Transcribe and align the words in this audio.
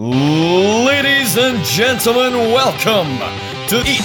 Ladies 0.00 1.36
and 1.36 1.62
gentlemen, 1.62 2.32
welcome 2.32 3.18
to 3.68 3.80
Eat, 3.86 4.00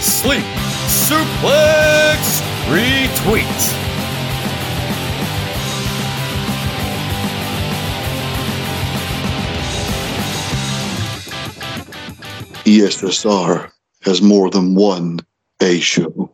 Sleep, 0.00 0.44
Suplex, 0.86 2.40
Retweet. 2.68 3.42
ESSR 12.64 13.72
has 14.02 14.22
more 14.22 14.50
than 14.50 14.76
one 14.76 15.18
A 15.60 15.80
show. 15.80 16.32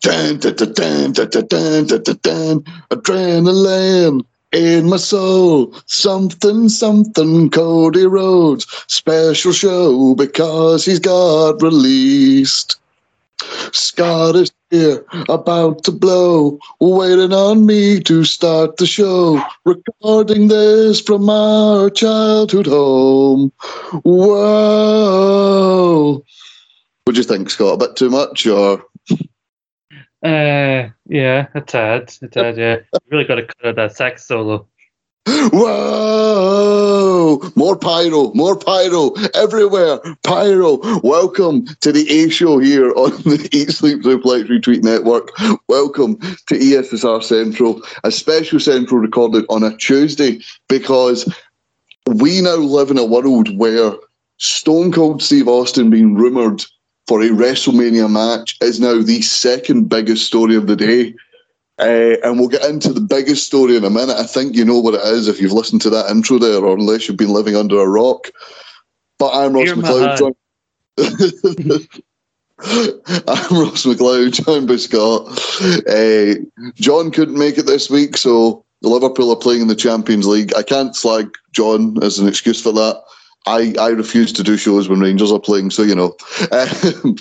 Dun, 0.00 0.38
dun, 0.38 0.54
dun, 0.54 0.72
dun, 0.74 1.12
dun, 1.12 1.46
dun, 1.48 1.86
dun, 1.86 2.18
dun. 2.22 2.60
Adrenaline 2.92 4.24
in 4.52 4.88
my 4.88 4.96
soul. 4.96 5.74
Something, 5.86 6.68
something, 6.68 7.50
Cody 7.50 8.06
Rhodes. 8.06 8.66
Special 8.86 9.52
show 9.52 10.14
because 10.14 10.84
he's 10.84 11.00
got 11.00 11.62
released. 11.62 12.76
Scott 13.72 14.34
is 14.36 14.50
here, 14.70 15.04
about 15.28 15.84
to 15.84 15.92
blow, 15.92 16.58
waiting 16.80 17.32
on 17.32 17.64
me 17.64 18.00
to 18.00 18.24
start 18.24 18.76
the 18.76 18.86
show. 18.86 19.40
Recording 19.64 20.48
this 20.48 21.00
from 21.00 21.30
our 21.30 21.88
childhood 21.88 22.66
home. 22.66 23.50
Whoa! 24.02 25.44
What 27.04 27.14
do 27.14 27.20
you 27.20 27.24
think, 27.24 27.48
Scott? 27.48 27.74
A 27.74 27.78
bit 27.78 27.96
too 27.96 28.10
much, 28.10 28.46
or 28.46 28.84
Uh, 30.22 30.88
yeah, 31.06 31.46
a 31.54 31.60
tad, 31.60 32.12
a 32.22 32.28
tad, 32.28 32.56
yeah. 32.56 32.78
Really 33.10 33.24
got 33.24 33.36
to 33.36 33.46
cut 33.46 33.66
out 33.66 33.76
that 33.76 33.96
sax 33.96 34.26
solo. 34.26 34.66
Whoa! 35.52 36.58
More 37.54 37.76
pyro, 37.76 38.32
more 38.34 38.58
pyro 38.58 39.12
everywhere. 39.34 40.00
Pyro. 40.24 40.80
Welcome 41.04 41.66
to 41.82 41.92
the 41.92 42.08
A 42.10 42.30
show 42.30 42.58
here 42.58 42.92
on 42.94 43.10
the 43.22 43.48
Eat 43.52 43.70
Sleep 43.70 44.02
Suplex 44.02 44.48
Retweet 44.48 44.82
Network. 44.82 45.30
Welcome 45.68 46.18
to 46.18 46.54
ESSR 46.54 47.22
Central, 47.22 47.80
a 48.02 48.10
special 48.10 48.58
Central 48.58 48.98
recorded 49.00 49.44
on 49.48 49.62
a 49.62 49.76
Tuesday 49.76 50.40
because 50.68 51.32
we 52.06 52.40
now 52.40 52.56
live 52.56 52.90
in 52.90 52.98
a 52.98 53.04
world 53.04 53.56
where 53.56 53.92
Stone 54.38 54.92
Cold 54.92 55.22
Steve 55.22 55.46
Austin 55.46 55.90
being 55.90 56.14
rumoured 56.14 56.64
for 57.08 57.22
a 57.22 57.30
WrestleMania 57.30 58.10
match 58.10 58.58
is 58.60 58.78
now 58.78 59.00
the 59.00 59.22
second 59.22 59.88
biggest 59.88 60.26
story 60.26 60.54
of 60.54 60.66
the 60.66 60.76
day. 60.76 61.14
Uh, 61.78 62.16
and 62.22 62.38
we'll 62.38 62.48
get 62.48 62.64
into 62.68 62.92
the 62.92 63.00
biggest 63.00 63.46
story 63.46 63.76
in 63.76 63.84
a 63.84 63.90
minute. 63.90 64.16
I 64.16 64.24
think 64.24 64.54
you 64.54 64.64
know 64.64 64.78
what 64.78 64.94
it 64.94 65.00
is 65.00 65.26
if 65.26 65.40
you've 65.40 65.52
listened 65.52 65.80
to 65.82 65.90
that 65.90 66.10
intro 66.10 66.38
there, 66.38 66.62
or 66.62 66.76
unless 66.76 67.08
you've 67.08 67.16
been 67.16 67.32
living 67.32 67.56
under 67.56 67.80
a 67.80 67.88
rock. 67.88 68.28
But 69.18 69.32
I'm 69.32 69.54
Ross 69.54 69.68
McLeod. 69.68 70.18
Joined... 70.18 70.36
I'm 72.58 73.58
Ross 73.58 73.86
McLeod, 73.86 74.44
joined 74.44 74.68
by 74.68 74.76
Scott. 74.76 75.28
Uh, 75.88 76.34
John 76.74 77.10
couldn't 77.10 77.38
make 77.38 77.56
it 77.56 77.66
this 77.66 77.88
week, 77.88 78.16
so 78.16 78.64
the 78.82 78.88
Liverpool 78.88 79.30
are 79.30 79.36
playing 79.36 79.62
in 79.62 79.68
the 79.68 79.76
Champions 79.76 80.26
League. 80.26 80.52
I 80.56 80.62
can't 80.62 80.94
slag 80.94 81.32
John 81.52 82.02
as 82.02 82.18
an 82.18 82.28
excuse 82.28 82.60
for 82.60 82.72
that. 82.72 83.02
I, 83.46 83.74
I 83.78 83.88
refuse 83.88 84.32
to 84.34 84.42
do 84.42 84.56
shows 84.56 84.88
when 84.88 85.00
Rangers 85.00 85.32
are 85.32 85.40
playing, 85.40 85.70
so 85.70 85.82
you 85.82 85.94
know. 85.94 86.16
Um, 87.04 87.16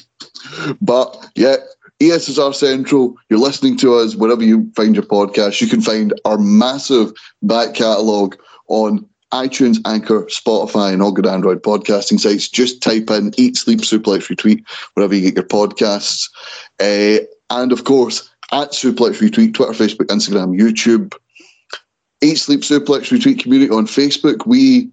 but 0.79 1.29
yeah, 1.35 1.57
ESSR 1.99 2.53
Central, 2.53 3.15
you're 3.29 3.39
listening 3.39 3.75
to 3.77 3.95
us 3.95 4.15
wherever 4.15 4.43
you 4.43 4.71
find 4.75 4.95
your 4.95 5.03
podcast. 5.03 5.59
You 5.59 5.67
can 5.67 5.81
find 5.81 6.13
our 6.25 6.37
massive 6.37 7.11
back 7.41 7.73
catalogue 7.73 8.37
on 8.67 9.07
iTunes, 9.33 9.77
Anchor, 9.85 10.23
Spotify, 10.25 10.93
and 10.93 11.01
all 11.01 11.11
good 11.11 11.27
Android 11.27 11.63
podcasting 11.63 12.19
sites. 12.19 12.47
Just 12.47 12.81
type 12.81 13.09
in 13.09 13.33
Eat, 13.37 13.57
Sleep, 13.57 13.79
Suplex, 13.79 14.29
Retweet, 14.29 14.63
wherever 14.93 15.13
you 15.13 15.21
get 15.21 15.35
your 15.35 15.43
podcasts. 15.43 16.29
Uh, 16.79 17.25
and 17.49 17.71
of 17.71 17.83
course, 17.83 18.29
at 18.51 18.71
Suplex 18.71 19.19
Retweet, 19.19 19.53
Twitter, 19.53 19.73
Facebook, 19.73 20.07
Instagram, 20.07 20.57
YouTube. 20.57 21.13
Eat, 22.21 22.35
Sleep, 22.35 22.61
Suplex, 22.61 23.09
Retweet 23.11 23.39
community 23.39 23.71
on 23.71 23.85
Facebook. 23.85 24.45
We, 24.45 24.89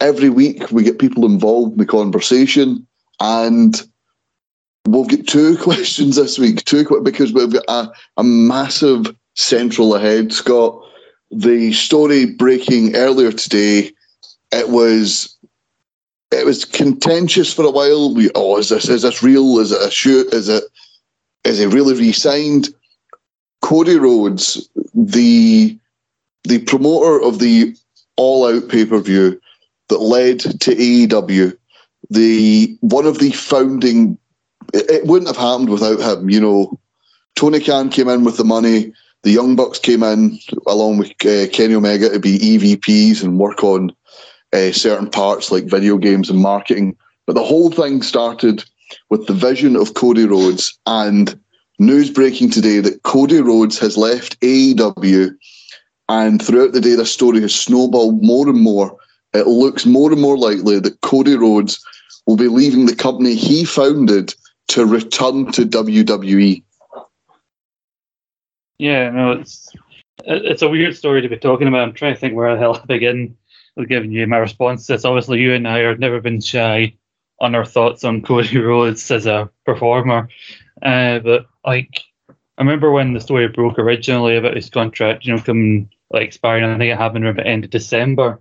every 0.00 0.30
week, 0.30 0.70
we 0.70 0.82
get 0.82 0.98
people 0.98 1.24
involved 1.24 1.72
in 1.72 1.78
the 1.78 1.86
conversation. 1.86 2.86
And 3.20 3.80
We've 4.86 5.08
got 5.08 5.26
two 5.26 5.56
questions 5.62 6.16
this 6.16 6.38
week, 6.38 6.64
two 6.64 6.84
because 7.02 7.32
we've 7.32 7.52
got 7.52 7.64
a, 7.68 7.92
a 8.18 8.24
massive 8.24 9.14
central 9.34 9.94
ahead, 9.94 10.32
Scott. 10.32 10.80
The 11.30 11.72
story 11.72 12.26
breaking 12.26 12.94
earlier 12.94 13.32
today, 13.32 13.92
it 14.52 14.68
was 14.68 15.36
it 16.30 16.44
was 16.44 16.64
contentious 16.64 17.52
for 17.52 17.64
a 17.64 17.70
while. 17.70 18.14
We 18.14 18.30
oh, 18.34 18.58
is 18.58 18.68
this 18.68 18.88
is 18.88 19.02
this 19.02 19.22
real? 19.22 19.58
Is 19.58 19.72
it 19.72 19.82
a 19.82 19.90
shoot? 19.90 20.32
Is 20.32 20.48
it 20.48 20.64
is 21.44 21.58
he 21.58 21.66
really 21.66 21.94
re-signed? 21.94 22.68
Cody 23.62 23.96
Rhodes, 23.96 24.68
the 24.94 25.76
the 26.44 26.58
promoter 26.60 27.24
of 27.24 27.38
the 27.38 27.74
All 28.16 28.46
Out 28.46 28.68
pay 28.68 28.84
per 28.84 29.00
view 29.00 29.40
that 29.88 29.98
led 29.98 30.40
to 30.40 30.74
AEW, 30.74 31.56
the 32.10 32.76
one 32.80 33.06
of 33.06 33.18
the 33.18 33.32
founding 33.32 34.18
it, 34.72 34.90
it 34.90 35.06
wouldn't 35.06 35.28
have 35.28 35.36
happened 35.36 35.70
without 35.70 36.00
him. 36.00 36.30
You 36.30 36.40
know, 36.40 36.80
Tony 37.36 37.60
Khan 37.60 37.90
came 37.90 38.08
in 38.08 38.24
with 38.24 38.36
the 38.36 38.44
money. 38.44 38.92
The 39.22 39.30
Young 39.30 39.56
Bucks 39.56 39.78
came 39.78 40.02
in 40.02 40.38
along 40.66 40.98
with 40.98 41.10
uh, 41.24 41.48
Kenny 41.50 41.74
Omega 41.74 42.10
to 42.10 42.20
be 42.20 42.38
EVPs 42.38 43.22
and 43.22 43.38
work 43.38 43.64
on 43.64 43.90
uh, 44.52 44.72
certain 44.72 45.08
parts 45.08 45.50
like 45.50 45.64
video 45.64 45.96
games 45.96 46.28
and 46.28 46.40
marketing. 46.40 46.96
But 47.26 47.34
the 47.34 47.44
whole 47.44 47.70
thing 47.70 48.02
started 48.02 48.64
with 49.08 49.26
the 49.26 49.32
vision 49.32 49.76
of 49.76 49.94
Cody 49.94 50.26
Rhodes 50.26 50.78
and 50.86 51.38
news 51.78 52.10
breaking 52.10 52.50
today 52.50 52.80
that 52.80 53.02
Cody 53.02 53.40
Rhodes 53.40 53.78
has 53.78 53.96
left 53.96 54.38
AEW. 54.40 55.34
And 56.10 56.42
throughout 56.42 56.72
the 56.72 56.82
day, 56.82 56.94
this 56.94 57.10
story 57.10 57.40
has 57.40 57.54
snowballed 57.54 58.22
more 58.22 58.46
and 58.46 58.60
more. 58.60 58.96
It 59.34 59.46
looks 59.46 59.84
more 59.84 60.12
and 60.12 60.20
more 60.20 60.38
likely 60.38 60.78
that 60.78 61.00
Cody 61.00 61.36
Rhodes 61.36 61.84
will 62.26 62.36
be 62.36 62.48
leaving 62.48 62.86
the 62.86 62.94
company 62.94 63.34
he 63.34 63.64
founded 63.64 64.34
to 64.68 64.86
return 64.86 65.50
to. 65.52 65.66
WWE. 65.66 66.62
Yeah, 68.78 69.10
no, 69.10 69.32
it's 69.32 69.72
it's 70.24 70.62
a 70.62 70.68
weird 70.68 70.96
story 70.96 71.20
to 71.20 71.28
be 71.28 71.36
talking 71.36 71.68
about. 71.68 71.82
I'm 71.82 71.94
trying 71.94 72.14
to 72.14 72.20
think 72.20 72.34
where 72.34 72.54
the 72.54 72.60
hell 72.60 72.76
I 72.76 72.86
begin 72.86 73.36
with 73.76 73.88
giving 73.88 74.12
you 74.12 74.26
my 74.26 74.38
response. 74.38 74.88
It's 74.88 75.04
obviously 75.04 75.40
you 75.40 75.52
and 75.52 75.66
I 75.66 75.78
have 75.80 75.98
never 75.98 76.20
been 76.20 76.40
shy 76.40 76.94
on 77.40 77.54
our 77.54 77.64
thoughts 77.64 78.04
on 78.04 78.22
Cody 78.22 78.58
Rhodes 78.58 79.10
as 79.10 79.26
a 79.26 79.50
performer. 79.64 80.28
Uh, 80.82 81.18
but 81.18 81.46
like, 81.64 82.02
I 82.28 82.62
remember 82.62 82.92
when 82.92 83.12
the 83.12 83.20
story 83.20 83.48
broke 83.48 83.78
originally 83.78 84.36
about 84.36 84.56
his 84.56 84.70
contract, 84.70 85.24
you 85.24 85.34
know, 85.34 85.42
coming 85.42 85.90
like 86.10 86.22
expiring. 86.22 86.64
I 86.64 86.78
think 86.78 86.92
it 86.92 86.98
happened 86.98 87.24
around 87.24 87.38
the 87.38 87.46
end 87.46 87.64
of 87.64 87.70
December, 87.70 88.40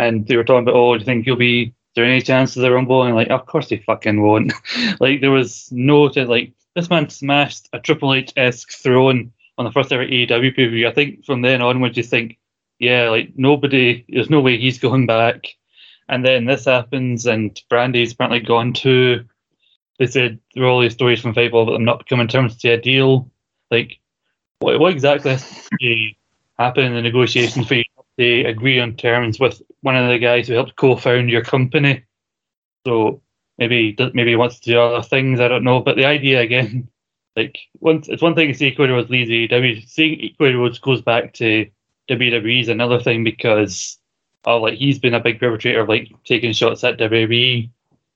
and 0.00 0.26
they 0.26 0.36
were 0.36 0.44
talking 0.44 0.62
about, 0.62 0.74
oh, 0.74 0.94
do 0.94 1.00
you 1.00 1.04
think 1.04 1.26
you'll 1.26 1.36
be? 1.36 1.62
Is 1.62 1.94
there 1.96 2.04
any 2.04 2.22
chance 2.22 2.56
of 2.56 2.62
the 2.62 2.70
Rumble? 2.70 3.02
And 3.02 3.14
like, 3.14 3.30
of 3.30 3.46
course 3.46 3.68
they 3.68 3.78
fucking 3.78 4.22
won't. 4.22 4.52
like, 5.00 5.20
there 5.20 5.30
was 5.30 5.68
no 5.70 6.08
to, 6.08 6.24
like 6.26 6.52
this 6.74 6.88
man 6.88 7.08
smashed 7.08 7.68
a 7.72 7.80
Triple 7.80 8.14
H 8.14 8.32
esque 8.36 8.72
throne 8.72 9.32
on 9.58 9.64
the 9.64 9.72
first 9.72 9.92
ever 9.92 10.06
AEW 10.06 10.56
pay 10.56 10.66
per 10.66 10.70
view. 10.70 10.88
I 10.88 10.92
think 10.92 11.24
from 11.24 11.42
then 11.42 11.62
onwards 11.62 11.96
you 11.96 12.02
think, 12.02 12.38
yeah, 12.78 13.10
like 13.10 13.32
nobody, 13.36 14.04
there's 14.08 14.30
no 14.30 14.40
way 14.40 14.56
he's 14.56 14.78
going 14.78 15.06
back. 15.06 15.46
And 16.08 16.24
then 16.24 16.44
this 16.44 16.64
happens, 16.64 17.26
and 17.26 17.60
Brandi's 17.68 18.12
apparently 18.12 18.40
gone 18.40 18.72
too. 18.72 19.26
They 19.98 20.06
said 20.06 20.40
there 20.54 20.64
are 20.64 20.68
all 20.68 20.80
these 20.80 20.94
stories 20.94 21.20
from 21.20 21.34
Fable 21.34 21.66
them 21.66 21.84
not 21.84 22.08
coming 22.08 22.26
to 22.26 22.32
terms 22.32 22.56
to 22.56 22.70
a 22.70 22.80
deal. 22.80 23.30
Like, 23.70 23.98
what, 24.60 24.80
what 24.80 24.92
exactly 24.92 25.32
has 25.32 25.68
to 25.80 26.10
happen 26.58 26.84
in 26.84 26.94
the 26.94 27.02
negotiations 27.02 27.68
for 27.68 27.74
to 28.18 28.44
agree 28.44 28.80
on 28.80 28.96
terms 28.96 29.38
with 29.38 29.62
one 29.82 29.96
of 29.96 30.08
the 30.08 30.18
guys 30.18 30.48
who 30.48 30.54
helped 30.54 30.76
co-found 30.76 31.30
your 31.30 31.42
company? 31.42 32.04
So 32.86 33.22
maybe 33.58 33.96
maybe 34.14 34.30
he 34.30 34.36
wants 34.36 34.60
to 34.60 34.70
do 34.70 34.80
other 34.80 35.02
things. 35.02 35.40
I 35.40 35.48
don't 35.48 35.64
know. 35.64 35.80
But 35.80 35.96
the 35.96 36.06
idea 36.06 36.40
again, 36.40 36.88
like 37.36 37.58
once 37.80 38.08
it's 38.08 38.22
one 38.22 38.34
thing 38.34 38.48
to 38.48 38.54
see 38.54 38.74
Cody 38.74 38.92
Rhodes 38.92 39.10
leaves 39.10 39.30
AEW. 39.30 39.88
Seeing 39.88 40.34
Rhodes 40.40 40.78
goes 40.78 41.02
back 41.02 41.34
to 41.34 41.70
WWE 42.08 42.62
is 42.62 42.68
another 42.68 43.00
thing 43.00 43.22
because 43.24 43.98
oh, 44.44 44.58
like 44.58 44.74
he's 44.74 44.98
been 44.98 45.14
a 45.14 45.20
big 45.20 45.38
perpetrator 45.38 45.80
of 45.80 45.88
like 45.88 46.10
taking 46.24 46.52
shots 46.52 46.82
at 46.84 46.98
WWE, 46.98 47.70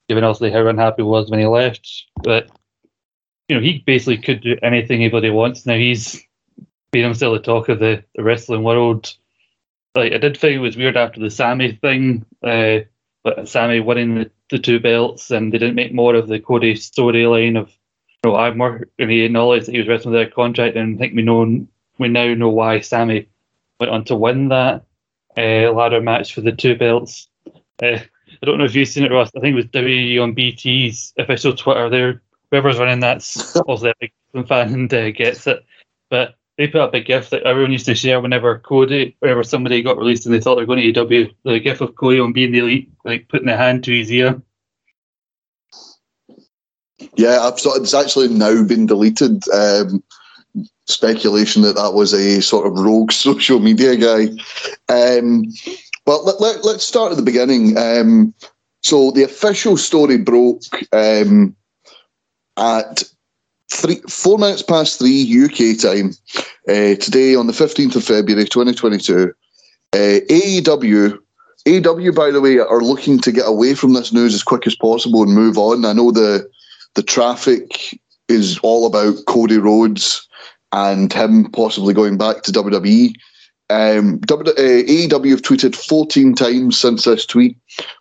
given 0.09 0.25
also 0.25 0.51
how 0.51 0.67
unhappy 0.67 1.03
he 1.03 1.09
was 1.09 1.31
when 1.31 1.41
he 1.41 1.47
left. 1.47 2.05
But 2.23 2.51
you 3.49 3.57
know, 3.57 3.63
he 3.63 3.83
basically 3.87 4.19
could 4.19 4.43
do 4.43 4.57
anything 4.63 5.03
anybody 5.03 5.31
wants. 5.31 5.67
Now 5.67 5.77
he's 5.77 6.23
been 6.93 7.05
himself 7.05 7.35
the 7.35 7.43
talk 7.43 7.69
of 7.69 7.79
the, 7.79 8.03
the 8.15 8.23
wrestling 8.23 8.63
world. 8.63 9.15
Like 9.95 10.13
I 10.13 10.19
did 10.19 10.37
think 10.37 10.57
it 10.57 10.61
was 10.61 10.77
weird 10.77 10.97
after 10.97 11.21
the 11.21 11.31
Sammy 11.31 11.73
thing, 11.73 12.25
uh, 12.43 12.81
but 13.23 13.49
Sammy 13.49 13.81
winning 13.81 14.15
the, 14.17 14.31
the 14.51 14.59
two 14.59 14.81
belts, 14.81 15.31
and 15.31 15.53
they 15.53 15.59
didn't 15.59 15.77
make 15.77 15.95
more 15.95 16.15
of 16.15 16.29
the 16.29 16.41
Cody 16.41 16.75
storyline 16.75 17.59
of 17.59 17.69
you 18.25 18.31
know, 18.31 18.37
I'm 18.37 18.59
more 18.59 18.89
and 18.99 19.11
he 19.11 19.23
acknowledged 19.23 19.67
that 19.67 19.73
he 19.73 19.79
was 19.79 19.89
wrestling 19.89 20.15
without 20.15 20.33
a 20.33 20.35
contract, 20.35 20.77
and 20.77 20.97
I 20.97 20.99
think 20.99 21.15
we 21.15 21.23
know 21.23 21.67
we 21.99 22.09
now 22.09 22.35
know 22.35 22.49
why 22.49 22.81
Sammy 22.81 23.29
went 23.79 23.93
on 23.93 24.05
to 24.05 24.17
win 24.17 24.49
that 24.49 24.85
uh, 25.37 25.73
ladder 25.73 26.01
match 26.01 26.35
for 26.35 26.41
the 26.41 26.53
two 26.53 26.77
belts. 26.77 27.29
Uh, 27.83 27.99
I 28.43 28.47
don't 28.47 28.59
know 28.59 28.65
if 28.65 28.75
you've 28.75 28.89
seen 28.89 29.05
it, 29.05 29.13
Ross. 29.13 29.31
I 29.37 29.41
think 29.41 29.53
it 29.53 29.57
was 29.57 29.67
WWE 29.67 30.23
on 30.23 30.35
BT's 30.35 31.13
official 31.19 31.55
Twitter. 31.55 31.89
There, 31.89 32.23
whoever's 32.51 32.79
running 32.79 33.01
that's 33.01 33.57
also 33.61 33.91
a 33.91 33.95
big 34.01 34.49
fan 34.49 34.75
and 34.75 34.93
uh, 34.93 35.11
gets 35.11 35.47
it. 35.47 35.65
But 36.11 36.35
they 36.57 36.69
put 36.69 36.81
up 36.81 36.95
a 36.95 37.01
gift 37.01 37.31
that 37.31 37.43
everyone 37.43 37.73
used 37.73 37.87
to 37.87 37.95
share 37.95 38.21
whenever 38.21 38.59
Cody, 38.61 39.17
whenever 39.19 39.43
somebody 39.43 39.83
got 39.83 39.99
released 39.99 40.25
and 40.25 40.35
they 40.35 40.41
thought 40.41 40.55
they 40.55 40.63
were 40.63 40.67
going 40.67 40.95
to 40.95 41.01
AEW. 41.01 41.35
The 41.45 41.61
gift 41.61 41.81
of 41.81 41.97
Cody 41.97 42.21
on 42.21 42.33
being 42.33 42.53
the 42.53 42.61
elite, 42.61 42.93
like 43.05 43.29
putting 43.29 43.49
a 43.49 43.57
hand 43.57 43.85
to 43.85 43.97
his 43.97 44.11
ear. 44.13 44.41
Yeah, 47.17 47.41
I've 47.41 47.59
sort 47.59 47.83
it's 47.83 47.95
actually 47.95 48.29
now 48.29 48.63
been 48.65 48.87
deleted. 48.87 49.43
Um, 49.49 50.03
speculation 50.87 51.63
that 51.63 51.77
that 51.77 51.95
was 51.95 52.13
a 52.13 52.41
sort 52.41 52.67
of 52.67 52.79
rogue 52.79 53.13
social 53.13 53.59
media 53.59 53.97
guy. 53.97 54.29
Um, 54.89 55.45
but 56.07 56.25
let, 56.25 56.41
let, 56.41 56.65
let's 56.65 56.85
start 56.85 57.11
at 57.11 57.17
the 57.17 57.23
beginning. 57.23 57.77
Um, 57.79 58.35
so 58.83 59.11
the 59.11 59.23
official 59.23 59.77
story 59.77 60.19
broke 60.19 60.63
um, 60.93 61.57
at 62.59 63.03
three, 63.75 64.01
four 64.09 64.39
minutes 64.39 64.63
past 64.63 64.99
three 64.99 65.45
UK 65.45 65.79
time 65.79 66.13
uh, 66.69 66.95
today 66.97 67.35
on 67.35 67.47
the 67.47 67.53
15th 67.53 67.97
of 67.97 68.05
February 68.05 68.45
2022. 68.45 69.33
Uh, 69.93 69.97
AEW, 69.97 71.19
AEW, 71.67 72.15
by 72.15 72.31
the 72.31 72.41
way, 72.41 72.59
are 72.59 72.83
looking 72.83 73.19
to 73.21 73.33
get 73.33 73.47
away 73.47 73.75
from 73.75 73.93
this 73.93 74.13
news 74.13 74.35
as 74.35 74.43
quick 74.43 74.67
as 74.67 74.77
possible 74.77 75.23
and 75.23 75.35
move 75.35 75.59
on. 75.59 75.85
I 75.85 75.93
know 75.93 76.11
the 76.11 76.49
the 76.95 77.03
traffic 77.03 77.99
is 78.29 78.59
all 78.63 78.87
about 78.87 79.25
Cody 79.27 79.59
Rhodes 79.59 80.29
and 80.73 81.13
him 81.13 81.51
possibly 81.51 81.93
going 81.93 82.17
back 82.17 82.43
to 82.43 82.53
WWE. 82.53 83.15
Um, 83.71 84.19
w, 84.19 84.53
uh, 84.53 84.55
AEW 84.55 85.31
have 85.31 85.43
tweeted 85.43 85.75
14 85.75 86.35
times 86.35 86.79
since 86.79 87.05
this 87.05 87.25
tweet 87.25 87.57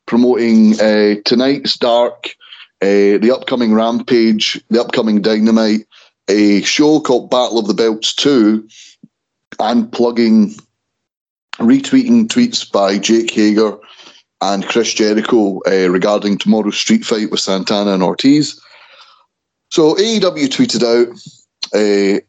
promoting 0.05 0.79
uh, 0.79 1.15
tonight's 1.25 1.77
Dark, 1.77 2.35
uh, 2.83 3.17
the 3.17 3.31
upcoming 3.33 3.73
Rampage, 3.73 4.61
the 4.69 4.81
upcoming 4.81 5.21
Dynamite, 5.21 5.87
a 6.27 6.61
show 6.63 6.99
called 6.99 7.29
Battle 7.29 7.57
of 7.57 7.67
the 7.67 7.73
Belts 7.73 8.13
2, 8.13 8.67
and 9.59 9.89
plugging, 9.89 10.53
retweeting 11.59 12.27
tweets 12.27 12.69
by 12.69 12.97
Jake 12.97 13.31
Hager 13.31 13.77
and 14.41 14.67
Chris 14.67 14.93
Jericho 14.93 15.61
uh, 15.65 15.89
regarding 15.89 16.37
tomorrow's 16.37 16.75
street 16.75 17.05
fight 17.05 17.31
with 17.31 17.39
Santana 17.39 17.93
and 17.93 18.03
Ortiz. 18.03 18.59
So 19.69 19.95
AEW 19.95 20.49
tweeted 20.49 20.83
out 20.83 21.07
uh, 21.73 22.19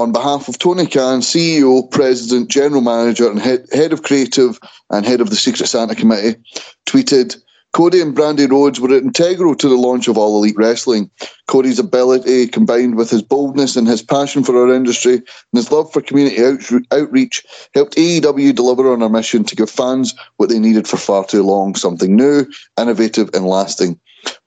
on 0.00 0.12
behalf 0.12 0.46
of 0.46 0.60
Tony 0.60 0.86
Khan, 0.86 1.20
CEO, 1.20 1.90
President, 1.90 2.48
General 2.48 2.80
Manager, 2.80 3.28
and 3.28 3.40
head, 3.40 3.66
head 3.72 3.92
of 3.92 4.04
Creative 4.04 4.60
and 4.90 5.04
Head 5.04 5.20
of 5.20 5.30
the 5.30 5.36
Secret 5.36 5.66
Santa 5.66 5.96
Committee, 5.96 6.40
tweeted 6.86 7.42
Cody 7.72 8.00
and 8.00 8.16
Brandi 8.16 8.50
Rhodes 8.50 8.80
were 8.80 8.92
integral 8.92 9.54
to 9.54 9.68
the 9.68 9.76
launch 9.76 10.08
of 10.08 10.18
All 10.18 10.38
Elite 10.38 10.56
Wrestling. 10.56 11.08
Cody's 11.46 11.78
ability, 11.78 12.48
combined 12.48 12.96
with 12.96 13.10
his 13.10 13.22
boldness 13.22 13.76
and 13.76 13.86
his 13.86 14.02
passion 14.02 14.42
for 14.42 14.56
our 14.56 14.74
industry 14.74 15.14
and 15.14 15.24
his 15.54 15.70
love 15.70 15.92
for 15.92 16.02
community 16.02 16.42
outreach, 16.90 17.44
helped 17.72 17.96
AEW 17.96 18.54
deliver 18.56 18.92
on 18.92 19.04
our 19.04 19.08
mission 19.08 19.44
to 19.44 19.54
give 19.54 19.70
fans 19.70 20.14
what 20.38 20.48
they 20.48 20.58
needed 20.58 20.88
for 20.88 20.96
far 20.96 21.24
too 21.24 21.44
long 21.44 21.76
something 21.76 22.16
new, 22.16 22.44
innovative, 22.76 23.30
and 23.34 23.46
lasting. 23.46 24.00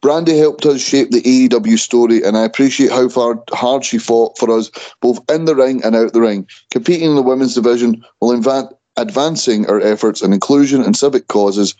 Brandi 0.04 0.38
helped 0.38 0.66
us 0.66 0.82
shape 0.82 1.12
the 1.12 1.22
AEW 1.22 1.80
story, 1.80 2.22
and 2.24 2.38
I 2.38 2.44
appreciate 2.44 2.92
how 2.92 3.08
far 3.08 3.42
hard 3.52 3.86
she 3.86 4.00
fought 4.00 4.38
for 4.38 4.52
us, 4.52 4.70
both 5.02 5.20
in 5.32 5.46
the 5.46 5.56
ring 5.56 5.82
and 5.84 5.96
out 5.96 6.12
the 6.12 6.22
ring, 6.22 6.46
competing 6.72 7.12
in 7.12 7.16
the 7.16 7.22
women's 7.22 7.56
division 7.56 8.04
while 8.20 8.70
advancing 8.98 9.66
our 9.68 9.80
efforts 9.80 10.22
in 10.22 10.34
inclusion 10.34 10.84
and 10.84 10.98
civic 10.98 11.30
causes 11.30 11.74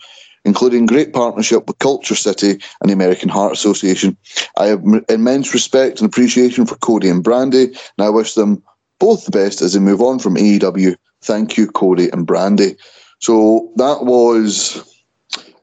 including 0.44 0.86
great 0.86 1.12
partnership 1.12 1.66
with 1.66 1.78
KultureCity 1.78 2.62
and 2.80 2.88
the 2.88 2.94
American 2.94 3.28
Heart 3.28 3.52
Association. 3.52 4.16
I 4.58 4.66
have 4.66 4.84
immense 5.08 5.54
respect 5.54 6.00
and 6.00 6.08
appreciation 6.08 6.66
for 6.66 6.76
Cody 6.76 7.08
and 7.08 7.24
Brandi, 7.24 7.68
and 7.68 8.06
I 8.06 8.10
wish 8.10 8.34
them 8.34 8.62
both 8.98 9.24
the 9.24 9.30
best 9.30 9.62
as 9.62 9.72
they 9.72 9.80
move 9.80 10.00
on 10.00 10.18
from 10.18 10.36
AEW. 10.36 10.96
Thank 11.22 11.56
you, 11.56 11.70
Cody 11.70 12.10
and 12.10 12.26
Brandi. 12.26 12.76
So 13.20 13.72
that 13.76 14.04
was 14.04 14.82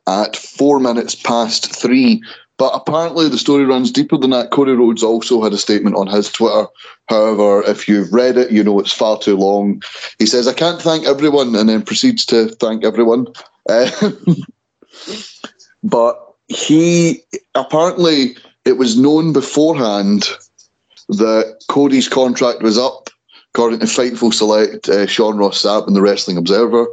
at 0.07 0.35
four 0.35 0.79
minutes 0.79 1.15
past 1.15 1.73
three. 1.75 2.21
But 2.57 2.75
apparently, 2.75 3.27
the 3.27 3.39
story 3.39 3.65
runs 3.65 3.91
deeper 3.91 4.17
than 4.17 4.29
that. 4.31 4.51
Cody 4.51 4.73
Rhodes 4.73 5.01
also 5.01 5.41
had 5.41 5.51
a 5.51 5.57
statement 5.57 5.95
on 5.95 6.05
his 6.05 6.31
Twitter. 6.31 6.67
However, 7.07 7.63
if 7.63 7.87
you've 7.87 8.13
read 8.13 8.37
it, 8.37 8.51
you 8.51 8.63
know 8.63 8.79
it's 8.79 8.93
far 8.93 9.17
too 9.17 9.35
long. 9.35 9.81
He 10.19 10.27
says, 10.27 10.47
I 10.47 10.53
can't 10.53 10.79
thank 10.79 11.05
everyone, 11.05 11.55
and 11.55 11.67
then 11.67 11.81
proceeds 11.81 12.23
to 12.27 12.49
thank 12.49 12.83
everyone. 12.83 13.27
Uh, 13.69 13.91
but 15.83 16.33
he 16.47 17.23
apparently 17.55 18.35
it 18.65 18.77
was 18.77 18.97
known 18.97 19.33
beforehand 19.33 20.29
that 21.09 21.63
Cody's 21.67 22.07
contract 22.07 22.61
was 22.61 22.77
up, 22.77 23.09
according 23.53 23.79
to 23.79 23.85
Fightful 23.85 24.33
Select, 24.33 24.87
uh, 24.87 25.07
Sean 25.07 25.37
Ross 25.37 25.63
Sapp 25.63 25.87
and 25.87 25.95
the 25.95 26.01
Wrestling 26.01 26.37
Observer. 26.37 26.87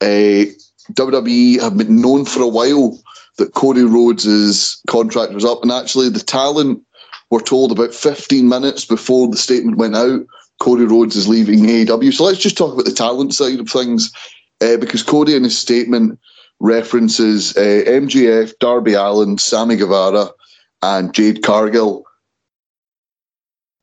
Uh, 0.00 0.46
WWE 0.92 1.60
have 1.60 1.76
been 1.76 2.00
known 2.00 2.24
for 2.24 2.42
a 2.42 2.48
while 2.48 2.98
that 3.38 3.54
Cody 3.54 3.82
Rhodes' 3.82 4.80
contract 4.86 5.32
was 5.32 5.44
up, 5.44 5.62
and 5.62 5.72
actually 5.72 6.08
the 6.08 6.20
talent 6.20 6.82
were 7.30 7.40
told 7.40 7.72
about 7.72 7.92
15 7.92 8.48
minutes 8.48 8.84
before 8.84 9.28
the 9.28 9.36
statement 9.36 9.78
went 9.78 9.96
out. 9.96 10.24
Cody 10.60 10.84
Rhodes 10.84 11.16
is 11.16 11.28
leaving 11.28 11.64
AEW. 11.64 12.12
So 12.14 12.24
let's 12.24 12.38
just 12.38 12.56
talk 12.56 12.72
about 12.72 12.86
the 12.86 12.92
talent 12.92 13.34
side 13.34 13.58
of 13.58 13.68
things, 13.68 14.12
uh, 14.60 14.76
because 14.76 15.02
Cody 15.02 15.34
in 15.34 15.44
his 15.44 15.58
statement 15.58 16.18
references 16.60 17.56
uh, 17.56 17.84
MJF, 17.86 18.58
Darby 18.58 18.94
Allin, 18.94 19.38
Sammy 19.38 19.76
Guevara, 19.76 20.30
and 20.82 21.14
Jade 21.14 21.42
Cargill. 21.42 22.04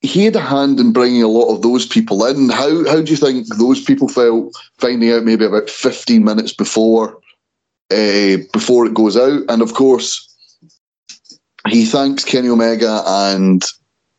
He 0.02 0.25
had 0.25 0.36
a 0.36 0.42
hand 0.42 0.80
in 0.80 0.92
bringing 0.92 1.24
a 1.24 1.30
lot 1.30 1.54
of 1.54 1.62
those 1.62 1.86
people 1.86 2.25
in. 2.25 2.50
How 2.50 2.86
how 2.90 3.02
do 3.02 3.10
you 3.10 3.18
think 3.18 3.48
those 3.48 3.81
people 3.81 4.10
felt 4.10 4.54
finding 4.78 5.12
out 5.12 5.24
maybe 5.24 5.46
about 5.46 5.70
fifteen 5.70 6.25
minutes 6.25 6.54
before 6.54 7.18
uh, 7.90 8.38
before 8.52 8.86
it 8.86 8.94
goes 8.94 9.16
out? 9.16 9.44
And 9.48 9.62
of 9.62 9.74
course, 9.74 10.30
he 11.70 11.86
thanks 11.86 12.25
Kenny 12.25 12.50
Omega 12.50 13.02
and 13.06 13.64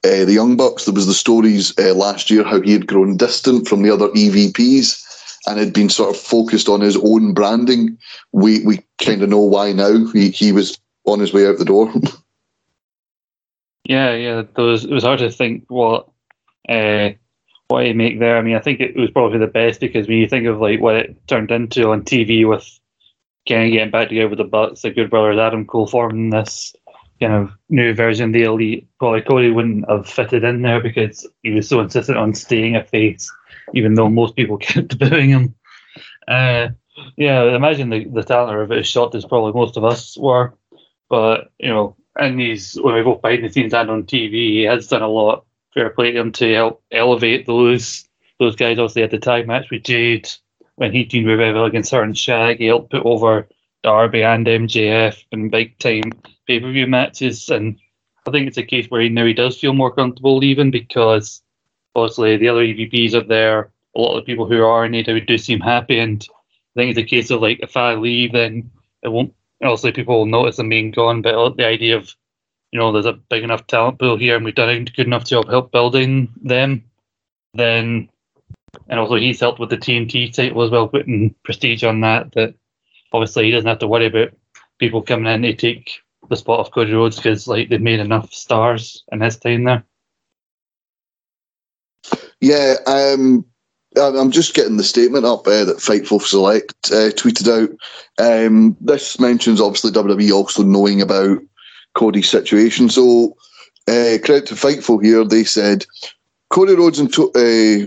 uh, 0.04 0.24
the 0.24 0.32
Young 0.32 0.56
Bucks. 0.56 0.86
There 0.86 0.94
was 0.94 1.06
the 1.06 1.12
stories 1.12 1.78
last 1.78 2.30
year 2.30 2.44
how 2.44 2.62
he 2.62 2.72
had 2.72 2.86
grown 2.86 3.18
distant 3.18 3.68
from 3.68 3.82
the 3.82 3.90
other 3.90 4.08
EVPs 4.08 5.03
and 5.46 5.58
had 5.58 5.72
been 5.72 5.88
sort 5.88 6.14
of 6.14 6.20
focused 6.20 6.68
on 6.68 6.80
his 6.80 6.96
own 6.96 7.34
branding. 7.34 7.98
We 8.32 8.64
we 8.64 8.80
kind 8.98 9.22
of 9.22 9.28
know 9.28 9.40
why 9.40 9.72
now. 9.72 10.06
He 10.12 10.30
he 10.30 10.52
was 10.52 10.78
on 11.04 11.20
his 11.20 11.32
way 11.32 11.46
out 11.46 11.58
the 11.58 11.64
door. 11.64 11.92
yeah, 13.84 14.14
yeah. 14.14 14.42
There 14.54 14.64
was, 14.64 14.84
it 14.84 14.90
was 14.90 15.04
hard 15.04 15.18
to 15.20 15.30
think 15.30 15.64
what 15.68 16.08
uh, 16.68 17.10
what 17.68 17.86
he 17.86 17.92
make 17.92 18.18
there. 18.18 18.36
I 18.36 18.42
mean, 18.42 18.56
I 18.56 18.60
think 18.60 18.80
it 18.80 18.96
was 18.96 19.10
probably 19.10 19.38
the 19.38 19.46
best 19.46 19.80
because 19.80 20.08
when 20.08 20.18
you 20.18 20.28
think 20.28 20.46
of 20.46 20.60
like 20.60 20.80
what 20.80 20.96
it 20.96 21.28
turned 21.28 21.50
into 21.50 21.90
on 21.90 22.02
TV 22.02 22.48
with 22.48 22.66
Kenny 23.46 23.72
getting 23.72 23.90
back 23.90 24.08
together 24.08 24.28
with 24.28 24.38
the 24.38 24.44
Bucks, 24.44 24.82
the 24.82 24.90
Good 24.90 25.10
Brothers, 25.10 25.38
Adam 25.38 25.66
Cole 25.66 25.86
forming 25.86 26.30
this 26.30 26.74
kind 27.20 27.32
of 27.32 27.50
new 27.68 27.94
version 27.94 28.30
of 28.30 28.32
the 28.32 28.42
Elite. 28.42 28.88
Probably 28.98 29.20
Cody 29.20 29.50
wouldn't 29.50 29.88
have 29.88 30.08
fitted 30.08 30.44
in 30.44 30.62
there 30.62 30.80
because 30.80 31.26
he 31.42 31.50
was 31.50 31.68
so 31.68 31.80
insistent 31.80 32.18
on 32.18 32.34
staying 32.34 32.76
a 32.76 32.84
face 32.84 33.30
even 33.74 33.94
though 33.94 34.08
most 34.08 34.36
people 34.36 34.56
kept 34.58 34.98
booing 34.98 35.30
him. 35.30 35.54
Uh, 36.26 36.68
yeah, 37.16 37.54
imagine 37.54 37.90
the, 37.90 38.04
the 38.04 38.22
talent 38.22 38.58
of 38.58 38.70
it 38.70 38.78
is 38.78 38.86
shot 38.86 39.14
as 39.14 39.24
probably 39.24 39.52
most 39.52 39.76
of 39.76 39.84
us 39.84 40.16
were. 40.16 40.54
But, 41.08 41.52
you 41.58 41.68
know, 41.68 41.96
and 42.16 42.40
he's, 42.40 42.76
when 42.80 42.94
we 42.94 43.02
both 43.02 43.22
behind 43.22 43.44
the 43.44 43.48
scenes 43.48 43.74
and 43.74 43.90
on 43.90 44.04
TV, 44.04 44.32
he 44.32 44.62
has 44.62 44.86
done 44.86 45.02
a 45.02 45.08
lot. 45.08 45.44
Fair 45.74 45.90
play 45.90 46.12
to 46.12 46.20
him 46.20 46.32
to 46.32 46.54
help 46.54 46.84
elevate 46.92 47.46
those 47.46 48.08
those 48.38 48.54
guys. 48.54 48.78
Obviously, 48.78 49.02
had 49.02 49.10
the 49.10 49.18
tag 49.18 49.48
match 49.48 49.70
with 49.72 49.82
Jade 49.82 50.28
when 50.76 50.92
he 50.92 51.04
teamed 51.04 51.26
with 51.26 51.38
Revival 51.38 51.64
against 51.64 51.90
her 51.90 52.02
and 52.02 52.14
Shaq. 52.14 52.58
He 52.58 52.66
helped 52.66 52.92
put 52.92 53.04
over 53.04 53.48
Darby 53.82 54.22
and 54.22 54.46
MJF 54.46 55.24
in 55.32 55.50
big 55.50 55.76
time 55.78 56.12
pay 56.46 56.60
per 56.60 56.70
view 56.70 56.86
matches. 56.86 57.48
And 57.48 57.78
I 58.26 58.30
think 58.30 58.46
it's 58.46 58.56
a 58.56 58.62
case 58.62 58.86
where 58.88 59.00
he 59.00 59.08
now 59.08 59.26
he 59.26 59.34
does 59.34 59.58
feel 59.58 59.72
more 59.72 59.92
comfortable 59.92 60.38
leaving 60.38 60.70
because 60.70 61.42
obviously 61.94 62.36
the 62.36 62.48
other 62.48 62.62
EVPs 62.64 63.14
are 63.14 63.26
there. 63.26 63.70
A 63.96 64.00
lot 64.00 64.16
of 64.16 64.24
the 64.24 64.30
people 64.30 64.46
who 64.46 64.62
are 64.62 64.84
in 64.84 64.92
AEW 64.92 65.26
do 65.26 65.38
seem 65.38 65.60
happy, 65.60 65.98
and 65.98 66.26
I 66.76 66.80
think 66.80 66.90
it's 66.90 66.98
a 66.98 67.04
case 67.04 67.30
of 67.30 67.40
like 67.40 67.60
if 67.60 67.76
I 67.76 67.94
leave, 67.94 68.32
then 68.32 68.70
it 69.02 69.08
won't. 69.08 69.34
Obviously, 69.62 69.92
people 69.92 70.18
will 70.18 70.26
notice 70.26 70.58
I'm 70.58 70.68
being 70.68 70.90
gone, 70.90 71.22
but 71.22 71.56
the 71.56 71.66
idea 71.66 71.96
of 71.96 72.12
you 72.72 72.80
know 72.80 72.90
there's 72.90 73.06
a 73.06 73.12
big 73.12 73.44
enough 73.44 73.66
talent 73.66 73.98
pool 73.98 74.16
here, 74.16 74.36
and 74.36 74.44
we've 74.44 74.54
done 74.54 74.68
a 74.68 74.84
good 74.84 75.06
enough 75.06 75.24
job 75.24 75.48
help 75.48 75.70
building 75.70 76.32
them, 76.42 76.84
then 77.54 78.08
and 78.88 78.98
also 78.98 79.16
he's 79.16 79.40
helped 79.40 79.60
with 79.60 79.70
the 79.70 79.76
TNT 79.76 80.32
title 80.32 80.62
as 80.62 80.70
well, 80.70 80.88
putting 80.88 81.34
prestige 81.44 81.84
on 81.84 82.00
that. 82.00 82.32
That 82.32 82.54
obviously 83.12 83.44
he 83.44 83.50
doesn't 83.52 83.68
have 83.68 83.78
to 83.78 83.86
worry 83.86 84.06
about 84.06 84.34
people 84.78 85.02
coming 85.02 85.32
in 85.32 85.42
to 85.42 85.54
take 85.54 85.92
the 86.28 86.36
spot 86.36 86.60
of 86.60 86.72
Cody 86.72 86.92
Rhodes 86.92 87.16
because 87.16 87.46
like 87.46 87.68
they've 87.68 87.80
made 87.80 88.00
enough 88.00 88.32
stars 88.32 89.04
in 89.12 89.20
his 89.20 89.36
time 89.36 89.64
there. 89.64 89.84
Yeah, 92.44 92.74
um, 92.86 93.42
I'm 93.96 94.30
just 94.30 94.52
getting 94.52 94.76
the 94.76 94.84
statement 94.84 95.24
up 95.24 95.46
uh, 95.46 95.64
that 95.64 95.78
Fightful 95.78 96.20
Select 96.20 96.74
uh, 96.92 97.08
tweeted 97.16 97.48
out. 97.48 97.70
Um, 98.22 98.76
this 98.82 99.18
mentions 99.18 99.62
obviously 99.62 99.92
WWE 99.92 100.30
also 100.30 100.62
knowing 100.62 101.00
about 101.00 101.38
Cody's 101.94 102.28
situation. 102.28 102.90
So, 102.90 103.34
uh, 103.88 104.20
credit 104.22 104.44
to 104.48 104.56
Fightful 104.56 105.02
here. 105.02 105.24
They 105.24 105.44
said 105.44 105.86
Cody 106.50 106.74
Rhodes 106.74 106.98
and 106.98 107.10
to- 107.14 107.32
uh, 107.32 107.86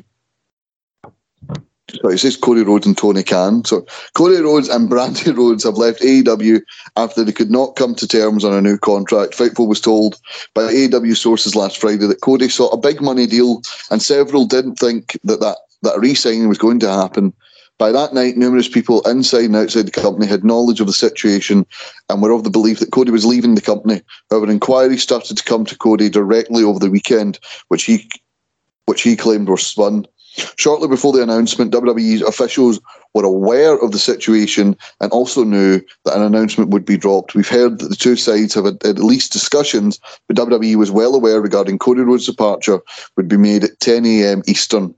sorry, 2.01 2.15
it 2.15 2.19
says 2.19 2.37
Cody 2.37 2.61
Rhodes 2.61 2.85
and 2.85 2.97
Tony 2.97 3.23
Khan. 3.23 3.63
So 3.65 3.85
Cody 4.13 4.41
Rhodes 4.41 4.69
and 4.69 4.89
Brandi 4.89 5.35
Rhodes 5.37 5.63
have 5.63 5.77
left 5.77 6.01
AEW 6.01 6.61
after 6.95 7.23
they 7.23 7.31
could 7.31 7.51
not 7.51 7.75
come 7.75 7.95
to 7.95 8.07
terms 8.07 8.43
on 8.43 8.53
a 8.53 8.61
new 8.61 8.77
contract. 8.77 9.33
Fightful 9.33 9.67
was 9.67 9.81
told 9.81 10.19
by 10.53 10.63
AEW 10.63 11.15
sources 11.15 11.55
last 11.55 11.77
Friday 11.77 12.05
that 12.07 12.21
Cody 12.21 12.49
sought 12.49 12.73
a 12.73 12.77
big 12.77 13.01
money 13.01 13.25
deal, 13.25 13.61
and 13.91 14.01
several 14.01 14.45
didn't 14.45 14.75
think 14.75 15.17
that 15.23 15.39
that, 15.39 15.57
that 15.83 15.99
re-signing 15.99 16.49
was 16.49 16.57
going 16.57 16.79
to 16.79 16.91
happen. 16.91 17.33
By 17.77 17.91
that 17.91 18.13
night, 18.13 18.37
numerous 18.37 18.67
people 18.67 19.07
inside 19.07 19.45
and 19.45 19.55
outside 19.55 19.85
the 19.85 19.91
company 19.91 20.25
had 20.25 20.43
knowledge 20.43 20.79
of 20.81 20.87
the 20.87 20.93
situation 20.93 21.63
and 22.09 22.21
were 22.23 22.31
of 22.31 22.43
the 22.43 22.49
belief 22.49 22.79
that 22.79 22.91
Cody 22.91 23.11
was 23.11 23.25
leaving 23.25 23.53
the 23.53 23.61
company. 23.61 24.01
However, 24.31 24.49
inquiries 24.49 25.03
started 25.03 25.37
to 25.37 25.43
come 25.43 25.63
to 25.65 25.77
Cody 25.77 26.09
directly 26.09 26.63
over 26.63 26.79
the 26.79 26.89
weekend, 26.89 27.39
which 27.67 27.83
he 27.83 28.09
which 28.87 29.01
he 29.01 29.15
claimed 29.15 29.49
were 29.49 29.57
spun. 29.57 30.07
Shortly 30.57 30.87
before 30.87 31.13
the 31.13 31.23
announcement, 31.23 31.73
WWE's 31.73 32.21
officials 32.21 32.79
were 33.13 33.23
aware 33.23 33.77
of 33.77 33.91
the 33.91 33.99
situation 33.99 34.75
and 35.01 35.11
also 35.11 35.43
knew 35.43 35.81
that 36.05 36.15
an 36.15 36.21
announcement 36.21 36.69
would 36.71 36.85
be 36.85 36.97
dropped. 36.97 37.35
We've 37.35 37.47
heard 37.47 37.79
that 37.79 37.89
the 37.89 37.95
two 37.95 38.15
sides 38.15 38.53
have 38.53 38.65
had 38.65 38.83
at 38.83 38.99
least 38.99 39.33
discussions, 39.33 39.99
but 40.27 40.37
WWE 40.37 40.75
was 40.75 40.91
well 40.91 41.15
aware 41.15 41.41
regarding 41.41 41.79
Cody 41.79 42.01
Rhodes' 42.01 42.27
departure 42.27 42.79
would 43.15 43.27
be 43.27 43.37
made 43.37 43.63
at 43.63 43.79
10 43.79 44.05
a.m. 44.05 44.43
Eastern. 44.47 44.93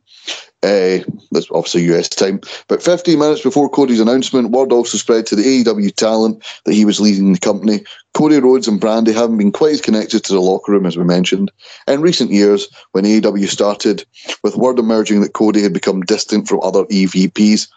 Uh, 0.62 1.00
that's 1.32 1.50
obviously 1.51 1.84
US 1.94 2.10
time. 2.10 2.42
But 2.68 2.84
15 2.84 3.18
minutes 3.18 3.42
before 3.42 3.70
Cody's 3.70 4.01
announcement, 4.01 4.51
word 4.51 4.74
also 4.74 4.98
spread 4.98 5.25
to 5.28 5.36
the 5.36 5.63
AEW 5.63 5.96
talent 5.96 6.44
that 6.66 6.74
he 6.74 6.84
was 6.84 7.00
leaving 7.00 7.32
the 7.32 7.39
company. 7.39 7.82
Cody 8.13 8.39
Rhodes 8.39 8.68
and 8.68 8.82
Brandi 8.82 9.13
haven't 9.13 9.38
been 9.38 9.54
quite 9.54 9.75
as 9.75 9.82
connected 9.82 10.25
to 10.25 10.34
the 10.34 10.42
locker 10.42 10.74
room 10.74 10.86
as 10.86 10.98
we 10.98 11.06
mentioned. 11.06 11.50
In 11.88 12.01
recent 12.01 12.32
years, 12.32 12.68
when 12.92 13.06
AEW 13.06 13.48
started, 13.48 14.06
with 14.44 14.58
word 14.58 14.80
emerging 14.80 15.22
that 15.22 15.34
Cody 15.34 15.62
had 15.62 15.72
become 15.72 16.01
distant 16.01 16.50
from 16.50 16.60
other 16.62 16.84
EVPs, 16.86 17.70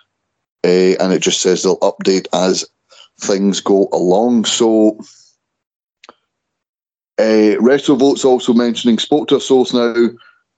uh, 0.64 0.96
and 1.00 1.12
it 1.12 1.20
just 1.20 1.40
says 1.40 1.62
they'll 1.62 1.78
update 1.78 2.26
as 2.32 2.64
things 3.20 3.60
go 3.60 3.88
along. 3.92 4.46
So, 4.46 4.98
uh, 7.18 7.54
WrestleVote's 7.60 8.24
also 8.24 8.52
mentioning, 8.52 8.98
spoke 8.98 9.28
to 9.28 9.36
a 9.36 9.40
source 9.40 9.72
now 9.72 10.08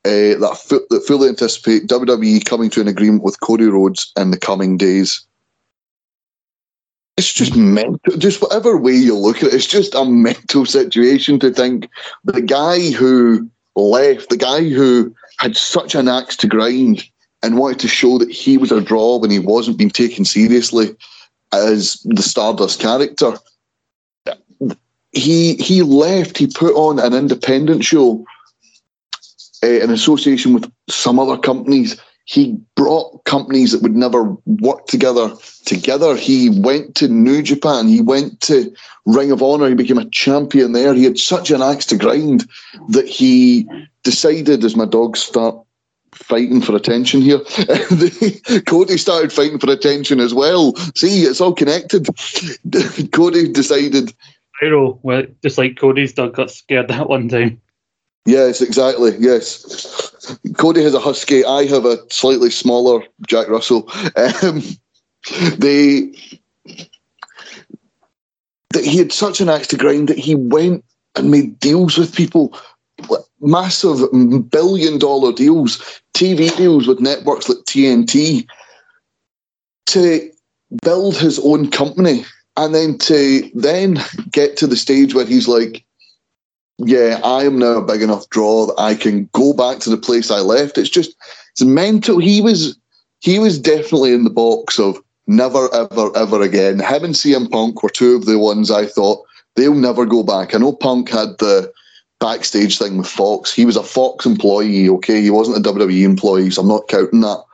uh, 0.04 0.36
that, 0.38 0.60
fu- 0.62 0.86
that 0.90 1.04
fully 1.06 1.30
anticipate 1.30 1.86
WWE 1.86 2.44
coming 2.44 2.68
to 2.70 2.80
an 2.80 2.88
agreement 2.88 3.22
with 3.22 3.40
Cody 3.40 3.64
Rhodes 3.64 4.12
in 4.16 4.30
the 4.30 4.38
coming 4.38 4.76
days. 4.76 5.26
It's 7.16 7.32
just 7.32 7.56
mental. 7.56 8.16
Just 8.18 8.42
whatever 8.42 8.76
way 8.76 8.92
you 8.92 9.16
look 9.16 9.38
at 9.38 9.44
it, 9.44 9.54
it's 9.54 9.66
just 9.66 9.94
a 9.94 10.04
mental 10.04 10.66
situation 10.66 11.38
to 11.38 11.50
think 11.50 11.88
the 12.24 12.42
guy 12.42 12.90
who 12.90 13.48
left, 13.76 14.28
the 14.28 14.36
guy 14.36 14.68
who 14.68 15.14
had 15.38 15.56
such 15.56 15.94
an 15.94 16.08
axe 16.08 16.36
to 16.38 16.48
grind 16.48 17.04
and 17.42 17.56
wanted 17.56 17.78
to 17.80 17.88
show 17.88 18.18
that 18.18 18.30
he 18.30 18.58
was 18.58 18.72
a 18.72 18.80
draw 18.80 19.18
when 19.18 19.30
he 19.30 19.38
wasn't 19.38 19.78
being 19.78 19.90
taken 19.90 20.24
seriously 20.24 20.94
as 21.52 21.96
the 22.04 22.22
Stardust 22.22 22.80
character. 22.80 23.38
He 25.12 25.54
he 25.54 25.82
left. 25.82 26.36
He 26.36 26.48
put 26.48 26.74
on 26.74 26.98
an 26.98 27.14
independent 27.14 27.84
show 27.84 28.24
uh, 29.64 29.82
in 29.82 29.90
association 29.90 30.52
with 30.52 30.70
some 30.88 31.18
other 31.18 31.38
companies. 31.38 31.98
He 32.26 32.56
brought 32.74 33.24
companies 33.24 33.72
that 33.72 33.82
would 33.82 33.96
never 33.96 34.36
work 34.46 34.86
together 34.86 35.32
together. 35.64 36.16
He 36.16 36.50
went 36.50 36.94
to 36.96 37.08
New 37.08 37.42
Japan. 37.42 37.88
He 37.88 38.00
went 38.00 38.40
to 38.42 38.74
Ring 39.06 39.30
of 39.30 39.42
Honor. 39.42 39.68
He 39.68 39.74
became 39.74 39.98
a 39.98 40.08
champion 40.10 40.72
there. 40.72 40.94
He 40.94 41.04
had 41.04 41.18
such 41.18 41.50
an 41.50 41.62
axe 41.62 41.86
to 41.86 41.96
grind 41.96 42.48
that 42.88 43.08
he 43.08 43.66
decided, 44.02 44.64
as 44.64 44.76
my 44.76 44.86
dogs 44.86 45.22
start 45.22 45.56
fighting 46.12 46.60
for 46.60 46.76
attention 46.76 47.20
here, 47.20 47.40
Cody 48.66 48.96
started 48.96 49.32
fighting 49.32 49.58
for 49.58 49.70
attention 49.70 50.20
as 50.20 50.32
well. 50.32 50.74
See, 50.94 51.22
it's 51.22 51.40
all 51.40 51.54
connected. 51.54 52.06
Cody 53.12 53.50
decided 53.52 54.14
I 54.62 54.66
know. 54.66 54.98
well, 55.02 55.24
just 55.42 55.58
like 55.58 55.76
Cody's 55.76 56.12
dog 56.12 56.34
got 56.34 56.50
scared 56.50 56.88
that 56.88 57.08
one 57.08 57.28
time. 57.28 57.60
Yes, 58.26 58.62
exactly. 58.62 59.16
Yes. 59.18 60.38
Cody 60.56 60.82
has 60.82 60.94
a 60.94 61.00
husky. 61.00 61.44
I 61.44 61.66
have 61.66 61.84
a 61.84 61.98
slightly 62.10 62.50
smaller 62.50 63.04
Jack 63.26 63.48
Russell. 63.48 63.90
Um, 64.42 64.62
they, 65.56 66.12
that 68.70 68.84
he 68.84 68.98
had 68.98 69.10
such 69.10 69.40
an 69.40 69.48
axe 69.48 69.68
to 69.68 69.76
grind 69.78 70.08
that 70.08 70.18
he 70.18 70.34
went 70.34 70.84
and 71.14 71.30
made 71.30 71.58
deals 71.60 71.96
with 71.96 72.14
people, 72.14 72.54
massive 73.40 74.00
billion 74.50 74.98
dollar 74.98 75.32
deals, 75.32 75.78
TV 76.12 76.54
deals 76.58 76.86
with 76.86 77.00
networks 77.00 77.48
like 77.48 77.58
TNT, 77.64 78.46
to 79.86 80.30
build 80.82 81.16
his 81.16 81.38
own 81.38 81.70
company, 81.70 82.26
and 82.58 82.74
then 82.74 82.98
to 82.98 83.50
then 83.54 83.98
get 84.30 84.58
to 84.58 84.66
the 84.66 84.76
stage 84.76 85.14
where 85.14 85.24
he's 85.24 85.48
like, 85.48 85.84
yeah, 86.78 87.20
I 87.22 87.44
am 87.44 87.58
now 87.58 87.78
a 87.78 87.84
big 87.84 88.02
enough 88.02 88.28
draw 88.30 88.66
that 88.66 88.80
I 88.80 88.94
can 88.94 89.28
go 89.32 89.52
back 89.52 89.78
to 89.80 89.90
the 89.90 89.96
place 89.96 90.30
I 90.30 90.40
left. 90.40 90.78
It's 90.78 90.90
just 90.90 91.14
it's 91.52 91.62
mental. 91.62 92.18
He 92.18 92.40
was 92.40 92.76
he 93.20 93.38
was 93.38 93.58
definitely 93.58 94.12
in 94.12 94.24
the 94.24 94.30
box 94.30 94.78
of 94.78 94.98
never 95.26 95.72
ever 95.74 96.16
ever 96.16 96.42
again. 96.42 96.80
Him 96.80 97.04
and 97.04 97.14
CM 97.14 97.50
Punk 97.50 97.82
were 97.82 97.90
two 97.90 98.16
of 98.16 98.26
the 98.26 98.38
ones 98.38 98.70
I 98.70 98.86
thought 98.86 99.24
they'll 99.54 99.74
never 99.74 100.04
go 100.04 100.22
back. 100.22 100.54
I 100.54 100.58
know 100.58 100.72
Punk 100.72 101.10
had 101.10 101.38
the 101.38 101.72
backstage 102.20 102.78
thing 102.78 102.98
with 102.98 103.06
Fox. 103.06 103.52
He 103.52 103.64
was 103.64 103.76
a 103.76 103.82
Fox 103.82 104.26
employee, 104.26 104.88
okay? 104.88 105.20
He 105.22 105.30
wasn't 105.30 105.64
a 105.64 105.72
WWE 105.72 106.02
employee, 106.02 106.50
so 106.50 106.62
I'm 106.62 106.68
not 106.68 106.88
counting 106.88 107.20
that. 107.20 107.44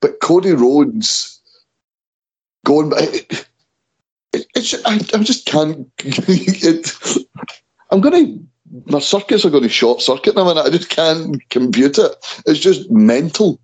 But 0.00 0.20
Cody 0.20 0.52
Rhodes 0.52 1.40
going. 2.64 2.92
It, 2.96 3.46
it, 4.32 4.46
it's 4.56 4.74
I, 4.84 4.94
I 4.96 5.22
just 5.22 5.46
can't. 5.46 5.88
It, 6.02 6.90
I'm 7.90 8.00
gonna 8.00 8.38
my 8.86 8.98
circuits 8.98 9.44
are 9.44 9.50
going 9.50 9.62
to 9.62 9.68
short 9.68 10.00
circuit 10.00 10.34
in 10.34 10.38
a 10.38 10.44
minute. 10.44 10.66
I 10.66 10.70
just 10.70 10.88
can't 10.88 11.48
compute 11.50 11.98
it. 11.98 12.12
It's 12.46 12.58
just 12.58 12.90
mental. 12.90 13.60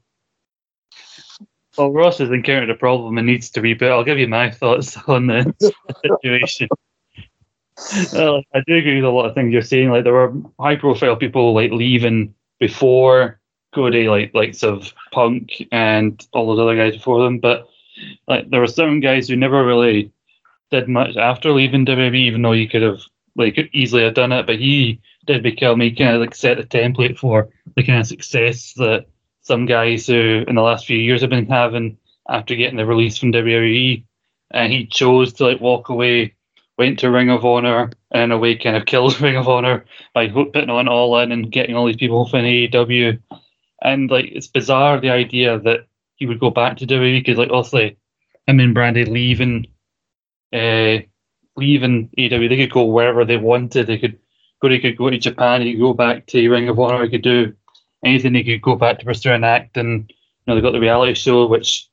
Well, 1.76 1.93
Ross 1.93 2.19
has 2.19 2.31
encountered 2.31 2.71
a 2.71 2.75
problem 2.75 3.19
and 3.19 3.26
needs 3.26 3.50
to 3.50 3.61
rebuild. 3.61 3.93
I'll 3.93 4.05
give 4.05 4.19
you 4.19 4.29
my 4.29 4.50
thoughts 4.50 4.97
on 5.09 5.26
the 5.26 5.55
situation. 6.05 6.69
well, 8.12 8.43
I 8.55 8.61
do 8.67 8.76
agree 8.76 8.97
with 8.97 9.05
a 9.05 9.11
lot 9.11 9.26
of 9.26 9.35
things 9.35 9.52
you're 9.52 9.62
saying. 9.62 9.90
Like 9.90 10.05
there 10.05 10.12
were 10.12 10.35
high-profile 10.61 11.17
people 11.17 11.55
like 11.55 11.73
leaving 11.73 12.35
before 12.59 13.40
Cody, 13.75 14.09
like 14.09 14.35
likes 14.35 14.62
of 14.62 14.93
Punk 15.12 15.62
and 15.73 16.25
all 16.33 16.47
those 16.47 16.61
other 16.61 16.76
guys 16.76 16.97
before 16.97 17.23
them. 17.25 17.38
But 17.38 17.69
like 18.29 18.50
there 18.50 18.61
were 18.61 18.67
some 18.67 19.00
guys 19.00 19.29
who 19.29 19.37
never 19.37 19.64
really 19.64 20.12
did 20.71 20.88
much 20.88 21.17
after 21.17 21.50
leaving 21.50 21.87
WWE, 21.87 22.14
even 22.14 22.43
though 22.43 22.52
you 22.52 22.69
could 22.69 22.83
have 22.83 23.00
like 23.37 23.55
could 23.55 23.71
easily 23.73 24.03
have 24.03 24.15
done 24.15 24.33
it, 24.33 24.47
but 24.47 24.59
he 24.59 25.01
did 25.27 25.43
become 25.43 25.81
he 25.81 25.93
kind 25.93 26.15
of 26.15 26.21
like 26.21 26.35
set 26.35 26.57
the 26.57 26.65
template 26.65 27.19
for 27.19 27.49
the 27.77 27.83
kind 27.83 28.01
of 28.01 28.07
success 28.07 28.75
that 28.75 29.07
some 29.43 29.67
guys 29.67 30.07
who 30.07 30.45
in 30.47 30.55
the 30.55 30.63
last 30.63 30.87
few 30.87 30.99
years 30.99 31.21
have 31.21 31.31
been 31.31 31.47
having 31.47 31.97
after 32.29 32.55
getting 32.55 32.77
the 32.77 32.87
release 32.87 33.19
from 33.19 33.33
WWE. 33.33 34.05
And 34.53 34.73
he 34.73 34.87
chose 34.87 35.33
to 35.35 35.45
like 35.45 35.61
walk 35.61 35.89
away, 35.89 36.35
went 36.79 36.99
to 37.01 37.11
Ring 37.11 37.31
of 37.31 37.45
Honor, 37.45 37.91
and 38.11 38.23
in 38.25 38.33
a 38.33 38.39
way 38.39 38.57
kind 38.57 38.77
of 38.77 38.87
killed 38.87 39.21
Ring 39.21 39.37
of 39.37 39.49
Honor 39.49 39.85
by 40.15 40.29
putting 40.29 40.71
on 40.71 40.89
all 40.89 41.19
in 41.19 41.33
and 41.33 41.53
getting 41.53 41.77
all 41.77 41.87
these 41.87 41.97
people 41.97 42.29
from 42.29 42.41
AEW. 42.41 43.21
And 43.83 44.11
like 44.11 44.27
it's 44.27 44.49
bizarre 44.49 45.01
the 45.01 45.11
idea 45.11 45.59
that 45.61 45.87
he 46.17 46.27
would 46.27 46.41
go 46.41 46.51
back 46.51 46.77
to 46.77 46.87
WWE 46.87 47.21
because 47.21 47.39
like 47.39 47.51
obviously 47.51 47.97
him 48.47 48.61
and 48.61 48.77
Brandi 48.77 49.09
leaving 49.09 49.67
uh, 50.53 51.03
leaving 51.57 52.11
AEW, 52.19 52.49
they 52.49 52.57
could 52.57 52.73
go 52.73 52.85
wherever 52.85 53.25
they 53.25 53.37
wanted. 53.37 53.87
They 53.87 53.99
could 53.99 54.19
go. 54.61 54.69
They 54.69 54.78
could 54.78 54.97
go 54.97 55.11
to 55.11 55.19
Japan. 55.19 55.61
They 55.61 55.73
could 55.73 55.80
go 55.80 55.95
back 55.95 56.26
to 56.28 56.49
Ring 56.49 56.69
of 56.69 56.78
Honor. 56.78 57.04
They 57.04 57.11
could 57.11 57.23
do 57.23 57.54
anything. 58.04 58.33
They 58.33 58.45
could 58.45 58.62
go 58.62 58.76
back 58.76 58.99
to 58.99 59.04
pursuing 59.04 59.45
acting. 59.45 60.07
You 60.09 60.14
know, 60.47 60.54
they 60.54 60.61
got 60.61 60.73
the 60.73 60.80
reality 60.80 61.14
show, 61.14 61.47
which 61.47 61.88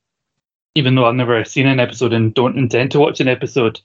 even 0.75 0.95
though 0.95 1.05
I've 1.05 1.15
never 1.15 1.43
seen 1.43 1.67
an 1.67 1.79
episode 1.79 2.13
and 2.13 2.33
don't 2.33 2.57
intend 2.57 2.91
to 2.91 2.99
watch 2.99 3.19
an 3.19 3.27
episode, 3.27 3.81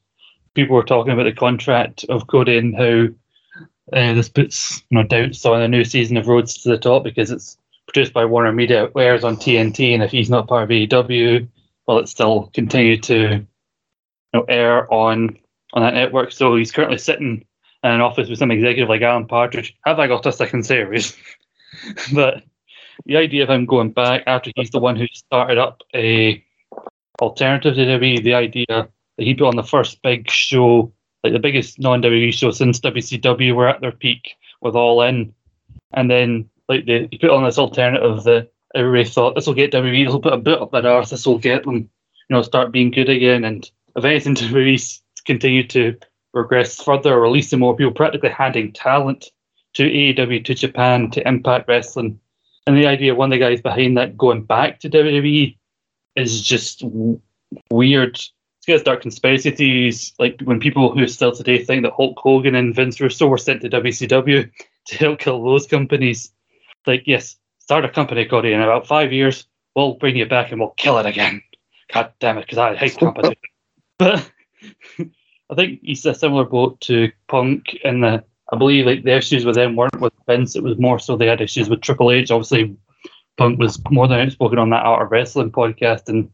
people 0.54 0.76
were 0.76 0.84
talking 0.84 1.12
about 1.12 1.24
the 1.24 1.32
contract 1.32 2.04
of 2.08 2.26
Cody 2.26 2.58
and 2.58 2.76
how 2.76 3.06
uh, 3.92 4.14
this 4.14 4.28
puts 4.28 4.82
you 4.90 4.98
know 4.98 5.02
doubts 5.02 5.44
on 5.44 5.60
the 5.60 5.68
new 5.68 5.84
season 5.84 6.16
of 6.16 6.28
Rhodes 6.28 6.62
to 6.62 6.68
the 6.68 6.78
Top 6.78 7.04
because 7.04 7.30
it's 7.30 7.56
produced 7.86 8.12
by 8.12 8.24
Warner 8.24 8.52
Media, 8.52 8.84
it 8.84 8.92
airs 8.96 9.24
on 9.24 9.36
TNT, 9.36 9.92
and 9.92 10.02
if 10.02 10.10
he's 10.10 10.30
not 10.30 10.48
part 10.48 10.64
of 10.64 10.68
AEW, 10.70 11.48
well, 11.86 11.98
it 11.98 12.08
still 12.08 12.50
continue 12.54 12.96
to 12.98 13.16
you 13.16 13.46
know, 14.32 14.44
air 14.48 14.92
on 14.92 15.36
on 15.72 15.82
that 15.82 15.94
network. 15.94 16.32
So 16.32 16.56
he's 16.56 16.72
currently 16.72 16.98
sitting 16.98 17.44
in 17.82 17.90
an 17.90 18.00
office 18.00 18.28
with 18.28 18.38
some 18.38 18.50
executive 18.50 18.88
like 18.88 19.02
Alan 19.02 19.26
Partridge. 19.26 19.76
Have 19.84 19.98
I 19.98 20.06
got 20.06 20.26
a 20.26 20.32
second 20.32 20.64
series? 20.64 21.16
but 22.14 22.42
the 23.06 23.16
idea 23.16 23.42
of 23.42 23.50
him 23.50 23.66
going 23.66 23.90
back 23.90 24.22
after 24.26 24.50
he's 24.56 24.70
the 24.70 24.78
one 24.78 24.96
who 24.96 25.06
started 25.12 25.58
up 25.58 25.82
eh, 25.94 25.98
a 26.00 26.44
alternative 27.20 27.74
to 27.74 27.80
WWE, 27.80 28.22
the 28.22 28.34
idea 28.34 28.66
that 28.68 28.88
he 29.18 29.34
put 29.34 29.48
on 29.48 29.56
the 29.56 29.62
first 29.62 30.02
big 30.02 30.30
show, 30.30 30.92
like 31.24 31.32
the 31.32 31.38
biggest 31.38 31.78
non 31.78 32.02
WWE 32.02 32.32
show 32.32 32.50
since 32.50 32.80
WCW 32.80 33.54
were 33.54 33.68
at 33.68 33.80
their 33.80 33.92
peak 33.92 34.36
with 34.60 34.74
All 34.74 35.02
In, 35.02 35.34
and 35.92 36.10
then 36.10 36.48
like 36.68 36.86
they 36.86 37.08
he 37.10 37.18
put 37.18 37.30
on 37.30 37.44
this 37.44 37.58
alternative 37.58 38.24
that 38.24 38.52
everybody 38.74 39.08
thought 39.08 39.34
this 39.34 39.46
will 39.46 39.54
get 39.54 39.72
WWE, 39.72 40.06
will 40.06 40.20
put 40.20 40.32
a 40.32 40.38
bit 40.38 40.60
up 40.60 40.72
their 40.72 40.86
arse, 40.86 41.10
this 41.10 41.26
will 41.26 41.38
get 41.38 41.64
them, 41.64 41.76
you 41.76 41.88
know, 42.30 42.42
start 42.42 42.72
being 42.72 42.90
good 42.90 43.08
again, 43.08 43.44
and 43.44 43.70
if 43.96 44.04
anything, 44.04 44.34
WWE 44.36 45.01
continue 45.24 45.66
to 45.68 45.96
progress 46.32 46.82
further, 46.82 47.20
releasing 47.20 47.58
more 47.58 47.76
people, 47.76 47.92
practically 47.92 48.30
handing 48.30 48.72
talent 48.72 49.30
to 49.74 49.84
AEW, 49.84 50.44
to 50.44 50.54
Japan, 50.54 51.10
to 51.10 51.26
Impact 51.26 51.68
Wrestling. 51.68 52.18
And 52.66 52.76
the 52.76 52.86
idea 52.86 53.12
of 53.12 53.18
one 53.18 53.32
of 53.32 53.38
the 53.38 53.44
guys 53.44 53.60
behind 53.60 53.96
that 53.96 54.16
going 54.16 54.44
back 54.44 54.80
to 54.80 54.90
WWE 54.90 55.56
is 56.16 56.42
just 56.42 56.80
w- 56.80 57.20
weird. 57.70 58.16
It's 58.16 58.66
going 58.66 58.78
to 58.78 58.82
start 58.82 59.02
conspiracy 59.02 59.50
theories, 59.50 60.12
like 60.18 60.40
when 60.44 60.60
people 60.60 60.92
who 60.92 61.06
still 61.08 61.32
today 61.32 61.64
think 61.64 61.82
that 61.82 61.94
Hulk 61.94 62.16
Hogan 62.18 62.54
and 62.54 62.74
Vince 62.74 63.00
Russo 63.00 63.26
were 63.26 63.38
sent 63.38 63.62
to 63.62 63.70
WCW 63.70 64.50
to 64.86 64.96
help 64.96 65.18
kill 65.18 65.42
those 65.42 65.66
companies. 65.66 66.32
Like, 66.86 67.02
yes, 67.06 67.36
start 67.58 67.84
a 67.84 67.88
company, 67.88 68.24
Cody, 68.24 68.52
in 68.52 68.60
about 68.60 68.86
five 68.86 69.12
years, 69.12 69.46
we'll 69.74 69.94
bring 69.94 70.16
you 70.16 70.26
back 70.26 70.52
and 70.52 70.60
we'll 70.60 70.70
kill 70.70 70.98
it 70.98 71.06
again. 71.06 71.42
God 71.92 72.12
damn 72.20 72.38
it, 72.38 72.42
because 72.42 72.58
I 72.58 72.76
hate 72.76 72.96
competition. 72.98 73.36
but 73.98 74.30
I 74.98 75.54
think 75.54 75.80
he's 75.82 76.04
a 76.06 76.14
similar 76.14 76.44
boat 76.44 76.80
to 76.82 77.10
Punk 77.28 77.74
in 77.84 78.00
the 78.00 78.24
I 78.52 78.56
believe 78.56 78.86
like 78.86 79.04
the 79.04 79.16
issues 79.16 79.44
with 79.46 79.54
them 79.54 79.76
weren't 79.76 80.00
with 80.00 80.12
Vince, 80.26 80.56
it 80.56 80.62
was 80.62 80.78
more 80.78 80.98
so 80.98 81.16
they 81.16 81.26
had 81.26 81.40
issues 81.40 81.70
with 81.70 81.80
Triple 81.80 82.10
H. 82.10 82.30
Obviously 82.30 82.76
Punk 83.38 83.58
was 83.58 83.80
more 83.90 84.08
than 84.08 84.20
outspoken 84.20 84.58
on 84.58 84.70
that 84.70 84.84
Art 84.84 85.02
of 85.02 85.10
Wrestling 85.10 85.50
podcast 85.50 86.08
and 86.08 86.30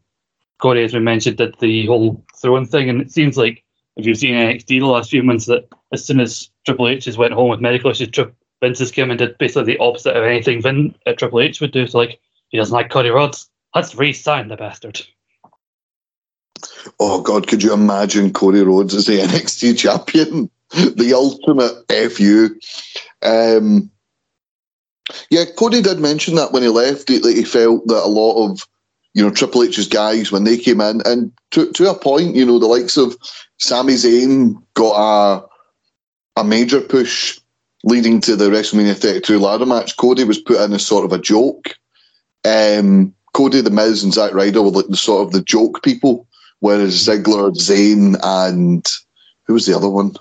Corey, 0.59 0.83
as 0.83 0.93
we 0.93 0.99
mentioned, 0.99 1.37
did 1.37 1.57
the 1.59 1.85
whole 1.85 2.23
throwing 2.35 2.65
thing 2.65 2.89
and 2.89 3.01
it 3.01 3.11
seems 3.11 3.37
like 3.37 3.63
if 3.95 4.05
you've 4.05 4.17
seen 4.17 4.35
NXT 4.35 4.67
the 4.67 4.81
last 4.81 5.09
few 5.09 5.23
months 5.23 5.45
that 5.45 5.67
as 5.93 6.05
soon 6.05 6.19
as 6.19 6.49
Triple 6.65 6.87
H 6.87 7.05
has 7.05 7.17
went 7.17 7.33
home 7.33 7.49
with 7.49 7.61
medical 7.61 7.91
issues, 7.91 8.09
Tri- 8.09 8.31
Vince 8.61 8.79
has 8.79 8.91
come 8.91 9.09
and 9.09 9.19
did 9.19 9.37
basically 9.37 9.73
the 9.73 9.79
opposite 9.79 10.15
of 10.15 10.23
anything 10.23 10.61
Vin 10.61 10.95
uh, 11.05 11.13
Triple 11.13 11.41
H 11.41 11.61
would 11.61 11.71
do. 11.71 11.87
So 11.87 11.97
like 11.97 12.19
he 12.49 12.57
doesn't 12.57 12.73
like 12.73 12.89
Cody 12.89 13.09
Rhodes. 13.09 13.49
Let's 13.73 13.95
re-sign 13.95 14.47
the 14.47 14.57
bastard. 14.57 15.01
Oh 16.99 17.21
God, 17.21 17.47
could 17.47 17.63
you 17.63 17.73
imagine 17.73 18.33
Cody 18.33 18.61
Rhodes 18.61 18.93
as 18.93 19.05
the 19.05 19.19
NXT 19.19 19.77
champion? 19.77 20.49
the 20.71 21.13
ultimate 21.13 22.11
fu. 22.11 22.55
Um, 23.23 23.89
yeah, 25.31 25.45
Cody 25.57 25.81
did 25.81 25.99
mention 25.99 26.35
that 26.35 26.51
when 26.51 26.61
he 26.61 26.69
left, 26.69 27.09
he, 27.09 27.19
he 27.19 27.43
felt 27.43 27.87
that 27.87 28.03
a 28.03 28.07
lot 28.07 28.45
of 28.45 28.67
you 29.13 29.23
know 29.23 29.31
Triple 29.31 29.63
H's 29.63 29.87
guys 29.87 30.31
when 30.31 30.43
they 30.43 30.57
came 30.57 30.81
in, 30.81 31.01
and 31.05 31.31
to 31.51 31.71
to 31.71 31.89
a 31.89 31.97
point, 31.97 32.35
you 32.35 32.45
know 32.45 32.59
the 32.59 32.67
likes 32.67 32.97
of 32.97 33.17
Sami 33.57 33.93
Zayn 33.93 34.61
got 34.75 34.95
a 34.95 35.45
a 36.39 36.43
major 36.43 36.81
push 36.81 37.39
leading 37.83 38.21
to 38.21 38.35
the 38.35 38.49
WrestleMania 38.49 38.95
32 38.95 39.39
ladder 39.39 39.65
match. 39.65 39.97
Cody 39.97 40.23
was 40.23 40.39
put 40.39 40.61
in 40.61 40.73
as 40.73 40.85
sort 40.85 41.05
of 41.05 41.13
a 41.13 41.17
joke. 41.17 41.75
Um, 42.45 43.13
Cody, 43.33 43.61
The 43.61 43.69
Miz, 43.69 44.03
and 44.03 44.13
Zack 44.13 44.33
Ryder 44.33 44.61
were 44.61 44.71
like 44.71 44.87
the 44.87 44.97
sort 44.97 45.25
of 45.25 45.33
the 45.33 45.41
joke 45.41 45.83
people, 45.83 46.27
whereas 46.59 46.95
Ziggler, 46.95 47.51
Zayn, 47.51 48.17
and 48.23 48.85
who 49.43 49.53
was 49.53 49.65
the 49.65 49.75
other 49.75 49.89
one? 49.89 50.13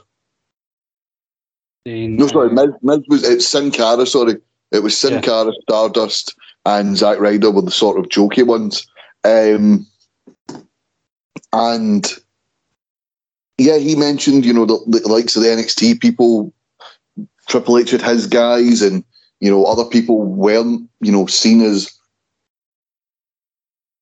No, 1.86 2.26
sorry, 2.26 2.50
Miz, 2.50 2.70
Miz 2.82 3.00
was 3.08 3.24
it's 3.24 3.48
Sin 3.48 3.70
Cara. 3.70 4.04
Sorry, 4.06 4.36
it 4.72 4.82
was 4.82 4.96
Sin 4.96 5.14
Yeah. 5.14 5.20
Cara, 5.22 5.52
Stardust, 5.62 6.34
and 6.66 6.96
Zack 6.96 7.18
Ryder 7.18 7.50
were 7.50 7.62
the 7.62 7.70
sort 7.70 7.98
of 7.98 8.06
jokey 8.06 8.46
ones. 8.46 8.86
Um, 9.24 9.86
and 11.52 12.12
yeah, 13.56 13.78
he 13.78 13.96
mentioned 13.96 14.44
you 14.44 14.52
know 14.52 14.66
the, 14.66 14.78
the 14.86 15.08
likes 15.08 15.36
of 15.36 15.42
the 15.42 15.48
NXT 15.48 16.00
people. 16.00 16.52
Triple 17.48 17.78
H 17.78 17.90
had 17.90 18.02
his 18.02 18.26
guys, 18.26 18.82
and 18.82 19.02
you 19.40 19.50
know 19.50 19.64
other 19.64 19.84
people 19.84 20.22
weren't 20.22 20.88
you 21.00 21.10
know 21.10 21.26
seen 21.26 21.62
as 21.62 21.97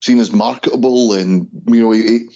seen 0.07 0.21
as 0.21 0.33
marketable, 0.33 1.12
and 1.12 1.49
you 1.66 1.83
know 1.83 1.90
he 1.90 2.29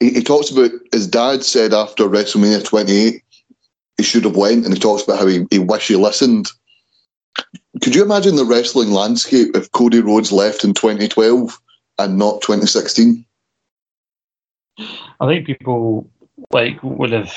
he, 0.00 0.10
he 0.10 0.22
talks 0.22 0.50
about 0.50 0.72
his 0.92 1.06
dad 1.06 1.44
said 1.44 1.72
after 1.72 2.04
WrestleMania 2.04 2.64
28 2.64 3.22
he 3.96 4.04
should 4.04 4.24
have 4.24 4.36
went, 4.36 4.64
and 4.64 4.74
he 4.74 4.80
talks 4.80 5.02
about 5.02 5.18
how 5.18 5.26
he, 5.26 5.46
he 5.50 5.58
wish 5.58 5.88
he 5.88 5.96
listened. 5.96 6.48
Could 7.82 7.94
you 7.94 8.02
imagine 8.02 8.36
the 8.36 8.44
wrestling 8.44 8.90
landscape 8.90 9.54
if 9.54 9.72
Cody 9.72 10.00
Rhodes 10.00 10.32
left 10.32 10.64
in 10.64 10.74
2012 10.74 11.58
and 11.98 12.18
not 12.18 12.42
2016? 12.42 13.24
I 14.78 15.26
think 15.26 15.46
people 15.46 16.10
like 16.50 16.82
would 16.82 17.12
have. 17.12 17.32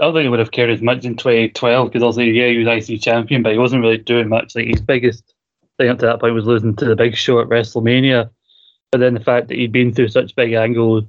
I 0.00 0.04
don't 0.04 0.14
think 0.14 0.24
he 0.24 0.28
would 0.28 0.38
have 0.38 0.52
cared 0.52 0.70
as 0.70 0.82
much 0.82 1.04
in 1.04 1.16
2012 1.16 1.88
because 1.88 2.02
also 2.02 2.20
yeah 2.20 2.48
he 2.48 2.58
was 2.58 2.88
IC 2.88 3.00
champion, 3.00 3.42
but 3.42 3.52
he 3.52 3.58
wasn't 3.58 3.82
really 3.82 3.98
doing 3.98 4.28
much. 4.28 4.54
Like 4.54 4.66
his 4.66 4.82
biggest 4.82 5.34
thing 5.78 5.88
up 5.88 5.98
to 6.00 6.06
that 6.06 6.20
point 6.20 6.34
was 6.34 6.44
losing 6.44 6.76
to 6.76 6.84
the 6.84 6.96
Big 6.96 7.16
Show 7.16 7.40
at 7.40 7.48
WrestleMania. 7.48 8.30
But 8.90 8.98
then 8.98 9.14
the 9.14 9.20
fact 9.20 9.48
that 9.48 9.58
he'd 9.58 9.72
been 9.72 9.92
through 9.92 10.08
such 10.08 10.34
big 10.36 10.52
angles 10.52 11.04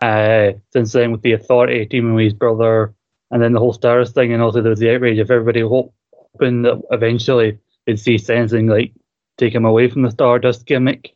uh, 0.00 0.52
since 0.72 0.92
then 0.92 1.12
with 1.12 1.22
the 1.22 1.32
Authority 1.32 1.86
teaming 1.86 2.14
with 2.14 2.24
his 2.24 2.34
brother, 2.34 2.94
and 3.30 3.42
then 3.42 3.52
the 3.52 3.60
whole 3.60 3.72
Stars 3.72 4.12
thing, 4.12 4.32
and 4.32 4.42
also 4.42 4.60
there 4.60 4.70
was 4.70 4.80
the 4.80 4.94
outrage 4.94 5.18
of 5.18 5.30
everybody 5.30 5.60
hoping 5.60 6.62
that 6.62 6.82
eventually 6.90 7.58
they'd 7.86 8.00
see 8.00 8.18
something 8.18 8.66
like 8.66 8.92
take 9.38 9.54
him 9.54 9.64
away 9.64 9.88
from 9.88 10.02
the 10.02 10.10
Stardust 10.10 10.66
gimmick, 10.66 11.14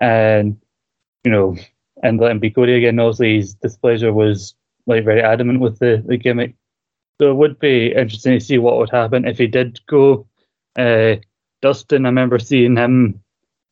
and 0.00 0.60
you 1.24 1.30
know 1.30 1.56
and 2.02 2.20
let 2.20 2.30
him 2.30 2.38
be 2.38 2.50
Cody 2.50 2.74
again. 2.74 2.98
Obviously, 2.98 3.36
his 3.36 3.54
displeasure 3.54 4.12
was 4.12 4.54
like 4.86 5.04
very 5.04 5.22
adamant 5.22 5.60
with 5.60 5.78
the, 5.78 6.02
the 6.06 6.16
gimmick. 6.16 6.54
So 7.20 7.30
it 7.30 7.34
would 7.34 7.58
be 7.58 7.92
interesting 7.92 8.38
to 8.38 8.44
see 8.44 8.58
what 8.58 8.78
would 8.78 8.90
happen 8.90 9.26
if 9.26 9.38
he 9.38 9.46
did 9.46 9.80
go. 9.86 10.26
Uh, 10.78 11.16
Dustin, 11.62 12.06
I 12.06 12.08
remember 12.08 12.38
seeing 12.38 12.76
him 12.76 13.22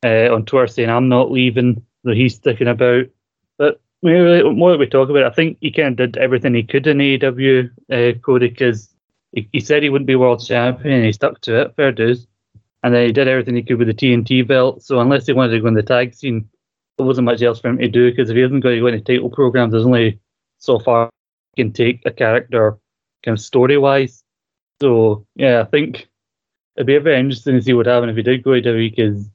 uh, 0.05 0.33
on 0.33 0.45
Twitter 0.45 0.67
saying, 0.67 0.89
"I'm 0.89 1.09
not 1.09 1.31
leaving," 1.31 1.83
so 2.05 2.11
he's 2.11 2.35
sticking 2.35 2.67
about. 2.67 3.05
But 3.57 3.81
we 4.01 4.11
really, 4.11 4.43
what 4.53 4.79
we 4.79 4.85
talk 4.87 5.09
about, 5.09 5.23
it, 5.23 5.31
I 5.31 5.33
think 5.33 5.57
he 5.61 5.71
kind 5.71 5.99
of 5.99 6.11
did 6.11 6.17
everything 6.17 6.53
he 6.53 6.63
could 6.63 6.87
in 6.87 6.97
AEW, 6.97 7.69
uh, 7.91 8.19
Cody, 8.19 8.49
because 8.49 8.93
he, 9.31 9.49
he 9.51 9.59
said 9.59 9.83
he 9.83 9.89
wouldn't 9.89 10.07
be 10.07 10.15
world 10.15 10.45
champion, 10.45 10.95
and 10.95 11.05
he 11.05 11.11
stuck 11.11 11.41
to 11.41 11.61
it. 11.61 11.75
Fair 11.75 11.91
dues. 11.91 12.27
And 12.83 12.93
then 12.93 13.07
he 13.07 13.11
did 13.11 13.27
everything 13.27 13.55
he 13.55 13.63
could 13.63 13.79
with 13.79 13.87
the 13.87 13.93
TNT 13.93 14.47
belt. 14.47 14.83
So 14.83 14.99
unless 14.99 15.25
he 15.25 15.33
wanted 15.33 15.53
to 15.53 15.59
go 15.59 15.67
in 15.67 15.73
the 15.73 15.83
tag 15.83 16.13
scene, 16.13 16.47
there 16.97 17.05
wasn't 17.05 17.25
much 17.25 17.41
else 17.41 17.59
for 17.59 17.69
him 17.69 17.79
to 17.79 17.87
do 17.87 18.09
because 18.09 18.29
if 18.29 18.35
he 18.35 18.43
isn't 18.43 18.59
going 18.59 18.75
to 18.75 18.81
go 18.81 18.87
into 18.87 19.01
title 19.01 19.29
programs, 19.29 19.71
there's 19.71 19.85
only 19.85 20.19
so 20.59 20.79
far 20.79 21.09
he 21.55 21.63
can 21.63 21.73
take 21.73 22.01
a 22.05 22.11
character 22.11 22.77
kind 23.23 23.37
of 23.37 23.43
story 23.43 23.77
wise. 23.77 24.23
So 24.81 25.25
yeah, 25.35 25.61
I 25.61 25.65
think 25.65 26.07
it'd 26.75 26.87
be 26.87 26.97
very 26.97 27.19
interesting 27.19 27.55
to 27.55 27.61
see 27.61 27.73
what 27.73 27.87
happened 27.87 28.11
if 28.11 28.17
he 28.17 28.23
did 28.23 28.43
go 28.43 28.53
to 28.53 28.61
WWE 28.61 28.95
because 28.95 29.27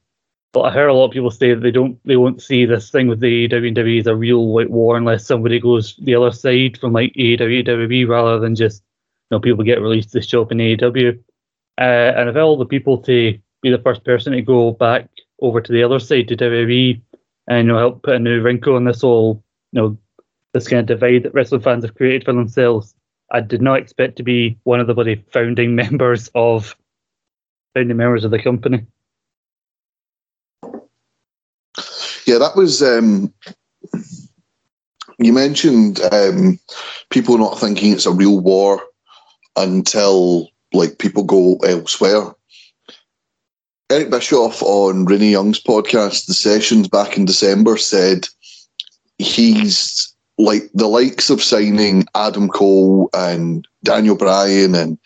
but 0.53 0.61
I 0.61 0.71
heard 0.71 0.87
a 0.87 0.93
lot 0.93 1.05
of 1.05 1.11
people 1.11 1.31
say 1.31 1.53
that 1.53 1.61
they 1.61 1.71
don't 1.71 1.99
they 2.05 2.15
won't 2.15 2.41
see 2.41 2.65
this 2.65 2.91
thing 2.91 3.07
with 3.07 3.19
the 3.19 3.49
WWE 3.49 3.99
as 3.99 4.07
a 4.07 4.15
real 4.15 4.53
like 4.53 4.69
war 4.69 4.95
unless 4.95 5.25
somebody 5.25 5.59
goes 5.59 5.95
the 5.97 6.15
other 6.15 6.31
side 6.31 6.77
from 6.79 6.93
like 6.93 7.11
AEW 7.13 7.67
WWE 7.67 8.07
rather 8.07 8.39
than 8.39 8.55
just 8.55 8.83
you 9.29 9.35
know 9.35 9.39
people 9.41 9.63
get 9.63 9.81
released 9.81 10.11
to 10.11 10.21
show 10.21 10.43
up 10.43 10.51
in 10.51 10.59
AEW. 10.59 11.19
Uh, 11.79 12.13
and 12.15 12.29
if 12.29 12.35
all 12.35 12.55
the 12.55 12.67
people 12.67 12.99
to 12.99 13.37
be 13.63 13.71
the 13.71 13.81
first 13.81 14.05
person 14.05 14.33
to 14.33 14.41
go 14.43 14.71
back 14.71 15.09
over 15.41 15.59
to 15.59 15.71
the 15.71 15.83
other 15.83 15.99
side 15.99 16.27
to 16.27 16.37
WWE 16.37 17.01
and 17.47 17.65
you 17.67 17.73
know 17.73 17.79
help 17.79 18.03
put 18.03 18.15
a 18.15 18.19
new 18.19 18.41
wrinkle 18.41 18.75
on 18.75 18.85
this 18.85 19.01
whole 19.01 19.43
you 19.71 19.81
know 19.81 19.97
this 20.53 20.67
kind 20.67 20.79
of 20.79 20.85
divide 20.85 21.23
that 21.23 21.33
wrestling 21.33 21.61
fans 21.61 21.83
have 21.83 21.95
created 21.95 22.25
for 22.25 22.33
themselves. 22.33 22.93
I 23.31 23.41
did 23.41 23.63
not 23.63 23.79
expect 23.79 24.17
to 24.17 24.23
be 24.23 24.59
one 24.65 24.79
of 24.79 24.85
the 24.85 24.93
bloody 24.93 25.25
founding 25.31 25.73
members 25.83 26.29
of 26.35 26.75
founding 27.73 27.97
members 27.97 28.23
of 28.23 28.29
the 28.29 28.41
company. 28.41 28.85
Yeah, 32.33 32.39
that 32.39 32.55
was. 32.55 32.81
Um, 32.81 33.31
you 35.19 35.31
mentioned 35.31 36.01
um, 36.11 36.59
people 37.11 37.37
not 37.37 37.59
thinking 37.59 37.93
it's 37.93 38.07
a 38.07 38.11
real 38.11 38.39
war 38.39 38.81
until 39.55 40.49
like 40.73 40.97
people 40.97 41.25
go 41.25 41.57
elsewhere. 41.57 42.33
Eric 43.91 44.09
Bischoff 44.09 44.63
on 44.63 45.05
Renee 45.05 45.29
Young's 45.29 45.61
podcast, 45.61 46.25
The 46.25 46.33
Sessions, 46.33 46.87
back 46.87 47.17
in 47.17 47.25
December, 47.25 47.77
said 47.77 48.27
he's 49.19 50.11
like 50.39 50.71
the 50.73 50.87
likes 50.87 51.29
of 51.29 51.43
signing 51.43 52.03
Adam 52.15 52.49
Cole 52.49 53.11
and 53.13 53.67
Daniel 53.83 54.15
Bryan 54.15 54.73
and 54.73 54.97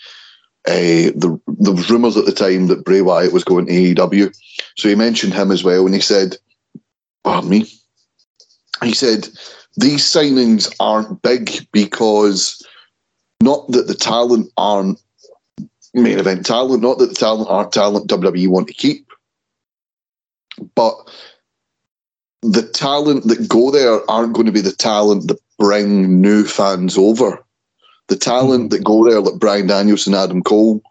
uh, 0.65 1.11
the 1.13 1.37
there 1.59 1.73
was 1.73 1.89
rumours 1.89 2.15
at 2.15 2.25
the 2.25 2.31
time 2.31 2.67
that 2.67 2.85
Bray 2.85 3.01
Wyatt 3.01 3.33
was 3.33 3.43
going 3.43 3.65
to 3.65 3.73
AEW. 3.73 4.33
So 4.77 4.87
he 4.87 4.95
mentioned 4.95 5.33
him 5.33 5.51
as 5.51 5.65
well, 5.65 5.85
and 5.85 5.93
he 5.93 5.99
said, 5.99 6.37
"Pardon 7.27 7.49
me." 7.49 7.67
He 8.83 8.93
said 8.93 9.29
these 9.75 10.03
signings 10.03 10.73
aren't 10.79 11.21
big 11.21 11.67
because 11.71 12.61
not 13.41 13.69
that 13.71 13.87
the 13.87 13.95
talent 13.95 14.51
aren't 14.57 14.99
main 15.93 16.19
event 16.19 16.45
talent, 16.45 16.83
not 16.83 16.99
that 16.99 17.09
the 17.09 17.15
talent 17.15 17.49
aren't 17.49 17.71
talent 17.71 18.09
WWE 18.09 18.47
want 18.47 18.67
to 18.67 18.73
keep, 18.73 19.11
but 20.75 20.95
the 22.41 22.63
talent 22.63 23.25
that 23.25 23.47
go 23.47 23.71
there 23.71 24.09
aren't 24.09 24.33
going 24.33 24.45
to 24.45 24.51
be 24.51 24.61
the 24.61 24.71
talent 24.71 25.27
that 25.27 25.39
bring 25.57 26.21
new 26.21 26.43
fans 26.43 26.97
over. 26.97 27.43
The 28.07 28.15
talent 28.15 28.63
hmm. 28.63 28.67
that 28.69 28.83
go 28.83 29.07
there, 29.07 29.19
like 29.19 29.39
Bryan 29.39 29.67
Danielson, 29.67 30.13
Adam 30.13 30.41
Cole, 30.43 30.81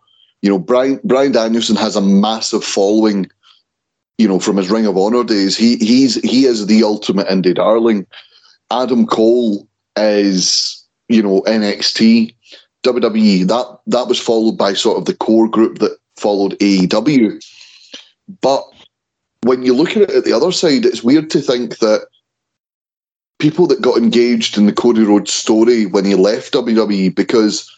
you 0.42 0.50
know, 0.50 0.58
Brian 0.58 1.00
Bryan 1.02 1.32
Danielson 1.32 1.76
has 1.76 1.96
a 1.96 2.00
massive 2.00 2.64
following. 2.64 3.30
You 4.18 4.28
know, 4.28 4.40
from 4.40 4.56
his 4.56 4.70
Ring 4.70 4.86
of 4.86 4.96
Honor 4.96 5.24
days, 5.24 5.56
he 5.56 5.76
he's 5.76 6.14
he 6.22 6.46
is 6.46 6.66
the 6.66 6.82
ultimate 6.82 7.28
indie 7.28 7.54
darling. 7.54 8.06
Adam 8.70 9.06
Cole 9.06 9.68
is 9.96 10.84
you 11.08 11.22
know 11.22 11.42
NXT, 11.42 12.34
WWE. 12.82 13.46
That 13.46 13.78
that 13.86 14.08
was 14.08 14.20
followed 14.20 14.56
by 14.56 14.72
sort 14.72 14.98
of 14.98 15.04
the 15.04 15.14
core 15.14 15.48
group 15.48 15.78
that 15.78 15.98
followed 16.16 16.58
AEW. 16.58 17.44
But 18.40 18.64
when 19.42 19.62
you 19.62 19.74
look 19.74 19.90
at 19.90 20.02
it 20.02 20.10
at 20.10 20.24
the 20.24 20.32
other 20.32 20.50
side, 20.50 20.84
it's 20.84 21.04
weird 21.04 21.30
to 21.30 21.40
think 21.40 21.78
that 21.78 22.08
people 23.38 23.66
that 23.66 23.82
got 23.82 23.98
engaged 23.98 24.56
in 24.56 24.66
the 24.66 24.72
Cody 24.72 25.02
Rhodes 25.02 25.32
story 25.32 25.86
when 25.86 26.04
he 26.04 26.14
left 26.14 26.54
WWE 26.54 27.14
because 27.14 27.70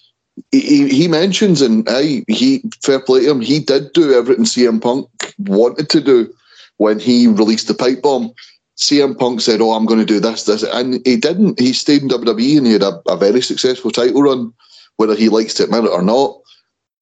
he, 0.52 0.88
he 0.88 1.08
mentions 1.08 1.62
and 1.62 1.88
hey, 1.88 2.24
he 2.28 2.62
fair 2.82 3.00
play 3.00 3.20
to 3.20 3.30
him, 3.30 3.40
he 3.40 3.60
did 3.60 3.92
do 3.92 4.12
everything 4.12 4.44
CM 4.44 4.80
Punk 4.80 5.08
wanted 5.38 5.88
to 5.90 6.00
do 6.00 6.32
when 6.76 6.98
he 6.98 7.26
released 7.26 7.68
the 7.68 7.74
pipe 7.74 8.02
bomb. 8.02 8.32
CM 8.76 9.18
Punk 9.18 9.40
said, 9.40 9.60
"Oh, 9.60 9.72
I'm 9.72 9.86
going 9.86 9.98
to 9.98 10.06
do 10.06 10.20
this, 10.20 10.44
this," 10.44 10.62
and 10.62 11.04
he 11.04 11.16
didn't. 11.16 11.58
He 11.58 11.72
stayed 11.72 12.02
in 12.02 12.08
WWE 12.08 12.58
and 12.58 12.66
he 12.66 12.72
had 12.72 12.82
a, 12.82 13.02
a 13.08 13.16
very 13.16 13.40
successful 13.40 13.90
title 13.90 14.22
run, 14.22 14.52
whether 14.96 15.16
he 15.16 15.28
likes 15.28 15.54
to 15.54 15.64
admit 15.64 15.84
it 15.84 15.90
or 15.90 16.02
not. 16.02 16.38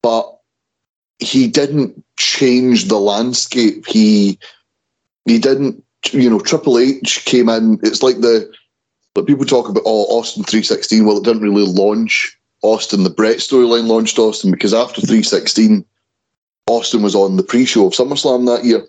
But 0.03 0.39
he 1.19 1.49
didn't 1.49 2.03
change 2.17 2.87
the 2.87 2.99
landscape. 2.99 3.87
He 3.87 4.39
he 5.27 5.39
didn't. 5.39 5.83
You 6.13 6.31
know, 6.31 6.39
Triple 6.39 6.79
H 6.79 7.25
came 7.25 7.49
in. 7.49 7.79
It's 7.83 8.03
like 8.03 8.21
the 8.21 8.51
but 9.15 9.27
people 9.27 9.45
talk 9.45 9.69
about 9.69 9.83
oh 9.85 10.19
Austin 10.19 10.45
316. 10.45 11.05
Well, 11.05 11.19
it 11.19 11.25
didn't 11.25 11.43
really 11.43 11.67
launch 11.67 12.39
Austin. 12.63 13.05
The 13.05 13.11
Bret 13.11 13.39
storyline 13.39 13.87
launched 13.87 14.19
Austin 14.19 14.51
because 14.51 14.75
after 14.75 15.01
316, 15.01 15.85
Austin 16.67 17.03
was 17.03 17.15
on 17.15 17.37
the 17.37 17.43
pre-show 17.43 17.87
of 17.87 17.93
SummerSlam 17.93 18.47
that 18.47 18.65
year. 18.65 18.87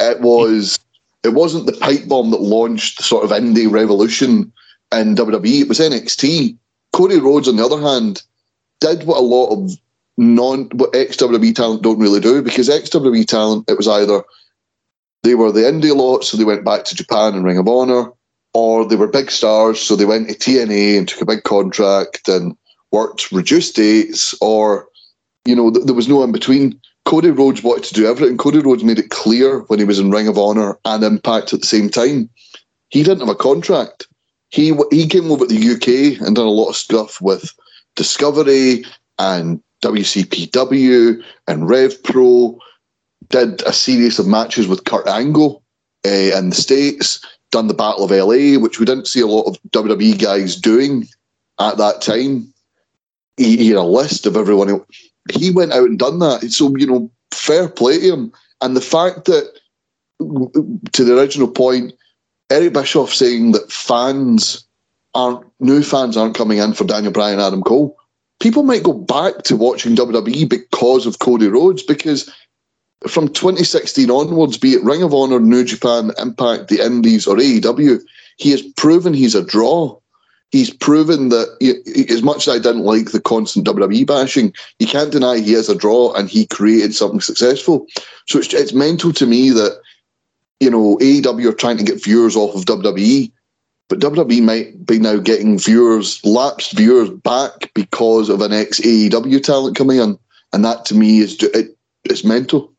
It 0.00 0.20
was 0.20 0.78
it 1.24 1.30
wasn't 1.30 1.66
the 1.66 1.72
pipe 1.72 2.06
bomb 2.06 2.30
that 2.30 2.40
launched 2.40 2.98
the 2.98 3.02
sort 3.02 3.24
of 3.24 3.30
indie 3.30 3.70
revolution 3.70 4.52
in 4.92 5.16
WWE. 5.16 5.62
It 5.62 5.68
was 5.68 5.80
NXT. 5.80 6.56
Cody 6.92 7.20
Rhodes, 7.20 7.48
on 7.48 7.56
the 7.56 7.64
other 7.64 7.80
hand, 7.80 8.22
did 8.80 9.04
what 9.04 9.18
a 9.18 9.20
lot 9.20 9.50
of 9.52 9.72
non 10.16 10.64
what 10.74 10.94
ex 10.94 11.16
WWE 11.16 11.54
talent 11.54 11.82
don't 11.82 11.98
really 11.98 12.20
do 12.20 12.42
because 12.42 12.68
ex 12.68 12.88
WWE 12.90 13.26
talent 13.26 13.68
it 13.68 13.76
was 13.76 13.88
either 13.88 14.22
they 15.22 15.34
were 15.34 15.52
the 15.52 15.60
indie 15.60 15.94
lot, 15.94 16.24
so 16.24 16.36
they 16.36 16.44
went 16.44 16.64
back 16.64 16.84
to 16.84 16.94
Japan 16.94 17.34
and 17.34 17.44
Ring 17.44 17.58
of 17.58 17.68
Honor, 17.68 18.12
or 18.54 18.86
they 18.86 18.96
were 18.96 19.08
big 19.08 19.30
stars, 19.30 19.80
so 19.80 19.96
they 19.96 20.04
went 20.04 20.28
to 20.28 20.34
TNA 20.34 20.96
and 20.96 21.08
took 21.08 21.20
a 21.20 21.26
big 21.26 21.42
contract 21.42 22.28
and 22.28 22.56
worked 22.92 23.30
reduced 23.32 23.76
dates, 23.76 24.34
or 24.40 24.88
you 25.44 25.54
know 25.54 25.70
th- 25.70 25.86
there 25.86 25.94
was 25.94 26.08
no 26.08 26.22
in 26.22 26.32
between. 26.32 26.80
Cody 27.04 27.30
Rhodes 27.30 27.62
wanted 27.62 27.84
to 27.84 27.94
do 27.94 28.06
everything. 28.06 28.36
Cody 28.36 28.58
Rhodes 28.58 28.84
made 28.84 28.98
it 28.98 29.08
clear 29.08 29.60
when 29.68 29.78
he 29.78 29.84
was 29.86 29.98
in 29.98 30.10
Ring 30.10 30.28
of 30.28 30.36
Honor 30.36 30.78
and 30.84 31.02
Impact 31.02 31.54
at 31.54 31.60
the 31.60 31.66
same 31.66 31.88
time. 31.88 32.28
He 32.90 33.02
didn't 33.02 33.20
have 33.20 33.30
a 33.30 33.34
contract. 33.34 34.06
He 34.50 34.74
he 34.90 35.06
came 35.06 35.30
over 35.30 35.46
to 35.46 35.54
the 35.54 35.70
UK 35.74 36.20
and 36.20 36.36
done 36.36 36.46
a 36.46 36.50
lot 36.50 36.68
of 36.68 36.76
stuff 36.76 37.20
with 37.20 37.50
Discovery 37.96 38.84
and 39.18 39.62
WCPW 39.82 41.22
and 41.46 41.68
Rev 41.68 42.02
Pro. 42.02 42.58
Did 43.30 43.62
a 43.62 43.72
series 43.72 44.18
of 44.18 44.26
matches 44.26 44.68
with 44.68 44.84
Kurt 44.84 45.06
Angle 45.06 45.62
uh, 46.06 46.38
in 46.38 46.50
the 46.50 46.56
States. 46.56 47.24
Done 47.50 47.66
the 47.66 47.74
Battle 47.74 48.04
of 48.04 48.10
LA, 48.10 48.58
which 48.58 48.78
we 48.78 48.86
didn't 48.86 49.06
see 49.06 49.20
a 49.20 49.26
lot 49.26 49.42
of 49.42 49.58
WWE 49.70 50.20
guys 50.20 50.56
doing 50.56 51.06
at 51.58 51.76
that 51.78 52.00
time. 52.00 52.52
He, 53.38 53.68
had 53.68 53.76
a 53.76 53.82
list 53.82 54.26
of 54.26 54.36
everyone. 54.36 54.84
He 55.32 55.50
went 55.50 55.72
out 55.72 55.88
and 55.88 55.98
done 55.98 56.18
that. 56.18 56.50
So 56.50 56.74
you 56.76 56.86
know, 56.86 57.10
fair 57.32 57.68
play 57.68 57.98
to 58.00 58.12
him. 58.12 58.32
And 58.60 58.76
the 58.76 58.80
fact 58.80 59.24
that, 59.26 59.58
to 60.20 61.04
the 61.04 61.18
original 61.18 61.48
point, 61.48 61.92
Eric 62.50 62.72
Bischoff 62.72 63.14
saying 63.14 63.52
that 63.52 63.70
fans 63.70 64.64
aren't 65.14 65.44
new 65.60 65.82
fans 65.82 66.16
aren't 66.16 66.36
coming 66.36 66.58
in 66.58 66.74
for 66.74 66.84
Daniel 66.84 67.12
Bryan, 67.12 67.40
Adam 67.40 67.62
Cole 67.62 67.96
people 68.40 68.62
might 68.62 68.82
go 68.82 68.92
back 68.92 69.42
to 69.44 69.56
watching 69.56 69.96
WWE 69.96 70.48
because 70.48 71.06
of 71.06 71.18
Cody 71.18 71.48
Rhodes 71.48 71.82
because 71.82 72.32
from 73.06 73.28
2016 73.28 74.10
onwards, 74.10 74.58
be 74.58 74.72
it 74.72 74.82
Ring 74.82 75.02
of 75.02 75.14
Honor, 75.14 75.40
New 75.40 75.64
Japan, 75.64 76.10
Impact, 76.18 76.68
the 76.68 76.84
Indies, 76.84 77.26
or 77.26 77.36
AEW, 77.36 78.00
he 78.36 78.50
has 78.50 78.62
proven 78.76 79.14
he's 79.14 79.34
a 79.34 79.44
draw. 79.44 79.98
He's 80.50 80.72
proven 80.72 81.28
that, 81.28 81.56
he, 81.60 82.08
as 82.08 82.22
much 82.22 82.48
as 82.48 82.54
I 82.54 82.58
didn't 82.58 82.84
like 82.84 83.10
the 83.10 83.20
constant 83.20 83.66
WWE 83.66 84.06
bashing, 84.06 84.54
you 84.78 84.86
can't 84.86 85.12
deny 85.12 85.38
he 85.38 85.52
has 85.52 85.68
a 85.68 85.74
draw 85.74 86.14
and 86.14 86.28
he 86.28 86.46
created 86.46 86.94
something 86.94 87.20
successful. 87.20 87.86
So 88.26 88.38
it's, 88.38 88.54
it's 88.54 88.72
mental 88.72 89.12
to 89.12 89.26
me 89.26 89.50
that, 89.50 89.80
you 90.60 90.70
know, 90.70 90.96
AEW 90.98 91.50
are 91.50 91.54
trying 91.54 91.76
to 91.78 91.84
get 91.84 92.02
viewers 92.02 92.34
off 92.34 92.54
of 92.54 92.64
WWE 92.64 93.30
but 93.88 94.00
WWE 94.00 94.42
might 94.42 94.86
be 94.86 94.98
now 94.98 95.16
getting 95.16 95.58
viewers, 95.58 96.24
lapsed 96.24 96.72
viewers 96.72 97.08
back 97.10 97.72
because 97.74 98.28
of 98.28 98.42
an 98.42 98.52
ex 98.52 98.80
AEW 98.80 99.42
talent 99.42 99.76
coming 99.76 99.98
in, 99.98 100.18
and 100.52 100.64
that 100.64 100.84
to 100.86 100.94
me 100.94 101.20
is 101.20 101.42
it, 101.42 101.76
it's 102.04 102.24
mental. 102.24 102.72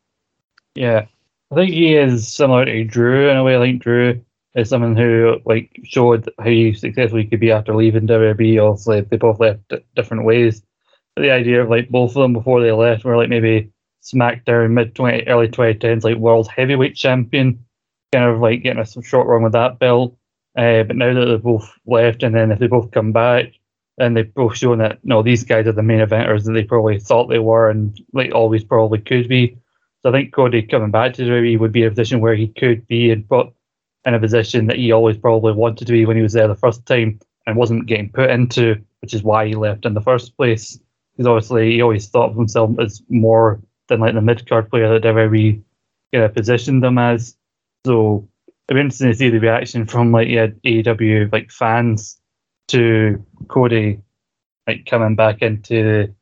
Yeah, 0.74 1.06
I 1.50 1.54
think 1.54 1.72
he 1.72 1.96
is 1.96 2.32
similar 2.32 2.64
to 2.64 2.84
Drew 2.84 3.28
in 3.28 3.36
a 3.36 3.42
way. 3.42 3.56
Like 3.56 3.80
Drew 3.80 4.24
is 4.54 4.68
someone 4.68 4.96
who 4.96 5.38
like 5.44 5.70
showed 5.84 6.28
how 6.38 6.72
successful 6.72 7.18
he 7.18 7.26
could 7.26 7.40
be 7.40 7.52
after 7.52 7.74
leaving 7.74 8.06
WWE. 8.06 8.62
Also, 8.62 9.00
they 9.02 9.16
both 9.16 9.40
left 9.40 9.72
different 9.94 10.24
ways. 10.24 10.62
But 11.14 11.22
the 11.22 11.30
idea 11.30 11.62
of 11.62 11.70
like 11.70 11.88
both 11.88 12.10
of 12.10 12.22
them 12.22 12.32
before 12.32 12.60
they 12.60 12.72
left 12.72 13.04
were 13.04 13.16
like 13.16 13.28
maybe 13.28 13.72
SmackDown 14.02 14.70
mid 14.70 14.94
twenty 14.94 15.26
early 15.26 15.48
twenty 15.48 15.78
tens 15.78 16.04
like 16.04 16.16
world 16.16 16.48
heavyweight 16.48 16.96
champion, 16.96 17.64
kind 18.12 18.24
of 18.24 18.40
like 18.40 18.62
getting 18.62 18.82
a 18.82 19.02
short 19.02 19.26
run 19.26 19.42
with 19.42 19.52
that 19.52 19.78
belt 19.78 20.16
uh, 20.56 20.82
but 20.82 20.96
now 20.96 21.14
that 21.14 21.26
they've 21.26 21.42
both 21.42 21.72
left, 21.86 22.22
and 22.22 22.34
then 22.34 22.50
if 22.50 22.58
they 22.58 22.66
both 22.66 22.90
come 22.90 23.12
back, 23.12 23.52
and 23.98 24.16
they've 24.16 24.34
both 24.34 24.56
shown 24.56 24.78
that 24.78 24.98
no, 25.04 25.22
these 25.22 25.44
guys 25.44 25.66
are 25.66 25.72
the 25.72 25.82
main 25.82 26.00
eventers 26.00 26.44
that 26.44 26.52
they 26.52 26.64
probably 26.64 26.98
thought 26.98 27.28
they 27.28 27.38
were, 27.38 27.70
and 27.70 28.00
like 28.12 28.34
always 28.34 28.64
probably 28.64 28.98
could 28.98 29.28
be. 29.28 29.56
So 30.02 30.08
I 30.08 30.12
think 30.12 30.32
Cody 30.32 30.62
coming 30.62 30.90
back 30.90 31.14
to 31.14 31.22
WWE 31.22 31.58
would 31.58 31.72
be 31.72 31.84
a 31.84 31.90
position 31.90 32.20
where 32.20 32.34
he 32.34 32.48
could 32.48 32.86
be 32.86 33.10
and 33.10 33.28
put 33.28 33.52
in 34.04 34.14
a 34.14 34.20
position 34.20 34.66
that 34.66 34.76
he 34.76 34.92
always 34.92 35.16
probably 35.16 35.52
wanted 35.52 35.86
to 35.86 35.92
be 35.92 36.06
when 36.06 36.16
he 36.16 36.22
was 36.22 36.32
there 36.32 36.48
the 36.48 36.54
first 36.54 36.86
time 36.86 37.20
and 37.46 37.56
wasn't 37.56 37.86
getting 37.86 38.10
put 38.10 38.30
into, 38.30 38.80
which 39.00 39.14
is 39.14 39.22
why 39.22 39.46
he 39.46 39.54
left 39.54 39.84
in 39.84 39.94
the 39.94 40.00
first 40.00 40.36
place. 40.36 40.78
Because 41.12 41.26
obviously 41.26 41.72
he 41.72 41.82
always 41.82 42.08
thought 42.08 42.30
of 42.30 42.36
himself 42.36 42.70
as 42.78 43.02
more 43.08 43.60
than 43.88 44.00
like 44.00 44.14
the 44.14 44.20
mid 44.20 44.48
card 44.48 44.70
player 44.70 44.88
that 44.88 45.06
WWE 45.06 45.62
you 46.12 46.18
know, 46.18 46.28
positioned 46.28 46.84
him 46.84 46.98
as. 46.98 47.36
So 47.84 48.28
it'd 48.68 48.76
be 48.76 48.80
interesting 48.80 49.10
to 49.10 49.16
see 49.16 49.30
the 49.30 49.38
reaction 49.38 49.86
from 49.86 50.12
like 50.12 50.28
yeah, 50.28 50.48
AEW 50.64 51.32
like 51.32 51.50
fans 51.50 52.20
to 52.68 53.24
Cody 53.48 54.00
like 54.66 54.86
coming 54.86 55.16
back 55.16 55.42
into 55.42 56.14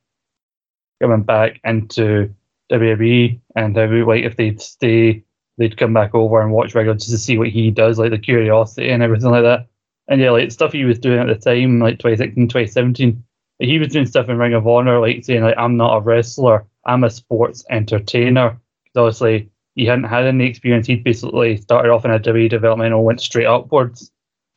coming 1.01 1.23
back 1.23 1.61
into 1.65 2.35
WWE 2.71 3.41
and 3.57 3.77
how 3.77 3.87
like 4.07 4.25
if 4.25 4.37
they'd 4.37 4.61
stay 4.61 5.25
they'd 5.59 5.77
come 5.77 5.93
back 5.93 6.15
over 6.15 6.41
and 6.41 6.53
watch 6.53 6.75
regular 6.75 6.97
just 6.97 7.11
to 7.11 7.19
see 7.19 7.37
what 7.37 7.49
he 7.49 7.71
does, 7.71 7.99
like 7.99 8.11
the 8.11 8.19
curiosity 8.19 8.91
and 8.91 9.03
everything 9.03 9.31
like 9.31 9.43
that. 9.43 9.67
And 10.09 10.21
yeah, 10.21 10.31
like 10.31 10.51
stuff 10.51 10.73
he 10.73 10.85
was 10.85 10.99
doing 10.99 11.19
at 11.19 11.27
the 11.27 11.35
time, 11.35 11.81
like 11.81 11.99
2016, 11.99 12.49
2017, 12.49 13.23
he 13.59 13.79
was 13.79 13.89
doing 13.89 14.07
stuff 14.07 14.29
in 14.29 14.39
Ring 14.39 14.55
of 14.55 14.67
Honor, 14.67 15.01
like 15.01 15.25
saying 15.25 15.43
like 15.43 15.59
I'm 15.59 15.77
not 15.77 15.97
a 15.97 16.01
wrestler, 16.01 16.65
I'm 16.87 17.05
a 17.05 17.11
sports 17.11 17.65
entertainer. 17.71 18.59
Because 18.85 18.97
obviously 18.97 19.51
he 19.75 19.85
hadn't 19.85 20.05
had 20.05 20.27
any 20.27 20.47
experience. 20.47 20.87
He'd 20.87 21.05
basically 21.05 21.57
started 21.57 21.91
off 21.91 22.05
in 22.05 22.11
a 22.11 22.19
WWE 22.19 22.49
development 22.49 22.95
and 22.95 23.05
went 23.05 23.21
straight 23.21 23.47
upwards. 23.47 24.11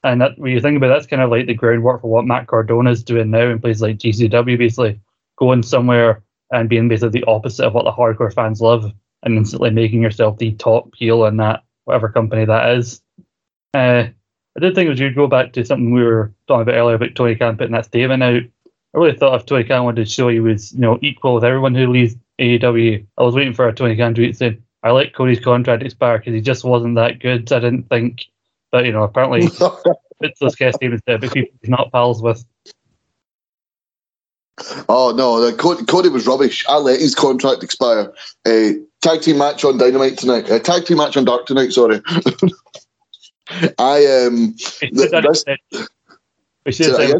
And 0.03 0.21
that, 0.21 0.37
when 0.37 0.51
you 0.51 0.61
think 0.61 0.77
about 0.77 0.91
it, 0.91 0.93
that's 0.93 1.07
kind 1.07 1.21
of 1.21 1.29
like 1.29 1.47
the 1.47 1.53
groundwork 1.53 2.01
for 2.01 2.09
what 2.09 2.25
Matt 2.25 2.47
Cardona 2.47 2.91
is 2.91 3.03
doing 3.03 3.29
now 3.29 3.49
in 3.49 3.59
places 3.59 3.81
like 3.81 3.97
GCW, 3.97 4.57
basically 4.57 4.99
going 5.37 5.63
somewhere 5.63 6.23
and 6.51 6.69
being 6.69 6.87
basically 6.87 7.19
the 7.19 7.27
opposite 7.27 7.65
of 7.65 7.73
what 7.73 7.85
the 7.85 7.91
hardcore 7.91 8.33
fans 8.33 8.61
love 8.61 8.91
and 9.23 9.37
instantly 9.37 9.69
making 9.69 10.01
yourself 10.01 10.37
the 10.37 10.53
top 10.53 10.93
heel 10.95 11.25
in 11.25 11.37
that, 11.37 11.63
whatever 11.85 12.09
company 12.09 12.45
that 12.45 12.77
is. 12.77 13.01
Uh, 13.73 14.07
I 14.57 14.59
did 14.59 14.75
think 14.75 14.87
it 14.87 14.89
was 14.89 14.99
good 14.99 15.09
to 15.09 15.15
go 15.15 15.27
back 15.27 15.53
to 15.53 15.65
something 15.65 15.93
we 15.93 16.03
were 16.03 16.33
talking 16.47 16.63
about 16.63 16.75
earlier 16.75 16.95
about 16.95 17.15
Tony 17.15 17.35
Khan 17.35 17.57
putting 17.57 17.73
that 17.73 17.85
statement 17.85 18.23
out. 18.23 18.43
I 18.93 18.97
really 18.97 19.17
thought 19.17 19.39
if 19.39 19.45
Tony 19.45 19.63
Khan 19.63 19.85
wanted 19.85 20.03
to 20.05 20.11
show 20.11 20.27
he 20.27 20.41
was, 20.41 20.73
you 20.73 20.79
know, 20.79 20.99
equal 21.01 21.35
with 21.35 21.45
everyone 21.45 21.73
who 21.73 21.87
leaves 21.87 22.15
AEW, 22.39 23.05
I 23.17 23.23
was 23.23 23.35
waiting 23.35 23.53
for 23.53 23.67
a 23.67 23.73
Tony 23.73 23.95
Khan 23.95 24.13
tweet 24.13 24.35
saying, 24.35 24.61
I 24.83 24.91
like 24.91 25.13
Cody's 25.13 25.39
contract 25.39 25.83
expire 25.83 26.17
because 26.17 26.33
he 26.33 26.41
just 26.41 26.63
wasn't 26.63 26.95
that 26.95 27.19
good. 27.19 27.51
I 27.51 27.59
didn't 27.59 27.87
think, 27.89 28.25
but 28.71 28.85
you 28.85 28.91
know, 28.91 29.03
apparently 29.03 29.41
it's 30.21 30.39
those 30.39 30.55
cast 30.55 30.77
statements 30.77 31.03
there, 31.05 31.17
but 31.17 31.33
people 31.33 31.55
he's 31.61 31.69
not 31.69 31.91
pals 31.91 32.21
with. 32.21 32.43
Oh 34.89 35.13
no, 35.15 35.51
Cody, 35.55 35.85
Cody, 35.85 36.09
was 36.09 36.27
rubbish. 36.27 36.65
I 36.67 36.77
let 36.77 36.99
his 36.99 37.15
contract 37.15 37.63
expire. 37.63 38.11
Uh, 38.45 38.71
tag 39.01 39.21
team 39.21 39.37
match 39.37 39.63
on 39.63 39.77
Dynamite 39.77 40.17
tonight. 40.17 40.49
Uh, 40.49 40.59
tag 40.59 40.85
team 40.85 40.97
match 40.97 41.17
on 41.17 41.25
Dark 41.25 41.45
tonight. 41.45 41.71
Sorry. 41.71 42.01
I 43.77 44.25
um. 44.25 44.55
This, 44.91 45.45
we 46.65 46.71
should 46.71 46.95
say 46.95 47.13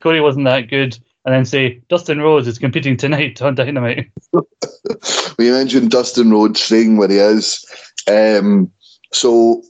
Cody 0.00 0.20
wasn't 0.20 0.46
that 0.46 0.68
good, 0.68 0.98
and 1.24 1.34
then 1.34 1.44
say 1.44 1.80
Dustin 1.88 2.20
Rhodes 2.20 2.46
is 2.46 2.58
competing 2.58 2.96
tonight 2.96 3.40
on 3.42 3.54
Dynamite. 3.54 4.10
we 5.38 5.50
mentioned 5.50 5.90
Dustin 5.90 6.30
Rhodes 6.30 6.60
staying 6.60 6.96
where 6.96 7.08
he 7.08 7.16
is. 7.16 7.64
Um, 8.08 8.70
so 9.12 9.62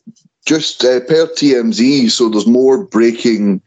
just 0.47 0.85
uh, 0.85 1.01
per 1.01 1.27
TMZ, 1.27 2.11
so 2.11 2.29
there's 2.29 2.47
more 2.47 2.85
breaking, 2.85 3.63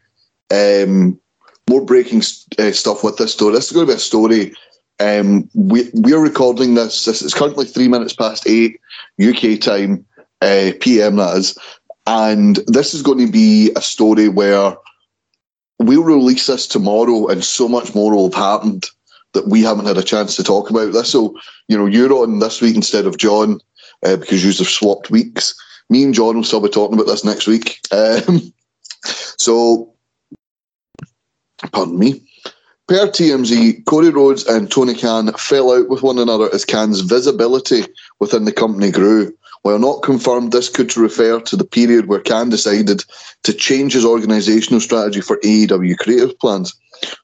um, 0.50 1.18
more 1.68 1.84
breaking 1.84 2.22
uh, 2.58 2.72
stuff 2.72 3.02
with 3.02 3.16
this 3.16 3.32
story. 3.32 3.54
This 3.54 3.66
is 3.66 3.72
going 3.72 3.86
to 3.86 3.92
be 3.92 3.96
a 3.96 4.00
story. 4.00 4.54
Um, 5.00 5.48
we 5.54 5.90
we 5.94 6.12
are 6.12 6.20
recording 6.20 6.74
this. 6.74 7.04
This 7.04 7.22
is 7.22 7.34
currently 7.34 7.64
three 7.64 7.88
minutes 7.88 8.14
past 8.14 8.46
eight 8.46 8.80
UK 9.20 9.60
time, 9.60 10.04
uh, 10.40 10.70
PM 10.80 11.18
is, 11.18 11.58
and 12.06 12.56
this 12.66 12.94
is 12.94 13.02
going 13.02 13.26
to 13.26 13.32
be 13.32 13.72
a 13.76 13.80
story 13.80 14.28
where 14.28 14.76
we'll 15.80 16.04
release 16.04 16.46
this 16.46 16.66
tomorrow, 16.66 17.26
and 17.26 17.42
so 17.42 17.68
much 17.68 17.94
more 17.94 18.12
will 18.12 18.30
have 18.30 18.34
happened 18.34 18.86
that 19.32 19.48
we 19.48 19.62
haven't 19.62 19.86
had 19.86 19.98
a 19.98 20.02
chance 20.02 20.36
to 20.36 20.44
talk 20.44 20.70
about. 20.70 20.92
This 20.92 21.10
so 21.10 21.36
you 21.68 21.76
know 21.76 21.86
you're 21.86 22.12
on 22.12 22.38
this 22.38 22.60
week 22.60 22.76
instead 22.76 23.06
of 23.06 23.18
John 23.18 23.60
uh, 24.04 24.16
because 24.16 24.44
you 24.44 24.52
have 24.52 24.68
swapped 24.68 25.10
weeks. 25.10 25.54
Me 25.90 26.02
and 26.04 26.14
John 26.14 26.36
will 26.36 26.44
still 26.44 26.60
be 26.60 26.68
talking 26.68 26.94
about 26.94 27.06
this 27.06 27.24
next 27.24 27.46
week. 27.46 27.80
Um, 27.92 28.52
so, 29.38 29.93
pardon 31.72 31.98
me. 31.98 32.22
Per 32.86 33.08
TMZ, 33.08 33.86
Cody 33.86 34.10
Rhodes 34.10 34.46
and 34.46 34.70
Tony 34.70 34.94
Khan 34.94 35.32
fell 35.34 35.72
out 35.72 35.88
with 35.88 36.02
one 36.02 36.18
another 36.18 36.52
as 36.52 36.66
Khan's 36.66 37.00
visibility 37.00 37.84
within 38.20 38.44
the 38.44 38.52
company 38.52 38.90
grew. 38.90 39.34
While 39.62 39.78
not 39.78 40.02
confirmed, 40.02 40.52
this 40.52 40.68
could 40.68 40.94
refer 40.94 41.40
to 41.40 41.56
the 41.56 41.64
period 41.64 42.06
where 42.06 42.20
Khan 42.20 42.50
decided 42.50 43.02
to 43.44 43.54
change 43.54 43.94
his 43.94 44.04
organisational 44.04 44.82
strategy 44.82 45.22
for 45.22 45.38
AEW 45.38 45.96
creative 45.96 46.38
plans. 46.38 46.74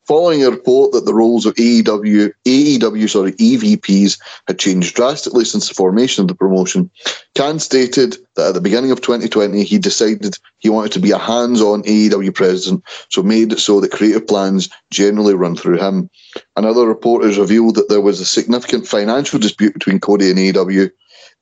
Following 0.07 0.45
a 0.45 0.51
report 0.51 0.93
that 0.93 1.05
the 1.05 1.15
roles 1.15 1.47
of 1.47 1.55
AEW, 1.55 2.33
AEW 2.45 3.09
sorry, 3.09 3.33
EVPs 3.33 4.19
had 4.47 4.59
changed 4.59 4.95
drastically 4.95 5.45
since 5.45 5.69
the 5.69 5.75
formation 5.75 6.23
of 6.23 6.29
the 6.29 6.35
promotion, 6.35 6.91
Khan 7.37 7.59
stated 7.59 8.17
that 8.37 8.49
at 8.49 8.55
the 8.55 8.61
beginning 8.61 8.91
of 8.91 9.01
2020 9.01 9.63
he 9.65 9.79
decided 9.79 10.37
he 10.59 10.69
wanted 10.69 10.93
to 10.93 11.01
be 11.01 11.11
a 11.11 11.19
hands-on 11.19 11.83
AEW 11.85 12.35
president, 12.35 12.85
so 13.09 13.23
made 13.23 13.53
it 13.53 13.61
so 13.61 13.81
that 13.81 13.93
creative 13.93 14.27
plans 14.27 14.69
generally 14.91 15.35
run 15.35 15.57
through 15.57 15.79
him. 15.79 16.11
Another 16.57 16.87
report 16.87 17.25
has 17.25 17.39
revealed 17.39 17.77
that 17.77 17.89
there 17.89 18.01
was 18.01 18.21
a 18.21 18.25
significant 18.25 18.87
financial 18.87 19.39
dispute 19.39 19.75
between 19.75 20.01
Cody 20.01 20.31
and 20.31 20.39
AEW. 20.39 20.91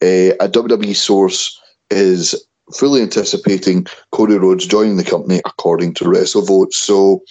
Uh, 0.01 0.35
a 0.40 0.48
WWE 0.48 0.94
source 0.94 1.59
is 1.90 2.35
fully 2.74 3.03
anticipating 3.03 3.87
Cody 4.12 4.37
Rhodes 4.37 4.66
joining 4.66 4.96
the 4.96 5.05
company, 5.05 5.40
according 5.44 5.94
to 5.94 6.05
WrestleVotes. 6.05 6.74
So 6.74 7.22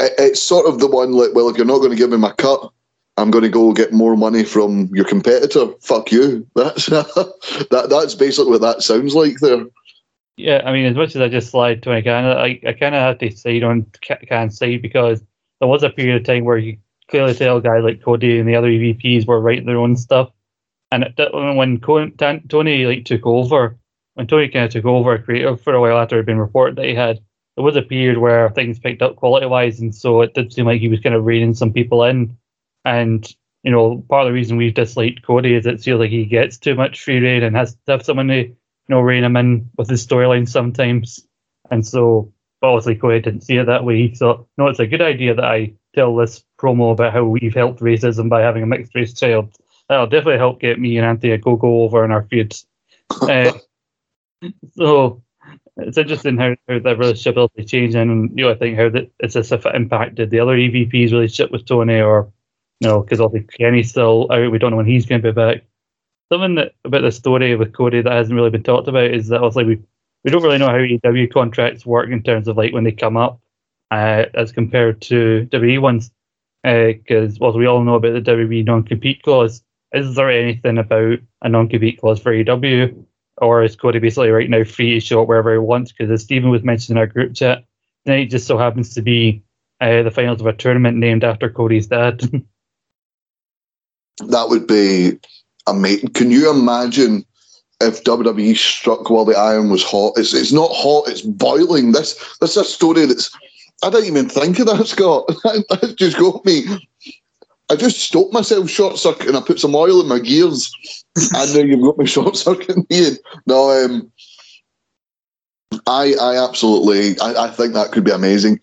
it's 0.00 0.42
sort 0.42 0.66
of 0.66 0.78
the 0.78 0.86
one 0.86 1.12
like, 1.12 1.30
well, 1.34 1.48
if 1.48 1.56
you're 1.56 1.66
not 1.66 1.78
going 1.78 1.90
to 1.90 1.96
give 1.96 2.10
me 2.10 2.16
my 2.16 2.32
cut, 2.32 2.70
I'm 3.16 3.30
going 3.30 3.44
to 3.44 3.50
go 3.50 3.72
get 3.72 3.92
more 3.92 4.16
money 4.16 4.44
from 4.44 4.86
your 4.94 5.04
competitor. 5.04 5.72
Fuck 5.80 6.10
you. 6.10 6.46
That's 6.54 6.86
that. 6.86 7.86
That's 7.90 8.14
basically 8.14 8.52
what 8.52 8.62
that 8.62 8.82
sounds 8.82 9.14
like 9.14 9.38
there. 9.40 9.66
Yeah, 10.36 10.62
I 10.64 10.72
mean, 10.72 10.86
as 10.86 10.96
much 10.96 11.14
as 11.14 11.20
I 11.20 11.28
just 11.28 11.50
slide 11.50 11.82
to 11.82 12.02
Khan, 12.02 12.24
I, 12.24 12.58
I 12.66 12.72
kind 12.72 12.94
of 12.94 13.02
have 13.02 13.18
to 13.18 13.30
side 13.30 13.62
on 13.62 13.86
Khan's 14.28 14.56
say 14.56 14.78
because 14.78 15.22
there 15.58 15.68
was 15.68 15.82
a 15.82 15.90
period 15.90 16.16
of 16.16 16.24
time 16.24 16.44
where 16.44 16.56
you 16.56 16.78
clearly 17.08 17.34
tell 17.34 17.58
a 17.58 17.62
guy 17.62 17.80
like 17.80 18.02
Cody 18.02 18.38
and 18.38 18.48
the 18.48 18.56
other 18.56 18.68
EVPs 18.68 19.26
were 19.26 19.40
writing 19.40 19.66
their 19.66 19.76
own 19.76 19.96
stuff, 19.96 20.30
and 20.90 21.04
it, 21.04 21.34
when 21.34 21.78
Tony 21.80 22.86
like 22.86 23.04
took 23.04 23.26
over, 23.26 23.76
when 24.14 24.26
Tony 24.26 24.48
kind 24.48 24.64
of 24.64 24.70
took 24.70 24.86
over 24.86 25.18
creative 25.18 25.60
for 25.60 25.74
a 25.74 25.80
while 25.80 25.98
after 25.98 26.16
it 26.16 26.20
had 26.20 26.26
been 26.26 26.38
reported 26.38 26.76
that 26.76 26.86
he 26.86 26.94
had 26.94 27.20
there 27.60 27.66
was 27.66 27.76
a 27.76 27.82
period 27.82 28.16
where 28.16 28.48
things 28.48 28.78
picked 28.78 29.02
up 29.02 29.16
quality 29.16 29.44
wise, 29.44 29.80
and 29.80 29.94
so 29.94 30.22
it 30.22 30.32
did 30.32 30.50
seem 30.50 30.64
like 30.64 30.80
he 30.80 30.88
was 30.88 31.00
kind 31.00 31.14
of 31.14 31.26
reining 31.26 31.52
some 31.52 31.74
people 31.74 32.02
in. 32.04 32.38
And 32.86 33.30
you 33.62 33.70
know, 33.70 34.02
part 34.08 34.26
of 34.26 34.28
the 34.28 34.32
reason 34.32 34.56
we've 34.56 34.72
disliked 34.72 35.22
Cody 35.22 35.54
is 35.54 35.66
it 35.66 35.82
feels 35.82 36.00
like 36.00 36.08
he 36.08 36.24
gets 36.24 36.56
too 36.56 36.74
much 36.74 37.02
free 37.02 37.18
reign 37.20 37.42
and 37.42 37.54
has 37.54 37.74
to 37.84 37.92
have 37.92 38.02
someone 38.02 38.28
to 38.28 38.44
you 38.44 38.56
know 38.88 39.00
rein 39.00 39.24
him 39.24 39.36
in 39.36 39.68
with 39.76 39.90
his 39.90 40.06
storyline 40.06 40.48
sometimes. 40.48 41.26
And 41.70 41.86
so 41.86 42.32
obviously 42.62 42.94
Cody 42.94 43.20
didn't 43.20 43.42
see 43.42 43.58
it 43.58 43.66
that 43.66 43.84
way. 43.84 43.98
He 43.98 44.14
thought, 44.14 44.46
no, 44.56 44.68
it's 44.68 44.80
a 44.80 44.86
good 44.86 45.02
idea 45.02 45.34
that 45.34 45.44
I 45.44 45.74
tell 45.94 46.16
this 46.16 46.42
promo 46.58 46.92
about 46.92 47.12
how 47.12 47.24
we've 47.24 47.54
helped 47.54 47.80
racism 47.80 48.30
by 48.30 48.40
having 48.40 48.62
a 48.62 48.66
mixed 48.66 48.94
race 48.94 49.12
child. 49.12 49.54
That'll 49.90 50.06
definitely 50.06 50.38
help 50.38 50.60
get 50.60 50.80
me 50.80 50.96
and 50.96 51.06
Anthony 51.06 51.36
Ogogo 51.36 51.64
over 51.64 52.06
in 52.06 52.10
our 52.10 52.22
feuds. 52.22 52.66
uh, 53.20 53.52
so 54.72 55.22
it's 55.76 55.98
interesting 55.98 56.36
how, 56.36 56.56
how 56.68 56.78
that 56.78 56.98
relationship 56.98 57.50
is 57.56 57.70
changing, 57.70 58.00
and 58.00 58.38
you 58.38 58.44
know, 58.44 58.50
I 58.50 58.54
think 58.54 58.76
how 58.78 58.88
that 58.90 59.10
it's 59.20 59.36
as 59.36 59.52
if 59.52 59.66
it 59.66 59.74
impacted 59.74 60.30
the 60.30 60.40
other 60.40 60.56
EVP's 60.56 61.12
relationship 61.12 61.50
with 61.50 61.66
Tony, 61.66 62.00
or 62.00 62.32
you 62.80 62.88
know, 62.88 63.02
because 63.02 63.20
obviously 63.20 63.48
Kenny's 63.56 63.90
still 63.90 64.26
out, 64.30 64.50
we 64.50 64.58
don't 64.58 64.70
know 64.70 64.76
when 64.76 64.86
he's 64.86 65.06
going 65.06 65.22
to 65.22 65.32
be 65.32 65.34
back. 65.34 65.64
Something 66.32 66.54
that 66.56 66.74
about 66.84 67.02
the 67.02 67.12
story 67.12 67.56
with 67.56 67.72
Cody 67.72 68.02
that 68.02 68.12
hasn't 68.12 68.36
really 68.36 68.50
been 68.50 68.62
talked 68.62 68.88
about 68.88 69.12
is 69.12 69.28
that 69.28 69.40
obviously 69.40 69.64
we 69.64 69.82
we 70.24 70.30
don't 70.30 70.42
really 70.42 70.58
know 70.58 70.68
how 70.68 70.76
EW 70.76 71.28
contracts 71.28 71.86
work 71.86 72.10
in 72.10 72.22
terms 72.22 72.48
of 72.48 72.56
like 72.56 72.72
when 72.72 72.84
they 72.84 72.92
come 72.92 73.16
up, 73.16 73.40
uh, 73.90 74.26
as 74.34 74.52
compared 74.52 75.00
to 75.02 75.48
WWE 75.50 75.80
ones, 75.80 76.10
because 76.62 77.34
uh, 77.34 77.38
well, 77.40 77.56
we 77.56 77.66
all 77.66 77.82
know 77.82 77.94
about 77.94 78.12
the 78.12 78.30
WWE 78.30 78.64
non-compete 78.64 79.22
clause. 79.22 79.62
Is 79.92 80.14
there 80.14 80.30
anything 80.30 80.78
about 80.78 81.18
a 81.42 81.48
non-compete 81.48 82.00
clause 82.00 82.20
for 82.20 82.32
EW? 82.32 83.06
Or 83.40 83.62
is 83.62 83.76
Cody 83.76 83.98
basically 83.98 84.30
right 84.30 84.50
now 84.50 84.64
free 84.64 84.94
to 84.94 85.00
show 85.00 85.22
up 85.22 85.28
wherever 85.28 85.52
he 85.52 85.58
wants? 85.58 85.92
Because 85.92 86.10
as 86.10 86.22
Stephen 86.22 86.50
was 86.50 86.62
mentioning 86.62 86.96
in 86.96 87.00
our 87.00 87.06
group 87.06 87.34
chat, 87.34 87.64
tonight 88.04 88.30
just 88.30 88.46
so 88.46 88.58
happens 88.58 88.94
to 88.94 89.02
be 89.02 89.42
uh, 89.80 90.02
the 90.02 90.10
finals 90.10 90.40
of 90.40 90.46
a 90.46 90.52
tournament 90.52 90.96
named 90.96 91.24
after 91.24 91.48
Cody's 91.48 91.86
dad. 91.86 92.20
that 94.28 94.48
would 94.48 94.66
be 94.66 95.18
amazing. 95.66 96.10
Can 96.10 96.30
you 96.30 96.50
imagine 96.50 97.24
if 97.80 98.04
WWE 98.04 98.56
struck 98.56 99.08
while 99.08 99.24
the 99.24 99.36
iron 99.36 99.70
was 99.70 99.82
hot? 99.82 100.14
It's 100.16 100.34
it's 100.34 100.52
not 100.52 100.70
hot; 100.72 101.08
it's 101.08 101.22
boiling. 101.22 101.92
This 101.92 102.14
this 102.40 102.52
is 102.52 102.56
a 102.58 102.64
story 102.64 103.06
that's 103.06 103.30
I 103.82 103.90
didn't 103.90 104.06
even 104.06 104.28
think 104.28 104.58
of 104.58 104.66
that, 104.66 104.86
Scott. 104.86 105.26
that 105.28 105.94
just 105.96 106.18
got 106.18 106.44
me. 106.44 106.64
I 107.70 107.76
just 107.76 108.00
stopped 108.00 108.32
myself 108.32 108.68
short 108.68 108.98
circuit 108.98 109.28
and 109.28 109.36
I 109.36 109.40
put 109.40 109.60
some 109.60 109.74
oil 109.74 110.00
in 110.00 110.08
my 110.08 110.18
gears 110.18 110.70
I 111.34 111.46
know 111.46 111.60
you've 111.60 111.82
got 111.82 111.98
me 111.98 112.06
short 112.06 112.36
circuiting. 112.36 112.86
No, 113.46 113.70
um, 113.70 114.12
I 115.86 116.14
I 116.20 116.42
absolutely 116.42 117.18
I, 117.20 117.46
I 117.46 117.50
think 117.50 117.74
that 117.74 117.92
could 117.92 118.04
be 118.04 118.10
amazing. 118.10 118.60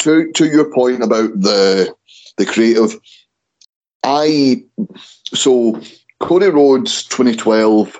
To 0.00 0.30
to 0.32 0.46
your 0.46 0.72
point 0.72 1.02
about 1.02 1.40
the 1.40 1.94
the 2.36 2.46
creative, 2.46 2.96
I 4.04 4.62
so 5.34 5.80
Cody 6.20 6.46
Rhodes 6.46 7.04
2012, 7.04 7.98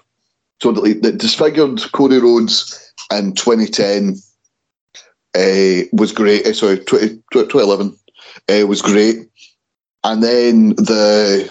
so 0.62 0.72
the, 0.72 0.94
the 0.94 1.12
disfigured 1.12 1.80
Cody 1.92 2.18
Rhodes 2.18 2.92
in 3.12 3.34
2010 3.34 4.16
uh, 5.36 5.88
was 5.92 6.12
great. 6.12 6.46
Uh, 6.46 6.52
sorry, 6.52 6.78
20, 6.78 7.22
2011 7.32 7.96
uh, 8.48 8.66
was 8.66 8.80
great, 8.82 9.28
and 10.04 10.22
then 10.22 10.70
the 10.70 11.50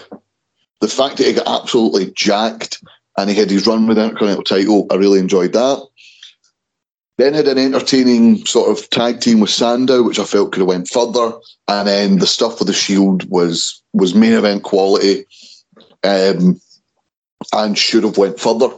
the 0.80 0.88
fact 0.88 1.18
that 1.18 1.26
he 1.26 1.32
got 1.32 1.62
absolutely 1.62 2.12
jacked 2.12 2.82
and 3.18 3.28
he 3.28 3.36
had 3.36 3.50
his 3.50 3.66
run 3.66 3.86
with 3.86 3.96
the 3.96 4.04
Intercontinental 4.04 4.44
title, 4.44 4.86
I 4.90 4.96
really 4.96 5.18
enjoyed 5.18 5.52
that. 5.52 5.86
Then 7.16 7.32
had 7.32 7.46
an 7.46 7.58
entertaining 7.58 8.44
sort 8.44 8.70
of 8.70 8.90
tag 8.90 9.20
team 9.20 9.40
with 9.40 9.50
Sandow, 9.50 10.02
which 10.02 10.18
I 10.18 10.24
felt 10.24 10.52
could 10.52 10.60
have 10.60 10.68
went 10.68 10.88
further. 10.88 11.32
And 11.68 11.86
then 11.86 12.18
the 12.18 12.26
stuff 12.26 12.58
with 12.58 12.68
the 12.68 12.74
Shield 12.74 13.28
was 13.30 13.82
was 13.92 14.14
main 14.14 14.32
event 14.32 14.62
quality, 14.64 15.24
um, 16.02 16.60
and 17.52 17.78
should 17.78 18.04
have 18.04 18.18
went 18.18 18.40
further. 18.40 18.68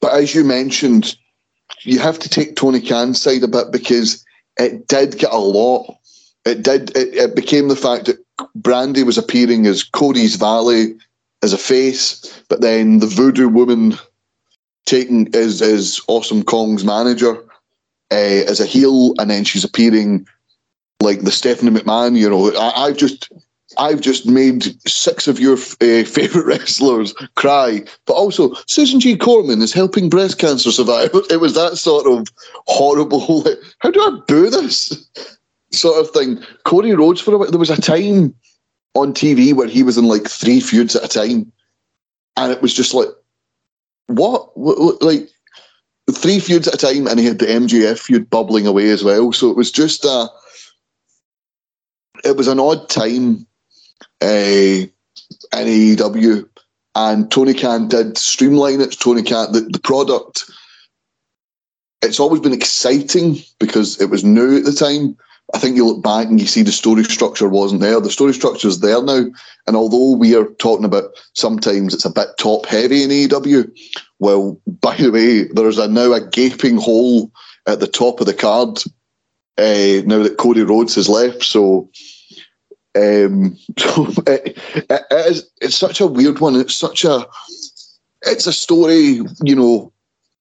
But 0.00 0.12
as 0.12 0.34
you 0.34 0.44
mentioned, 0.44 1.16
you 1.82 1.98
have 2.00 2.18
to 2.18 2.28
take 2.28 2.56
Tony 2.56 2.80
Khan's 2.80 3.20
side 3.20 3.42
a 3.42 3.48
bit 3.48 3.70
because 3.70 4.24
it 4.58 4.86
did 4.88 5.18
get 5.18 5.32
a 5.32 5.38
lot. 5.38 5.97
It 6.48 6.62
did. 6.62 6.96
It, 6.96 7.14
it 7.14 7.36
became 7.36 7.68
the 7.68 7.76
fact 7.76 8.06
that 8.06 8.24
Brandi 8.58 9.04
was 9.04 9.18
appearing 9.18 9.66
as 9.66 9.84
Cody's 9.84 10.36
valet 10.36 10.94
as 11.42 11.52
a 11.52 11.58
face, 11.58 12.42
but 12.48 12.60
then 12.60 12.98
the 12.98 13.06
voodoo 13.06 13.48
woman 13.48 13.94
taking 14.86 15.26
is 15.34 15.60
is 15.60 16.00
Awesome 16.08 16.42
Kong's 16.42 16.84
manager 16.84 17.36
uh, 18.10 18.44
as 18.48 18.60
a 18.60 18.66
heel, 18.66 19.14
and 19.18 19.30
then 19.30 19.44
she's 19.44 19.64
appearing 19.64 20.26
like 21.00 21.20
the 21.20 21.30
Stephanie 21.30 21.70
McMahon. 21.70 22.16
You 22.16 22.30
know, 22.30 22.52
I, 22.56 22.86
I 22.86 22.92
just 22.92 23.30
I've 23.76 24.00
just 24.00 24.26
made 24.26 24.74
six 24.88 25.28
of 25.28 25.38
your 25.38 25.54
uh, 25.80 26.04
favourite 26.04 26.46
wrestlers 26.46 27.12
cry, 27.34 27.84
but 28.06 28.14
also 28.14 28.54
Susan 28.66 29.00
G. 29.00 29.16
Komen 29.16 29.62
is 29.62 29.72
helping 29.72 30.08
breast 30.08 30.38
cancer 30.38 30.72
survivors. 30.72 31.26
It 31.30 31.40
was 31.40 31.54
that 31.54 31.76
sort 31.76 32.06
of 32.06 32.26
horrible, 32.66 33.42
like, 33.44 33.58
how 33.80 33.90
do 33.90 34.00
I 34.00 34.20
boo 34.26 34.50
this 34.50 35.08
sort 35.72 36.04
of 36.04 36.10
thing? 36.10 36.42
Cody 36.64 36.92
Rhodes, 36.92 37.20
for 37.20 37.34
a 37.34 37.50
there 37.50 37.58
was 37.58 37.70
a 37.70 37.80
time 37.80 38.34
on 38.94 39.12
TV 39.12 39.54
where 39.54 39.68
he 39.68 39.82
was 39.82 39.98
in 39.98 40.06
like 40.06 40.28
three 40.28 40.60
feuds 40.60 40.96
at 40.96 41.04
a 41.04 41.08
time, 41.08 41.52
and 42.36 42.52
it 42.52 42.62
was 42.62 42.74
just 42.74 42.94
like, 42.94 43.08
what? 44.06 44.56
Like, 44.56 45.28
three 46.12 46.40
feuds 46.40 46.68
at 46.68 46.74
a 46.74 46.78
time, 46.78 47.06
and 47.06 47.18
he 47.18 47.26
had 47.26 47.38
the 47.38 47.46
MJF 47.46 47.98
feud 47.98 48.30
bubbling 48.30 48.66
away 48.66 48.90
as 48.90 49.04
well. 49.04 49.32
So 49.32 49.50
it 49.50 49.56
was 49.56 49.70
just 49.70 50.04
a, 50.04 50.28
it 52.24 52.36
was 52.36 52.48
an 52.48 52.60
odd 52.60 52.88
time 52.88 53.46
uh, 54.22 54.26
in 54.26 54.90
AEW, 55.52 56.48
and 56.94 57.30
Tony 57.30 57.54
Khan 57.54 57.88
did 57.88 58.18
streamline 58.18 58.80
it. 58.80 58.98
Tony 58.98 59.22
Khan, 59.22 59.52
the, 59.52 59.60
the 59.60 59.80
product, 59.80 60.50
it's 62.02 62.20
always 62.20 62.40
been 62.40 62.52
exciting 62.52 63.36
because 63.58 64.00
it 64.00 64.10
was 64.10 64.24
new 64.24 64.58
at 64.58 64.64
the 64.64 64.72
time. 64.72 65.16
I 65.54 65.58
think 65.58 65.76
you 65.76 65.86
look 65.86 66.02
back 66.02 66.26
and 66.26 66.38
you 66.38 66.46
see 66.46 66.62
the 66.62 66.72
story 66.72 67.04
structure 67.04 67.48
wasn't 67.48 67.80
there. 67.80 68.00
The 68.00 68.10
story 68.10 68.34
structure 68.34 68.68
is 68.68 68.80
there 68.80 69.02
now. 69.02 69.24
And 69.66 69.76
although 69.76 70.14
we 70.16 70.34
are 70.36 70.44
talking 70.44 70.84
about 70.84 71.10
sometimes 71.34 71.94
it's 71.94 72.04
a 72.04 72.10
bit 72.10 72.28
top 72.38 72.66
heavy 72.66 73.02
in 73.02 73.10
AEW, 73.10 73.70
well, 74.18 74.60
by 74.66 74.96
the 74.96 75.10
way, 75.10 75.44
there's 75.44 75.78
a, 75.78 75.88
now 75.88 76.12
a 76.12 76.26
gaping 76.26 76.76
hole 76.76 77.30
at 77.66 77.80
the 77.80 77.86
top 77.86 78.20
of 78.20 78.26
the 78.26 78.34
card 78.34 78.78
uh, 79.56 80.02
now 80.04 80.22
that 80.22 80.36
Cody 80.38 80.62
Rhodes 80.62 80.94
has 80.96 81.08
left. 81.08 81.42
So, 81.44 81.88
um, 82.94 83.56
so 83.78 84.06
it, 84.26 84.58
it 84.74 85.06
is, 85.10 85.50
it's 85.62 85.76
such 85.76 86.00
a 86.00 86.06
weird 86.06 86.40
one. 86.40 86.56
It's 86.56 86.76
such 86.76 87.04
a, 87.04 87.26
it's 88.22 88.46
a 88.46 88.52
story, 88.52 89.22
you 89.42 89.56
know, 89.56 89.92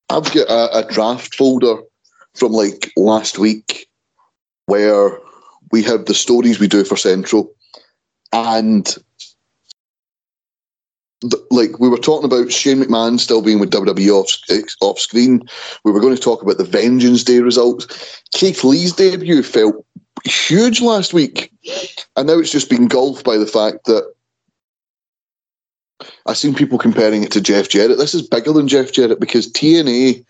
I've 0.10 0.34
got 0.34 0.50
a, 0.50 0.86
a 0.86 0.92
draft 0.92 1.36
folder 1.36 1.82
from 2.36 2.52
like 2.52 2.92
last 2.98 3.40
week 3.40 3.87
where 4.68 5.20
we 5.72 5.82
have 5.84 6.06
the 6.06 6.14
stories 6.14 6.60
we 6.60 6.68
do 6.68 6.84
for 6.84 6.96
Central, 6.96 7.52
and 8.32 8.98
the, 11.22 11.44
like 11.50 11.80
we 11.80 11.90
were 11.90 11.98
talking 11.98 12.26
about 12.26 12.52
Shane 12.52 12.84
McMahon 12.84 13.20
still 13.20 13.42
being 13.42 13.60
with 13.60 13.72
WWE 13.72 14.10
off, 14.10 14.32
off 14.82 15.00
screen. 15.00 15.42
We 15.84 15.92
were 15.92 16.00
going 16.00 16.16
to 16.16 16.22
talk 16.22 16.44
about 16.44 16.58
the 16.58 16.64
Vengeance 16.64 17.24
Day 17.24 17.40
results. 17.40 18.22
Keith 18.34 18.64
Lee's 18.64 18.94
debut 18.94 19.42
felt 19.42 19.86
huge 20.26 20.82
last 20.82 21.14
week, 21.14 21.52
and 22.16 22.28
now 22.28 22.38
it's 22.38 22.52
just 22.52 22.70
been 22.70 22.84
engulfed 22.84 23.26
by 23.26 23.38
the 23.38 23.48
fact 23.48 23.86
that 23.86 24.14
I've 26.28 26.38
seen 26.38 26.54
people 26.54 26.78
comparing 26.78 27.24
it 27.24 27.32
to 27.32 27.42
Jeff 27.42 27.70
Jarrett. 27.70 27.98
This 27.98 28.14
is 28.14 28.28
bigger 28.28 28.52
than 28.52 28.68
Jeff 28.68 28.92
Jarrett 28.92 29.20
because 29.20 29.52
TNA. 29.52 30.24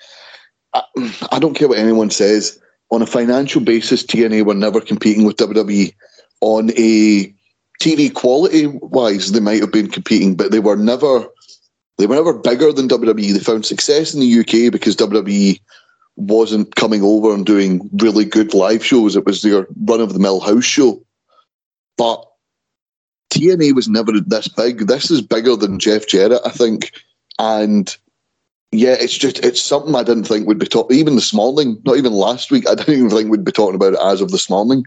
I, 0.74 0.84
I 1.32 1.40
don't 1.40 1.56
care 1.56 1.68
what 1.68 1.80
anyone 1.80 2.10
says 2.10 2.60
on 2.92 3.02
a 3.02 3.08
financial 3.08 3.62
basis, 3.62 4.04
TNA 4.04 4.46
were 4.46 4.54
never 4.54 4.80
competing 4.80 5.26
with 5.26 5.38
WWE. 5.38 5.94
On 6.42 6.70
a 6.72 7.34
TV 7.82 8.14
quality 8.14 8.68
wise, 8.68 9.32
they 9.32 9.40
might 9.40 9.62
have 9.62 9.72
been 9.72 9.90
competing, 9.90 10.36
but 10.36 10.52
they 10.52 10.60
were 10.60 10.76
never 10.76 11.28
they 11.98 12.06
were 12.06 12.16
never 12.16 12.34
bigger 12.34 12.72
than 12.72 12.88
WWE. 12.88 13.34
They 13.34 13.40
found 13.40 13.66
success 13.66 14.14
in 14.14 14.20
the 14.20 14.40
UK 14.40 14.72
because 14.72 14.96
WWE 14.96 15.60
wasn't 16.16 16.76
coming 16.76 17.04
over 17.04 17.34
and 17.34 17.46
doing 17.46 17.90
really 18.02 18.26
good 18.26 18.54
live 18.54 18.86
shows. 18.86 19.16
It 19.16 19.26
was 19.26 19.42
their 19.42 19.68
run 19.86 20.02
of 20.02 20.14
the 20.14 20.20
mill 20.20 20.40
house 20.40 20.64
show. 20.64 21.04
But 21.98 22.24
TNA 23.32 23.74
was 23.74 23.88
never 23.88 24.12
this 24.12 24.48
big. 24.48 24.88
This 24.88 25.10
is 25.10 25.22
bigger 25.22 25.56
than 25.56 25.80
Jeff 25.80 26.08
Jarrett, 26.08 26.42
I 26.46 26.50
think. 26.50 26.92
And 27.40 27.96
yeah, 28.72 28.96
it's 29.00 29.18
just 29.18 29.44
it's 29.46 29.62
something 29.62 29.96
I 29.96 30.04
didn't 30.04 30.26
think 30.26 30.48
would 30.48 30.60
be 30.60 30.66
talk. 30.66 30.92
Even 30.92 31.16
this 31.16 31.34
morning, 31.34 31.82
not 31.86 31.98
even 31.98 32.14
last 32.14 32.52
week, 32.52 32.68
I 32.68 32.76
didn't 32.76 32.96
even 32.96 33.10
think 33.10 33.30
we'd 33.30 33.46
be 33.46 33.52
talking 33.52 33.76
about 33.76 33.94
it 33.94 34.00
as 34.02 34.22
of 34.22 34.32
this 34.32 34.50
morning. 34.50 34.84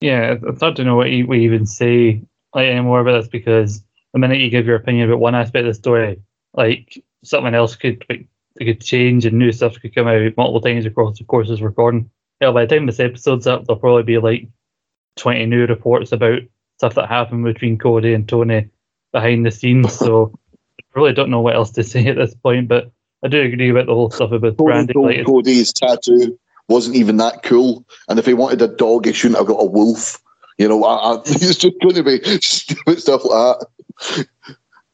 Yeah, 0.00 0.36
it's 0.42 0.60
hard 0.60 0.76
to 0.76 0.84
know 0.84 0.96
what 0.96 1.10
you, 1.10 1.26
we 1.26 1.44
even 1.44 1.64
say 1.64 2.22
like 2.54 2.68
anymore 2.68 3.00
about 3.00 3.22
this 3.22 3.28
because 3.28 3.82
the 4.12 4.18
minute 4.18 4.40
you 4.40 4.50
give 4.50 4.66
your 4.66 4.76
opinion 4.76 5.08
about 5.08 5.20
one 5.20 5.34
aspect 5.34 5.66
of 5.66 5.70
the 5.70 5.74
story, 5.74 6.20
like 6.52 7.02
something 7.24 7.54
else 7.54 7.74
could 7.74 8.04
it 8.10 8.26
could 8.58 8.82
change 8.82 9.24
and 9.24 9.38
new 9.38 9.52
stuff 9.52 9.80
could 9.80 9.94
come 9.94 10.06
out 10.06 10.36
multiple 10.36 10.60
times 10.60 10.84
across 10.84 11.18
the 11.18 11.24
course 11.24 11.48
of 11.48 11.62
recording. 11.62 12.10
Hell, 12.40 12.52
by 12.52 12.66
the 12.66 12.74
time 12.74 12.84
this 12.84 13.00
episode's 13.00 13.46
up, 13.46 13.64
there'll 13.64 13.80
probably 13.80 14.02
be 14.02 14.18
like 14.18 14.46
twenty 15.16 15.46
new 15.46 15.66
reports 15.66 16.12
about 16.12 16.40
stuff 16.76 16.94
that 16.96 17.08
happened 17.08 17.44
between 17.44 17.78
Cody 17.78 18.12
and 18.12 18.28
Tony 18.28 18.68
behind 19.14 19.46
the 19.46 19.50
scenes. 19.50 19.94
So 19.94 20.30
I 20.78 21.00
really 21.00 21.14
don't 21.14 21.30
know 21.30 21.40
what 21.40 21.54
else 21.54 21.70
to 21.72 21.84
say 21.84 22.06
at 22.06 22.16
this 22.16 22.34
point, 22.34 22.68
but 22.68 22.90
I 23.22 23.28
do 23.28 23.40
agree 23.40 23.70
about 23.70 23.86
the 23.86 23.94
whole 23.94 24.10
stuff 24.10 24.32
about 24.32 24.58
branding. 24.58 25.00
Like, 25.00 25.24
Cody's 25.24 25.72
tattoo 25.72 26.38
wasn't 26.68 26.96
even 26.96 27.16
that 27.18 27.42
cool, 27.42 27.86
and 28.08 28.18
if 28.18 28.26
he 28.26 28.34
wanted 28.34 28.60
a 28.60 28.68
dog, 28.68 29.06
he 29.06 29.12
shouldn't 29.12 29.38
have 29.38 29.46
got 29.46 29.62
a 29.62 29.64
wolf. 29.64 30.20
You 30.58 30.68
know, 30.68 30.84
I, 30.84 31.14
I, 31.14 31.20
it's 31.26 31.56
just 31.56 31.80
going 31.80 31.94
to 31.94 32.02
be 32.02 32.20
stupid 32.40 33.00
stuff 33.00 33.24
like 33.24 33.58
that. 33.58 34.26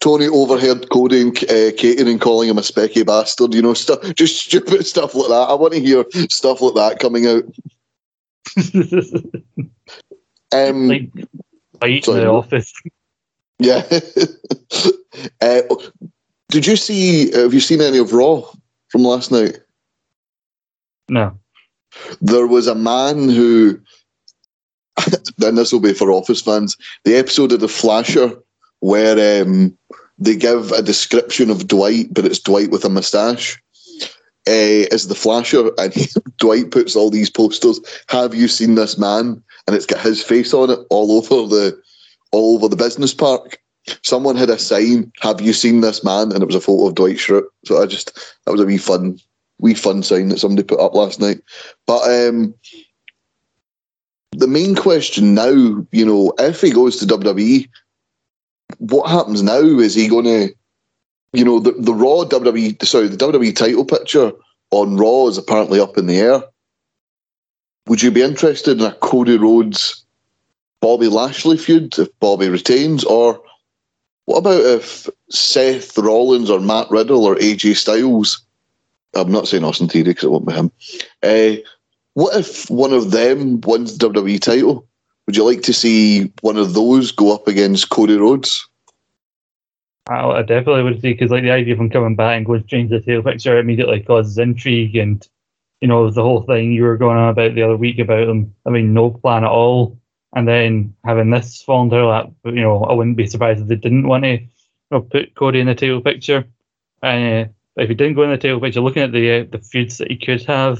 Tony 0.00 0.28
overheard 0.28 0.88
Cody 0.90 1.20
and 1.20 1.36
uh, 1.50 2.10
and 2.10 2.20
calling 2.20 2.48
him 2.48 2.58
a 2.58 2.62
specky 2.62 3.04
bastard. 3.04 3.52
You 3.52 3.62
know, 3.62 3.74
stuff 3.74 4.00
just 4.14 4.44
stupid 4.44 4.86
stuff 4.86 5.14
like 5.14 5.28
that. 5.28 5.48
I 5.50 5.54
want 5.54 5.74
to 5.74 5.80
hear 5.80 6.04
stuff 6.30 6.62
like 6.62 6.74
that 6.74 6.98
coming 6.98 7.26
out. 7.26 7.44
um, 10.52 10.88
like, 10.88 11.10
fight 11.78 12.08
in 12.08 12.14
the 12.14 12.26
office. 12.26 12.72
Yeah. 13.60 13.86
uh, 15.40 15.60
did 16.48 16.66
you 16.66 16.76
see? 16.76 17.30
Have 17.32 17.54
you 17.54 17.60
seen 17.60 17.80
any 17.80 17.98
of 17.98 18.12
Raw 18.12 18.42
from 18.88 19.02
last 19.02 19.30
night? 19.30 19.58
No. 21.08 21.38
There 22.20 22.46
was 22.46 22.66
a 22.66 22.74
man 22.74 23.28
who, 23.28 23.78
and 25.42 25.58
this 25.58 25.72
will 25.72 25.80
be 25.80 25.92
for 25.92 26.10
Office 26.10 26.40
fans, 26.40 26.76
the 27.04 27.16
episode 27.16 27.52
of 27.52 27.60
The 27.60 27.68
Flasher 27.68 28.36
where 28.80 29.42
um, 29.42 29.76
they 30.18 30.34
give 30.36 30.72
a 30.72 30.82
description 30.82 31.50
of 31.50 31.68
Dwight, 31.68 32.12
but 32.12 32.24
it's 32.24 32.40
Dwight 32.40 32.70
with 32.70 32.84
a 32.84 32.88
moustache. 32.88 33.62
Uh, 34.48 34.88
is 34.90 35.06
the 35.06 35.14
flasher, 35.14 35.70
and 35.78 35.92
he, 35.94 36.06
Dwight 36.38 36.70
puts 36.70 36.96
all 36.96 37.10
these 37.10 37.30
posters. 37.30 37.78
Have 38.08 38.34
you 38.34 38.48
seen 38.48 38.74
this 38.74 38.98
man? 38.98 39.42
And 39.66 39.76
it's 39.76 39.86
got 39.86 40.00
his 40.00 40.22
face 40.22 40.54
on 40.54 40.70
it 40.70 40.78
all 40.88 41.12
over 41.12 41.46
the 41.46 41.80
all 42.32 42.56
over 42.56 42.68
the 42.68 42.76
business 42.76 43.14
park. 43.14 43.58
Someone 44.02 44.36
had 44.36 44.50
a 44.50 44.58
sign, 44.58 45.10
"Have 45.20 45.40
you 45.40 45.52
seen 45.52 45.80
this 45.80 46.04
man?" 46.04 46.32
and 46.32 46.42
it 46.42 46.46
was 46.46 46.54
a 46.54 46.60
photo 46.60 46.88
of 46.88 46.94
Dwight 46.94 47.16
Schrute. 47.16 47.46
So 47.64 47.82
I 47.82 47.86
just 47.86 48.14
that 48.44 48.52
was 48.52 48.60
a 48.60 48.66
wee 48.66 48.78
fun, 48.78 49.18
wee 49.58 49.74
fun 49.74 50.02
sign 50.02 50.28
that 50.28 50.38
somebody 50.38 50.66
put 50.66 50.80
up 50.80 50.94
last 50.94 51.18
night. 51.20 51.40
But 51.86 52.02
um, 52.02 52.54
the 54.32 54.46
main 54.46 54.74
question 54.74 55.34
now, 55.34 55.50
you 55.92 56.04
know, 56.04 56.32
if 56.38 56.60
he 56.60 56.70
goes 56.70 56.96
to 56.96 57.06
WWE, 57.06 57.68
what 58.78 59.10
happens 59.10 59.42
now? 59.42 59.60
Is 59.60 59.94
he 59.94 60.08
going 60.08 60.26
to, 60.26 60.54
you 61.32 61.44
know, 61.44 61.58
the 61.58 61.72
the 61.72 61.94
Raw 61.94 62.24
WWE, 62.24 62.84
sorry, 62.84 63.08
the 63.08 63.16
WWE 63.16 63.56
title 63.56 63.84
picture 63.84 64.32
on 64.70 64.96
Raw 64.96 65.26
is 65.26 65.38
apparently 65.38 65.80
up 65.80 65.98
in 65.98 66.06
the 66.06 66.18
air. 66.18 66.42
Would 67.88 68.02
you 68.02 68.10
be 68.10 68.22
interested 68.22 68.78
in 68.78 68.86
a 68.86 68.92
Cody 68.92 69.36
Rhodes 69.36 70.04
Bobby 70.80 71.08
Lashley 71.08 71.56
feud 71.56 71.98
if 71.98 72.08
Bobby 72.20 72.48
retains? 72.48 73.04
Or 73.04 73.40
what 74.24 74.38
about 74.38 74.60
if 74.60 75.08
Seth 75.30 75.96
Rollins 75.98 76.50
or 76.50 76.60
Matt 76.60 76.90
Riddle 76.90 77.24
or 77.24 77.36
AJ 77.36 77.76
Styles? 77.76 78.42
I'm 79.14 79.32
not 79.32 79.48
saying 79.48 79.64
Austin 79.64 79.88
Theory 79.88 80.04
because 80.04 80.24
it 80.24 80.30
won't 80.30 80.46
be 80.46 80.52
him. 80.52 80.70
Uh, 81.22 81.60
what 82.14 82.36
if 82.36 82.70
one 82.70 82.92
of 82.92 83.10
them 83.10 83.60
wins 83.62 83.96
the 83.96 84.08
WWE 84.08 84.40
title? 84.40 84.86
Would 85.26 85.36
you 85.36 85.44
like 85.44 85.62
to 85.62 85.72
see 85.72 86.32
one 86.40 86.56
of 86.56 86.74
those 86.74 87.12
go 87.12 87.34
up 87.34 87.46
against 87.46 87.90
Cody 87.90 88.16
Rhodes? 88.16 88.66
I 90.08 90.42
definitely 90.42 90.82
would 90.82 91.00
see 91.00 91.12
because 91.12 91.30
like 91.30 91.44
the 91.44 91.52
idea 91.52 91.74
of 91.74 91.80
him 91.80 91.90
coming 91.90 92.16
back 92.16 92.36
and 92.36 92.44
going 92.44 92.62
to 92.62 92.66
change 92.66 92.90
the 92.90 93.00
tail 93.00 93.22
picture 93.22 93.58
immediately 93.58 94.00
causes 94.00 94.38
intrigue 94.38 94.96
and 94.96 95.26
you 95.80 95.86
know 95.86 96.10
the 96.10 96.22
whole 96.22 96.42
thing 96.42 96.72
you 96.72 96.82
were 96.82 96.96
going 96.96 97.16
on 97.16 97.28
about 97.28 97.54
the 97.54 97.62
other 97.62 97.76
week 97.76 98.00
about 98.00 98.26
them 98.26 98.52
I 98.66 98.70
mean 98.70 98.92
no 98.92 99.10
plan 99.10 99.44
at 99.44 99.50
all 99.50 99.96
and 100.34 100.46
then 100.46 100.94
having 101.04 101.30
this 101.30 101.62
fall 101.62 101.82
into 101.82 102.06
lap, 102.06 102.30
you 102.44 102.52
know, 102.52 102.84
I 102.84 102.92
wouldn't 102.92 103.16
be 103.16 103.26
surprised 103.26 103.62
if 103.62 103.68
they 103.68 103.76
didn't 103.76 104.06
want 104.06 104.24
to 104.24 104.38
you 104.38 104.48
know, 104.90 105.00
put 105.00 105.34
Cody 105.34 105.60
in 105.60 105.66
the 105.66 105.74
title 105.74 106.00
picture. 106.00 106.44
Uh, 107.02 107.44
if 107.76 107.88
he 107.88 107.94
didn't 107.94 108.14
go 108.14 108.22
in 108.22 108.30
the 108.30 108.38
title 108.38 108.60
picture, 108.60 108.80
looking 108.80 109.02
at 109.02 109.12
the 109.12 109.40
uh, 109.40 109.44
the 109.50 109.58
feuds 109.58 109.98
that 109.98 110.10
he 110.10 110.16
could 110.16 110.42
have, 110.44 110.78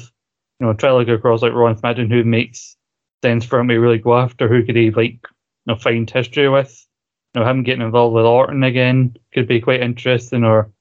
you 0.59 0.67
know, 0.67 0.75
try 0.75 0.91
to 0.91 0.97
look 0.97 1.09
across 1.09 1.43
like 1.43 1.53
Raw 1.53 1.67
and 1.67 2.13
who 2.13 2.25
makes 2.25 2.77
sense 3.23 3.45
for 3.45 3.59
him 3.59 3.69
to 3.69 3.79
really 3.79 3.99
go 3.99 4.17
after, 4.17 4.49
who 4.49 4.65
could 4.65 4.77
he 4.77 4.91
like, 4.91 5.13
you 5.13 5.67
know, 5.67 5.77
find 5.77 6.09
history 6.09 6.49
with. 6.49 6.87
You 7.35 7.41
know, 7.41 7.49
him 7.49 7.63
getting 7.63 7.83
involved 7.83 8.15
with 8.15 8.25
Orton 8.25 8.65
again 8.65 9.17
could 9.33 9.47
be 9.47 9.61
quite 9.61 9.83
interesting, 9.83 10.45
or 10.45 10.73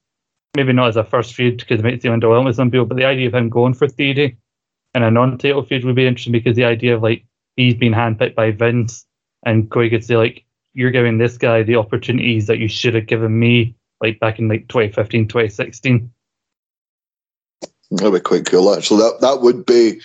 maybe 0.56 0.72
not 0.72 0.88
as 0.88 0.96
a 0.96 1.04
first 1.04 1.34
feud 1.34 1.58
because 1.58 1.80
it 1.80 1.84
might 1.84 2.02
seem 2.02 2.12
underwhelming 2.12 2.46
with 2.46 2.56
some 2.56 2.70
people, 2.70 2.86
but 2.86 2.96
the 2.96 3.04
idea 3.04 3.28
of 3.28 3.34
him 3.34 3.48
going 3.48 3.74
for 3.74 3.88
Theory 3.88 4.36
in 4.94 5.02
a 5.02 5.10
non-title 5.10 5.62
feud 5.62 5.84
would 5.84 5.94
be 5.94 6.06
interesting 6.06 6.32
because 6.32 6.56
the 6.56 6.64
idea 6.64 6.96
of 6.96 7.02
like 7.02 7.24
he's 7.56 7.74
been 7.74 7.92
handpicked 7.92 8.34
by 8.34 8.50
Vince, 8.50 9.06
and 9.44 9.70
Cody 9.70 9.90
could 9.90 10.04
say 10.04 10.16
like, 10.16 10.44
"You're 10.74 10.90
giving 10.90 11.18
this 11.18 11.38
guy 11.38 11.62
the 11.62 11.76
opportunities 11.76 12.46
that 12.46 12.58
you 12.58 12.68
should 12.68 12.94
have 12.94 13.06
given 13.06 13.38
me." 13.38 13.74
Like 14.00 14.18
back 14.18 14.38
in 14.38 14.48
like 14.48 14.66
2015, 14.68 15.28
2016. 15.28 16.10
That'd 17.90 18.14
be 18.14 18.20
quite 18.20 18.46
cool, 18.46 18.74
actually. 18.74 19.00
That 19.00 19.20
that 19.20 19.42
would 19.42 19.66
be. 19.66 20.00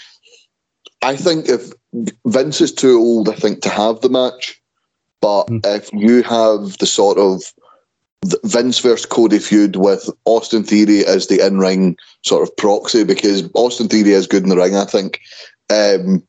I 1.02 1.16
think 1.16 1.48
if 1.48 1.72
Vince 2.26 2.62
is 2.62 2.74
too 2.74 2.98
old, 2.98 3.30
I 3.30 3.36
think 3.36 3.62
to 3.62 3.70
have 3.70 4.02
the 4.02 4.10
match, 4.10 4.60
but 5.22 5.46
Mm. 5.48 5.66
if 5.66 5.92
you 5.94 6.24
have 6.24 6.78
the 6.80 6.88
sort 6.88 7.18
of 7.18 7.44
Vince 8.44 8.80
versus 8.80 9.06
Cody 9.06 9.38
feud 9.38 9.76
with 9.76 10.10
Austin 10.26 10.64
Theory 10.64 11.06
as 11.06 11.28
the 11.28 11.46
in 11.46 11.60
ring 11.60 11.96
sort 12.24 12.42
of 12.42 12.56
proxy, 12.58 13.04
because 13.04 13.48
Austin 13.54 13.88
Theory 13.88 14.12
is 14.12 14.26
good 14.26 14.44
in 14.44 14.50
the 14.50 14.58
ring, 14.58 14.76
I 14.76 14.86
think. 14.86 15.22
Um, 15.70 16.24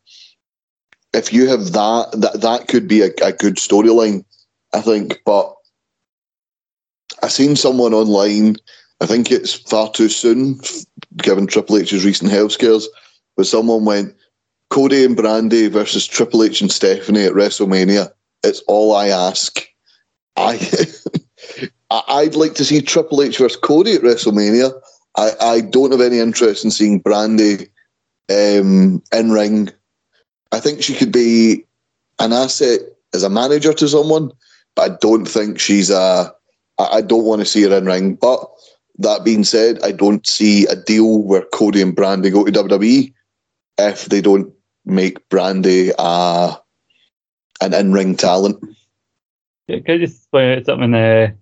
if 1.17 1.33
you 1.33 1.49
have 1.49 1.73
that, 1.73 2.09
that 2.14 2.41
that 2.43 2.69
could 2.69 2.87
be 2.87 3.03
a, 3.03 3.11
a 3.23 3.33
good 3.33 3.57
storyline, 3.57 4.25
I 4.73 4.81
think. 4.81 5.21
But 5.25 5.55
I 7.23 7.29
seen 7.29 7.57
someone 7.57 7.95
online. 7.95 8.57
I 9.01 9.07
think 9.07 9.31
it's 9.31 9.53
far 9.53 9.91
too 9.91 10.09
soon, 10.09 10.61
given 11.17 11.47
Triple 11.47 11.79
H's 11.79 12.05
recent 12.05 12.31
health 12.31 12.53
scares. 12.53 12.89
But 13.37 13.47
someone 13.47 13.85
went 13.85 14.14
Cody 14.71 15.05
and 15.05 15.17
Brandi 15.17 15.71
versus 15.71 16.07
Triple 16.07 16.43
H 16.43 16.61
and 16.61 16.73
Stephanie 16.73 17.25
at 17.25 17.33
WrestleMania. 17.33 18.11
It's 18.43 18.62
all 18.67 18.95
I 18.95 19.09
ask. 19.09 19.67
I 20.37 20.59
I'd 21.91 22.35
like 22.35 22.55
to 22.55 22.64
see 22.64 22.81
Triple 22.81 23.23
H 23.23 23.39
versus 23.39 23.59
Cody 23.61 23.95
at 23.95 24.03
WrestleMania. 24.03 24.73
I, 25.17 25.31
I 25.41 25.61
don't 25.61 25.93
have 25.93 26.01
any 26.01 26.19
interest 26.19 26.64
in 26.64 26.71
seeing 26.71 27.03
Brandi 27.03 27.69
um, 28.31 29.03
in 29.12 29.31
ring. 29.31 29.71
I 30.53 30.61
think 30.61 30.82
she 30.82 30.94
could 30.94 31.12
be 31.12 31.64
an 32.18 32.32
asset 32.32 32.80
as 33.14 33.22
a 33.22 33.30
manager 33.30 33.72
to 33.72 33.88
someone, 33.88 34.30
but 34.74 34.90
I 34.90 34.97
don't 35.01 35.26
think 35.26 35.59
she's 35.59 35.90
a. 35.90 36.32
I 36.78 37.01
don't 37.01 37.24
want 37.24 37.40
to 37.40 37.47
see 37.47 37.62
her 37.62 37.76
in 37.76 37.86
ring. 37.86 38.14
But 38.14 38.44
that 38.99 39.24
being 39.24 39.44
said, 39.44 39.82
I 39.82 39.92
don't 39.92 40.26
see 40.26 40.66
a 40.66 40.76
deal 40.76 41.22
where 41.22 41.42
Cody 41.53 41.80
and 41.80 41.97
Brandi 41.97 42.30
go 42.30 42.44
to 42.44 42.53
WWE 42.53 43.12
if 43.78 44.07
they 44.07 44.20
don't 44.20 44.53
make 44.84 45.26
Brandi 45.30 45.92
uh, 45.99 46.57
an 47.61 47.74
in 47.74 47.92
ring 47.92 48.16
talent. 48.16 48.62
Yeah, 49.68 49.80
can 49.80 49.97
I 49.97 49.99
just 49.99 50.30
point 50.30 50.59
out 50.59 50.66
something? 50.66 50.94
Uh, 50.94 51.32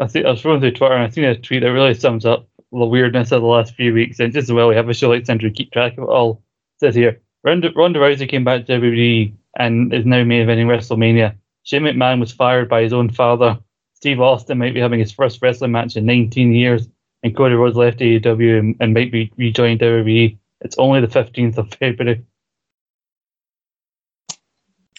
I 0.00 0.06
see. 0.08 0.24
I 0.24 0.30
was 0.30 0.42
scrolling 0.42 0.60
through 0.60 0.72
Twitter 0.72 0.94
and 0.94 1.04
I 1.04 1.08
seen 1.08 1.24
a 1.24 1.38
tweet 1.38 1.62
that 1.62 1.72
really 1.72 1.94
sums 1.94 2.26
up 2.26 2.48
the 2.72 2.86
weirdness 2.86 3.32
of 3.32 3.42
the 3.42 3.48
last 3.48 3.74
few 3.74 3.94
weeks. 3.94 4.20
And 4.20 4.32
just 4.32 4.48
as 4.48 4.52
well, 4.52 4.68
we 4.68 4.74
have 4.74 4.88
a 4.88 4.94
show 4.94 5.08
like 5.08 5.26
Central 5.26 5.52
keep 5.52 5.72
track 5.72 5.92
of 5.92 6.04
it 6.04 6.10
all. 6.10 6.42
It 6.76 6.80
says 6.80 6.94
here, 6.94 7.20
Ronda, 7.46 7.70
Ronda 7.76 8.00
Rousey 8.00 8.28
came 8.28 8.42
back 8.42 8.66
to 8.66 8.72
WWE 8.80 9.32
and 9.56 9.94
is 9.94 10.04
now 10.04 10.24
main 10.24 10.44
eventing 10.44 10.66
WrestleMania. 10.66 11.36
Shane 11.62 11.82
McMahon 11.82 12.18
was 12.18 12.32
fired 12.32 12.68
by 12.68 12.82
his 12.82 12.92
own 12.92 13.08
father. 13.08 13.56
Steve 13.94 14.20
Austin 14.20 14.58
might 14.58 14.74
be 14.74 14.80
having 14.80 14.98
his 14.98 15.12
first 15.12 15.40
wrestling 15.40 15.70
match 15.70 15.96
in 15.96 16.04
19 16.04 16.52
years, 16.52 16.88
and 17.22 17.36
Cody 17.36 17.54
Rhodes 17.54 17.76
left 17.76 18.00
AEW 18.00 18.58
and, 18.58 18.76
and 18.80 18.92
might 18.92 19.12
be 19.12 19.32
rejoining 19.36 19.78
WWE. 19.78 20.36
It's 20.62 20.76
only 20.76 21.00
the 21.00 21.06
15th 21.06 21.56
of 21.56 21.72
February. 21.74 22.24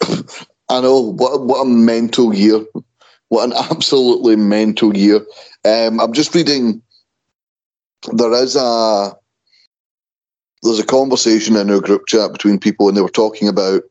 I 0.70 0.82
know 0.82 1.02
what 1.02 1.42
what 1.42 1.62
a 1.62 1.66
mental 1.66 2.34
year, 2.34 2.66
what 3.28 3.44
an 3.44 3.54
absolutely 3.72 4.38
mental 4.38 4.96
year. 4.96 5.18
Um, 5.66 6.00
I'm 6.00 6.14
just 6.14 6.34
reading. 6.34 6.82
There 8.14 8.34
is 8.34 8.56
a 8.56 9.18
there's 10.64 10.80
a 10.80 10.86
conversation 10.86 11.56
in 11.56 11.70
our 11.70 11.80
group 11.80 12.08
chat 12.08 12.32
between 12.32 12.60
people, 12.60 12.88
and 12.88 12.98
they 12.98 13.02
were 13.02 13.10
talking 13.10 13.48
about. 13.48 13.84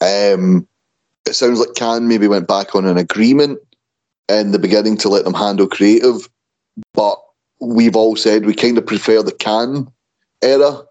Um, 0.00 0.66
it 1.26 1.34
sounds 1.34 1.60
like 1.60 1.74
Khan 1.78 2.08
maybe 2.08 2.26
went 2.26 2.48
back 2.48 2.74
on 2.74 2.84
an 2.86 2.98
agreement 2.98 3.60
in 4.28 4.50
the 4.50 4.58
beginning 4.58 4.96
to 4.98 5.08
let 5.08 5.24
them 5.24 5.34
handle 5.34 5.68
creative, 5.68 6.28
but 6.94 7.18
we've 7.60 7.96
all 7.96 8.16
said 8.16 8.44
we 8.44 8.54
kind 8.54 8.78
of 8.78 8.86
prefer 8.86 9.22
the 9.22 9.32
Khan 9.32 9.92
era. 10.42 10.82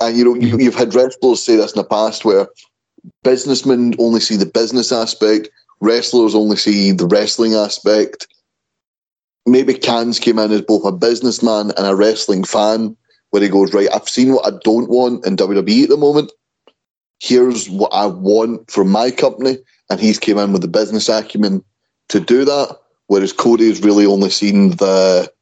And 0.00 0.16
you 0.16 0.24
know, 0.24 0.34
you, 0.34 0.58
you've 0.58 0.74
had 0.74 0.94
wrestlers 0.94 1.42
say 1.42 1.56
this 1.56 1.72
in 1.72 1.78
the 1.78 1.84
past 1.84 2.24
where 2.24 2.48
businessmen 3.24 3.94
only 3.98 4.20
see 4.20 4.36
the 4.36 4.46
business 4.46 4.92
aspect, 4.92 5.48
wrestlers 5.80 6.34
only 6.34 6.56
see 6.56 6.92
the 6.92 7.06
wrestling 7.06 7.54
aspect. 7.54 8.28
Maybe 9.46 9.74
Khan's 9.74 10.20
came 10.20 10.38
in 10.38 10.52
as 10.52 10.62
both 10.62 10.84
a 10.84 10.92
businessman 10.92 11.72
and 11.76 11.86
a 11.86 11.96
wrestling 11.96 12.44
fan, 12.44 12.96
where 13.32 13.42
he 13.42 13.48
goes, 13.48 13.74
Right, 13.74 13.88
I've 13.92 14.08
seen 14.08 14.32
what 14.32 14.46
I 14.46 14.56
don't 14.62 14.88
want 14.88 15.26
in 15.26 15.36
WWE 15.36 15.84
at 15.84 15.88
the 15.88 15.96
moment. 15.96 16.30
Here's 17.18 17.68
what 17.68 17.92
I 17.92 18.06
want 18.06 18.70
from 18.70 18.90
my 18.90 19.10
company. 19.10 19.58
And 19.90 19.98
he's 20.00 20.18
came 20.18 20.38
in 20.38 20.52
with 20.52 20.62
the 20.62 20.68
business 20.68 21.08
acumen 21.08 21.64
to 22.10 22.20
do 22.20 22.44
that. 22.44 22.78
Whereas 23.06 23.32
Cody's 23.32 23.82
really 23.82 24.06
only 24.06 24.30
seen 24.30 24.70
the 24.76 25.32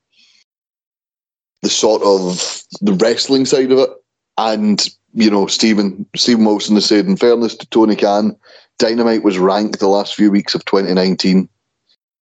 the 1.62 1.68
sort 1.68 2.02
of 2.02 2.62
the 2.80 2.94
wrestling 2.94 3.44
side 3.44 3.70
of 3.70 3.78
it. 3.78 3.90
And 4.38 4.88
you 5.12 5.30
know, 5.30 5.46
Stephen 5.46 6.06
Stephen 6.14 6.44
Wilson 6.44 6.76
has 6.76 6.86
said, 6.86 7.06
in 7.06 7.16
fairness 7.16 7.56
to 7.56 7.66
Tony 7.68 7.96
Khan, 7.96 8.36
Dynamite 8.78 9.24
was 9.24 9.38
ranked 9.38 9.80
the 9.80 9.88
last 9.88 10.14
few 10.14 10.30
weeks 10.30 10.54
of 10.54 10.64
2019. 10.64 11.48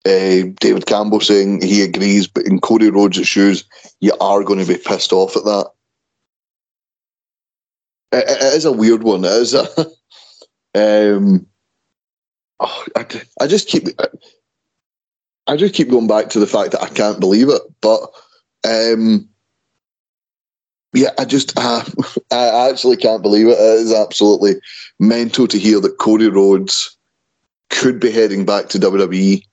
Uh, 0.07 0.53
David 0.61 0.85
Campbell 0.85 1.19
saying 1.19 1.61
he 1.61 1.81
agrees, 1.81 2.27
but 2.27 2.45
in 2.45 2.61
Cody 2.61 2.89
Rhodes' 2.89 3.27
shoes, 3.27 3.65
you 3.99 4.13
are 4.21 4.43
going 4.43 4.59
to 4.59 4.65
be 4.65 4.79
pissed 4.79 5.11
off 5.11 5.35
at 5.35 5.43
that. 5.43 5.71
It, 8.13 8.23
it 8.29 8.53
is 8.53 8.63
a 8.63 8.71
weird 8.71 9.03
one. 9.03 9.25
It 9.25 9.31
is 9.31 9.53
a. 9.53 9.67
um, 11.15 11.45
oh, 12.61 12.85
I, 12.95 13.05
I 13.41 13.47
just 13.47 13.67
keep. 13.67 13.87
I 15.47 15.57
just 15.57 15.73
keep 15.73 15.89
going 15.89 16.07
back 16.07 16.29
to 16.29 16.39
the 16.39 16.47
fact 16.47 16.71
that 16.71 16.83
I 16.83 16.89
can't 16.89 17.19
believe 17.19 17.49
it, 17.49 17.61
but. 17.81 18.09
Um, 18.67 19.29
yeah, 20.93 21.11
I 21.19 21.25
just 21.25 21.57
uh, 21.57 21.83
I 22.31 22.69
actually 22.69 22.97
can't 22.97 23.21
believe 23.21 23.47
it. 23.47 23.51
It 23.51 23.81
is 23.81 23.93
absolutely 23.93 24.55
mental 24.99 25.47
to 25.47 25.59
hear 25.59 25.79
that 25.81 25.99
Cody 25.99 26.29
Rhodes 26.29 26.97
could 27.69 27.99
be 27.99 28.11
heading 28.11 28.45
back 28.45 28.69
to 28.69 28.79
WWE. 28.79 29.43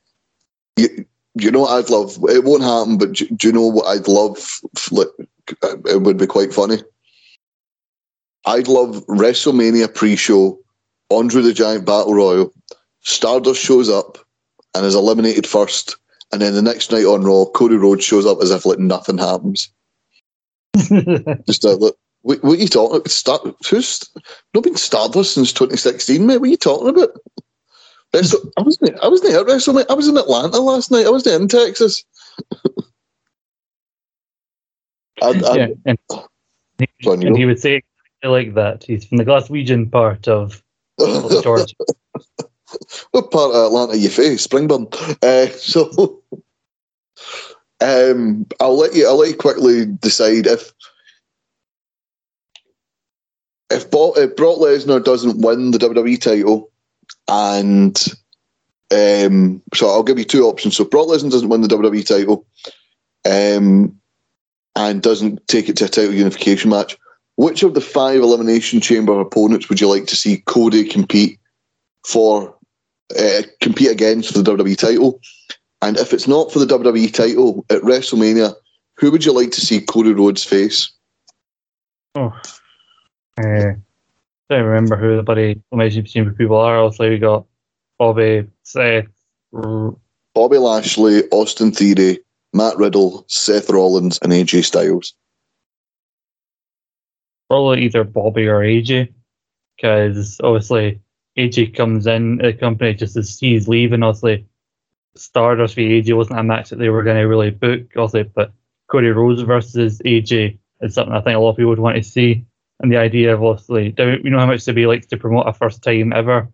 You, 0.77 1.05
you 1.35 1.51
know 1.51 1.61
what 1.61 1.73
I'd 1.73 1.91
love? 1.91 2.17
It 2.29 2.45
won't 2.45 2.63
happen, 2.63 2.99
but 2.99 3.13
do, 3.13 3.27
do 3.29 3.49
you 3.49 3.53
know 3.53 3.67
what 3.67 3.87
I'd 3.87 4.09
love? 4.09 4.61
It 5.63 6.03
would 6.03 6.17
be 6.17 6.27
quite 6.27 6.53
funny. 6.53 6.79
I'd 8.47 8.69
love 8.69 9.05
WrestleMania 9.07 9.95
pre-show, 9.95 10.59
Andre 11.11 11.43
the 11.43 11.53
Giant 11.53 11.87
Battle 11.87 12.15
Royal. 12.15 12.53
Stardust 13.01 13.61
shows 13.61 13.89
up 13.89 14.19
and 14.75 14.85
is 14.85 14.95
eliminated 14.95 15.47
first, 15.47 15.97
and 16.33 16.41
then 16.41 16.55
the 16.55 16.63
next 16.63 16.91
night 16.91 17.05
on 17.05 17.23
Raw, 17.23 17.45
Cody 17.47 17.77
Rhodes 17.77 18.05
shows 18.05 18.27
up 18.27 18.39
as 18.43 18.51
if 18.51 18.67
like 18.67 18.79
nothing 18.79 19.19
happens. 19.19 19.71
Just 21.47 21.65
uh, 21.65 21.75
look, 21.75 21.97
what, 22.23 22.43
what 22.43 22.59
are 22.59 22.63
you 22.63 22.69
talking 22.69 22.97
about? 22.97 23.11
Start, 23.11 23.43
who's 23.69 24.03
not 24.55 24.65
been 24.65 24.77
Stardust 24.77 25.35
since 25.35 25.53
2016, 25.53 26.27
mate? 26.27 26.39
What 26.39 26.49
are 26.49 26.51
you 26.51 26.57
talking 26.57 26.89
about? 26.89 27.11
I 28.15 28.63
wasn't. 28.63 28.99
I 29.01 29.09
wasn't 29.09 29.35
at 29.35 29.47
WrestleMania. 29.47 29.87
I 29.91 29.95
was 29.95 30.09
in 30.09 30.17
Atlanta 30.17 30.61
last 30.61 30.91
night. 30.91 31.07
I 31.07 31.11
wasn't 31.11 31.43
in 31.43 31.49
Texas. 31.49 32.05
I, 35.23 35.29
I, 35.29 35.55
yeah, 35.57 35.69
and, 35.87 35.99
you 36.79 37.13
and 37.13 37.37
he 37.37 37.45
would 37.45 37.61
say 37.61 37.83
like 38.23 38.55
that. 38.55 38.85
He's 38.85 39.05
from 39.05 39.19
the 39.19 39.25
Glaswegian 39.25 39.91
part 39.91 40.29
of 40.29 40.63
of 40.99 41.43
Georgia. 41.43 41.75
what 43.13 43.31
part 43.31 43.55
of 43.55 43.67
Atlanta 43.67 43.97
you 43.97 44.09
face? 44.09 44.47
Springburn. 44.47 44.93
Uh, 45.23 45.49
so, 45.57 46.23
um, 47.81 48.47
I'll 48.61 48.77
let 48.77 48.95
you. 48.95 49.07
I'll 49.07 49.19
let 49.19 49.31
you 49.31 49.37
quickly 49.37 49.87
decide 49.87 50.47
if 50.47 50.73
if 53.71 53.91
Brock 53.91 54.17
Lesnar 54.17 55.03
doesn't 55.03 55.41
win 55.41 55.71
the 55.71 55.79
WWE 55.79 56.21
title, 56.21 56.71
and 57.29 57.97
um, 58.93 59.63
so 59.73 59.89
I'll 59.89 60.03
give 60.03 60.19
you 60.19 60.25
two 60.25 60.45
options. 60.45 60.77
So 60.77 60.85
Brock 60.85 61.09
Lesnar 61.09 61.31
doesn't 61.31 61.49
win 61.49 61.63
the 61.63 61.69
WWE 61.69 62.07
title, 62.07 62.47
um, 63.25 63.99
and 64.77 65.03
doesn't 65.03 65.47
take 65.49 65.69
it 65.69 65.77
to 65.79 65.87
a 65.87 65.89
title 65.89 66.15
unification 66.15 66.71
match. 66.71 66.97
Which 67.37 67.63
of 67.63 67.75
the 67.75 67.81
five 67.81 68.21
elimination 68.21 68.81
chamber 68.81 69.19
opponents 69.21 69.69
would 69.69 69.81
you 69.81 69.89
like 69.89 70.07
to 70.07 70.17
see 70.17 70.43
Cody 70.47 70.85
compete 70.85 71.39
for? 72.07 72.55
Uh, 73.19 73.43
compete 73.61 73.91
against 73.91 74.33
for 74.33 74.41
the 74.41 74.57
WWE 74.57 74.79
title, 74.79 75.21
and 75.83 75.99
if 75.99 76.15
it's 76.15 76.27
not 76.27 76.51
for 76.51 76.59
the 76.59 76.67
WWE 76.67 77.13
title 77.13 77.65
at 77.69 77.83
WrestleMania, 77.83 78.55
who 78.97 79.11
would 79.11 79.25
you 79.25 79.33
like 79.33 79.51
to 79.53 79.61
see 79.61 79.81
Cody 79.81 80.13
Rhodes 80.13 80.43
face? 80.43 80.91
Oh, 82.15 82.33
uh, 83.39 83.75
don't 84.51 84.65
remember 84.65 84.97
who 84.97 85.17
the 85.17 85.23
bloody 85.23 85.63
elimination 85.73 86.05
chamber 86.05 86.33
people 86.33 86.57
are. 86.59 86.79
Also, 86.79 87.09
we 87.09 87.19
got 87.19 87.47
Bobby, 87.99 88.47
Seth, 88.63 89.07
Bobby 89.53 90.59
Lashley, 90.59 91.23
Austin 91.31 91.73
Theory, 91.73 92.19
Matt 92.53 92.77
Riddle, 92.77 93.25
Seth 93.29 93.71
Rollins, 93.71 94.19
and 94.23 94.33
AJ 94.33 94.65
Styles. 94.65 95.15
probably 97.49 97.83
either 97.83 98.05
Bobby 98.05 98.47
or 98.49 98.61
AJ, 98.61 99.13
because 99.77 100.41
obviously 100.43 101.01
AJ 101.39 101.77
comes 101.77 102.07
in 102.07 102.39
the 102.39 102.53
company 102.53 102.95
just 102.95 103.17
as 103.17 103.39
he's 103.39 103.69
leaving. 103.69 104.03
Obviously, 104.03 104.47
Stardust 105.15 105.75
v 105.75 106.03
AJ 106.03 106.17
wasn't 106.17 106.41
a 106.41 106.43
match 106.43 106.71
that 106.71 106.81
they 106.81 106.89
were 106.89 107.03
going 107.03 107.17
to 107.17 107.29
really 107.29 107.51
book, 107.51 107.83
obviously, 107.97 108.25
but 108.25 108.53
Cody 108.89 109.09
Rhodes 109.09 109.43
versus 109.43 110.01
AJ 110.05 110.59
is 110.81 110.95
something 110.95 111.15
I 111.15 111.21
think 111.21 111.37
a 111.37 111.39
lot 111.39 111.51
of 111.51 111.57
people 111.57 111.71
would 111.71 111.79
want 111.79 111.97
to 111.97 112.03
see. 112.03 112.45
And 112.81 112.93
the 112.93 112.97
idea 112.97 113.35
of 113.35 113.43
obviously, 113.43 113.95
you 113.99 114.31
know 114.31 114.39
how 114.39 114.47
much 114.47 114.61
WWE 114.61 114.89
likes 114.89 115.07
to 115.07 115.17
promote 115.17 115.49
a 115.49 115.53
first 115.53 115.83
time 115.83 116.13
ever. 116.13 116.49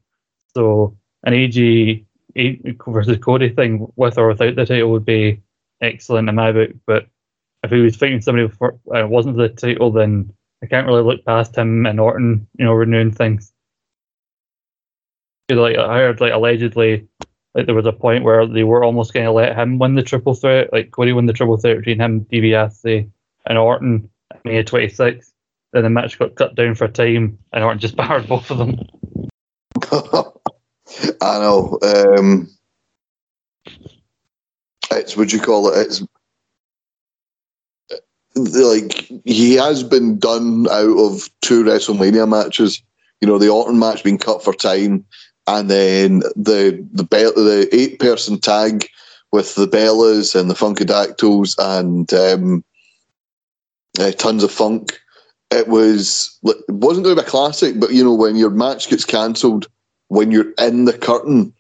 So 0.55 0.97
an 1.25 1.33
AJ 1.33 2.05
versus 2.87 3.19
Cody 3.19 3.49
thing 3.49 3.91
with 3.97 4.19
or 4.19 4.29
without 4.29 4.57
the 4.57 4.67
title 4.67 4.93
would 4.93 5.05
be 5.05 5.43
excellent 5.81 6.29
in 6.29 6.35
my 6.35 6.53
book. 6.53 6.71
But 6.87 7.07
if 7.63 7.71
he 7.71 7.81
was 7.81 7.97
fighting 7.97 8.21
somebody 8.21 8.49
before 8.49 8.79
uh, 8.95 9.07
wasn't 9.07 9.37
the 9.37 9.49
title, 9.49 9.91
then 9.91 10.33
I 10.63 10.67
can't 10.67 10.87
really 10.87 11.03
look 11.03 11.25
past 11.25 11.57
him 11.57 11.87
and 11.87 11.99
Orton, 11.99 12.47
you 12.59 12.65
know, 12.65 12.73
renewing 12.73 13.13
things. 13.13 13.53
Like 15.51 15.77
I 15.77 15.99
heard, 15.99 16.21
like 16.21 16.33
allegedly, 16.33 17.09
like 17.55 17.67
there 17.67 17.75
was 17.75 17.87
a 17.87 17.93
point 17.93 18.25
where 18.25 18.47
they 18.47 18.63
were 18.63 18.85
almost 18.85 19.13
going 19.13 19.27
to 19.27 19.33
let 19.33 19.57
him 19.57 19.79
win 19.79 19.95
the 19.95 20.03
triple 20.03 20.35
threat, 20.35 20.73
like 20.73 20.93
Cody 20.93 21.13
win 21.13 21.27
the 21.27 21.33
triple 21.33 21.57
threat 21.57 21.79
between 21.79 22.01
him, 22.01 22.25
DiBiase, 22.27 23.11
and 23.47 23.59
Orton 23.59 24.09
May 24.45 24.63
26. 24.63 25.33
Then 25.73 25.85
the 25.85 25.91
match 25.91 26.19
got 26.19 26.35
cut 26.35 26.55
down 26.55 26.75
for 26.75 26.85
a 26.85 26.93
time, 26.93 27.39
and 27.53 27.65
Orton 27.65 27.79
just 27.79 27.97
barred 27.97 28.29
both 28.29 28.51
of 28.51 28.59
them. 28.59 28.79
I 31.23 31.39
know. 31.39 31.79
Um, 31.83 32.49
it's 34.91 35.17
what 35.17 35.33
you 35.33 35.41
call 35.41 35.69
it? 35.69 35.87
It's 35.87 36.03
like 38.37 39.11
he 39.25 39.55
has 39.55 39.83
been 39.83 40.19
done 40.19 40.67
out 40.71 40.99
of 40.99 41.29
two 41.41 41.65
WrestleMania 41.65 42.29
matches. 42.29 42.83
You 43.21 43.29
know, 43.29 43.39
the 43.39 43.49
Orton 43.49 43.79
match 43.79 44.03
being 44.03 44.19
cut 44.19 44.43
for 44.43 44.55
time, 44.55 45.05
and 45.47 45.71
then 45.71 46.21
the 46.37 46.87
the 46.93 47.05
Be- 47.05 47.41
the 47.41 47.69
eight 47.73 47.99
person 47.99 48.39
tag 48.39 48.89
with 49.33 49.55
the 49.55 49.67
Bellas 49.67 50.39
and 50.39 50.51
the 50.51 50.55
Funkadactyls 50.55 51.55
and 51.59 52.13
um, 52.15 52.65
uh, 53.99 54.11
tons 54.13 54.43
of 54.43 54.51
funk. 54.51 55.00
It 55.51 55.69
was 55.69 56.39
it 56.45 56.57
wasn't 56.69 57.05
going 57.05 57.17
to 57.17 57.23
be 57.23 57.27
a 57.27 57.31
classic, 57.31 57.81
but 57.81 57.93
you 57.93 58.05
know 58.05 58.15
when 58.15 58.37
your 58.37 58.51
match 58.51 58.89
gets 58.89 59.05
cancelled 59.05 59.67
when 60.11 60.33
you're 60.33 60.51
in 60.59 60.85
the 60.85 60.99
curtain, 60.99 61.55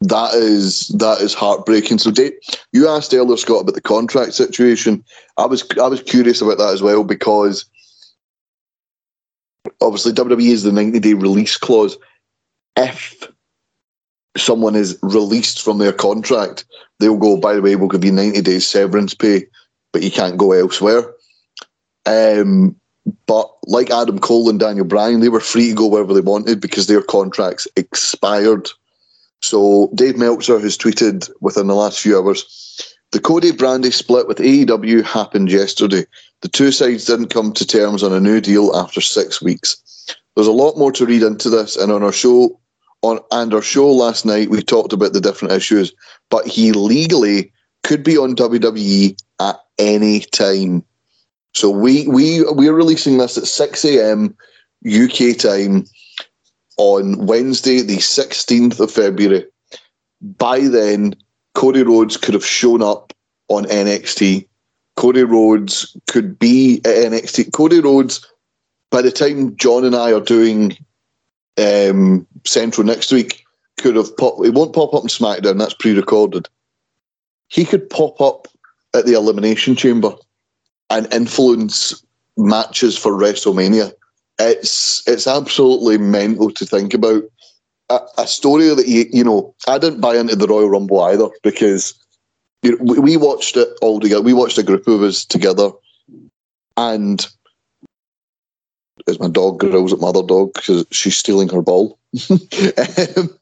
that 0.00 0.34
is 0.34 0.88
that 0.88 1.20
is 1.20 1.32
heartbreaking. 1.32 1.98
So, 1.98 2.10
Dave, 2.10 2.32
you 2.72 2.88
asked 2.88 3.14
earlier, 3.14 3.36
Scott, 3.36 3.62
about 3.62 3.74
the 3.74 3.80
contract 3.80 4.32
situation. 4.32 5.04
I 5.36 5.46
was 5.46 5.64
I 5.80 5.86
was 5.86 6.02
curious 6.02 6.40
about 6.40 6.58
that 6.58 6.72
as 6.72 6.82
well 6.82 7.04
because 7.04 7.64
obviously 9.80 10.12
WWE 10.12 10.48
is 10.48 10.64
the 10.64 10.72
ninety 10.72 10.98
day 10.98 11.14
release 11.14 11.56
clause. 11.56 11.96
If 12.76 13.30
someone 14.36 14.74
is 14.74 14.98
released 15.02 15.62
from 15.62 15.78
their 15.78 15.92
contract, 15.92 16.64
they'll 16.98 17.18
go. 17.18 17.36
By 17.36 17.54
the 17.54 17.62
way, 17.62 17.76
we'll 17.76 17.88
give 17.88 18.04
you 18.04 18.12
ninety 18.12 18.40
days 18.40 18.66
severance 18.66 19.14
pay, 19.14 19.46
but 19.92 20.02
you 20.02 20.10
can't 20.10 20.38
go 20.38 20.52
elsewhere. 20.52 21.12
Um, 22.06 22.74
but 23.26 23.50
like 23.66 23.90
Adam 23.90 24.18
Cole 24.18 24.48
and 24.48 24.60
Daniel 24.60 24.84
Bryan, 24.84 25.20
they 25.20 25.28
were 25.28 25.40
free 25.40 25.70
to 25.70 25.74
go 25.74 25.86
wherever 25.86 26.14
they 26.14 26.20
wanted 26.20 26.60
because 26.60 26.86
their 26.86 27.02
contracts 27.02 27.66
expired. 27.76 28.68
So 29.40 29.90
Dave 29.94 30.16
Meltzer 30.16 30.58
has 30.60 30.78
tweeted 30.78 31.30
within 31.40 31.66
the 31.66 31.74
last 31.74 32.00
few 32.00 32.16
hours, 32.16 32.96
the 33.10 33.20
Cody 33.20 33.50
Brandi 33.52 33.92
split 33.92 34.28
with 34.28 34.38
AEW 34.38 35.04
happened 35.04 35.50
yesterday. 35.50 36.06
The 36.40 36.48
two 36.48 36.72
sides 36.72 37.04
didn't 37.04 37.28
come 37.28 37.52
to 37.52 37.66
terms 37.66 38.02
on 38.02 38.12
a 38.12 38.20
new 38.20 38.40
deal 38.40 38.74
after 38.74 39.00
six 39.00 39.42
weeks. 39.42 39.76
There's 40.34 40.46
a 40.46 40.52
lot 40.52 40.78
more 40.78 40.92
to 40.92 41.04
read 41.04 41.22
into 41.22 41.50
this, 41.50 41.76
and 41.76 41.92
on 41.92 42.02
our 42.02 42.12
show 42.12 42.58
on 43.02 43.18
and 43.32 43.52
our 43.52 43.62
show 43.62 43.90
last 43.90 44.24
night 44.24 44.48
we 44.48 44.62
talked 44.62 44.92
about 44.92 45.12
the 45.12 45.20
different 45.20 45.52
issues, 45.52 45.92
but 46.30 46.46
he 46.46 46.72
legally 46.72 47.52
could 47.82 48.02
be 48.02 48.16
on 48.16 48.36
WWE 48.36 49.20
at 49.40 49.60
any 49.78 50.20
time. 50.20 50.84
So 51.54 51.70
we 51.70 52.06
we 52.08 52.42
we're 52.44 52.72
releasing 52.72 53.18
this 53.18 53.36
at 53.36 53.46
six 53.46 53.84
a.m. 53.84 54.36
UK 54.86 55.36
time 55.36 55.84
on 56.78 57.26
Wednesday, 57.26 57.82
the 57.82 58.00
sixteenth 58.00 58.80
of 58.80 58.90
February. 58.90 59.46
By 60.20 60.60
then, 60.60 61.14
Cody 61.54 61.82
Rhodes 61.82 62.16
could 62.16 62.34
have 62.34 62.46
shown 62.46 62.82
up 62.82 63.12
on 63.48 63.64
NXT. 63.64 64.46
Cody 64.96 65.24
Rhodes 65.24 65.96
could 66.06 66.38
be 66.38 66.78
at 66.84 67.12
NXT. 67.12 67.52
Cody 67.52 67.80
Rhodes, 67.80 68.26
by 68.90 69.02
the 69.02 69.10
time 69.10 69.56
John 69.56 69.84
and 69.84 69.94
I 69.94 70.12
are 70.12 70.20
doing 70.20 70.76
um, 71.58 72.26
Central 72.46 72.86
next 72.86 73.12
week, 73.12 73.44
could 73.78 73.96
have 73.96 74.16
pop. 74.16 74.44
It 74.44 74.54
won't 74.54 74.74
pop 74.74 74.94
up 74.94 75.02
in 75.02 75.08
SmackDown. 75.08 75.58
That's 75.58 75.74
pre-recorded. 75.74 76.48
He 77.48 77.64
could 77.64 77.90
pop 77.90 78.20
up 78.20 78.48
at 78.94 79.04
the 79.04 79.14
Elimination 79.14 79.76
Chamber 79.76 80.14
and 80.92 81.12
influence 81.12 82.04
matches 82.36 82.96
for 82.96 83.12
WrestleMania. 83.12 83.92
It's 84.38 85.02
it's 85.08 85.26
absolutely 85.26 85.98
mental 85.98 86.50
to 86.50 86.66
think 86.66 86.94
about. 86.94 87.24
A, 87.90 88.00
a 88.18 88.26
story 88.26 88.68
that 88.68 88.86
you 88.86 89.06
you 89.12 89.24
know 89.24 89.54
I 89.66 89.78
didn't 89.78 90.00
buy 90.00 90.16
into 90.16 90.36
the 90.36 90.46
Royal 90.46 90.70
Rumble 90.70 91.00
either 91.02 91.28
because 91.42 91.94
you 92.62 92.72
know, 92.72 92.78
we, 92.80 92.98
we 92.98 93.16
watched 93.16 93.56
it 93.56 93.68
all 93.82 94.00
together. 94.00 94.22
We 94.22 94.32
watched 94.32 94.58
a 94.58 94.62
group 94.62 94.86
of 94.86 95.02
us 95.02 95.24
together, 95.24 95.70
and 96.76 97.26
as 99.08 99.18
my 99.18 99.28
dog 99.28 99.60
growls 99.60 99.92
at 99.92 100.00
my 100.00 100.08
other 100.08 100.22
dog 100.22 100.54
because 100.54 100.86
she's 100.90 101.16
stealing 101.16 101.48
her 101.48 101.62
ball. 101.62 101.98
um, 103.16 103.38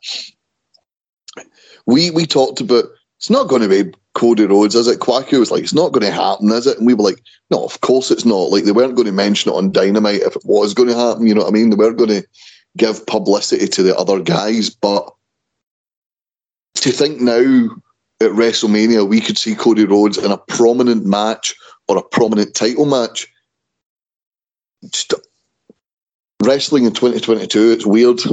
we 1.87 2.11
we 2.11 2.27
talked 2.27 2.61
about 2.61 2.85
it's 3.19 3.31
not 3.31 3.49
going 3.49 3.63
to 3.63 3.69
be 3.69 3.93
Cody 4.15 4.47
Rhodes, 4.47 4.75
is 4.75 4.87
it? 4.87 5.01
Quacky 5.01 5.37
was 5.37 5.51
like, 5.51 5.63
it's 5.63 5.75
not 5.75 5.93
going 5.93 6.07
to 6.07 6.11
happen, 6.11 6.51
is 6.51 6.67
it? 6.67 6.79
And 6.79 6.87
we 6.87 6.95
were 6.95 7.05
like, 7.05 7.23
no, 7.51 7.65
of 7.65 7.81
course 7.81 8.11
it's 8.11 8.25
not. 8.25 8.51
Like, 8.51 8.65
they 8.65 8.73
weren't 8.73 8.95
going 8.95 9.07
to 9.07 9.13
mention 9.13 9.53
it 9.53 9.57
on 9.57 9.73
Dynamite 9.73 10.23
if 10.23 10.37
it 10.37 10.45
was 10.45 10.75
going 10.75 10.89
to 10.89 10.97
happen, 10.97 11.27
you 11.27 11.35
know 11.35 11.43
what 11.43 11.49
I 11.49 11.53
mean? 11.53 11.71
They 11.71 11.77
weren't 11.77 11.99
going 11.99 12.11
to 12.11 12.27
give 12.77 13.07
publicity 13.07 13.67
to 13.67 13.83
the 13.83 13.97
other 13.97 14.21
guys. 14.21 14.71
But 14.71 15.13
to 16.77 16.93
think 16.93 17.21
now 17.21 17.69
at 18.21 18.31
WrestleMania, 18.31 19.09
we 19.09 19.21
could 19.21 19.39
see 19.39 19.55
Cody 19.55 19.85
Rhodes 19.85 20.19
in 20.19 20.31
a 20.31 20.39
prominent 20.39 21.07
match 21.07 21.55
or 21.89 21.99
a 21.99 22.03
prominent 22.03 22.55
title 22.55 22.87
match. 22.87 23.27
Just, 24.91 25.15
wrestling 26.43 26.85
in 26.85 26.93
2022, 26.93 27.71
it's 27.73 27.87
weird. 27.87 28.21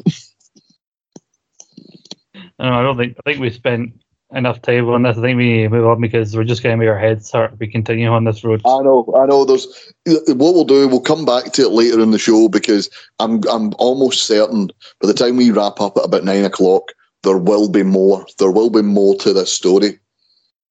I 2.59 2.81
don't 2.81 2.97
think 2.97 3.15
I 3.19 3.21
think 3.29 3.39
we 3.39 3.51
spent 3.51 3.93
enough 4.33 4.61
time 4.61 4.89
on 4.89 5.03
this. 5.03 5.17
I 5.17 5.21
think 5.21 5.37
we 5.37 5.67
move 5.67 5.85
on 5.85 6.01
because 6.01 6.35
we're 6.35 6.43
just 6.43 6.63
make 6.63 6.87
our 6.87 6.97
heads 6.97 7.31
hurt 7.31 7.57
we 7.59 7.67
continue 7.67 8.09
on 8.09 8.25
this 8.25 8.43
road. 8.43 8.61
I 8.65 8.81
know, 8.81 9.13
I 9.17 9.25
know. 9.25 9.45
There's 9.45 9.65
what 10.05 10.53
we'll 10.53 10.65
do. 10.65 10.87
We'll 10.87 11.01
come 11.01 11.25
back 11.25 11.53
to 11.53 11.63
it 11.63 11.71
later 11.71 11.99
in 12.01 12.11
the 12.11 12.19
show 12.19 12.49
because 12.49 12.89
I'm 13.19 13.41
I'm 13.49 13.73
almost 13.77 14.23
certain 14.23 14.67
by 15.01 15.07
the 15.07 15.13
time 15.13 15.37
we 15.37 15.51
wrap 15.51 15.79
up 15.79 15.97
at 15.97 16.05
about 16.05 16.23
nine 16.23 16.45
o'clock, 16.45 16.91
there 17.23 17.37
will 17.37 17.69
be 17.69 17.83
more. 17.83 18.25
There 18.39 18.51
will 18.51 18.69
be 18.69 18.81
more 18.81 19.15
to 19.15 19.33
this 19.33 19.53
story. 19.53 19.99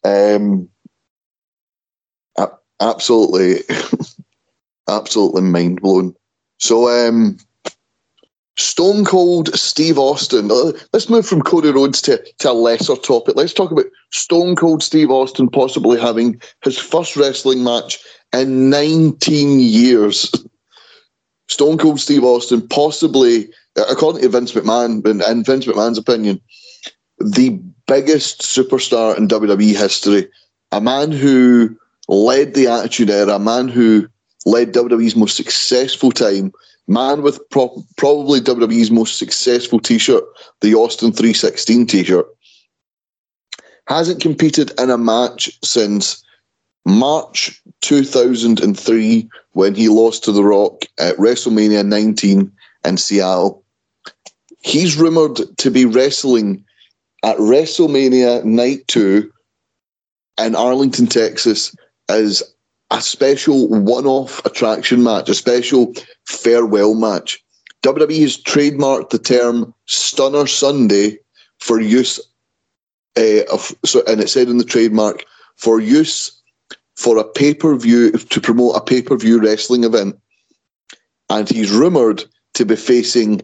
Um, 0.05 0.69
absolutely, 2.81 3.63
absolutely 4.89 5.43
mind 5.43 5.81
blown. 5.81 6.15
So, 6.59 6.89
um, 6.89 7.39
Stone 8.59 9.05
Cold 9.05 9.55
Steve 9.55 9.99
Austin. 9.99 10.51
Uh, 10.51 10.73
let's 10.93 11.11
move 11.11 11.27
from 11.27 11.43
Cody 11.43 11.71
Rhodes 11.71 12.01
to, 12.03 12.23
to 12.39 12.51
a 12.51 12.53
lesser 12.53 12.97
topic. 12.97 13.37
Let's 13.37 13.53
talk 13.53 13.71
about 13.71 13.87
Stone 14.13 14.57
Cold 14.57 14.83
Steve 14.83 15.11
Austin 15.11 15.49
possibly 15.49 16.01
having 16.01 16.41
his 16.65 16.79
first 16.79 17.17
wrestling 17.17 17.63
match 17.63 17.99
in 18.33 18.71
19 18.71 19.61
years. 19.61 20.33
Stone 21.49 21.79
Cold 21.79 22.01
Steve 22.01 22.25
Austin, 22.25 22.67
possibly, 22.67 23.49
according 23.77 24.23
to 24.23 24.29
Vince 24.29 24.53
McMahon, 24.53 25.07
in 25.07 25.45
Vince 25.45 25.67
McMahon's 25.67 25.99
opinion, 25.99 26.41
the 27.19 27.51
biggest 27.87 28.41
superstar 28.41 29.17
in 29.17 29.29
WWE 29.29 29.77
history. 29.77 30.29
A 30.73 30.81
man 30.81 31.13
who 31.13 31.77
led 32.09 32.55
the 32.55 32.67
Attitude 32.67 33.11
Era, 33.11 33.35
a 33.35 33.39
man 33.39 33.69
who 33.69 34.09
led 34.45 34.73
WWE's 34.73 35.15
most 35.15 35.37
successful 35.37 36.11
time 36.11 36.53
man 36.89 37.23
with 37.23 37.41
pro- 37.51 37.83
probably 37.97 38.41
WWE's 38.41 38.91
most 38.91 39.19
successful 39.19 39.81
T-shirt, 39.81 40.25
the 40.61 40.75
Austin 40.75 41.13
316 41.13 41.87
T-shirt, 41.87 42.27
hasn't 43.89 44.21
competed 44.21 44.73
in 44.79 44.91
a 44.91 44.99
match 44.99 45.59
since 45.65 46.23
March 46.85 47.61
2003 47.83 49.29
when 49.53 49.75
he 49.75 49.89
lost 49.89 50.25
to 50.25 50.33
The 50.33 50.45
Rock 50.45 50.83
at 50.99 51.17
WrestleMania 51.17 51.85
19 51.85 52.53
in 52.85 52.97
Seattle. 52.97 53.65
He's 54.61 54.97
rumored 54.97 55.41
to 55.59 55.71
be 55.71 55.85
wrestling 55.85 56.65
at 57.25 57.37
WrestleMania 57.39 58.45
Night 58.45 58.87
2 58.89 59.31
in 60.39 60.55
Arlington, 60.55 61.07
Texas, 61.07 61.75
as 62.09 62.43
a 62.91 63.01
special 63.01 63.69
one-off 63.69 64.45
attraction 64.45 65.03
match, 65.03 65.29
a 65.29 65.35
special 65.35 65.93
farewell 66.27 66.95
match. 66.95 67.43
WWE 67.83 68.21
has 68.21 68.43
trademarked 68.43 69.11
the 69.11 69.19
term 69.19 69.73
Stunner 69.87 70.47
Sunday 70.47 71.19
for 71.59 71.81
use 71.81 72.21
uh, 73.17 73.45
of, 73.53 73.75
so, 73.85 74.03
and 74.07 74.21
it 74.21 74.29
said 74.29 74.49
in 74.49 74.59
the 74.59 74.65
trademark 74.65 75.25
for 75.57 75.81
use 75.81 76.33
for 76.97 77.19
a 77.19 77.25
pay 77.25 77.55
per 77.55 77.77
view 77.77 78.11
to 78.13 78.41
promote 78.41 78.77
a 78.77 78.81
pay 78.81 79.03
per 79.03 79.17
view 79.17 79.41
wrestling 79.41 79.85
event, 79.85 80.19
and 81.31 81.49
he's 81.49 81.71
rumored 81.71 82.25
to 82.55 82.65
be 82.65 82.77
facing 82.77 83.41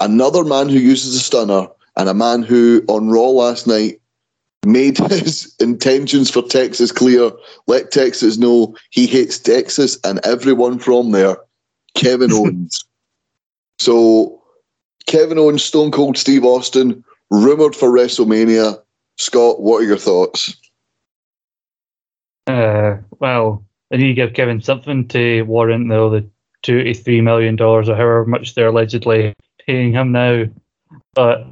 another 0.00 0.44
man 0.44 0.68
who 0.68 0.78
uses 0.78 1.14
a 1.14 1.20
stunner 1.20 1.68
and 1.96 2.08
a 2.08 2.14
man 2.14 2.42
who 2.42 2.82
on 2.88 3.10
Raw 3.10 3.28
last 3.28 3.66
night 3.66 4.00
made 4.64 4.98
his 5.10 5.54
intentions 5.60 6.30
for 6.30 6.42
Texas 6.42 6.92
clear. 6.92 7.30
Let 7.66 7.90
Texas 7.90 8.38
know 8.38 8.74
he 8.90 9.06
hates 9.06 9.38
Texas 9.38 9.98
and 10.04 10.20
everyone 10.24 10.78
from 10.78 11.12
there. 11.12 11.36
Kevin 11.94 12.32
Owens. 12.32 12.84
so 13.78 14.42
Kevin 15.06 15.38
Owens, 15.38 15.64
Stone 15.64 15.90
Cold 15.90 16.16
Steve 16.16 16.44
Austin, 16.44 17.04
rumored 17.30 17.74
for 17.74 17.88
WrestleMania. 17.88 18.80
Scott, 19.18 19.60
what 19.60 19.82
are 19.82 19.86
your 19.86 19.98
thoughts? 19.98 20.56
Uh, 22.46 22.96
well, 23.18 23.64
I 23.92 23.96
need 23.96 24.08
to 24.08 24.14
give 24.14 24.34
Kevin 24.34 24.60
something 24.60 25.06
to 25.08 25.42
warrant 25.42 25.88
though 25.88 26.10
the 26.10 26.28
two 26.62 26.82
to 26.82 26.94
three 26.94 27.20
million 27.20 27.56
dollars 27.56 27.88
or 27.88 27.96
however 27.96 28.24
much 28.24 28.54
they're 28.54 28.68
allegedly 28.68 29.34
paying 29.66 29.92
him 29.92 30.12
now. 30.12 30.44
But 31.14 31.46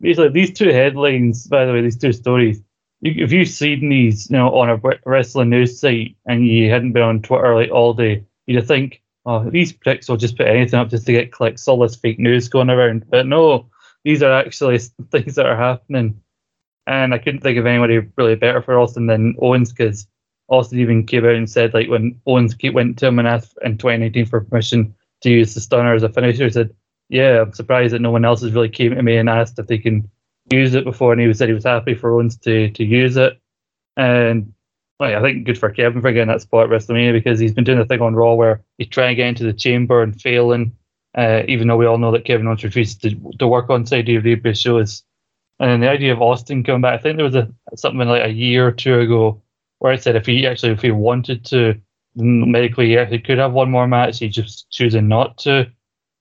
basically, 0.00 0.30
these 0.30 0.52
two 0.52 0.70
headlines, 0.70 1.46
by 1.46 1.64
the 1.64 1.72
way, 1.72 1.82
these 1.82 1.98
two 1.98 2.12
stories. 2.12 2.62
If 3.02 3.32
you've 3.32 3.48
seen 3.48 3.90
these, 3.90 4.30
you 4.30 4.36
know, 4.36 4.54
on 4.54 4.70
a 4.70 4.80
wrestling 5.04 5.50
news 5.50 5.78
site 5.78 6.16
and 6.26 6.46
you 6.46 6.70
hadn't 6.70 6.92
been 6.92 7.02
on 7.02 7.20
Twitter 7.20 7.54
like 7.54 7.70
all 7.70 7.92
day, 7.92 8.24
you'd 8.46 8.66
think, 8.66 9.02
oh, 9.26 9.48
these 9.50 9.72
pricks 9.72 10.08
will 10.08 10.16
just 10.16 10.36
put 10.36 10.46
anything 10.46 10.78
up 10.78 10.88
just 10.90 11.06
to 11.06 11.12
get 11.12 11.32
clicks, 11.32 11.66
all 11.66 11.78
this 11.78 11.96
fake 11.96 12.18
news 12.18 12.48
going 12.48 12.70
around. 12.70 13.08
But 13.08 13.26
no, 13.26 13.68
these 14.04 14.22
are 14.22 14.32
actually 14.32 14.78
things 15.10 15.34
that 15.36 15.46
are 15.46 15.56
happening. 15.56 16.20
And 16.86 17.14
I 17.14 17.18
couldn't 17.18 17.40
think 17.40 17.58
of 17.58 17.66
anybody 17.66 18.00
really 18.16 18.34
better 18.34 18.60
for 18.60 18.78
Austin 18.78 19.06
than 19.06 19.36
Owens 19.40 19.72
because 19.72 20.06
Austin 20.48 20.80
even 20.80 21.06
came 21.06 21.24
out 21.24 21.34
and 21.34 21.48
said 21.48 21.72
like 21.72 21.88
when 21.88 22.20
Owens 22.26 22.54
went 22.72 22.98
to 22.98 23.06
him 23.06 23.18
and 23.18 23.28
asked 23.28 23.56
in 23.62 23.78
2019 23.78 24.26
for 24.26 24.42
permission 24.42 24.94
to 25.22 25.30
use 25.30 25.54
the 25.54 25.60
stunner 25.60 25.94
as 25.94 26.02
a 26.02 26.10
finisher, 26.10 26.44
he 26.44 26.50
said, 26.50 26.74
"Yeah, 27.08 27.40
I'm 27.40 27.54
surprised 27.54 27.94
that 27.94 28.02
no 28.02 28.10
one 28.10 28.26
else 28.26 28.42
has 28.42 28.52
really 28.52 28.68
came 28.68 28.94
to 28.94 29.02
me 29.02 29.16
and 29.16 29.30
asked 29.30 29.58
if 29.58 29.66
they 29.66 29.78
can 29.78 30.10
use 30.52 30.74
it 30.74 30.84
before." 30.84 31.12
And 31.12 31.22
he 31.22 31.32
said 31.32 31.48
he 31.48 31.54
was 31.54 31.64
happy 31.64 31.94
for 31.94 32.12
Owens 32.12 32.36
to 32.40 32.70
to 32.70 32.84
use 32.84 33.16
it, 33.16 33.40
and 33.96 34.52
I 35.00 35.20
think 35.20 35.44
good 35.44 35.58
for 35.58 35.70
Kevin 35.70 36.00
for 36.00 36.12
getting 36.12 36.28
that 36.28 36.42
spot 36.42 36.64
at 36.64 36.70
WrestleMania 36.70 37.12
because 37.12 37.40
he's 37.40 37.52
been 37.52 37.64
doing 37.64 37.78
a 37.78 37.84
thing 37.84 38.00
on 38.00 38.14
Raw 38.14 38.34
where 38.34 38.62
he's 38.78 38.88
trying 38.88 39.10
to 39.10 39.14
get 39.16 39.28
into 39.28 39.44
the 39.44 39.52
chamber 39.52 40.02
and 40.02 40.20
failing, 40.20 40.72
uh, 41.16 41.42
even 41.48 41.68
though 41.68 41.76
we 41.76 41.86
all 41.86 41.98
know 41.98 42.12
that 42.12 42.24
Kevin 42.24 42.46
Owens 42.46 42.62
refuses 42.62 42.96
to, 42.98 43.32
to 43.38 43.48
work 43.48 43.70
on 43.70 43.86
side 43.86 44.06
WWE 44.06 44.56
shows. 44.56 45.02
And 45.58 45.70
then 45.70 45.80
the 45.80 45.90
idea 45.90 46.12
of 46.12 46.22
Austin 46.22 46.64
coming 46.64 46.82
back, 46.82 46.98
I 46.98 47.02
think 47.02 47.16
there 47.16 47.24
was 47.24 47.34
a 47.34 47.52
something 47.76 48.06
like 48.08 48.24
a 48.24 48.32
year 48.32 48.66
or 48.66 48.72
two 48.72 49.00
ago 49.00 49.42
where 49.78 49.92
I 49.92 49.96
said 49.96 50.16
if 50.16 50.26
he 50.26 50.46
actually 50.46 50.72
if 50.72 50.82
he 50.82 50.90
wanted 50.90 51.44
to 51.46 51.80
medically, 52.16 52.92
yeah, 52.92 53.04
he 53.04 53.18
could 53.18 53.38
have 53.38 53.52
one 53.52 53.70
more 53.70 53.86
match. 53.86 54.18
He's 54.20 54.34
just 54.34 54.70
choosing 54.70 55.08
not 55.08 55.38
to, 55.38 55.70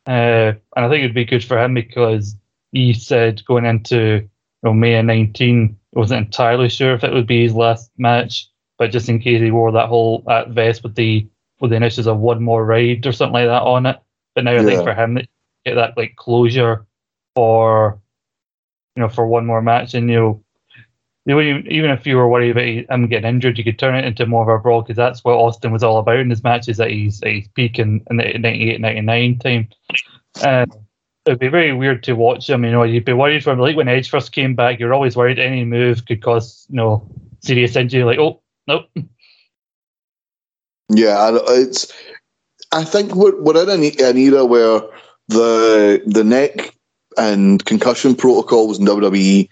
uh, 0.08 0.54
and 0.76 0.86
I 0.86 0.90
think 0.90 1.04
it'd 1.04 1.16
be 1.16 1.26
good 1.26 1.44
for 1.44 1.58
him 1.62 1.74
because 1.74 2.36
he 2.72 2.94
said 2.94 3.46
going 3.46 3.66
into 3.66 3.98
you 3.98 4.30
know, 4.64 4.74
May 4.74 5.02
19, 5.02 5.78
he 5.92 6.00
wasn't 6.00 6.26
entirely 6.26 6.70
sure 6.70 6.94
if 6.94 7.04
it 7.04 7.14
would 7.14 7.28
be 7.28 7.44
his 7.44 7.54
last 7.54 7.92
match, 7.98 8.50
but 8.78 8.92
just 8.92 9.10
in 9.10 9.20
case 9.20 9.42
he 9.42 9.52
wore 9.52 9.72
that 9.72 9.90
whole 9.90 10.24
that 10.28 10.50
vest 10.50 10.84
with 10.84 10.96
the 10.96 11.28
with 11.60 11.72
the 11.72 11.78
initials 11.78 12.08
of 12.08 12.20
one 12.20 12.44
more 12.44 12.66
ride 12.66 13.06
or 13.06 13.12
something 13.12 13.34
like 13.34 13.48
that 13.48 13.62
on 13.62 13.86
it. 13.86 14.00
But 14.36 14.44
now 14.44 14.52
yeah. 14.54 14.62
I 14.62 14.66
think 14.66 14.84
for 14.84 14.94
him, 14.94 15.16
get 15.66 15.76
that 15.76 15.98
like 15.98 16.16
closure 16.16 16.86
for 17.36 18.00
you 18.96 19.02
know 19.02 19.10
for 19.10 19.28
one 19.28 19.46
more 19.46 19.62
match, 19.62 19.94
and 19.94 20.10
you 20.10 20.16
know 20.16 20.44
even 21.26 21.90
if 21.90 22.06
you 22.06 22.18
were 22.18 22.28
worried 22.28 22.52
about 22.52 22.94
him 22.94 23.08
getting 23.08 23.30
injured, 23.30 23.58
you 23.58 23.64
could 23.64 23.80
turn 23.80 23.96
it 23.96 24.04
into 24.04 24.26
more 24.26 24.44
of 24.44 24.60
a 24.60 24.62
brawl 24.62 24.82
because 24.82 24.98
that's 24.98 25.24
what 25.24 25.36
Austin 25.36 25.72
was 25.72 25.84
all 25.84 26.00
about 26.00 26.20
in 26.20 26.30
his 26.30 26.44
matches 26.44 26.82
at 26.82 26.92
his, 26.92 27.22
at 27.24 27.32
his 27.32 27.48
peak 27.50 27.80
in, 27.80 28.04
in 28.10 28.18
the 28.18 28.38
98 28.38 28.82
99 28.82 29.40
time. 29.40 29.70
Uh, 30.44 30.66
it'd 31.26 31.40
be 31.40 31.48
very 31.48 31.72
weird 31.72 32.04
to 32.04 32.14
watch 32.14 32.50
him. 32.50 32.66
You 32.66 32.72
know, 32.72 32.84
you'd 32.84 33.06
be 33.06 33.14
worried 33.14 33.44
from 33.44 33.60
like 33.60 33.78
when 33.78 33.88
Edge 33.88 34.10
first 34.10 34.34
came 34.34 34.54
back, 34.54 34.80
you're 34.80 34.94
always 34.94 35.16
worried 35.16 35.40
any 35.40 35.64
move 35.64 36.06
could 36.06 36.22
cause 36.22 36.68
you 36.70 36.76
know 36.76 37.08
serious 37.40 37.78
injury. 37.78 38.04
Like, 38.04 38.20
oh, 38.20 38.42
nope. 38.68 38.86
Yeah, 40.90 41.38
it's. 41.48 41.92
I 42.72 42.84
think 42.84 43.16
we're, 43.16 43.40
we're 43.42 43.64
in 43.64 43.84
an 43.84 44.18
era 44.18 44.46
where 44.46 44.82
the 45.28 46.02
the 46.06 46.24
neck 46.24 46.76
and 47.18 47.64
concussion 47.66 48.16
protocols 48.16 48.80
in 48.80 48.86
WWE 48.86 49.48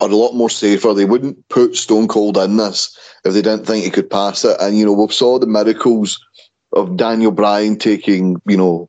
are 0.00 0.10
a 0.10 0.14
lot 0.14 0.34
more 0.34 0.50
safer. 0.50 0.94
They 0.94 1.04
wouldn't 1.04 1.48
put 1.48 1.76
Stone 1.76 2.08
Cold 2.08 2.36
in 2.36 2.56
this 2.56 2.96
if 3.24 3.34
they 3.34 3.42
didn't 3.42 3.66
think 3.66 3.84
he 3.84 3.90
could 3.90 4.10
pass 4.10 4.44
it. 4.44 4.56
And 4.60 4.78
you 4.78 4.84
know, 4.84 4.92
we 4.92 5.08
saw 5.08 5.38
the 5.38 5.46
miracles 5.46 6.24
of 6.72 6.96
Daniel 6.96 7.32
Bryan 7.32 7.78
taking, 7.78 8.40
you 8.46 8.56
know, 8.56 8.88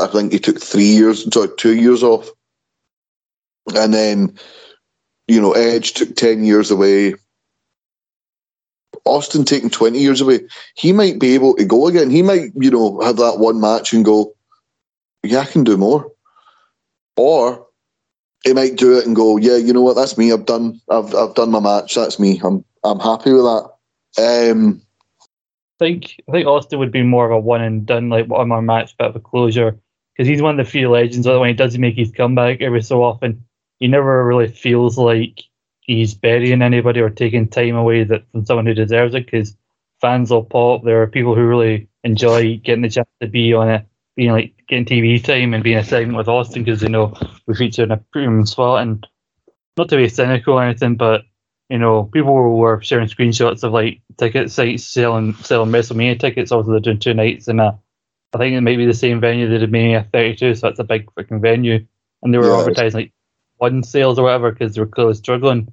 I 0.00 0.06
think 0.06 0.32
he 0.32 0.38
took 0.38 0.60
three 0.60 0.84
years, 0.84 1.26
sorry, 1.32 1.48
two 1.56 1.76
years 1.76 2.02
off, 2.02 2.28
and 3.74 3.94
then, 3.94 4.36
you 5.28 5.40
know, 5.40 5.52
Edge 5.52 5.92
took 5.92 6.16
ten 6.16 6.44
years 6.44 6.70
away. 6.70 7.14
Austin 9.04 9.44
taking 9.44 9.70
twenty 9.70 9.98
years 9.98 10.20
away. 10.20 10.40
He 10.74 10.92
might 10.92 11.18
be 11.18 11.34
able 11.34 11.54
to 11.56 11.64
go 11.64 11.86
again. 11.86 12.10
He 12.10 12.22
might, 12.22 12.50
you 12.56 12.70
know, 12.70 13.00
have 13.00 13.16
that 13.18 13.38
one 13.38 13.60
match 13.60 13.92
and 13.92 14.04
go, 14.04 14.34
yeah, 15.22 15.40
I 15.40 15.44
can 15.44 15.64
do 15.64 15.76
more. 15.76 16.10
Or 17.16 17.66
he 18.44 18.52
might 18.52 18.76
do 18.76 18.98
it 18.98 19.06
and 19.06 19.14
go, 19.14 19.36
yeah, 19.36 19.56
you 19.56 19.72
know 19.72 19.82
what, 19.82 19.94
that's 19.94 20.18
me. 20.18 20.32
I've 20.32 20.46
done, 20.46 20.80
I've, 20.90 21.14
I've 21.14 21.34
done 21.34 21.50
my 21.50 21.60
match. 21.60 21.94
That's 21.94 22.18
me. 22.18 22.40
I'm, 22.44 22.64
I'm 22.82 22.98
happy 22.98 23.32
with 23.32 23.44
that. 23.44 24.50
Um, 24.50 24.82
I 25.80 25.84
think, 25.84 26.22
I 26.28 26.32
think 26.32 26.46
Austin 26.46 26.78
would 26.78 26.92
be 26.92 27.02
more 27.02 27.26
of 27.26 27.32
a 27.32 27.38
one 27.38 27.62
and 27.62 27.86
done, 27.86 28.08
like 28.08 28.26
one 28.26 28.48
more 28.48 28.62
match, 28.62 28.96
bit 28.98 29.08
of 29.08 29.16
a 29.16 29.20
closure, 29.20 29.78
because 30.14 30.28
he's 30.28 30.42
one 30.42 30.58
of 30.58 30.64
the 30.64 30.70
few 30.70 30.90
legends. 30.90 31.26
that 31.26 31.38
When 31.38 31.48
he 31.48 31.54
does 31.54 31.76
make 31.78 31.96
his 31.96 32.10
comeback 32.10 32.60
every 32.60 32.82
so 32.82 33.02
often, 33.02 33.44
he 33.80 33.88
never 33.88 34.26
really 34.26 34.48
feels 34.48 34.98
like 34.98 35.42
he's 35.84 36.14
burying 36.14 36.62
anybody 36.62 37.00
or 37.00 37.10
taking 37.10 37.48
time 37.48 37.76
away 37.76 38.04
that 38.04 38.24
from 38.32 38.44
someone 38.44 38.66
who 38.66 38.74
deserves 38.74 39.14
it. 39.14 39.26
Because 39.26 39.56
fans 40.00 40.30
will 40.30 40.44
pop. 40.44 40.82
There 40.82 41.02
are 41.02 41.06
people 41.06 41.34
who 41.34 41.46
really 41.46 41.88
enjoy 42.02 42.58
getting 42.58 42.82
the 42.82 42.90
chance 42.90 43.08
to 43.22 43.28
be 43.28 43.54
on 43.54 43.70
it 43.70 43.86
being 44.16 44.30
like 44.30 44.54
getting 44.68 44.84
TV 44.84 45.22
time 45.22 45.54
and 45.54 45.64
being 45.64 45.78
a 45.78 45.84
segment 45.84 46.16
with 46.16 46.28
Austin 46.28 46.62
because 46.62 46.82
you 46.82 46.88
know 46.88 47.14
we 47.46 47.54
feature 47.54 47.82
in 47.82 47.90
a 47.90 47.96
premium 47.96 48.46
spot 48.46 48.82
and 48.82 49.06
not 49.76 49.88
to 49.88 49.96
be 49.96 50.08
cynical 50.08 50.54
or 50.54 50.62
anything, 50.62 50.96
but 50.96 51.22
you 51.68 51.78
know 51.78 52.04
people 52.04 52.56
were 52.56 52.80
sharing 52.82 53.08
screenshots 53.08 53.64
of 53.64 53.72
like 53.72 54.00
ticket 54.18 54.50
sites 54.50 54.86
selling 54.86 55.34
selling 55.36 55.70
WrestleMania 55.70 56.18
tickets. 56.18 56.52
Also, 56.52 56.70
they're 56.70 56.80
doing 56.80 56.98
two 56.98 57.14
nights 57.14 57.48
and 57.48 57.60
I 57.60 57.72
think 58.36 58.56
it 58.56 58.60
may 58.60 58.76
be 58.76 58.86
the 58.86 58.94
same 58.94 59.20
venue 59.20 59.48
they 59.48 59.58
did 59.58 59.70
Mania 59.72 60.06
32, 60.12 60.56
so 60.56 60.66
that's 60.66 60.80
a 60.80 60.84
big 60.84 61.06
freaking 61.14 61.40
venue, 61.40 61.86
and 62.22 62.34
they 62.34 62.38
were 62.38 62.50
yeah, 62.50 62.60
advertising 62.60 63.00
like 63.00 63.12
one 63.58 63.82
sales 63.82 64.18
or 64.18 64.24
whatever 64.24 64.52
because 64.52 64.74
they 64.74 64.80
were 64.80 64.86
clearly 64.86 65.14
struggling. 65.14 65.72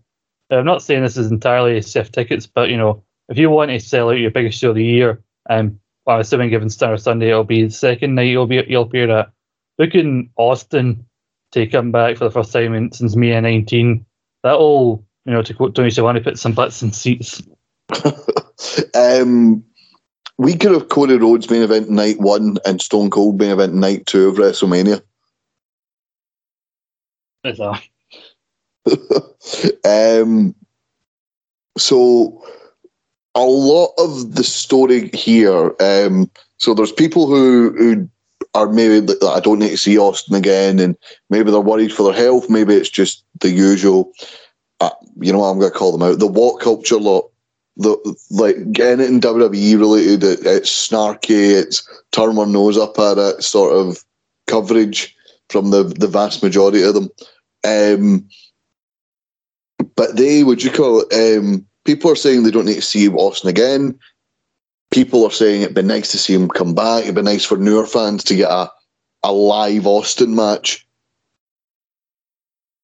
I'm 0.50 0.66
not 0.66 0.82
saying 0.82 1.02
this 1.02 1.18
is 1.18 1.32
entirely 1.32 1.82
safe 1.82 2.12
tickets, 2.12 2.46
but 2.46 2.70
you 2.70 2.78
know 2.78 3.04
if 3.30 3.38
you 3.38 3.50
want 3.50 3.72
to 3.72 3.80
sell 3.80 4.10
out 4.10 4.20
your 4.20 4.32
biggest 4.32 4.60
show 4.60 4.70
of 4.70 4.76
the 4.76 4.84
year 4.84 5.22
and 5.50 5.80
well, 6.06 6.16
I'm 6.16 6.22
assuming 6.22 6.50
given 6.50 6.70
Stunner 6.70 6.98
Sunday, 6.98 7.30
it'll 7.30 7.44
be 7.44 7.64
the 7.64 7.72
second 7.72 8.16
night 8.16 8.24
you'll 8.24 8.48
be 8.48 8.64
you'll 8.68 8.84
appear 8.84 9.10
at. 9.10 9.32
Booking 9.78 10.30
Austin 10.36 11.06
to 11.52 11.68
come 11.68 11.92
back 11.92 12.18
for 12.18 12.26
the 12.26 12.32
first 12.32 12.52
time 12.52 12.74
in, 12.74 12.92
since 12.92 13.16
May 13.16 13.40
19, 13.40 14.06
that'll, 14.44 15.06
you 15.26 15.34
know, 15.34 15.42
to 15.42 15.54
quote 15.54 15.76
Tony 15.76 15.90
Schiavone, 15.90 16.20
put 16.20 16.38
some 16.38 16.54
butts 16.54 16.82
in 16.82 16.92
seats. 16.92 17.42
um, 18.96 19.64
we 20.38 20.56
could 20.56 20.72
have 20.72 20.90
Cody 20.90 21.18
Rhodes 21.18 21.50
main 21.50 21.62
event 21.62 21.90
night 21.90 22.20
one 22.20 22.58
and 22.66 22.82
Stone 22.82 23.10
Cold 23.10 23.40
main 23.40 23.52
event 23.52 23.74
night 23.74 24.06
two 24.06 24.28
of 24.28 24.36
WrestleMania. 24.36 25.02
um, 29.86 30.56
so 31.78 32.44
a 33.36 33.42
lot 33.42 33.94
of 33.98 34.36
the 34.36 34.44
story 34.44 35.10
here. 35.10 35.74
Um, 35.80 36.30
so 36.58 36.74
there's 36.74 36.92
people 36.92 37.28
who 37.28 37.74
who 37.78 38.10
are 38.54 38.72
maybe 38.72 39.14
like, 39.22 39.38
I 39.38 39.39
don't 39.39 39.60
need 39.60 39.70
to 39.70 39.78
see 39.78 39.98
Austin 39.98 40.36
again, 40.36 40.80
and 40.80 40.98
maybe 41.30 41.52
they're 41.52 41.60
worried 41.60 41.94
for 41.94 42.04
their 42.04 42.22
health. 42.22 42.50
Maybe 42.50 42.76
it's 42.76 42.89
just 42.89 43.24
the 43.39 43.50
usual. 43.50 44.12
Uh, 44.80 44.89
you 45.20 45.32
know 45.32 45.39
what 45.39 45.50
I'm 45.50 45.60
going 45.60 45.72
to 45.72 45.78
call 45.78 45.92
them 45.92 46.02
out. 46.02 46.20
The 46.20 46.28
WhatCulture 46.28 47.02
lot. 47.02 47.30
The 47.78 47.96
like 48.30 48.72
getting 48.74 49.00
it 49.00 49.10
in 49.10 49.22
WWE 49.22 49.80
related. 49.80 50.24
It, 50.24 50.39
it's 50.46 50.70
snarky. 50.70 51.52
It's 51.52 51.88
turn 52.12 52.36
one 52.36 52.52
nose 52.52 52.78
up 52.78 53.00
at 53.00 53.18
it. 53.18 53.44
Sort 53.44 53.74
of 53.74 54.04
coverage 54.48 55.16
from 55.50 55.72
the 55.72 55.84
the 55.84 56.08
vast 56.08 56.44
majority 56.44 56.84
of 56.84 56.94
them. 56.94 57.10
Um, 57.64 58.28
but 59.95 60.16
they 60.16 60.43
would 60.43 60.64
you 60.64 60.72
call 60.72 61.05
it? 61.07 61.38
Um, 61.38 61.66
people 61.86 62.12
are 62.12 62.16
saying 62.16 62.43
they 62.43 62.51
don't 62.51 62.66
need 62.66 62.76
to 62.76 62.82
see 62.82 63.07
Austin 63.09 63.49
again. 63.49 63.97
People 64.91 65.24
are 65.24 65.32
saying 65.32 65.62
it'd 65.62 65.76
be 65.76 65.82
nice 65.82 66.12
to 66.12 66.18
see 66.18 66.34
him 66.34 66.49
come 66.49 66.76
back. 66.76 67.03
It'd 67.03 67.16
be 67.16 67.22
nice 67.22 67.45
for 67.45 67.57
newer 67.57 67.86
fans 67.86 68.24
to 68.26 68.36
get 68.36 68.51
a 68.51 68.70
a 69.24 69.32
live 69.32 69.86
Austin 69.86 70.36
match. 70.36 70.86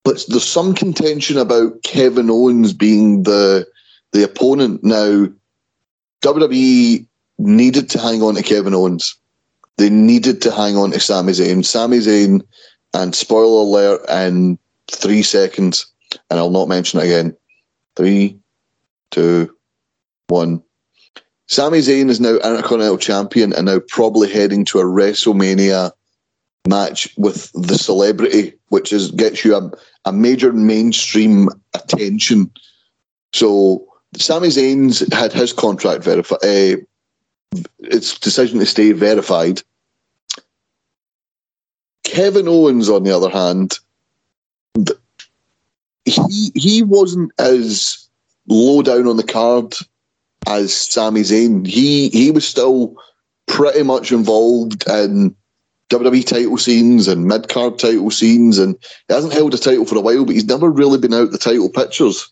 But 0.03 0.23
there's 0.27 0.45
some 0.45 0.73
contention 0.73 1.37
about 1.37 1.83
Kevin 1.83 2.29
Owens 2.29 2.73
being 2.73 3.23
the 3.23 3.67
the 4.13 4.23
opponent 4.23 4.83
now. 4.83 5.27
WWE 6.21 7.05
needed 7.37 7.89
to 7.91 7.99
hang 7.99 8.23
on 8.23 8.35
to 8.35 8.43
Kevin 8.43 8.73
Owens. 8.73 9.15
They 9.77 9.89
needed 9.89 10.41
to 10.41 10.51
hang 10.51 10.75
on 10.75 10.91
to 10.91 10.99
Sami 10.99 11.33
Zayn. 11.33 11.63
Sami 11.63 11.97
Zayn, 11.99 12.41
and 12.93 13.13
spoiler 13.13 13.61
alert, 13.61 14.01
in 14.09 14.57
three 14.91 15.23
seconds, 15.23 15.85
and 16.29 16.39
I'll 16.39 16.49
not 16.49 16.67
mention 16.67 16.99
it 16.99 17.05
again. 17.05 17.35
Three, 17.95 18.37
two, 19.11 19.55
one. 20.27 20.63
Sami 21.47 21.79
Zayn 21.79 22.09
is 22.09 22.19
now 22.19 22.35
Intercontinental 22.35 22.97
Champion 22.97 23.53
and 23.53 23.65
now 23.65 23.79
probably 23.87 24.31
heading 24.31 24.65
to 24.65 24.79
a 24.79 24.83
WrestleMania 24.83 25.91
match 26.67 27.09
with 27.17 27.51
the 27.53 27.77
celebrity, 27.77 28.53
which 28.67 28.91
is 28.91 29.11
gets 29.11 29.45
you 29.45 29.55
a, 29.55 29.71
a 30.05 30.11
major 30.11 30.51
mainstream 30.51 31.47
attention. 31.73 32.51
So 33.31 33.87
Sami 34.17 34.49
Zayn's 34.49 35.11
had 35.13 35.31
his 35.31 35.53
contract 35.53 36.03
verified, 36.03 36.43
uh, 36.43 36.77
its 37.79 38.19
decision 38.19 38.59
to 38.59 38.65
stay 38.65 38.91
verified. 38.91 39.61
Kevin 42.03 42.47
Owens, 42.47 42.89
on 42.89 43.03
the 43.03 43.15
other 43.15 43.29
hand, 43.29 43.79
he 46.07 46.51
he 46.55 46.83
wasn't 46.83 47.31
as 47.39 48.07
low 48.47 48.81
down 48.81 49.07
on 49.07 49.17
the 49.17 49.23
card 49.23 49.75
as 50.47 50.73
Sami 50.73 51.21
Zayn. 51.21 51.67
He 51.67 52.09
he 52.09 52.31
was 52.31 52.47
still 52.47 52.95
pretty 53.47 53.83
much 53.83 54.11
involved 54.11 54.87
in 54.87 55.35
WWE 55.89 56.25
title 56.25 56.57
scenes 56.57 57.07
and 57.07 57.25
mid 57.25 57.49
card 57.49 57.79
title 57.79 58.11
scenes, 58.11 58.57
and 58.57 58.75
he 59.07 59.13
hasn't 59.13 59.33
held 59.33 59.53
a 59.53 59.57
title 59.57 59.85
for 59.85 59.97
a 59.97 60.01
while, 60.01 60.25
but 60.25 60.35
he's 60.35 60.45
never 60.45 60.69
really 60.69 60.97
been 60.97 61.13
out 61.13 61.31
the 61.31 61.37
title 61.37 61.69
pictures. 61.69 62.29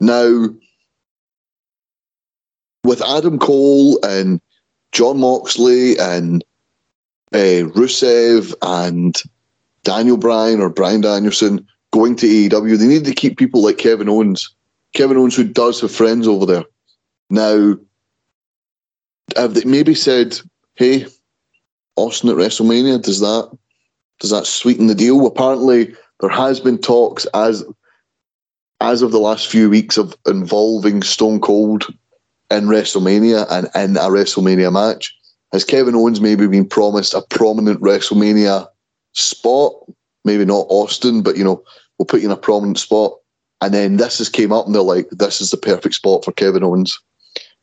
Now, 0.00 0.48
with 2.84 3.02
Adam 3.02 3.38
Cole 3.38 3.98
and 4.04 4.40
Jon 4.92 5.18
Moxley 5.18 5.98
and 5.98 6.44
uh, 7.32 7.66
Rusev 7.74 8.54
and 8.62 9.20
Daniel 9.82 10.16
Bryan 10.16 10.60
or 10.60 10.70
Bryan 10.70 11.00
Danielson 11.00 11.66
going 11.92 12.16
to 12.16 12.26
AEW, 12.26 12.78
they 12.78 12.86
need 12.86 13.04
to 13.04 13.14
keep 13.14 13.38
people 13.38 13.62
like 13.62 13.78
Kevin 13.78 14.08
Owens. 14.08 14.54
Kevin 14.94 15.16
Owens, 15.16 15.36
who 15.36 15.44
does 15.44 15.80
have 15.80 15.92
friends 15.92 16.26
over 16.26 16.46
there. 16.46 16.64
Now, 17.30 17.76
have 19.36 19.54
they 19.54 19.64
maybe 19.64 19.94
said, 19.94 20.38
hey, 20.74 21.06
Austin 21.96 22.30
at 22.30 22.36
WrestleMania, 22.36 23.02
does 23.02 23.20
that 23.20 23.50
does 24.20 24.30
that 24.30 24.46
sweeten 24.46 24.88
the 24.88 24.94
deal? 24.94 25.26
Apparently, 25.26 25.94
there 26.20 26.30
has 26.30 26.60
been 26.60 26.78
talks 26.78 27.26
as 27.34 27.64
as 28.80 29.02
of 29.02 29.12
the 29.12 29.18
last 29.18 29.48
few 29.48 29.68
weeks 29.68 29.96
of 29.96 30.16
involving 30.26 31.02
Stone 31.02 31.40
Cold 31.40 31.86
in 32.50 32.66
WrestleMania 32.66 33.46
and 33.50 33.66
in 33.74 33.96
a 33.96 34.08
WrestleMania 34.08 34.72
match. 34.72 35.14
Has 35.52 35.64
Kevin 35.64 35.94
Owens 35.94 36.20
maybe 36.20 36.46
been 36.46 36.68
promised 36.68 37.14
a 37.14 37.22
prominent 37.22 37.80
WrestleMania 37.80 38.68
spot? 39.12 39.72
Maybe 40.28 40.44
not 40.44 40.66
Austin, 40.68 41.22
but 41.22 41.38
you 41.38 41.44
know, 41.44 41.64
we'll 41.96 42.04
put 42.04 42.20
you 42.20 42.26
in 42.26 42.32
a 42.32 42.36
prominent 42.36 42.78
spot. 42.78 43.14
And 43.62 43.72
then 43.72 43.96
this 43.96 44.18
has 44.18 44.28
came 44.28 44.52
up 44.52 44.66
and 44.66 44.74
they're 44.74 44.82
like, 44.82 45.08
this 45.08 45.40
is 45.40 45.50
the 45.50 45.56
perfect 45.56 45.94
spot 45.94 46.22
for 46.22 46.32
Kevin 46.32 46.62
Owens. 46.62 47.00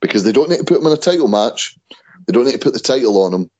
Because 0.01 0.23
they 0.23 0.31
don't 0.31 0.49
need 0.49 0.57
to 0.57 0.63
put 0.63 0.79
him 0.79 0.87
in 0.87 0.93
a 0.93 0.97
title 0.97 1.27
match. 1.27 1.77
They 2.25 2.33
don't 2.33 2.45
need 2.45 2.53
to 2.53 2.57
put 2.57 2.73
the 2.73 2.79
title 2.79 3.21
on 3.21 3.35
him. 3.35 3.51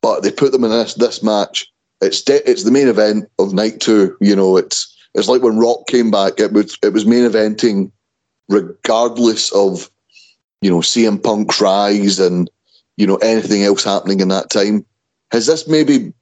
But 0.00 0.22
they 0.22 0.32
put 0.32 0.52
them 0.52 0.64
in 0.64 0.70
this 0.70 0.94
this 0.94 1.22
match. 1.22 1.70
It's 2.00 2.22
de- 2.22 2.50
it's 2.50 2.64
the 2.64 2.70
main 2.70 2.88
event 2.88 3.30
of 3.38 3.52
night 3.52 3.80
two. 3.80 4.16
You 4.22 4.34
know, 4.34 4.56
it's 4.56 4.96
it's 5.14 5.28
like 5.28 5.42
when 5.42 5.58
Rock 5.58 5.86
came 5.88 6.10
back. 6.10 6.40
It 6.40 6.52
was 6.52 6.78
it 6.82 6.94
was 6.94 7.04
main 7.04 7.28
eventing 7.28 7.92
regardless 8.48 9.52
of 9.52 9.90
you 10.62 10.70
know 10.70 10.78
CM 10.78 11.22
Punk's 11.22 11.60
rise 11.60 12.18
and 12.18 12.50
you 12.96 13.06
know 13.06 13.16
anything 13.16 13.62
else 13.62 13.84
happening 13.84 14.20
in 14.20 14.28
that 14.28 14.50
time. 14.50 14.86
Has 15.30 15.46
this 15.46 15.68
maybe 15.68 16.12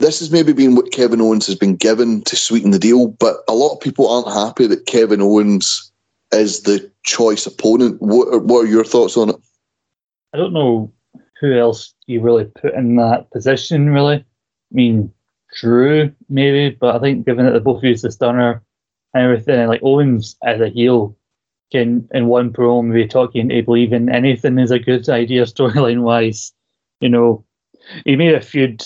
this 0.00 0.18
has 0.20 0.32
maybe 0.32 0.52
been 0.52 0.74
what 0.74 0.92
Kevin 0.92 1.20
Owens 1.20 1.46
has 1.46 1.54
been 1.54 1.76
given 1.76 2.22
to 2.22 2.34
sweeten 2.34 2.70
the 2.70 2.78
deal, 2.78 3.08
but 3.08 3.36
a 3.46 3.54
lot 3.54 3.74
of 3.74 3.80
people 3.80 4.08
aren't 4.08 4.34
happy 4.34 4.66
that 4.66 4.86
Kevin 4.86 5.20
Owens 5.20 5.92
is 6.32 6.62
the 6.62 6.90
choice 7.04 7.46
opponent. 7.46 8.00
What, 8.00 8.44
what 8.44 8.64
are 8.64 8.68
your 8.68 8.84
thoughts 8.84 9.16
on 9.16 9.28
it? 9.28 9.36
I 10.32 10.38
don't 10.38 10.54
know 10.54 10.90
who 11.38 11.58
else 11.58 11.94
you 12.06 12.20
really 12.20 12.46
put 12.46 12.74
in 12.74 12.96
that 12.96 13.30
position, 13.30 13.90
really. 13.90 14.16
I 14.16 14.24
mean, 14.72 15.12
Drew, 15.54 16.12
maybe, 16.28 16.76
but 16.80 16.96
I 16.96 16.98
think 16.98 17.26
given 17.26 17.44
that 17.44 17.52
they 17.52 17.58
both 17.58 17.82
use 17.82 18.02
the 18.02 18.10
stunner 18.10 18.62
and 19.12 19.24
everything, 19.24 19.66
like 19.68 19.82
Owens 19.82 20.36
as 20.42 20.60
a 20.60 20.68
heel 20.68 21.16
can, 21.72 22.08
in 22.12 22.26
one 22.26 22.52
promo, 22.52 22.92
be 22.92 23.06
talking 23.06 23.48
to 23.48 23.62
believe 23.62 23.92
in 23.92 24.08
anything 24.08 24.58
is 24.58 24.70
a 24.70 24.78
good 24.78 25.08
idea 25.08 25.42
storyline 25.44 26.02
wise. 26.02 26.52
You 27.00 27.10
know, 27.10 27.44
he 28.04 28.16
made 28.16 28.34
a 28.34 28.40
feud 28.40 28.82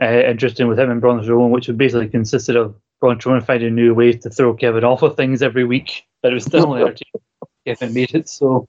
uh, 0.00 0.06
interesting 0.06 0.68
with 0.68 0.78
him 0.78 0.90
and 0.90 1.00
Braun 1.00 1.22
Strowman, 1.22 1.50
which 1.50 1.68
would 1.68 1.78
basically 1.78 2.08
consisted 2.08 2.56
of 2.56 2.74
Braun 3.00 3.18
Strowman 3.18 3.44
finding 3.44 3.74
new 3.74 3.94
ways 3.94 4.22
to 4.22 4.30
throw 4.30 4.54
Kevin 4.54 4.84
off 4.84 5.02
of 5.02 5.16
things 5.16 5.42
every 5.42 5.64
week, 5.64 6.04
but 6.22 6.32
it 6.32 6.34
was 6.34 6.44
still 6.44 6.66
only 6.66 6.80
entertaining. 6.82 7.22
Kevin 7.66 7.94
made 7.94 8.14
it 8.14 8.28
so. 8.28 8.68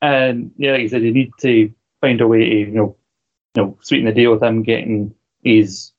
And 0.00 0.52
yeah, 0.56 0.72
like 0.72 0.82
I 0.82 0.86
said, 0.88 1.02
you 1.02 1.12
need 1.12 1.30
to 1.40 1.72
find 2.00 2.20
a 2.20 2.26
way 2.26 2.40
to 2.40 2.56
you 2.56 2.66
know, 2.66 2.96
you 3.54 3.62
know, 3.62 3.78
sweeten 3.82 4.06
the 4.06 4.12
deal 4.12 4.32
with 4.32 4.42
him 4.42 4.62
getting 4.62 5.14
his 5.44 5.92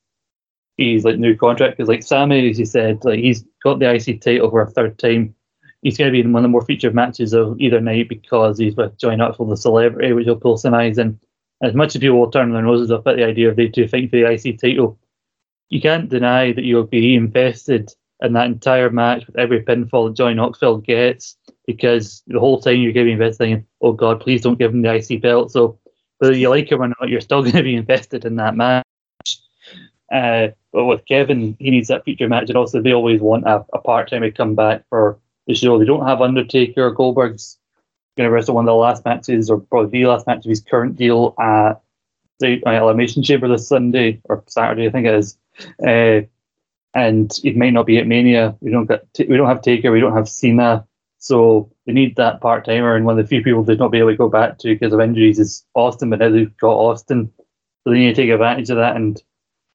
his 0.77 1.05
like 1.05 1.17
new 1.17 1.35
contract 1.35 1.77
because 1.77 1.87
like 1.87 2.03
Sami, 2.03 2.49
as 2.49 2.59
you 2.59 2.65
said, 2.65 3.03
like 3.05 3.19
he's 3.19 3.45
got 3.63 3.79
the 3.79 3.93
IC 3.93 4.21
title 4.21 4.49
for 4.49 4.61
a 4.61 4.69
third 4.69 4.99
time. 4.99 5.33
He's 5.81 5.97
going 5.97 6.07
to 6.07 6.11
be 6.11 6.21
in 6.21 6.31
one 6.31 6.41
of 6.41 6.43
the 6.43 6.51
more 6.51 6.65
featured 6.65 6.95
matches 6.95 7.33
of 7.33 7.59
either 7.59 7.81
night 7.81 8.07
because 8.07 8.57
he's 8.57 8.75
with 8.75 8.97
Johnny 8.97 9.17
Knoxville, 9.17 9.47
the 9.47 9.57
celebrity, 9.57 10.13
which 10.13 10.27
will 10.27 10.37
pull 10.37 10.57
some 10.57 10.73
eyes 10.73 10.97
in 10.97 11.19
as 11.63 11.73
much 11.73 11.95
as 11.95 12.01
people 12.01 12.19
will 12.19 12.29
turn 12.29 12.51
their 12.51 12.61
noses 12.61 12.91
up 12.91 13.07
at 13.07 13.15
the 13.15 13.23
idea 13.23 13.49
of 13.49 13.55
they 13.55 13.67
two 13.67 13.87
fighting 13.87 14.09
for 14.09 14.17
the 14.17 14.29
IC 14.29 14.59
title, 14.59 14.99
you 15.69 15.81
can't 15.81 16.09
deny 16.09 16.51
that 16.51 16.65
you'll 16.65 16.83
be 16.83 17.15
invested 17.15 17.89
in 18.21 18.33
that 18.33 18.47
entire 18.47 18.89
match 18.89 19.25
with 19.25 19.37
every 19.37 19.63
pinfall 19.63 20.07
that 20.07 20.17
Johnny 20.17 20.35
Knoxville 20.35 20.77
gets 20.77 21.37
because 21.65 22.21
the 22.27 22.39
whole 22.39 22.59
time 22.59 22.81
you're 22.81 22.91
going 22.91 23.05
to 23.05 23.09
be 23.09 23.13
invested 23.13 23.49
in, 23.49 23.65
oh 23.81 23.93
God, 23.93 24.19
please 24.19 24.41
don't 24.41 24.59
give 24.59 24.73
him 24.73 24.81
the 24.81 24.93
IC 24.93 25.21
belt. 25.21 25.51
So 25.51 25.79
whether 26.19 26.35
you 26.35 26.49
like 26.49 26.69
him 26.69 26.81
or 26.81 26.89
not, 26.89 27.07
you're 27.07 27.21
still 27.21 27.41
going 27.43 27.55
to 27.55 27.63
be 27.63 27.75
invested 27.75 28.25
in 28.25 28.35
that 28.35 28.55
match. 28.55 28.83
Uh, 30.11 30.49
but 30.73 30.85
with 30.85 31.05
Kevin, 31.05 31.55
he 31.59 31.71
needs 31.71 31.87
that 31.87 32.03
future 32.03 32.27
match, 32.27 32.49
and 32.49 32.57
also 32.57 32.81
they 32.81 32.93
always 32.93 33.21
want 33.21 33.45
a, 33.45 33.65
a 33.73 33.79
part 33.79 34.09
time 34.09 34.21
to 34.21 34.31
come 34.31 34.53
back 34.53 34.83
for 34.89 35.17
the 35.47 35.55
show. 35.55 35.79
They 35.79 35.85
don't 35.85 36.05
have 36.05 36.21
Undertaker 36.21 36.91
Goldberg's 36.91 37.57
going 38.17 38.27
to 38.27 38.31
wrestle 38.31 38.55
one 38.55 38.65
of 38.65 38.71
the 38.71 38.75
last 38.75 39.05
matches, 39.05 39.49
or 39.49 39.59
probably 39.59 40.01
the 40.01 40.07
last 40.07 40.27
match 40.27 40.45
of 40.45 40.49
his 40.49 40.61
current 40.61 40.95
deal 40.95 41.35
at 41.39 41.81
the 42.39 42.61
Elimination 42.65 43.23
Chamber 43.23 43.47
this 43.47 43.67
Sunday 43.67 44.21
or 44.25 44.43
Saturday, 44.47 44.87
I 44.87 44.91
think 44.91 45.07
it 45.07 45.15
is. 45.15 45.37
Uh, 45.85 46.21
and 46.93 47.39
it 47.43 47.57
might 47.57 47.73
not 47.73 47.85
be 47.85 47.97
at 47.97 48.07
Mania. 48.07 48.55
We 48.61 48.71
don't 48.71 48.85
get 48.85 49.07
we 49.17 49.37
don't 49.37 49.47
have 49.47 49.61
Taker, 49.61 49.91
we 49.91 49.99
don't 49.99 50.15
have 50.15 50.29
Cena, 50.29 50.85
so 51.17 51.71
they 51.85 51.93
need 51.93 52.15
that 52.17 52.41
part 52.41 52.65
timer. 52.65 52.95
And 52.95 53.05
one 53.05 53.17
of 53.17 53.23
the 53.23 53.27
few 53.27 53.43
people 53.43 53.63
they'd 53.63 53.79
not 53.79 53.91
be 53.91 53.99
able 53.99 54.11
to 54.11 54.17
go 54.17 54.29
back 54.29 54.59
to 54.59 54.73
because 54.73 54.93
of 54.93 54.99
injuries 54.99 55.39
is 55.39 55.65
Austin. 55.73 56.09
But 56.09 56.19
now 56.19 56.29
they've 56.29 56.57
got 56.57 56.75
Austin, 56.75 57.31
so 57.83 57.89
they 57.89 57.99
need 57.99 58.15
to 58.15 58.21
take 58.21 58.29
advantage 58.29 58.69
of 58.69 58.77
that. 58.77 58.95
And 58.95 59.21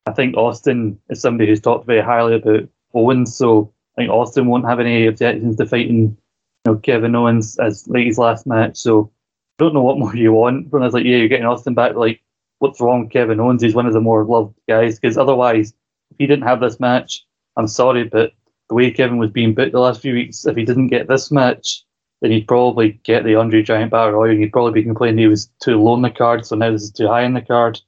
I 0.07 0.13
think 0.13 0.37
Austin 0.37 0.99
is 1.11 1.21
somebody 1.21 1.49
who's 1.49 1.61
talked 1.61 1.87
very 1.87 2.03
highly 2.03 2.37
about 2.37 2.69
Owens, 2.95 3.35
so 3.35 3.73
I 3.97 4.03
think 4.03 4.13
Austin 4.13 4.47
won't 4.47 4.67
have 4.67 4.81
any 4.81 5.07
objections 5.07 5.57
to 5.57 5.67
fighting 5.67 6.17
know, 6.65 6.77
Kevin 6.77 7.15
Owens 7.15 7.59
as 7.59 7.87
like 7.89 8.07
his 8.07 8.19
last 8.19 8.47
match. 8.47 8.77
So 8.77 9.11
I 9.59 9.65
don't 9.65 9.75
know 9.75 9.83
what 9.83 9.99
more 10.01 10.15
you 10.15 10.33
want. 10.33 10.71
But 10.71 10.83
I 10.83 10.85
was 10.85 10.95
like, 10.95 11.05
yeah, 11.05 11.17
you're 11.17 11.29
getting 11.29 11.47
Austin 11.47 11.75
back. 11.75 11.95
Like, 11.95 12.21
what's 12.59 12.81
wrong 12.81 13.03
with 13.03 13.13
Kevin 13.13 13.41
Owens? 13.41 13.63
He's 13.63 13.75
one 13.75 13.87
of 13.87 13.93
the 13.93 14.01
more 14.01 14.25
loved 14.25 14.55
guys. 14.69 14.99
Because 14.99 15.19
otherwise, 15.19 15.73
if 16.11 16.19
he 16.19 16.27
didn't 16.27 16.47
have 16.47 16.61
this 16.61 16.81
match, 16.81 17.25
I'm 17.57 17.69
sorry, 17.69 18.05
but 18.05 18.33
the 18.69 18.75
way 18.75 18.91
Kevin 18.91 19.19
was 19.19 19.31
being 19.31 19.55
booked 19.55 19.73
the 19.73 19.81
last 19.81 20.03
few 20.03 20.15
weeks, 20.15 20.47
if 20.47 20.57
he 20.57 20.65
didn't 20.65 20.89
get 20.89 21.09
this 21.09 21.31
match, 21.31 21.83
then 22.21 22.31
he'd 22.31 22.49
probably 22.49 22.93
get 23.05 23.25
the 23.25 23.37
Andre 23.37 23.63
Giant 23.63 23.91
Battle 23.91 24.13
Royal, 24.13 24.31
and 24.31 24.41
he'd 24.41 24.53
probably 24.53 24.81
be 24.81 24.85
complaining 24.85 25.19
he 25.19 25.29
was 25.29 25.51
too 25.63 25.81
low 25.81 25.95
in 25.95 26.03
the 26.03 26.11
card. 26.11 26.45
So 26.45 26.57
now 26.57 26.71
this 26.73 26.83
is 26.83 26.91
too 26.91 27.07
high 27.07 27.23
in 27.23 27.35
the 27.35 27.43
card. 27.43 27.81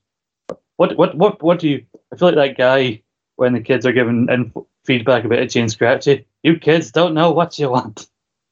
What 0.76 0.96
what 0.96 1.14
what 1.16 1.42
what 1.42 1.58
do 1.58 1.68
you? 1.68 1.84
I 2.12 2.16
feel 2.16 2.28
like 2.28 2.56
that 2.56 2.58
guy 2.58 3.02
when 3.36 3.52
the 3.52 3.60
kids 3.60 3.86
are 3.86 3.92
giving 3.92 4.28
info, 4.30 4.66
feedback 4.84 5.24
about 5.24 5.40
a 5.40 5.46
Jane 5.46 5.68
Scratchy. 5.68 6.26
You 6.42 6.58
kids 6.58 6.90
don't 6.90 7.14
know 7.14 7.32
what 7.32 7.58
you 7.58 7.70
want. 7.70 8.06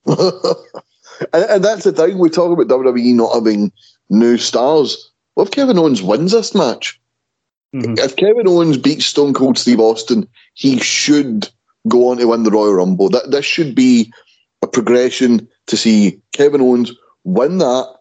and, 1.32 1.44
and, 1.44 1.64
that's 1.64 1.84
the 1.84 1.92
thing 1.92 2.18
we 2.18 2.30
talk 2.30 2.52
about 2.52 2.78
WWE 2.78 3.14
not 3.14 3.34
having 3.34 3.72
new 4.08 4.38
stars. 4.38 5.10
What 5.34 5.48
if 5.48 5.50
Kevin 5.50 5.78
Owens 5.78 6.02
wins 6.02 6.32
this 6.32 6.54
match? 6.54 6.98
Mm-hmm. 7.74 7.98
If 7.98 8.16
Kevin 8.16 8.48
Owens 8.48 8.78
beats 8.78 9.06
Stone 9.06 9.34
Cold 9.34 9.58
Steve 9.58 9.80
Austin, 9.80 10.26
he 10.54 10.78
should 10.78 11.48
go 11.86 12.08
on 12.08 12.16
to 12.16 12.26
win 12.26 12.44
the 12.44 12.50
Royal 12.50 12.74
Rumble. 12.74 13.10
That 13.10 13.30
this 13.30 13.44
should 13.44 13.74
be 13.74 14.10
a 14.62 14.66
progression 14.66 15.46
to 15.66 15.76
see 15.76 16.20
Kevin 16.32 16.62
Owens 16.62 16.92
win 17.24 17.58
that, 17.58 17.94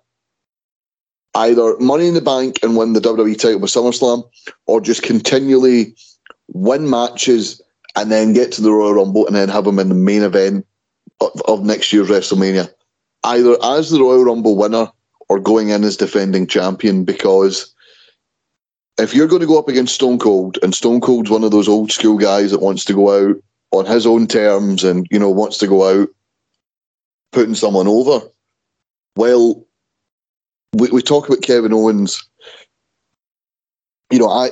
either 1.35 1.77
Money 1.79 2.07
in 2.07 2.13
the 2.13 2.21
Bank 2.21 2.59
and 2.63 2.77
win 2.77 2.93
the 2.93 3.01
WWE 3.01 3.37
title 3.37 3.59
with 3.59 3.71
SummerSlam, 3.71 4.27
or 4.65 4.79
just 4.79 5.03
continually 5.03 5.95
win 6.53 6.89
matches 6.89 7.61
and 7.95 8.11
then 8.11 8.31
get 8.33 8.53
to 8.53 8.61
the 8.61 8.71
Royal 8.71 8.93
Rumble 8.93 9.27
and 9.27 9.35
then 9.35 9.49
have 9.49 9.67
him 9.67 9.79
in 9.79 9.89
the 9.89 9.95
main 9.95 10.23
event 10.23 10.65
of, 11.21 11.41
of 11.47 11.63
next 11.63 11.91
year's 11.91 12.09
WrestleMania, 12.09 12.69
either 13.23 13.57
as 13.63 13.89
the 13.89 13.99
Royal 13.99 14.25
Rumble 14.25 14.55
winner 14.55 14.91
or 15.29 15.39
going 15.39 15.69
in 15.69 15.83
as 15.83 15.97
defending 15.97 16.47
champion. 16.47 17.03
Because 17.03 17.73
if 18.97 19.13
you're 19.13 19.27
going 19.27 19.41
to 19.41 19.47
go 19.47 19.59
up 19.59 19.67
against 19.67 19.95
Stone 19.95 20.19
Cold, 20.19 20.57
and 20.63 20.73
Stone 20.73 21.01
Cold's 21.01 21.29
one 21.29 21.43
of 21.43 21.51
those 21.51 21.67
old 21.67 21.91
school 21.91 22.17
guys 22.17 22.51
that 22.51 22.61
wants 22.61 22.85
to 22.85 22.93
go 22.93 23.29
out 23.29 23.35
on 23.71 23.85
his 23.85 24.05
own 24.05 24.27
terms 24.27 24.83
and 24.83 25.07
you 25.11 25.19
know 25.19 25.29
wants 25.29 25.57
to 25.57 25.67
go 25.67 26.01
out 26.01 26.09
putting 27.31 27.55
someone 27.55 27.87
over, 27.87 28.21
well, 29.15 29.65
we, 30.73 30.89
we 30.89 31.01
talk 31.01 31.27
about 31.27 31.41
Kevin 31.41 31.73
Owens. 31.73 32.23
You 34.09 34.19
know, 34.19 34.29
I 34.29 34.49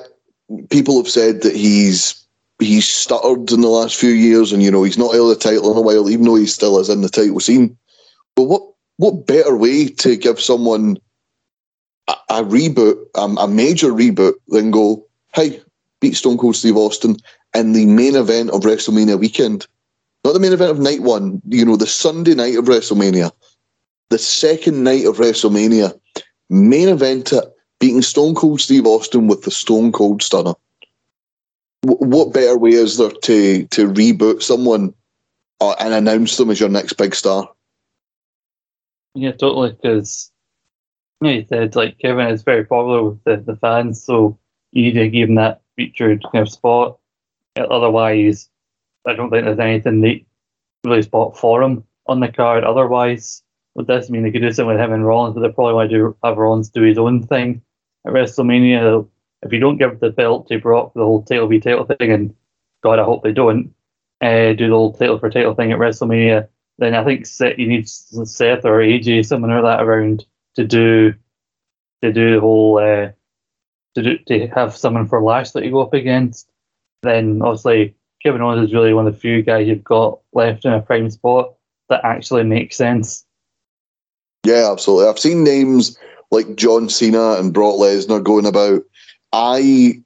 people 0.69 0.97
have 0.97 1.09
said 1.09 1.41
that 1.41 1.55
he's 1.55 2.24
he's 2.59 2.87
stuttered 2.87 3.51
in 3.51 3.61
the 3.61 3.67
last 3.67 3.95
few 3.95 4.11
years, 4.11 4.51
and 4.51 4.63
you 4.63 4.71
know 4.71 4.83
he's 4.83 4.97
not 4.97 5.13
held 5.13 5.35
a 5.35 5.39
title 5.39 5.71
in 5.71 5.77
a 5.77 5.81
while, 5.81 6.09
even 6.09 6.25
though 6.25 6.35
he 6.35 6.45
still 6.45 6.79
is 6.79 6.89
in 6.89 7.01
the 7.01 7.09
title 7.09 7.39
scene. 7.39 7.77
But 8.35 8.43
what 8.43 8.61
what 8.97 9.27
better 9.27 9.55
way 9.55 9.87
to 9.87 10.15
give 10.15 10.39
someone 10.39 10.97
a, 12.07 12.15
a 12.29 12.43
reboot, 12.43 13.05
um, 13.15 13.37
a 13.37 13.47
major 13.47 13.91
reboot, 13.91 14.35
than 14.47 14.71
go, 14.71 15.05
hey, 15.33 15.61
beat 15.99 16.15
Stone 16.15 16.37
Cold 16.37 16.55
Steve 16.55 16.77
Austin 16.77 17.17
in 17.53 17.73
the 17.73 17.85
main 17.85 18.15
event 18.15 18.51
of 18.51 18.61
WrestleMania 18.61 19.19
weekend, 19.19 19.67
not 20.23 20.33
the 20.33 20.39
main 20.39 20.53
event 20.53 20.71
of 20.71 20.79
night 20.79 21.01
one. 21.01 21.41
You 21.47 21.65
know, 21.65 21.75
the 21.75 21.87
Sunday 21.87 22.35
night 22.35 22.57
of 22.57 22.65
WrestleMania, 22.65 23.31
the 24.09 24.17
second 24.17 24.83
night 24.83 25.05
of 25.05 25.17
WrestleMania, 25.17 25.99
main 26.49 26.87
event 26.87 27.33
beating 27.79 28.01
Stone 28.01 28.35
Cold 28.35 28.61
Steve 28.61 28.85
Austin 28.85 29.27
with 29.27 29.41
the 29.43 29.51
Stone 29.51 29.91
Cold 29.91 30.23
Stunner 30.23 30.53
what 31.85 32.33
better 32.33 32.57
way 32.57 32.71
is 32.71 32.97
there 32.97 33.11
to 33.11 33.65
to 33.67 33.87
reboot 33.87 34.41
someone 34.41 34.93
uh, 35.61 35.75
and 35.79 35.93
announce 35.93 36.37
them 36.37 36.49
as 36.49 36.59
your 36.59 36.69
next 36.69 36.93
big 36.93 37.15
star? 37.15 37.49
Yeah, 39.13 39.31
totally. 39.31 39.71
Because 39.71 40.31
you, 41.21 41.29
you 41.29 41.45
said 41.47 41.75
like 41.75 41.99
Kevin 41.99 42.27
is 42.27 42.43
very 42.43 42.65
popular 42.65 43.03
with 43.03 43.23
the, 43.23 43.37
the 43.37 43.55
fans, 43.57 44.03
so 44.03 44.37
you 44.71 44.83
need 44.83 44.93
to 44.93 45.09
give 45.09 45.29
him 45.29 45.35
that 45.35 45.61
featured 45.75 46.23
kind 46.31 46.41
of 46.41 46.51
spot. 46.51 46.97
Otherwise, 47.57 48.49
I 49.05 49.13
don't 49.13 49.29
think 49.29 49.45
there's 49.45 49.59
anything 49.59 50.01
they 50.01 50.25
really 50.83 51.01
spot 51.01 51.37
for 51.37 51.61
him 51.63 51.83
on 52.07 52.19
the 52.19 52.27
card. 52.27 52.63
Otherwise, 52.63 53.41
this, 53.75 54.09
I 54.09 54.11
mean, 54.11 54.23
they 54.23 54.31
could 54.31 54.41
do 54.41 54.51
something 54.51 54.75
with 54.75 54.83
him 54.83 54.93
and 54.93 55.05
Rollins, 55.05 55.35
but 55.35 55.41
they 55.41 55.53
probably 55.53 55.73
want 55.73 55.91
to 55.91 56.15
have 56.23 56.37
Rollins 56.37 56.69
do 56.69 56.81
his 56.81 56.97
own 56.97 57.25
thing 57.25 57.61
at 58.05 58.13
WrestleMania 58.13 59.07
if 59.45 59.53
you 59.53 59.59
don't 59.59 59.77
give 59.77 59.99
the 59.99 60.09
belt 60.09 60.47
to 60.47 60.59
Brock 60.59 60.93
the 60.93 61.03
whole 61.03 61.23
title 61.23 61.47
v 61.47 61.59
title 61.59 61.85
thing, 61.85 62.11
and 62.11 62.35
God, 62.83 62.99
I 62.99 63.03
hope 63.03 63.23
they 63.23 63.31
don't 63.31 63.73
uh, 64.21 64.53
do 64.53 64.67
the 64.69 64.75
whole 64.75 64.93
title 64.93 65.19
for 65.19 65.29
title 65.29 65.55
thing 65.55 65.71
at 65.71 65.79
WrestleMania, 65.79 66.47
then 66.77 66.95
I 66.95 67.03
think 67.03 67.25
Seth, 67.25 67.57
you 67.57 67.67
need 67.67 67.87
Seth 67.87 68.65
or 68.65 68.79
AJ, 68.79 69.25
someone 69.25 69.51
or 69.51 69.61
that 69.61 69.81
around 69.81 70.25
to 70.55 70.65
do 70.65 71.13
to 72.01 72.11
do 72.11 72.35
the 72.35 72.41
whole 72.41 72.77
uh, 72.79 73.11
to 73.95 74.01
do 74.03 74.17
to 74.27 74.47
have 74.47 74.75
someone 74.75 75.07
for 75.07 75.21
Lash 75.21 75.51
that 75.51 75.63
you 75.63 75.71
go 75.71 75.81
up 75.81 75.93
against. 75.93 76.49
Then 77.03 77.41
obviously 77.41 77.95
Kevin 78.21 78.41
Owens 78.41 78.67
is 78.67 78.73
really 78.73 78.93
one 78.93 79.07
of 79.07 79.13
the 79.13 79.19
few 79.19 79.41
guys 79.41 79.67
you've 79.67 79.83
got 79.83 80.19
left 80.33 80.65
in 80.65 80.73
a 80.73 80.81
prime 80.81 81.09
spot 81.09 81.53
that 81.89 82.03
actually 82.03 82.43
makes 82.43 82.75
sense. 82.75 83.25
Yeah, 84.45 84.71
absolutely. 84.71 85.07
I've 85.07 85.19
seen 85.19 85.43
names 85.43 85.97
like 86.31 86.55
John 86.55 86.89
Cena 86.89 87.33
and 87.33 87.53
Brock 87.53 87.75
Lesnar 87.75 88.23
going 88.23 88.45
about 88.45 88.83
I 89.37 90.01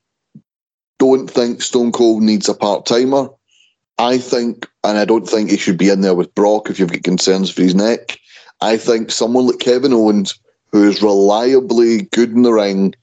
don't 0.97 1.29
think 1.29 1.61
Stone 1.61 1.91
Cold 1.91 2.23
needs 2.23 2.49
a 2.49 2.55
part 2.55 2.87
timer. 2.87 3.29
I 3.99 4.17
think, 4.17 4.67
and 4.83 4.97
I 4.97 5.05
don't 5.05 5.29
think 5.29 5.51
he 5.51 5.57
should 5.57 5.77
be 5.77 5.89
in 5.89 6.01
there 6.01 6.15
with 6.15 6.33
Brock 6.33 6.67
if 6.69 6.79
you've 6.79 6.91
got 6.91 7.03
concerns 7.03 7.51
for 7.51 7.61
his 7.61 7.75
neck. 7.75 8.17
I 8.61 8.75
think 8.75 9.11
someone 9.11 9.45
like 9.45 9.59
Kevin 9.59 9.93
Owens, 9.93 10.33
who 10.71 10.89
is 10.89 11.03
reliably 11.03 12.03
good 12.11 12.31
in 12.31 12.41
the 12.41 12.51
ring 12.51 12.95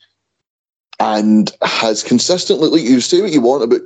and 0.99 1.53
has 1.63 2.03
consistently, 2.03 2.71
like 2.71 2.83
you 2.83 3.01
say 3.01 3.21
what 3.23 3.31
you 3.31 3.41
want 3.41 3.63
about 3.63 3.83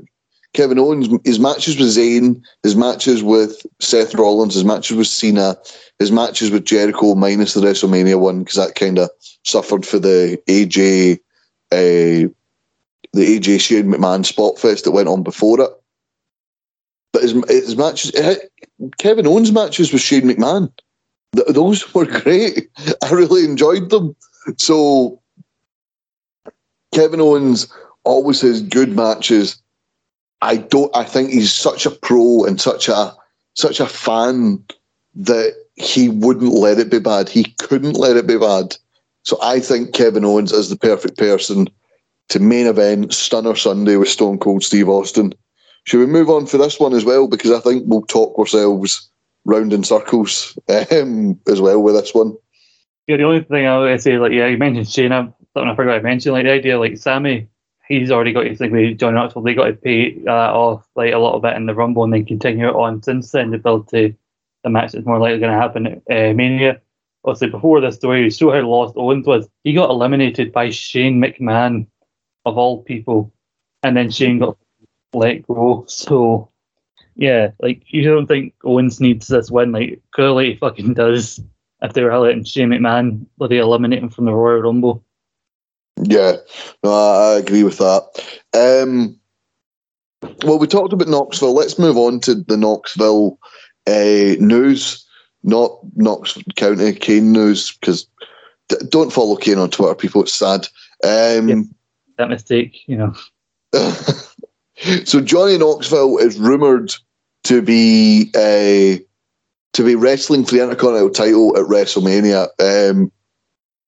Kevin 0.54 0.78
Owens, 0.78 1.08
his 1.24 1.38
matches 1.38 1.76
with 1.76 1.88
Zayn, 1.88 2.40
his 2.62 2.74
matches 2.74 3.22
with 3.22 3.66
Seth 3.80 4.14
Rollins, 4.14 4.54
his 4.54 4.64
matches 4.64 4.96
with 4.96 5.08
Cena, 5.08 5.58
his 5.98 6.10
matches 6.10 6.50
with 6.50 6.64
Jericho, 6.64 7.14
minus 7.14 7.52
the 7.52 7.60
WrestleMania 7.60 8.18
one, 8.18 8.38
because 8.38 8.56
that 8.56 8.76
kind 8.76 8.98
of 8.98 9.10
suffered 9.44 9.84
for 9.84 9.98
the 9.98 10.40
AJ 10.48 11.20
uh, 11.72 12.28
the 13.12 13.38
AJ 13.38 13.60
Shane 13.60 13.86
McMahon 13.86 14.24
spot 14.24 14.58
fest 14.58 14.84
that 14.84 14.92
went 14.92 15.08
on 15.08 15.22
before 15.22 15.60
it. 15.60 15.70
But 17.12 17.22
his, 17.22 17.32
his 17.48 17.76
matches, 17.76 18.12
eh, 18.14 18.36
Kevin 18.98 19.26
Owens' 19.26 19.52
matches 19.52 19.92
with 19.92 20.02
Shane 20.02 20.22
McMahon, 20.22 20.72
th- 21.34 21.48
those 21.48 21.92
were 21.94 22.06
great. 22.20 22.70
I 23.02 23.10
really 23.10 23.44
enjoyed 23.44 23.90
them. 23.90 24.14
So 24.58 25.20
Kevin 26.94 27.20
Owens 27.20 27.72
always 28.04 28.40
has 28.42 28.62
good 28.62 28.94
matches. 28.94 29.60
I 30.42 30.56
don't. 30.56 30.94
I 30.96 31.04
think 31.04 31.30
he's 31.30 31.52
such 31.52 31.84
a 31.84 31.90
pro 31.90 32.44
and 32.44 32.60
such 32.60 32.88
a 32.88 33.14
such 33.54 33.80
a 33.80 33.86
fan 33.86 34.64
that 35.14 35.54
he 35.74 36.08
wouldn't 36.08 36.52
let 36.52 36.78
it 36.78 36.90
be 36.90 36.98
bad. 36.98 37.28
He 37.28 37.44
couldn't 37.58 37.94
let 37.94 38.16
it 38.16 38.26
be 38.26 38.38
bad. 38.38 38.76
So 39.30 39.38
I 39.40 39.60
think 39.60 39.94
Kevin 39.94 40.24
Owens 40.24 40.50
is 40.50 40.70
the 40.70 40.76
perfect 40.76 41.16
person 41.16 41.68
to 42.30 42.40
main 42.40 42.66
event 42.66 43.14
Stunner 43.14 43.54
Sunday 43.54 43.94
with 43.94 44.08
Stone 44.08 44.40
Cold 44.40 44.64
Steve 44.64 44.88
Austin. 44.88 45.32
Should 45.84 46.00
we 46.00 46.06
move 46.06 46.28
on 46.28 46.46
for 46.46 46.58
this 46.58 46.80
one 46.80 46.92
as 46.94 47.04
well? 47.04 47.28
Because 47.28 47.52
I 47.52 47.60
think 47.60 47.84
we'll 47.86 48.02
talk 48.02 48.36
ourselves 48.36 49.08
round 49.44 49.72
in 49.72 49.84
circles 49.84 50.58
um, 50.90 51.38
as 51.46 51.60
well 51.60 51.80
with 51.80 51.94
this 51.94 52.12
one. 52.12 52.36
Yeah, 53.06 53.18
the 53.18 53.22
only 53.22 53.44
thing 53.44 53.66
I 53.68 53.78
would 53.78 54.02
say, 54.02 54.18
like, 54.18 54.32
yeah, 54.32 54.48
you 54.48 54.58
mentioned 54.58 54.88
Shane, 54.88 55.10
something 55.12 55.70
I 55.70 55.76
forgot 55.76 55.98
to 55.98 56.02
mention, 56.02 56.32
like 56.32 56.44
the 56.44 56.50
idea, 56.50 56.80
like 56.80 56.98
Sami, 56.98 57.46
he's 57.86 58.10
already 58.10 58.32
got 58.32 58.46
his 58.46 58.58
thing 58.58 58.72
with 58.72 58.98
John 58.98 59.14
Knoxville. 59.14 59.42
They 59.42 59.54
got 59.54 59.66
to 59.66 59.74
pay 59.74 60.18
that 60.24 60.50
uh, 60.50 60.52
off 60.52 60.88
like 60.96 61.12
a 61.14 61.18
little 61.20 61.38
bit 61.38 61.54
in 61.54 61.66
the 61.66 61.74
Rumble 61.76 62.02
and 62.02 62.12
then 62.12 62.26
continue 62.26 62.66
it 62.66 62.74
on 62.74 63.00
since 63.04 63.30
then 63.30 63.52
to 63.52 63.58
build 63.58 63.90
to 63.90 64.12
the 64.64 64.70
match 64.70 64.90
that's 64.90 65.06
more 65.06 65.20
likely 65.20 65.38
going 65.38 65.52
to 65.52 65.56
happen 65.56 65.86
at 65.86 66.30
uh, 66.30 66.34
Mania 66.34 66.80
obviously 67.24 67.50
before 67.50 67.80
this 67.80 67.96
story, 67.96 68.24
you 68.24 68.30
saw 68.30 68.52
how 68.52 68.60
lost 68.60 68.96
Owens 68.96 69.26
was. 69.26 69.48
He 69.64 69.72
got 69.72 69.90
eliminated 69.90 70.52
by 70.52 70.70
Shane 70.70 71.20
McMahon, 71.20 71.86
of 72.44 72.56
all 72.56 72.82
people, 72.82 73.32
and 73.82 73.96
then 73.96 74.10
Shane 74.10 74.38
got 74.38 74.56
let 75.12 75.46
go. 75.46 75.84
So, 75.88 76.50
yeah, 77.16 77.50
like 77.60 77.82
you 77.88 78.02
don't 78.02 78.26
think 78.26 78.54
Owens 78.64 79.00
needs 79.00 79.28
this 79.28 79.50
win? 79.50 79.72
Like 79.72 80.00
clearly, 80.12 80.52
he 80.52 80.58
fucking 80.58 80.94
does. 80.94 81.40
If 81.82 81.94
they 81.94 82.02
were 82.02 82.18
letting 82.18 82.44
Shane 82.44 82.68
McMahon, 82.68 83.26
would 83.38 83.50
they 83.50 83.58
eliminate 83.58 84.02
him 84.02 84.10
from 84.10 84.26
the 84.26 84.34
Royal 84.34 84.60
Rumble? 84.60 85.02
Yeah, 86.02 86.36
no, 86.84 86.92
I 86.92 87.38
agree 87.38 87.64
with 87.64 87.78
that. 87.78 88.02
Um, 88.54 89.18
well, 90.44 90.58
we 90.58 90.66
talked 90.66 90.92
about 90.92 91.08
Knoxville. 91.08 91.54
Let's 91.54 91.78
move 91.78 91.96
on 91.96 92.20
to 92.20 92.34
the 92.34 92.56
Knoxville 92.56 93.38
uh, 93.86 94.36
news 94.38 95.06
not 95.42 95.78
Knox 95.96 96.38
County 96.56 96.92
Kane 96.92 97.32
news 97.32 97.72
because 97.72 98.06
d- 98.68 98.76
don't 98.88 99.12
follow 99.12 99.36
Kane 99.36 99.58
on 99.58 99.70
Twitter, 99.70 99.94
people. 99.94 100.22
It's 100.22 100.34
sad. 100.34 100.66
Um, 101.04 101.48
yeah, 101.48 101.62
that 102.18 102.28
mistake, 102.28 102.86
you 102.86 102.96
know. 102.96 103.14
so 105.04 105.20
Johnny 105.20 105.56
Knoxville 105.58 106.18
is 106.18 106.38
rumored 106.38 106.92
to 107.44 107.62
be 107.62 108.30
uh, 108.34 109.02
to 109.72 109.84
be 109.84 109.94
wrestling 109.94 110.44
for 110.44 110.56
the 110.56 110.62
Intercontinental 110.62 111.10
title 111.10 111.56
at 111.56 111.66
WrestleMania. 111.66 112.48
Um, 112.58 113.12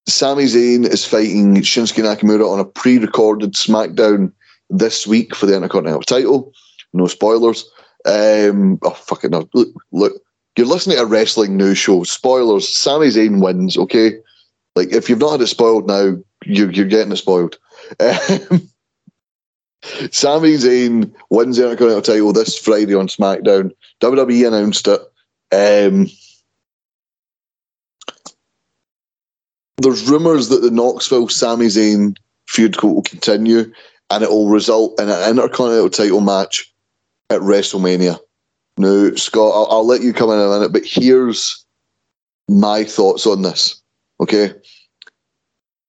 Sami 0.08 0.44
Zayn 0.44 0.86
is 0.86 1.04
fighting 1.04 1.56
Shinsuke 1.56 2.02
Nakamura 2.02 2.50
on 2.50 2.58
a 2.58 2.64
pre-recorded 2.64 3.52
SmackDown 3.52 4.32
this 4.70 5.06
week 5.06 5.34
for 5.34 5.46
the 5.46 5.54
Intercontinental 5.54 6.02
title. 6.02 6.52
No 6.92 7.06
spoilers. 7.06 7.68
Um, 8.04 8.78
oh 8.82 8.90
fuck 8.90 9.24
it! 9.24 9.30
No, 9.30 9.48
look, 9.54 9.68
look 9.92 10.22
you're 10.56 10.66
listening 10.66 10.96
to 10.96 11.04
a 11.04 11.06
wrestling 11.06 11.56
news 11.56 11.78
show. 11.78 12.04
Spoilers: 12.04 12.68
Sami 12.68 13.08
Zayn 13.08 13.42
wins. 13.42 13.76
Okay, 13.76 14.18
like 14.76 14.92
if 14.92 15.08
you've 15.08 15.18
not 15.18 15.32
had 15.32 15.40
it 15.40 15.46
spoiled 15.46 15.86
now, 15.86 16.16
you, 16.44 16.68
you're 16.70 16.86
getting 16.86 17.12
it 17.12 17.16
spoiled. 17.16 17.58
Um, 18.00 18.68
Sami 20.12 20.54
Zayn 20.54 21.12
wins 21.30 21.56
the 21.56 21.64
Intercontinental 21.64 22.02
title 22.02 22.32
this 22.32 22.56
Friday 22.56 22.94
on 22.94 23.08
SmackDown. 23.08 23.72
WWE 24.00 24.46
announced 24.46 24.88
it. 24.88 25.00
Um, 25.52 26.08
there's 29.78 30.08
rumours 30.08 30.48
that 30.48 30.62
the 30.62 30.70
Knoxville 30.70 31.28
Sami 31.28 31.66
Zayn 31.66 32.16
feud 32.46 32.80
will 32.82 33.02
continue, 33.02 33.72
and 34.10 34.22
it 34.22 34.30
will 34.30 34.48
result 34.48 35.00
in 35.00 35.08
an 35.08 35.30
Intercontinental 35.30 35.90
title 35.90 36.20
match 36.20 36.72
at 37.30 37.40
WrestleMania. 37.40 38.20
Now, 38.78 39.14
Scott, 39.14 39.52
I'll, 39.54 39.68
I'll, 39.70 39.86
let 39.86 40.02
you 40.02 40.12
come 40.12 40.30
in 40.30 40.38
a 40.38 40.48
minute, 40.48 40.72
but 40.72 40.84
here's 40.84 41.64
my 42.48 42.84
thoughts 42.84 43.26
on 43.26 43.42
this. 43.42 43.80
Okay. 44.20 44.52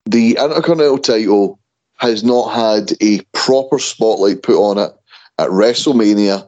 the 0.06 0.32
Intercontinental 0.32 0.98
title 0.98 1.60
has 1.98 2.24
not 2.24 2.54
had 2.54 2.92
a 3.02 3.22
proper 3.34 3.80
spotlight 3.80 4.44
put 4.44 4.58
on 4.58 4.78
it 4.78 4.92
at 5.38 5.50
WrestleMania 5.50 6.48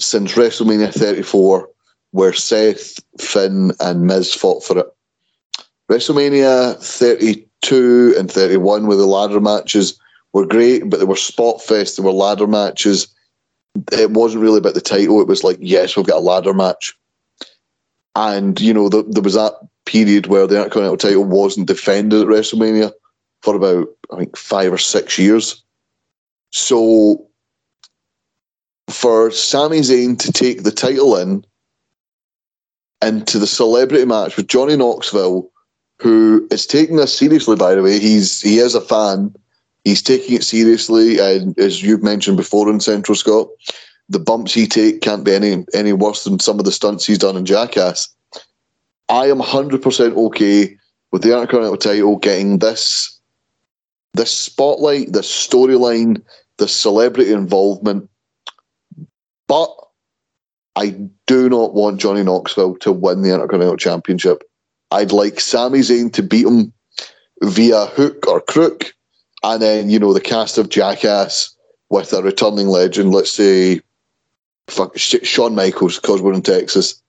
since 0.00 0.32
WrestleMania 0.32 0.92
34, 0.92 1.68
where 2.12 2.32
Seth, 2.32 2.98
Finn, 3.20 3.72
and 3.80 4.06
Miz 4.06 4.34
fought 4.34 4.64
for 4.64 4.78
it. 4.78 4.86
WrestleMania 5.90 6.76
32 6.82 8.14
and 8.18 8.30
31, 8.30 8.86
with 8.86 8.98
the 8.98 9.06
ladder 9.06 9.40
matches 9.40 9.98
were 10.32 10.46
great, 10.46 10.88
but 10.88 10.98
they 10.98 11.04
were 11.04 11.16
spot 11.16 11.60
fest, 11.62 11.96
they 11.96 12.02
were 12.02 12.12
ladder 12.12 12.46
matches. 12.46 13.08
It 13.92 14.10
wasn't 14.10 14.42
really 14.42 14.58
about 14.58 14.74
the 14.74 14.80
title. 14.80 15.20
It 15.20 15.28
was 15.28 15.44
like, 15.44 15.58
yes, 15.60 15.96
we've 15.96 16.06
got 16.06 16.18
a 16.18 16.20
ladder 16.20 16.54
match. 16.54 16.96
And, 18.16 18.60
you 18.60 18.74
know, 18.74 18.88
the, 18.88 19.04
there 19.04 19.22
was 19.22 19.34
that 19.34 19.54
period 19.86 20.26
where 20.26 20.46
the 20.46 20.56
Intercontinental 20.56 20.96
title 20.96 21.24
wasn't 21.24 21.68
defended 21.68 22.22
at 22.22 22.26
WrestleMania 22.26 22.92
for 23.42 23.54
about, 23.54 23.88
I 24.12 24.18
think, 24.18 24.36
five 24.36 24.72
or 24.72 24.78
six 24.78 25.18
years. 25.18 25.62
So 26.50 27.26
for 28.88 29.30
Sami 29.30 29.80
Zayn 29.80 30.18
to 30.18 30.32
take 30.32 30.64
the 30.64 30.72
title 30.72 31.16
in 31.16 31.44
into 33.02 33.38
the 33.38 33.46
celebrity 33.46 34.04
match 34.04 34.36
with 34.36 34.48
Johnny 34.48 34.76
Knoxville, 34.76 35.50
who 36.00 36.46
is 36.50 36.66
taking 36.66 36.96
this 36.96 37.16
seriously, 37.16 37.56
by 37.56 37.74
the 37.74 37.82
way. 37.82 37.98
He's 37.98 38.40
he 38.40 38.58
is 38.58 38.74
a 38.74 38.80
fan. 38.80 39.34
He's 39.84 40.02
taking 40.02 40.36
it 40.36 40.44
seriously, 40.44 41.18
and 41.18 41.58
as 41.58 41.82
you've 41.82 42.02
mentioned 42.02 42.36
before 42.36 42.68
in 42.68 42.80
Central 42.80 43.14
Scott, 43.14 43.48
the 44.08 44.18
bumps 44.18 44.52
he 44.52 44.66
take 44.66 45.00
can't 45.00 45.24
be 45.24 45.34
any 45.34 45.64
any 45.74 45.92
worse 45.92 46.24
than 46.24 46.40
some 46.40 46.58
of 46.58 46.64
the 46.64 46.72
stunts 46.72 47.06
he's 47.06 47.18
done 47.18 47.36
in 47.36 47.46
Jackass. 47.46 48.08
I 49.08 49.26
am 49.26 49.40
hundred 49.40 49.82
percent 49.82 50.16
okay 50.16 50.76
with 51.12 51.22
the 51.22 51.32
Intercontinental 51.32 51.76
title 51.76 52.16
getting 52.16 52.58
this 52.58 53.18
this 54.14 54.30
spotlight, 54.30 55.12
this 55.12 55.30
storyline, 55.30 56.22
this 56.58 56.74
celebrity 56.74 57.32
involvement 57.32 58.10
but 59.50 59.74
I 60.76 60.90
do 61.26 61.48
not 61.48 61.74
want 61.74 62.00
Johnny 62.00 62.22
Knoxville 62.22 62.76
to 62.76 62.92
win 62.92 63.22
the 63.22 63.34
Intercontinental 63.34 63.76
Championship. 63.76 64.44
I'd 64.92 65.10
like 65.10 65.40
Sami 65.40 65.80
Zayn 65.80 66.12
to 66.12 66.22
beat 66.22 66.46
him 66.46 66.72
via 67.42 67.86
hook 67.86 68.28
or 68.28 68.40
crook, 68.40 68.94
and 69.42 69.62
then 69.62 69.90
you 69.90 69.98
know 69.98 70.12
the 70.12 70.20
cast 70.20 70.58
of 70.58 70.68
Jackass 70.68 71.54
with 71.88 72.12
a 72.12 72.22
returning 72.22 72.68
legend. 72.68 73.12
Let's 73.12 73.32
say, 73.32 73.80
fuck, 74.68 74.96
Shawn 74.96 75.54
Michaels, 75.54 75.98
because 75.98 76.22
we're 76.22 76.32
in 76.32 76.42
Texas, 76.42 77.02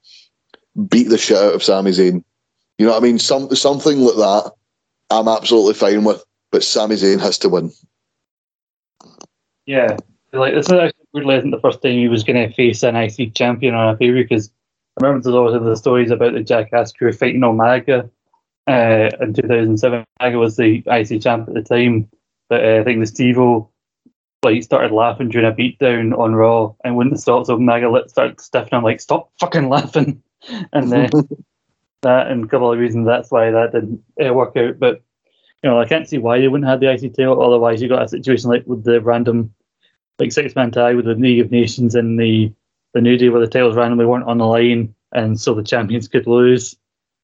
beat 0.90 1.10
the 1.10 1.18
shit 1.18 1.38
out 1.38 1.54
of 1.54 1.64
Sami 1.64 1.92
Zayn. 1.92 2.24
You 2.78 2.86
know 2.86 2.94
what 2.94 3.04
I 3.04 3.06
mean? 3.06 3.20
Some 3.20 3.54
something 3.56 4.00
like 4.00 4.16
that. 4.16 4.52
I'm 5.10 5.28
absolutely 5.28 5.74
fine 5.74 6.04
with, 6.04 6.24
but 6.52 6.64
Sami 6.64 6.96
Zayn 6.96 7.20
has 7.20 7.38
to 7.40 7.50
win. 7.50 7.72
Yeah, 9.66 9.98
like 10.34 10.54
this 10.54 10.68
is 10.68 10.74
actually 10.74 11.06
weirdly 11.14 11.36
isn't 11.36 11.52
the 11.52 11.60
first 11.60 11.82
time 11.82 11.94
he 11.94 12.08
was 12.08 12.24
going 12.24 12.48
to 12.48 12.54
face 12.56 12.84
an 12.84 12.96
IC 12.96 13.36
champion 13.36 13.76
on 13.76 13.94
a 13.94 13.98
pay 13.98 14.12
because 14.12 14.50
I 14.98 15.06
remember 15.06 15.24
there's 15.24 15.36
always 15.36 15.62
the 15.62 15.76
stories 15.76 16.12
about 16.12 16.34
the 16.34 16.44
Jackass 16.44 16.94
crew 16.94 17.12
fighting 17.12 17.42
Umaga 17.42 18.10
uh, 18.68 19.10
in 19.20 19.34
2007. 19.34 20.04
Umaga 20.22 20.40
was 20.40 20.58
the 20.58 20.84
IC 20.88 21.22
champ 21.22 21.48
at 21.48 21.54
the 21.54 21.62
time, 21.62 22.10
but 22.52 22.66
uh, 22.66 22.82
I 22.82 22.84
think 22.84 23.00
the 23.00 23.06
Steve-O 23.06 23.70
like 24.44 24.62
started 24.62 24.92
laughing 24.92 25.30
during 25.30 25.48
a 25.48 25.56
beatdown 25.56 26.18
on 26.20 26.36
Raw 26.36 26.74
and 26.84 26.98
wouldn't 26.98 27.22
stop, 27.22 27.46
so 27.46 27.58
Umaga 27.58 28.10
started 28.10 28.42
stiffing. 28.42 28.74
I'm 28.74 28.84
like, 28.84 29.00
"Stop 29.00 29.32
fucking 29.40 29.70
laughing!" 29.70 30.22
and 30.74 30.92
then 30.92 31.10
that 32.02 32.28
and 32.28 32.44
a 32.44 32.48
couple 32.50 32.70
of 32.70 32.78
reasons 32.78 33.08
that's 33.08 33.32
why 33.32 33.52
that 33.52 33.72
didn't 33.72 34.04
uh, 34.22 34.34
work 34.34 34.58
out. 34.58 34.80
But 34.80 35.02
you 35.64 35.70
know, 35.70 35.80
I 35.80 35.86
can't 35.86 36.10
see 36.10 36.18
why 36.18 36.40
they 36.40 36.50
wouldn't 36.50 36.70
have 36.70 36.82
the 36.82 36.92
IC 36.92 37.14
title. 37.14 37.42
Otherwise, 37.42 37.82
you 37.82 37.88
got 37.88 38.04
a 38.04 38.10
situation 38.10 38.50
like 38.50 38.68
with 38.68 38.84
the 38.84 39.00
random 39.00 39.54
like 40.20 40.34
six 40.34 40.54
man 40.54 40.72
tag 40.72 40.98
with 40.98 41.06
the 41.06 41.16
League 41.16 41.40
of 41.40 41.52
Nations 41.52 41.96
and 41.96 42.20
the 42.20 42.52
the 42.94 43.00
New 43.00 43.16
Day 43.16 43.30
where 43.30 43.40
the 43.40 43.48
titles 43.48 43.78
randomly 43.78 44.06
weren't 44.06 44.28
on 44.28 44.40
the 44.40 44.46
line, 44.46 44.94
and 45.14 45.40
so 45.40 45.54
the 45.54 45.64
champions 45.64 46.10
could 46.10 46.28
lose. 46.28 46.76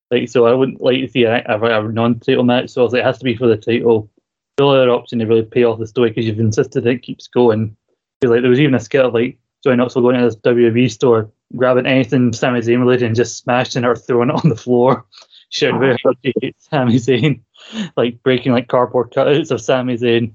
Like 0.10 0.30
so, 0.30 0.46
I 0.46 0.54
wouldn't 0.54 0.80
like 0.80 1.02
to 1.02 1.10
see 1.10 1.24
a, 1.24 1.44
a, 1.48 1.86
a 1.86 1.92
non-title 1.92 2.46
match. 2.46 2.70
So 2.70 2.86
it 2.86 3.04
has 3.04 3.18
to 3.18 3.26
be 3.26 3.36
for 3.36 3.48
the 3.48 3.58
title. 3.58 4.10
The 4.58 4.64
only 4.64 4.80
other 4.80 4.90
option 4.90 5.20
to 5.20 5.26
really 5.26 5.44
pay 5.44 5.64
off 5.64 5.78
the 5.78 5.86
story 5.86 6.10
because 6.10 6.26
you've 6.26 6.40
insisted 6.40 6.86
it 6.88 7.04
keeps 7.04 7.28
going. 7.28 7.78
Like 8.24 8.42
there 8.42 8.50
was 8.50 8.60
even 8.60 8.74
a 8.74 8.80
skit 8.80 9.06
of 9.06 9.14
like 9.14 9.38
Johnny 9.64 9.78
Knoxville 9.78 10.02
going 10.02 10.18
to 10.18 10.26
this 10.26 10.36
WWE 10.38 10.90
store, 10.90 11.30
grabbing 11.56 11.86
anything 11.86 12.34
Sami 12.34 12.62
Zayn 12.62 12.80
related 12.80 13.06
and 13.06 13.16
just 13.16 13.38
smashing 13.38 13.84
it 13.84 13.88
or 13.88 13.96
throwing 13.96 14.30
it 14.30 14.44
on 14.44 14.50
the 14.50 14.56
floor, 14.56 15.06
how 15.62 16.14
he 16.24 16.34
hates 16.42 16.68
Sami 16.70 16.96
Zayn, 16.96 17.42
like 17.98 18.22
breaking 18.24 18.52
like 18.52 18.68
cardboard 18.68 19.12
cutouts 19.12 19.52
of 19.52 19.62
Sami 19.62 19.96
Zayn. 19.96 20.34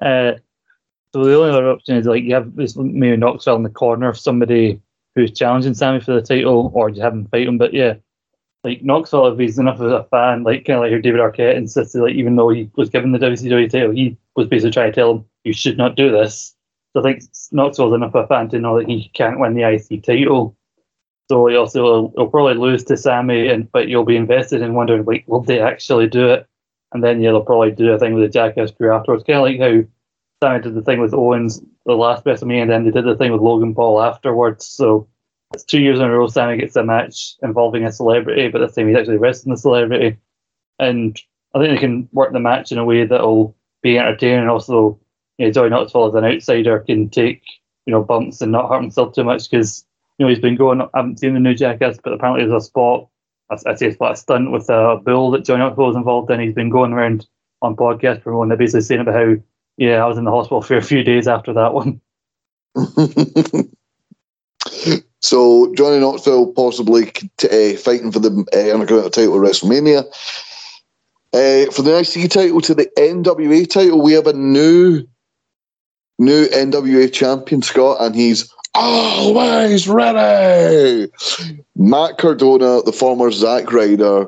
Uh, 0.00 0.32
so 1.12 1.24
the 1.24 1.36
only 1.36 1.50
other 1.50 1.68
option 1.68 1.96
is 1.96 2.06
like 2.06 2.24
you 2.24 2.32
have 2.32 2.56
this 2.56 2.74
maybe 2.74 3.18
Knoxville 3.18 3.56
in 3.56 3.64
the 3.64 3.70
corner 3.70 4.08
of 4.08 4.18
somebody 4.18 4.80
who's 5.14 5.30
challenging 5.30 5.74
Sami 5.74 6.00
for 6.00 6.14
the 6.14 6.22
title, 6.22 6.70
or 6.74 6.90
just 6.90 7.02
have 7.02 7.12
him 7.12 7.26
fight 7.26 7.46
him. 7.46 7.58
But 7.58 7.74
yeah, 7.74 7.94
like 8.64 8.82
Knoxville, 8.82 9.26
if 9.28 9.38
he's 9.38 9.58
enough 9.58 9.80
of 9.80 9.90
a 9.90 10.04
fan, 10.04 10.44
like 10.44 10.64
kind 10.64 10.76
of 10.76 10.82
like 10.82 10.90
your 10.90 11.00
David 11.00 11.20
Arquette 11.20 11.56
insisted, 11.56 12.00
like 12.00 12.14
even 12.14 12.36
though 12.36 12.48
he 12.48 12.70
was 12.76 12.90
given 12.90 13.12
the 13.12 13.18
WCW 13.18 13.68
title, 13.68 13.90
he 13.90 14.16
was 14.36 14.46
basically 14.46 14.70
trying 14.70 14.92
to 14.92 14.94
tell 14.94 15.10
him 15.12 15.24
you 15.44 15.52
should 15.52 15.76
not 15.76 15.96
do 15.96 16.10
this. 16.10 16.54
So 16.92 17.00
I 17.00 17.02
think 17.02 17.22
Knoxville's 17.50 17.94
enough 17.94 18.14
of 18.14 18.24
a 18.24 18.28
fan 18.28 18.48
to 18.50 18.58
know 18.58 18.78
that 18.78 18.88
he 18.88 19.10
can't 19.14 19.40
win 19.40 19.54
the 19.54 19.68
IC 19.68 20.04
title. 20.04 20.56
So 21.28 21.46
he 21.46 21.56
also 21.56 21.82
will, 21.82 22.12
he'll 22.16 22.28
probably 22.28 22.54
lose 22.54 22.84
to 22.84 22.96
Sami, 22.96 23.48
and 23.48 23.70
but 23.72 23.88
you'll 23.88 24.04
be 24.04 24.16
invested 24.16 24.60
in 24.60 24.74
wondering 24.74 25.04
like, 25.04 25.24
will 25.26 25.40
they 25.40 25.60
actually 25.60 26.06
do 26.06 26.30
it? 26.30 26.46
And 26.92 27.02
then 27.02 27.20
yeah, 27.20 27.30
they'll 27.30 27.44
probably 27.44 27.70
do 27.72 27.92
a 27.92 27.98
thing 27.98 28.14
with 28.14 28.24
the 28.24 28.28
Jackass 28.28 28.70
crew 28.70 28.92
afterwards, 28.92 29.24
kind 29.24 29.38
of 29.38 29.44
like 29.44 29.58
how 29.58 29.82
Sami 30.42 30.62
did 30.62 30.74
the 30.74 30.82
thing 30.82 31.00
with 31.00 31.14
Owens 31.14 31.62
the 31.86 31.94
last 31.94 32.24
WrestleMania, 32.24 32.62
and 32.62 32.70
then 32.70 32.84
they 32.84 32.90
did 32.90 33.06
the 33.06 33.16
thing 33.16 33.32
with 33.32 33.40
Logan 33.40 33.74
Paul 33.74 34.02
afterwards. 34.02 34.66
So 34.66 35.08
it's 35.52 35.64
two 35.64 35.80
years 35.80 35.98
in 35.98 36.04
a 36.04 36.10
row 36.10 36.26
Sami 36.28 36.56
gets 36.56 36.76
a 36.76 36.84
match 36.84 37.34
involving 37.42 37.84
a 37.84 37.92
celebrity, 37.92 38.48
but 38.48 38.58
this 38.58 38.74
time 38.74 38.88
he's 38.88 38.96
actually 38.96 39.18
wrestling 39.18 39.54
the 39.54 39.60
celebrity. 39.60 40.16
And 40.78 41.20
I 41.54 41.58
think 41.58 41.70
they 41.70 41.78
can 41.78 42.08
work 42.12 42.32
the 42.32 42.40
match 42.40 42.72
in 42.72 42.78
a 42.78 42.84
way 42.84 43.04
that'll 43.04 43.56
be 43.82 43.98
entertaining. 43.98 44.48
Also, 44.48 44.98
you 45.38 45.46
know, 45.46 45.52
Joey 45.52 45.70
Knoxville 45.70 46.08
as 46.08 46.14
an 46.14 46.24
outsider 46.24 46.80
can 46.80 47.10
take 47.10 47.42
you 47.86 47.92
know 47.92 48.02
bumps 48.02 48.40
and 48.40 48.52
not 48.52 48.68
hurt 48.68 48.80
himself 48.80 49.14
too 49.14 49.24
much 49.24 49.50
because 49.50 49.84
you 50.18 50.24
know 50.24 50.30
he's 50.30 50.38
been 50.38 50.56
going. 50.56 50.80
I 50.80 50.88
haven't 50.94 51.18
seen 51.18 51.34
the 51.34 51.40
new 51.40 51.54
Jackass, 51.54 51.98
but 52.02 52.12
apparently 52.12 52.46
there's 52.46 52.62
a 52.62 52.66
spot. 52.66 53.08
I'd 53.50 53.78
say 53.78 53.88
it's 53.88 54.00
like 54.00 54.14
a 54.14 54.16
stunt 54.16 54.50
with 54.50 54.70
a 54.70 54.98
bull 55.04 55.30
that 55.32 55.44
Joey 55.44 55.58
Knoxville 55.58 55.88
was 55.88 55.96
involved 55.96 56.30
in. 56.30 56.40
He's 56.40 56.54
been 56.54 56.70
going 56.70 56.92
around 56.92 57.26
on 57.60 57.76
podcasts 57.76 58.22
promoting. 58.22 58.48
They're 58.48 58.56
basically 58.56 58.80
saying 58.80 59.02
about 59.02 59.14
how 59.14 59.34
yeah, 59.76 60.02
I 60.02 60.06
was 60.06 60.18
in 60.18 60.24
the 60.24 60.30
hospital 60.30 60.62
for 60.62 60.76
a 60.76 60.82
few 60.82 61.02
days 61.02 61.28
after 61.28 61.52
that 61.54 61.74
one. 61.74 62.00
so 65.22 65.72
Johnny 65.74 66.00
Knoxville 66.00 66.52
possibly 66.52 67.08
uh, 67.44 67.76
fighting 67.78 68.10
for 68.10 68.18
the 68.18 68.44
uh, 68.52 69.08
title 69.08 69.36
at 69.36 69.50
WrestleMania. 69.50 70.04
Uh, 71.32 71.70
for 71.70 71.82
the 71.82 71.98
IC 71.98 72.30
title 72.30 72.60
to 72.60 72.74
the 72.74 72.90
NWA 72.98 73.70
title, 73.70 74.02
we 74.02 74.12
have 74.12 74.26
a 74.26 74.32
new 74.32 75.06
new 76.18 76.46
NWA 76.48 77.10
champion, 77.12 77.62
Scott, 77.62 77.98
and 78.00 78.14
he's 78.14 78.52
always 78.74 79.88
ready. 79.88 81.10
Matt 81.76 82.18
Cardona, 82.18 82.82
the 82.82 82.92
former 82.92 83.30
Zack 83.30 83.72
Ryder, 83.72 84.26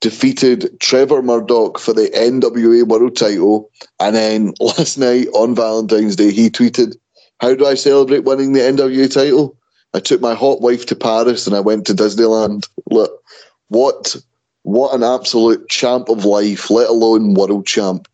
defeated 0.00 0.78
Trevor 0.80 1.20
Murdoch 1.20 1.78
for 1.78 1.92
the 1.92 2.08
NWA 2.10 2.86
World 2.86 3.16
Title, 3.16 3.70
and 4.00 4.14
then 4.14 4.54
last 4.60 4.98
night 4.98 5.26
on 5.34 5.56
Valentine's 5.56 6.16
Day 6.16 6.30
he 6.30 6.48
tweeted, 6.48 6.96
"How 7.40 7.54
do 7.54 7.66
I 7.66 7.74
celebrate 7.74 8.24
winning 8.24 8.52
the 8.52 8.60
NWA 8.60 9.12
title? 9.12 9.57
I 9.94 10.00
took 10.00 10.20
my 10.20 10.34
hot 10.34 10.60
wife 10.60 10.86
to 10.86 10.96
Paris 10.96 11.46
and 11.46 11.56
I 11.56 11.60
went 11.60 11.86
to 11.86 11.94
Disneyland. 11.94 12.68
Look, 12.90 13.22
what 13.68 14.16
what 14.62 14.94
an 14.94 15.02
absolute 15.02 15.68
champ 15.68 16.08
of 16.08 16.24
life, 16.24 16.70
let 16.70 16.90
alone 16.90 17.34
world 17.34 17.66
champ. 17.66 18.06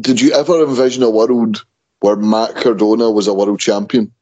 Did 0.00 0.20
you 0.20 0.32
ever 0.32 0.64
envision 0.64 1.02
a 1.02 1.10
world 1.10 1.64
where 2.00 2.16
Matt 2.16 2.56
Cardona 2.56 3.10
was 3.10 3.28
a 3.28 3.34
world 3.34 3.60
champion? 3.60 4.12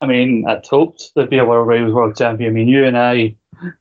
I 0.00 0.06
mean, 0.06 0.44
I'd 0.46 0.66
hoped 0.66 1.10
there'd 1.14 1.30
be 1.30 1.38
a 1.38 1.44
world 1.44 1.66
where 1.66 1.78
he 1.78 1.82
was 1.82 1.92
world 1.92 2.16
champion. 2.16 2.50
I 2.50 2.54
mean, 2.54 2.68
you 2.68 2.84
and 2.84 2.96
I, 2.96 3.12
you 3.12 3.36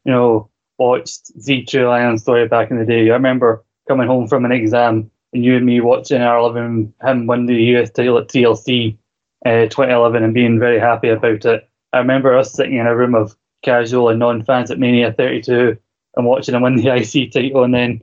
know, 0.05 0.49
watched 0.79 1.27
Z 1.39 1.65
True 1.65 1.87
Lion 1.87 2.17
story 2.17 2.47
back 2.47 2.71
in 2.71 2.79
the 2.79 2.85
day. 2.85 3.09
I 3.09 3.13
remember 3.13 3.63
coming 3.87 4.07
home 4.07 4.27
from 4.27 4.43
an 4.43 4.51
exam 4.51 5.11
and 5.33 5.45
you 5.45 5.55
and 5.55 5.65
me 5.65 5.81
watching 5.81 6.21
our 6.21 6.41
living 6.41 6.93
him 7.03 7.27
win 7.27 7.45
the 7.45 7.55
US 7.75 7.91
title 7.91 8.17
at 8.17 8.27
TLC 8.27 8.97
uh, 9.45 9.67
2011 9.67 10.23
and 10.23 10.33
being 10.33 10.59
very 10.59 10.79
happy 10.79 11.09
about 11.09 11.45
it. 11.45 11.69
I 11.93 11.99
remember 11.99 12.37
us 12.37 12.53
sitting 12.53 12.75
in 12.75 12.87
a 12.87 12.95
room 12.95 13.15
of 13.15 13.35
casual 13.63 14.09
and 14.09 14.19
non-fans 14.19 14.71
at 14.71 14.79
Mania 14.79 15.13
32 15.13 15.77
and 16.15 16.25
watching 16.25 16.55
him 16.55 16.61
win 16.61 16.75
the 16.75 16.89
IC 16.95 17.31
title 17.31 17.63
and 17.63 17.73
then 17.73 18.01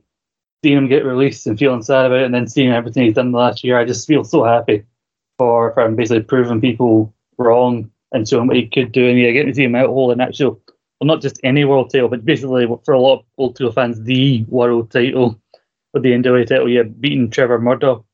seeing 0.63 0.79
him 0.79 0.89
get 0.89 1.05
released 1.05 1.47
and 1.47 1.59
feeling 1.59 1.83
sad 1.83 2.07
about 2.07 2.21
it 2.21 2.25
and 2.25 2.35
then 2.35 2.49
seeing 2.49 2.73
everything 2.73 3.05
he's 3.05 3.15
done 3.15 3.33
the 3.33 3.39
last 3.39 3.63
year. 3.63 3.79
I 3.79 3.85
just 3.85 4.07
feel 4.07 4.25
so 4.25 4.45
happy 4.45 4.85
for, 5.39 5.73
for 5.75 5.85
him 5.85 5.97
basically 5.97 6.23
proving 6.23 6.61
people 6.61 7.13
wrong 7.39 7.91
and 8.13 8.29
showing 8.29 8.47
what 8.47 8.57
he 8.57 8.67
could 8.67 8.93
do 8.93 9.09
and 9.09 9.19
yeah, 9.19 9.33
getting 9.33 9.49
to 9.49 9.55
see 9.55 9.65
him 9.65 9.75
out 9.75 9.89
holding 9.89 10.21
actual 10.21 10.61
well, 11.01 11.09
not 11.09 11.23
just 11.23 11.41
any 11.43 11.65
world 11.65 11.91
title, 11.91 12.09
but 12.09 12.25
basically 12.25 12.67
for 12.85 12.95
a 12.95 13.01
lot 13.01 13.21
of 13.21 13.25
old 13.37 13.57
tour 13.57 13.73
fans, 13.73 14.01
the 14.03 14.45
world 14.49 14.91
title. 14.91 15.41
for 15.93 16.01
the 16.01 16.13
NWA 16.13 16.47
title, 16.47 16.69
yeah, 16.69 16.83
beating 16.83 17.31
Trevor 17.31 17.61
Murdoch 17.61 18.05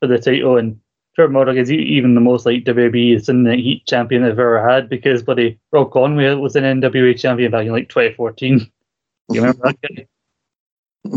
for 0.00 0.06
the 0.06 0.18
title, 0.18 0.56
and 0.56 0.80
Trevor 1.14 1.32
Murdoch 1.32 1.56
is 1.56 1.70
even 1.70 2.14
the 2.14 2.20
most 2.20 2.44
like 2.44 2.64
WWE 2.64 3.28
in 3.28 3.44
the 3.44 3.54
Heat 3.54 3.86
champion 3.86 4.22
they've 4.22 4.32
ever 4.32 4.68
had 4.68 4.88
because 4.88 5.22
buddy 5.22 5.58
Rob 5.70 5.92
Conway 5.92 6.34
was 6.34 6.56
an 6.56 6.64
NWA 6.64 7.18
champion 7.18 7.52
back 7.52 7.66
in 7.66 7.72
like 7.72 7.88
2014. 7.88 8.70
You 9.30 9.40
remember 9.40 9.62
that 9.64 9.80
guy? 9.80 10.06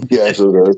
Yeah, 0.10 0.34
so 0.34 0.52
does. 0.52 0.78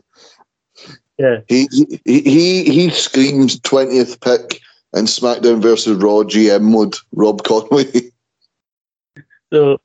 Yeah. 1.18 1.40
He, 1.48 1.68
he 2.06 2.22
he 2.22 2.64
he 2.64 2.90
screams 2.92 3.60
twentieth 3.62 4.22
pick 4.22 4.62
and 4.94 5.08
SmackDown 5.08 5.62
versus 5.64 5.98
Raw 5.98 6.22
GM 6.24 6.62
mode. 6.62 6.96
Rob 7.14 7.44
Conway. 7.44 7.86
So, 9.52 9.82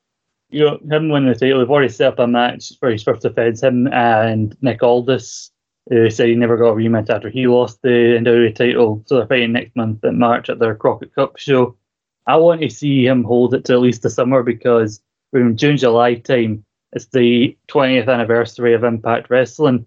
you 0.49 0.63
know, 0.63 0.77
him 0.95 1.09
winning 1.09 1.33
the 1.33 1.39
title, 1.39 1.57
they've 1.57 1.69
already 1.71 1.91
set 1.91 2.13
up 2.13 2.19
a 2.19 2.27
match 2.27 2.71
for 2.79 2.91
his 2.91 3.01
first 3.01 3.23
defense. 3.23 3.63
Him 3.63 3.87
and 3.87 4.55
Nick 4.61 4.83
Aldis, 4.83 5.49
Uh, 5.91 5.95
who 5.95 6.09
said 6.09 6.27
he 6.27 6.35
never 6.35 6.57
got 6.57 6.71
a 6.71 6.75
rematch 6.75 7.09
after 7.09 7.29
he 7.29 7.47
lost 7.47 7.81
the 7.83 7.89
NWA 7.89 8.55
title. 8.55 9.03
So 9.05 9.17
they're 9.17 9.27
fighting 9.27 9.51
next 9.51 9.75
month 9.75 10.03
in 10.03 10.17
March 10.17 10.49
at 10.49 10.57
their 10.57 10.75
Crockett 10.75 11.13
Cup 11.13 11.37
show. 11.37 11.77
I 12.25 12.37
want 12.37 12.61
to 12.61 12.69
see 12.69 13.05
him 13.05 13.23
hold 13.23 13.53
it 13.53 13.65
to 13.65 13.73
at 13.73 13.81
least 13.81 14.01
the 14.01 14.09
summer 14.09 14.41
because 14.41 14.99
in 15.31 15.57
June, 15.57 15.77
July 15.77 16.15
time, 16.15 16.65
it's 16.91 17.05
the 17.07 17.55
20th 17.67 18.07
anniversary 18.07 18.73
of 18.73 18.83
Impact 18.83 19.29
Wrestling. 19.29 19.85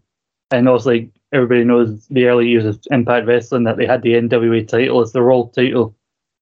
And 0.50 0.68
obviously, 0.68 1.10
everybody 1.32 1.64
knows 1.64 2.06
the 2.06 2.26
early 2.26 2.48
years 2.48 2.64
of 2.64 2.80
Impact 2.90 3.26
Wrestling 3.26 3.64
that 3.64 3.76
they 3.76 3.86
had 3.86 4.02
the 4.02 4.14
NWA 4.14 4.66
title 4.68 5.00
as 5.00 5.12
the 5.12 5.22
world 5.22 5.52
title. 5.52 5.96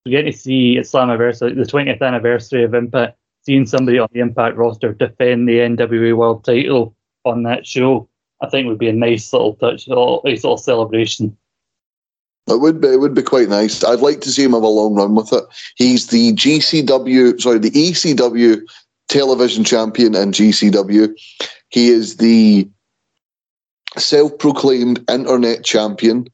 You 0.05 0.11
get 0.11 0.31
to 0.31 0.33
see 0.33 0.77
at 0.77 0.85
Slammiversary, 0.85 1.57
the 1.57 1.63
20th 1.63 2.03
anniversary 2.03 2.63
of 2.63 2.75
Impact, 2.75 3.17
seeing 3.43 3.65
somebody 3.65 3.99
on 3.99 4.09
the 4.13 4.21
Impact 4.21 4.57
roster 4.57 4.93
defend 4.93 5.49
the 5.49 5.59
NWA 5.59 6.17
World 6.17 6.45
Title 6.45 6.95
on 7.25 7.45
that 7.45 7.67
show, 7.67 8.09
I 8.43 8.49
think 8.49 8.69
would 8.69 8.79
be 8.79 8.89
a 8.89 8.93
nice 8.93 9.33
little 9.33 9.55
touch, 9.55 9.87
a 9.89 9.95
nice 10.25 10.45
little 10.45 10.59
celebration. 10.59 11.37
It 12.49 12.61
would 12.61 12.81
be 12.81 12.89
it 12.89 13.01
would 13.01 13.15
be 13.15 13.23
quite 13.23 13.49
nice. 13.49 13.83
I'd 13.83 14.01
like 14.01 14.21
to 14.21 14.31
see 14.31 14.45
him 14.45 14.53
have 14.53 14.63
a 14.63 14.69
long 14.69 14.95
run 14.95 15.15
with 15.15 15.33
it. 15.33 15.45
He's 15.75 16.09
the 16.09 16.33
GCW, 16.35 17.41
sorry, 17.41 17.59
the 17.59 17.71
ECW 17.71 18.61
television 19.09 19.65
champion 19.65 20.15
and 20.15 20.33
GCW. 20.33 21.13
He 21.71 21.89
is 21.89 22.19
the 22.19 22.69
self-proclaimed 23.97 25.05
internet 25.11 25.65
champion. 25.65 26.29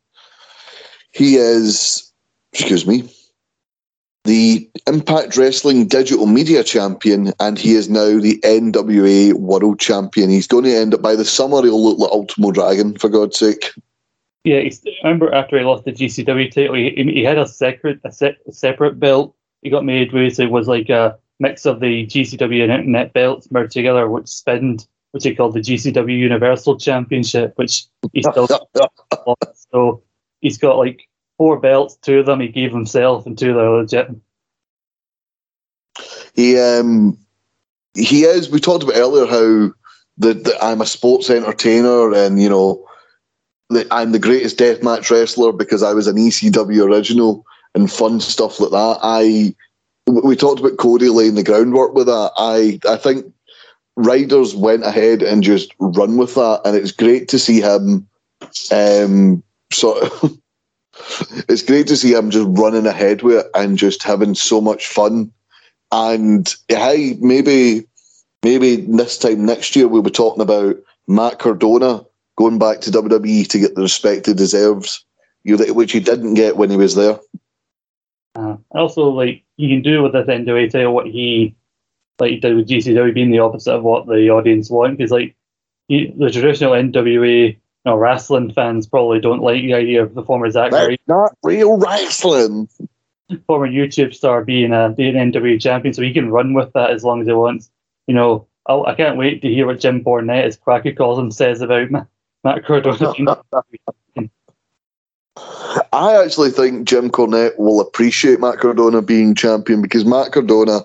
He 1.13 1.37
is, 1.37 2.13
excuse 2.53 2.87
me, 2.87 3.09
the 4.25 4.69
Impact 4.87 5.37
Wrestling 5.37 5.89
Digital 5.89 6.27
Media 6.27 6.63
Champion, 6.63 7.33
and 7.41 7.59
he 7.59 7.75
is 7.75 7.89
now 7.89 8.21
the 8.21 8.39
NWA 8.45 9.35
World 9.35 9.81
Champion. 9.81 10.31
He's 10.31 10.47
going 10.47 10.65
to 10.65 10.75
end 10.75 10.95
up 10.95 11.03
by 11.03 11.17
the 11.17 11.25
summer. 11.25 11.63
He'll 11.63 11.83
look 11.83 11.99
like 11.99 12.13
Ultimo 12.13 12.53
Dragon, 12.53 12.97
for 12.97 13.09
God's 13.09 13.39
sake. 13.39 13.73
Yeah, 14.45 14.61
he's, 14.61 14.83
I 15.05 15.09
remember 15.09 15.33
after 15.33 15.59
he 15.59 15.65
lost 15.65 15.85
the 15.85 15.93
GCW 15.93 16.51
title, 16.53 16.75
he, 16.75 16.91
he 16.91 17.23
had 17.23 17.39
a 17.39 17.47
separate 17.47 18.01
a, 18.05 18.13
se- 18.13 18.39
a 18.47 18.53
separate 18.53 18.99
belt 18.99 19.35
he 19.63 19.71
got 19.71 19.85
made 19.85 20.13
with. 20.13 20.39
it 20.41 20.51
was 20.51 20.67
like 20.67 20.89
a 20.89 21.17
mix 21.39 21.65
of 21.65 21.81
the 21.81 22.07
GCW 22.07 22.63
and 22.63 22.73
Internet 22.73 23.13
belts 23.13 23.51
merged 23.51 23.73
together, 23.73 24.09
which 24.09 24.29
spinned, 24.29 24.87
which 25.13 25.25
he 25.25 25.35
called 25.35 25.55
the 25.55 25.61
GCW 25.61 26.17
Universal 26.17 26.79
Championship, 26.79 27.53
which 27.57 27.85
he 28.13 28.23
still 28.31 28.49
so 29.71 30.03
he's 30.41 30.59
got 30.59 30.77
like 30.77 31.09
four 31.39 31.59
belts. 31.59 31.97
Two 31.97 32.21
of 32.21 32.27
them 32.27 32.41
he 32.41 32.49
gave 32.49 32.73
himself, 32.73 33.27
and 33.27 33.39
two 33.39 33.51
of 33.51 33.57
them 33.57 33.65
are 33.65 33.79
legit. 33.79 34.11
He 36.35 36.59
um 36.59 37.19
he 37.95 38.23
is. 38.25 38.51
We 38.51 38.61
talked 38.61 38.85
about 38.85 38.97
earlier 38.97 39.27
how 39.27 39.73
that 40.19 40.59
I'm 40.63 40.81
a 40.81 40.87
sports 40.87 41.31
entertainer, 41.31 42.13
and 42.15 42.41
you 42.41 42.49
know 42.49 42.87
that 43.71 43.87
I'm 43.91 44.13
the 44.13 44.19
greatest 44.19 44.59
deathmatch 44.59 45.11
wrestler 45.11 45.53
because 45.53 45.83
I 45.83 45.93
was 45.93 46.07
an 46.07 46.17
ECW 46.17 46.87
original 46.87 47.45
and 47.75 47.91
fun 47.91 48.21
stuff 48.21 48.61
like 48.61 48.71
that. 48.71 48.99
I 49.03 49.55
we 50.07 50.37
talked 50.37 50.61
about 50.61 50.79
Cody 50.79 51.09
laying 51.09 51.35
the 51.35 51.45
groundwork 51.45 51.95
with 51.95 52.07
that. 52.07 52.33
I 52.37 52.79
I 52.89 52.97
think 52.97 53.33
Ryder's 53.97 54.55
went 54.55 54.85
ahead 54.85 55.23
and 55.23 55.43
just 55.43 55.73
run 55.79 56.17
with 56.17 56.35
that, 56.35 56.63
and 56.65 56.77
it's 56.77 56.93
great 56.93 57.29
to 57.29 57.39
see 57.39 57.61
him. 57.61 58.09
Um, 58.73 59.43
sort 59.73 60.03
of, 60.03 60.39
it's 61.49 61.63
great 61.63 61.87
to 61.89 61.97
see 61.97 62.15
him 62.15 62.31
just 62.31 62.49
running 62.59 62.87
ahead 62.87 63.23
with 63.23 63.45
it 63.45 63.51
and 63.55 63.79
just 63.79 64.03
having 64.03 64.35
so 64.35 64.61
much 64.61 64.87
fun. 64.87 65.33
And 65.91 66.53
hey, 66.69 67.17
maybe 67.21 67.87
maybe 68.43 68.77
this 68.77 69.19
time 69.19 69.45
next 69.45 69.77
year 69.77 69.89
we'll 69.89 70.03
be 70.03 70.11
talking 70.11 70.43
about 70.43 70.77
Matt 71.07 71.39
Cardona 71.39 72.05
going 72.37 72.59
back 72.59 72.81
to 72.83 72.91
WWE 72.91 73.49
to 73.49 73.59
get 73.59 73.75
the 73.75 73.83
respect 73.83 74.27
he 74.27 74.35
deserves, 74.35 75.05
you 75.45 75.57
which 75.75 75.93
he 75.93 76.01
didn't 76.01 76.35
get 76.35 76.57
when 76.57 76.71
he 76.71 76.77
was 76.77 76.95
there. 76.95 77.19
Uh, 78.35 78.57
also, 78.71 79.09
like 79.11 79.45
he 79.57 79.69
can 79.69 79.83
do 79.83 80.03
with 80.03 80.13
this 80.13 80.27
NWA 80.27 80.71
title 80.71 80.95
what 80.95 81.07
he 81.07 81.55
like 82.19 82.41
did 82.41 82.57
with 82.57 82.69
GCW, 82.69 83.15
being 83.15 83.31
the 83.31 83.41
opposite 83.41 83.73
of 83.75 83.83
what 83.83 84.07
the 84.07 84.31
audience 84.31 84.71
want. 84.71 84.97
Because 84.97 85.11
like 85.11 85.37
he, 85.89 86.15
the 86.17 86.31
traditional 86.31 86.73
NWA 86.73 87.57
you 87.57 87.62
know, 87.91 87.97
wrestling 87.97 88.53
fans 88.53 88.87
probably 88.87 89.21
don't 89.21 89.43
like 89.43 89.63
the 89.63 89.75
idea 89.75 90.03
of 90.03 90.15
the 90.15 90.23
former 90.23 90.51
Zack 90.51 90.71
That's 90.71 90.97
not 91.07 91.37
real 91.43 91.79
wrestling. 91.79 92.69
former 93.47 93.69
YouTube 93.69 94.15
star 94.15 94.45
being 94.45 94.73
uh, 94.73 94.87
a 94.87 94.91
being 94.91 95.17
an 95.17 95.33
NWA 95.33 95.61
champion, 95.61 95.95
so 95.95 96.03
he 96.03 96.13
can 96.13 96.31
run 96.31 96.55
with 96.55 96.73
that 96.75 96.91
as 96.91 97.05
long 97.05 97.21
as 97.21 97.27
he 97.27 97.33
wants. 97.33 97.71
You 98.07 98.15
know, 98.15 98.47
I'll, 98.67 98.87
I 98.87 98.95
can't 98.95 99.17
wait 99.17 99.43
to 99.43 99.49
hear 99.49 99.67
what 99.67 99.81
Jim 99.81 100.05
Cornette, 100.05 100.45
as 100.45 100.57
Cracky 100.57 100.93
calls 100.93 101.19
him, 101.19 101.31
says 101.31 101.61
about 101.61 101.91
Ma- 101.91 102.05
Matt 102.45 102.65
Cardona. 102.65 103.13
I 105.93 106.23
actually 106.23 106.51
think 106.51 106.87
Jim 106.87 107.11
Cornette 107.11 107.59
will 107.59 107.81
appreciate 107.81 108.39
Matt 108.41 108.59
Cardona 108.59 109.01
being 109.01 109.35
champion 109.35 109.81
because 109.81 110.05
Matt 110.05 110.33
Cardona 110.33 110.81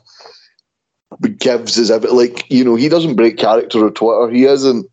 gives 1.40 1.76
his 1.76 1.92
every 1.92 2.10
like 2.10 2.50
you 2.50 2.64
know 2.64 2.76
he 2.76 2.90
doesn't 2.90 3.16
break 3.16 3.38
character 3.38 3.86
or 3.86 3.92
Twitter. 3.92 4.30
He 4.30 4.46
isn't 4.46 4.88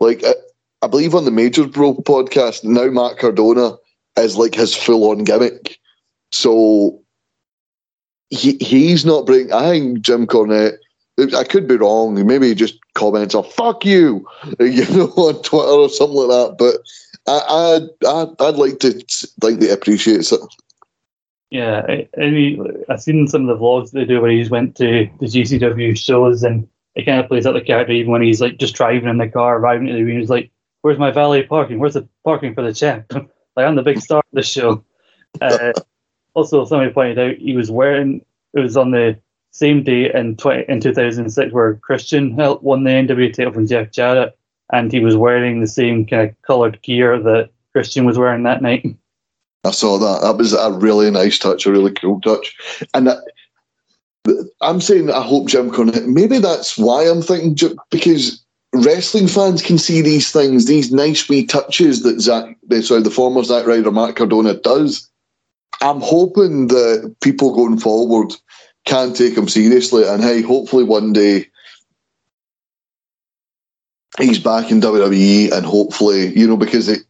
like 0.00 0.22
uh, 0.22 0.34
I, 0.82 0.86
believe 0.86 1.14
on 1.14 1.24
the 1.24 1.30
Major 1.30 1.66
Bro 1.66 1.94
podcast 1.96 2.64
now 2.64 2.90
Matt 2.90 3.18
Cardona 3.18 3.76
is 4.16 4.36
like 4.36 4.54
his 4.54 4.74
full 4.74 5.10
on 5.10 5.24
gimmick. 5.24 5.78
So 6.30 7.02
he 8.30 8.56
he's 8.60 9.04
not 9.04 9.26
bringing. 9.26 9.52
I 9.52 9.70
think 9.70 10.00
Jim 10.00 10.26
Cornette. 10.26 10.78
I 11.36 11.44
could 11.44 11.68
be 11.68 11.76
wrong. 11.76 12.26
Maybe 12.26 12.48
he 12.48 12.54
just 12.54 12.78
comments 12.94 13.34
a 13.34 13.42
"fuck 13.42 13.84
you," 13.84 14.26
you 14.60 14.88
know, 14.88 15.08
on 15.16 15.42
Twitter 15.42 15.68
or 15.68 15.88
something 15.88 16.16
like 16.16 16.28
that. 16.28 16.56
But 16.58 16.76
I, 17.26 17.88
I, 18.04 18.08
I 18.08 18.48
I'd 18.48 18.56
like 18.56 18.78
to 18.80 18.92
think 18.92 19.60
that 19.60 19.62
he 19.62 19.68
appreciates 19.68 20.32
it. 20.32 20.40
Yeah, 21.50 21.84
I, 21.86 22.08
I 22.16 22.30
mean, 22.30 22.66
I've 22.88 23.02
seen 23.02 23.28
some 23.28 23.46
of 23.46 23.58
the 23.58 23.62
vlogs 23.62 23.90
they 23.90 24.06
do 24.06 24.22
where 24.22 24.30
he's 24.30 24.48
went 24.48 24.74
to 24.76 25.06
the 25.20 25.26
GCW 25.26 25.96
shows 25.98 26.42
and 26.42 26.66
he 26.94 27.04
kind 27.04 27.20
of 27.20 27.28
plays 27.28 27.46
out 27.46 27.52
the 27.52 27.60
character 27.60 27.92
even 27.92 28.10
when 28.10 28.22
he's 28.22 28.40
like 28.40 28.56
just 28.56 28.74
driving 28.74 29.06
in 29.06 29.18
the 29.18 29.28
car, 29.28 29.58
arriving 29.58 29.90
at 29.90 29.92
the 29.92 30.00
arena. 30.02 30.20
He's 30.20 30.30
like, 30.30 30.50
"Where's 30.82 30.98
my 30.98 31.10
valet 31.10 31.44
parking? 31.44 31.78
Where's 31.78 31.94
the 31.94 32.08
parking 32.24 32.54
for 32.54 32.62
the 32.62 32.74
champ? 32.74 33.06
like 33.56 33.66
I'm 33.66 33.76
the 33.76 33.82
big 33.82 34.00
star 34.00 34.18
of 34.18 34.24
this 34.32 34.48
show." 34.48 34.84
Uh, 35.40 35.72
also, 36.34 36.64
somebody 36.64 36.92
pointed 36.92 37.18
out 37.18 37.36
he 37.36 37.56
was 37.56 37.70
wearing. 37.70 38.24
It 38.54 38.60
was 38.60 38.76
on 38.76 38.90
the 38.90 39.18
same 39.52 39.82
day 39.82 40.12
in 40.12 40.36
20, 40.36 40.64
in 40.68 40.80
2006 40.80 41.52
where 41.52 41.74
Christian 41.76 42.34
helped 42.34 42.62
won 42.62 42.84
the 42.84 42.90
NWA 42.90 43.32
title 43.32 43.52
from 43.52 43.66
Jeff 43.66 43.90
Jarrett, 43.90 44.36
and 44.72 44.90
he 44.90 45.00
was 45.00 45.16
wearing 45.16 45.60
the 45.60 45.66
same 45.66 46.06
kind 46.06 46.30
of 46.30 46.42
coloured 46.42 46.80
gear 46.82 47.18
that 47.20 47.50
Christian 47.72 48.04
was 48.04 48.18
wearing 48.18 48.42
that 48.42 48.62
night. 48.62 48.96
I 49.64 49.70
saw 49.70 49.98
that. 49.98 50.22
That 50.22 50.36
was 50.36 50.54
a 50.54 50.72
really 50.72 51.10
nice 51.10 51.38
touch, 51.38 51.66
a 51.66 51.70
really 51.70 51.92
cool 51.92 52.20
touch. 52.20 52.56
And 52.94 53.10
I'm 54.60 54.80
saying 54.80 55.10
I 55.10 55.22
hope 55.22 55.48
Jim 55.48 55.70
Cornette. 55.70 56.06
Maybe 56.06 56.38
that's 56.38 56.76
why 56.78 57.02
I'm 57.08 57.22
thinking 57.22 57.76
because 57.90 58.41
wrestling 58.72 59.28
fans 59.28 59.62
can 59.62 59.78
see 59.78 60.00
these 60.00 60.32
things, 60.32 60.66
these 60.66 60.92
nice 60.92 61.28
wee 61.28 61.46
touches 61.46 62.02
that 62.02 62.20
Zack, 62.20 62.56
sorry, 62.82 63.02
the 63.02 63.10
former 63.10 63.42
Zack 63.44 63.66
Ryder, 63.66 63.90
Matt 63.90 64.16
Cardona 64.16 64.54
does. 64.54 65.08
I'm 65.80 66.00
hoping 66.00 66.68
that 66.68 67.14
people 67.22 67.54
going 67.54 67.78
forward 67.78 68.32
can 68.84 69.12
take 69.12 69.36
him 69.36 69.48
seriously, 69.48 70.06
and 70.06 70.22
hey, 70.22 70.42
hopefully 70.42 70.84
one 70.84 71.12
day 71.12 71.46
he's 74.18 74.38
back 74.38 74.70
in 74.70 74.80
WWE, 74.80 75.52
and 75.52 75.66
hopefully, 75.66 76.36
you 76.38 76.46
know, 76.46 76.56
because 76.56 76.88
it, 76.88 77.02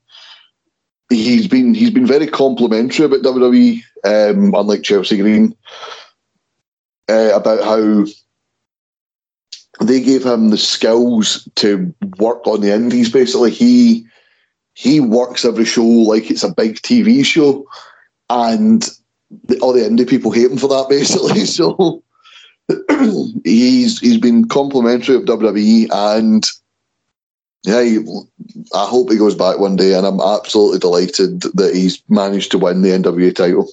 he's 1.08 1.46
been 1.48 1.74
he's 1.74 1.90
been 1.90 2.06
very 2.06 2.26
complimentary 2.26 3.06
about 3.06 3.22
WWE, 3.22 3.82
um, 4.04 4.54
unlike 4.54 4.82
Chelsea 4.82 5.18
Green, 5.18 5.54
uh, 7.08 7.30
about 7.34 7.62
how 7.64 8.04
they 9.82 10.00
gave 10.00 10.24
him 10.24 10.50
the 10.50 10.58
skills 10.58 11.48
to 11.56 11.94
work 12.18 12.46
on 12.46 12.60
the 12.60 12.72
indies. 12.72 13.10
Basically, 13.10 13.50
he 13.50 14.06
he 14.74 15.00
works 15.00 15.44
every 15.44 15.64
show 15.64 15.84
like 15.84 16.30
it's 16.30 16.44
a 16.44 16.54
big 16.54 16.76
TV 16.76 17.24
show, 17.24 17.66
and 18.30 18.88
the, 19.44 19.58
all 19.60 19.72
the 19.72 19.80
indie 19.80 20.08
people 20.08 20.30
hate 20.30 20.50
him 20.50 20.58
for 20.58 20.68
that. 20.68 20.86
Basically, 20.90 21.44
so 21.44 22.02
he's 23.44 23.98
he's 23.98 24.18
been 24.18 24.48
complimentary 24.48 25.16
of 25.16 25.22
WWE 25.22 25.88
and 25.92 26.46
yeah, 27.64 27.82
he, 27.82 27.98
I 28.74 28.86
hope 28.86 29.10
he 29.10 29.16
goes 29.16 29.36
back 29.36 29.58
one 29.58 29.76
day, 29.76 29.94
and 29.94 30.04
I'm 30.04 30.20
absolutely 30.20 30.80
delighted 30.80 31.42
that 31.42 31.72
he's 31.74 32.02
managed 32.08 32.50
to 32.50 32.58
win 32.58 32.82
the 32.82 32.88
NWA 32.88 33.34
title. 33.34 33.70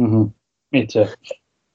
Mm-hmm. 0.00 0.26
Me 0.72 0.86
too. 0.86 1.06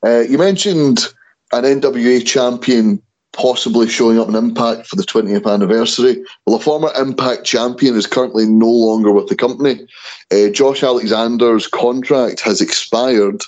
Uh, 0.05 0.19
you 0.19 0.37
mentioned 0.37 1.07
an 1.51 1.63
NWA 1.63 2.25
champion 2.25 3.01
possibly 3.35 3.87
showing 3.87 4.19
up 4.19 4.29
an 4.29 4.35
Impact 4.35 4.87
for 4.87 4.95
the 4.95 5.03
20th 5.03 5.51
anniversary. 5.51 6.23
Well, 6.45 6.55
a 6.55 6.59
former 6.59 6.91
Impact 6.97 7.43
champion 7.43 7.95
is 7.95 8.07
currently 8.07 8.45
no 8.45 8.69
longer 8.69 9.11
with 9.11 9.27
the 9.27 9.35
company. 9.35 9.85
Uh, 10.31 10.49
Josh 10.49 10.83
Alexander's 10.83 11.67
contract 11.67 12.39
has 12.41 12.61
expired 12.61 13.43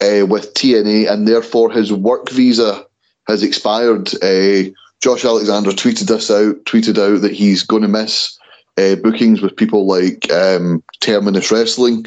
uh, 0.00 0.26
with 0.26 0.52
TNA, 0.54 1.10
and 1.10 1.26
therefore 1.26 1.70
his 1.70 1.92
work 1.92 2.30
visa 2.30 2.84
has 3.26 3.42
expired. 3.42 4.08
Uh, 4.22 4.70
Josh 5.00 5.24
Alexander 5.24 5.70
tweeted 5.70 6.06
this 6.06 6.30
out, 6.30 6.64
tweeted 6.64 6.98
out 6.98 7.22
that 7.22 7.32
he's 7.32 7.62
going 7.62 7.82
to 7.82 7.88
miss 7.88 8.36
uh, 8.76 8.96
bookings 8.96 9.40
with 9.40 9.56
people 9.56 9.86
like 9.86 10.30
um, 10.32 10.82
Terminus 11.00 11.50
Wrestling, 11.50 12.06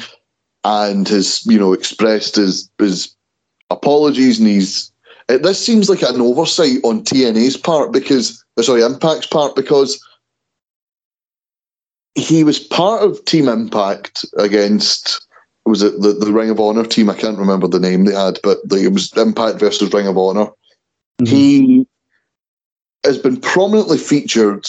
and 0.64 1.08
has 1.08 1.44
you 1.46 1.58
know 1.58 1.72
expressed 1.72 2.36
his 2.36 2.70
his 2.78 3.14
apologies, 3.70 4.38
and 4.38 4.48
he's. 4.48 4.91
It, 5.32 5.42
this 5.42 5.64
seems 5.64 5.88
like 5.88 6.02
an 6.02 6.20
oversight 6.20 6.78
on 6.84 7.04
TNA's 7.04 7.56
part 7.56 7.90
because, 7.90 8.44
uh, 8.58 8.62
sorry, 8.62 8.82
Impact's 8.82 9.26
part 9.26 9.56
because 9.56 9.98
he 12.14 12.44
was 12.44 12.58
part 12.58 13.02
of 13.02 13.24
Team 13.24 13.48
Impact 13.48 14.26
against 14.36 15.26
was 15.64 15.82
it 15.82 16.00
the, 16.00 16.12
the 16.12 16.32
Ring 16.32 16.50
of 16.50 16.60
Honor 16.60 16.84
team? 16.84 17.08
I 17.08 17.14
can't 17.14 17.38
remember 17.38 17.68
the 17.68 17.80
name 17.80 18.04
they 18.04 18.14
had, 18.14 18.38
but 18.42 18.58
like, 18.68 18.82
it 18.82 18.92
was 18.92 19.16
Impact 19.16 19.58
versus 19.60 19.92
Ring 19.92 20.08
of 20.08 20.18
Honor. 20.18 20.46
Mm-hmm. 21.20 21.24
He 21.24 21.86
has 23.04 23.16
been 23.16 23.40
prominently 23.40 23.96
featured 23.96 24.66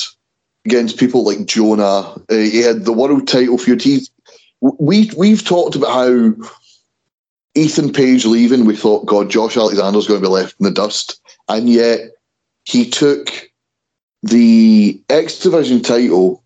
against 0.65 0.99
people 0.99 1.25
like 1.25 1.45
Jonah. 1.45 1.81
Uh, 2.29 2.35
he 2.35 2.59
had 2.61 2.85
the 2.85 2.93
world 2.93 3.27
title 3.27 3.57
feud. 3.57 3.81
He, 3.81 4.07
we 4.61 5.09
we've 5.17 5.43
talked 5.43 5.75
about 5.75 5.91
how 5.91 6.33
Ethan 7.55 7.93
Page 7.93 8.25
leaving, 8.25 8.65
we 8.65 8.75
thought, 8.75 9.05
God, 9.05 9.29
Josh 9.29 9.57
Alexander's 9.57 10.07
going 10.07 10.21
to 10.21 10.27
be 10.27 10.31
left 10.31 10.55
in 10.59 10.63
the 10.63 10.71
dust, 10.71 11.21
and 11.49 11.69
yet 11.69 12.11
he 12.65 12.89
took 12.89 13.29
the 14.23 15.01
X 15.09 15.39
Division 15.39 15.81
title, 15.81 16.43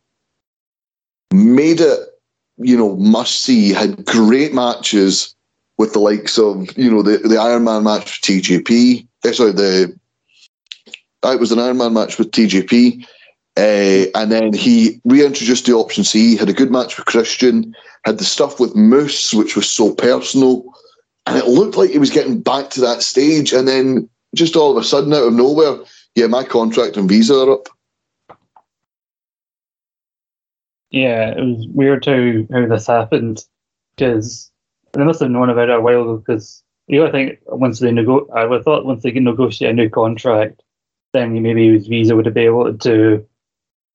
made 1.31 1.79
it, 1.79 1.99
you 2.57 2.75
know, 2.75 2.95
must 2.97 3.41
see. 3.43 3.71
Had 3.71 4.05
great 4.05 4.53
matches 4.53 5.35
with 5.77 5.93
the 5.93 5.99
likes 5.99 6.37
of, 6.37 6.75
you 6.77 6.89
know, 6.89 7.03
the 7.03 7.19
the 7.19 7.37
Iron 7.37 7.63
Man 7.63 7.83
match 7.83 8.21
with 8.25 8.41
TJP. 8.41 9.07
Eh, 9.23 9.31
sorry, 9.31 9.51
the 9.51 9.97
uh, 11.23 11.31
it 11.31 11.39
was 11.39 11.51
an 11.51 11.59
Iron 11.59 11.77
Man 11.77 11.93
match 11.93 12.17
with 12.17 12.31
TJP. 12.31 13.05
Uh, 13.57 14.05
and 14.13 14.31
then 14.31 14.53
he 14.53 15.01
reintroduced 15.03 15.65
the 15.65 15.73
option 15.73 16.03
C, 16.03 16.35
had 16.35 16.49
a 16.49 16.53
good 16.53 16.71
match 16.71 16.95
with 16.95 17.07
Christian, 17.07 17.75
had 18.05 18.19
the 18.19 18.23
stuff 18.23 18.59
with 18.59 18.75
Moose, 18.75 19.33
which 19.33 19.55
was 19.55 19.67
so 19.67 19.95
personal. 19.95 20.63
And 21.27 21.37
it 21.37 21.47
looked 21.47 21.75
like 21.75 21.89
he 21.89 21.99
was 21.99 22.09
getting 22.09 22.41
back 22.41 22.69
to 22.71 22.81
that 22.81 23.03
stage. 23.03 23.51
And 23.51 23.67
then 23.67 24.09
just 24.33 24.55
all 24.55 24.71
of 24.71 24.81
a 24.81 24.85
sudden, 24.85 25.13
out 25.13 25.27
of 25.27 25.33
nowhere, 25.33 25.77
yeah, 26.15 26.27
my 26.27 26.43
contract 26.43 26.95
and 26.95 27.09
visa 27.09 27.35
are 27.35 27.51
up. 27.51 27.67
Yeah, 30.89 31.31
it 31.31 31.41
was 31.41 31.67
weird 31.67 32.05
how, 32.05 32.13
how 32.51 32.65
this 32.67 32.87
happened 32.87 33.43
because 33.95 34.49
they 34.93 35.03
must 35.03 35.19
have 35.19 35.29
known 35.29 35.49
about 35.49 35.69
it 35.69 35.75
a 35.75 35.81
while 35.81 36.01
ago 36.01 36.17
because 36.17 36.63
you 36.87 36.99
know, 36.99 37.07
I 37.07 37.11
think 37.11 37.39
once 37.45 37.79
they 37.79 37.91
nego- 37.91 38.29
I 38.33 38.45
would 38.45 38.63
thought 38.63 38.85
once 38.85 39.03
they 39.03 39.11
negotiate 39.11 39.71
a 39.71 39.73
new 39.73 39.89
contract, 39.89 40.63
then 41.13 41.41
maybe 41.41 41.73
his 41.73 41.87
visa 41.87 42.15
would 42.15 42.25
have 42.25 42.33
been 42.33 42.45
able 42.45 42.77
to 42.77 43.27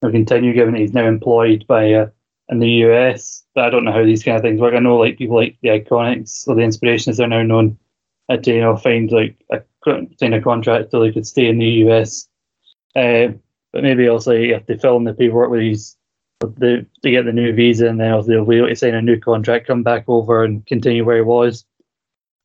continue, 0.01 0.53
given 0.53 0.75
he's 0.75 0.93
now 0.93 1.07
employed 1.07 1.65
by 1.67 1.93
uh, 1.93 2.09
in 2.49 2.59
the 2.59 2.69
US. 2.85 3.43
But 3.55 3.65
I 3.65 3.69
don't 3.69 3.85
know 3.85 3.91
how 3.91 4.03
these 4.03 4.23
kind 4.23 4.37
of 4.37 4.43
things 4.43 4.59
work. 4.59 4.73
I 4.73 4.79
know 4.79 4.97
like 4.97 5.17
people 5.17 5.37
like 5.37 5.57
the 5.61 5.69
Iconics 5.69 6.47
or 6.47 6.55
the 6.55 6.61
Inspirationists 6.61 7.19
are 7.19 7.27
now 7.27 7.43
known 7.43 7.77
to 8.29 8.51
you 8.51 8.61
know 8.61 8.77
find 8.77 9.11
like 9.11 9.35
a 9.51 9.61
sign 10.19 10.33
a 10.33 10.41
contract 10.41 10.91
so 10.91 10.99
they 10.99 11.11
could 11.11 11.27
stay 11.27 11.47
in 11.47 11.59
the 11.59 11.67
US. 11.87 12.27
Uh, 12.95 13.29
but 13.71 13.83
maybe 13.83 14.07
also 14.07 14.31
you 14.31 14.53
have 14.53 14.65
to 14.67 14.77
fill 14.77 14.97
in 14.97 15.03
the 15.03 15.13
paperwork 15.13 15.49
with 15.49 15.59
these 15.59 15.97
the, 16.39 16.85
to 17.01 17.11
get 17.11 17.25
the 17.25 17.31
new 17.31 17.53
visa, 17.53 17.87
and 17.87 17.99
then 17.99 18.11
also 18.11 18.27
they'll 18.29 18.45
be 18.45 18.57
able 18.57 18.67
to 18.67 18.75
sign 18.75 18.95
a 18.95 19.01
new 19.01 19.19
contract, 19.19 19.67
come 19.67 19.83
back 19.83 20.05
over, 20.07 20.43
and 20.43 20.65
continue 20.65 21.05
where 21.05 21.17
he 21.17 21.21
was. 21.21 21.65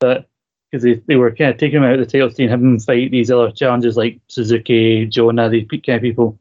But 0.00 0.28
because 0.70 0.84
they, 0.84 0.94
they 1.06 1.16
were 1.16 1.34
kind 1.34 1.50
of 1.50 1.58
taking 1.58 1.78
him 1.78 1.84
out 1.84 1.98
of 1.98 2.00
the 2.00 2.06
title 2.06 2.30
scene, 2.30 2.48
having 2.48 2.74
him 2.74 2.80
fight 2.80 3.10
these 3.10 3.30
other 3.30 3.50
challenges 3.50 3.96
like 3.96 4.20
Suzuki, 4.28 5.06
Jonah, 5.06 5.48
these 5.48 5.66
kind 5.68 5.96
of 5.96 6.02
people, 6.02 6.38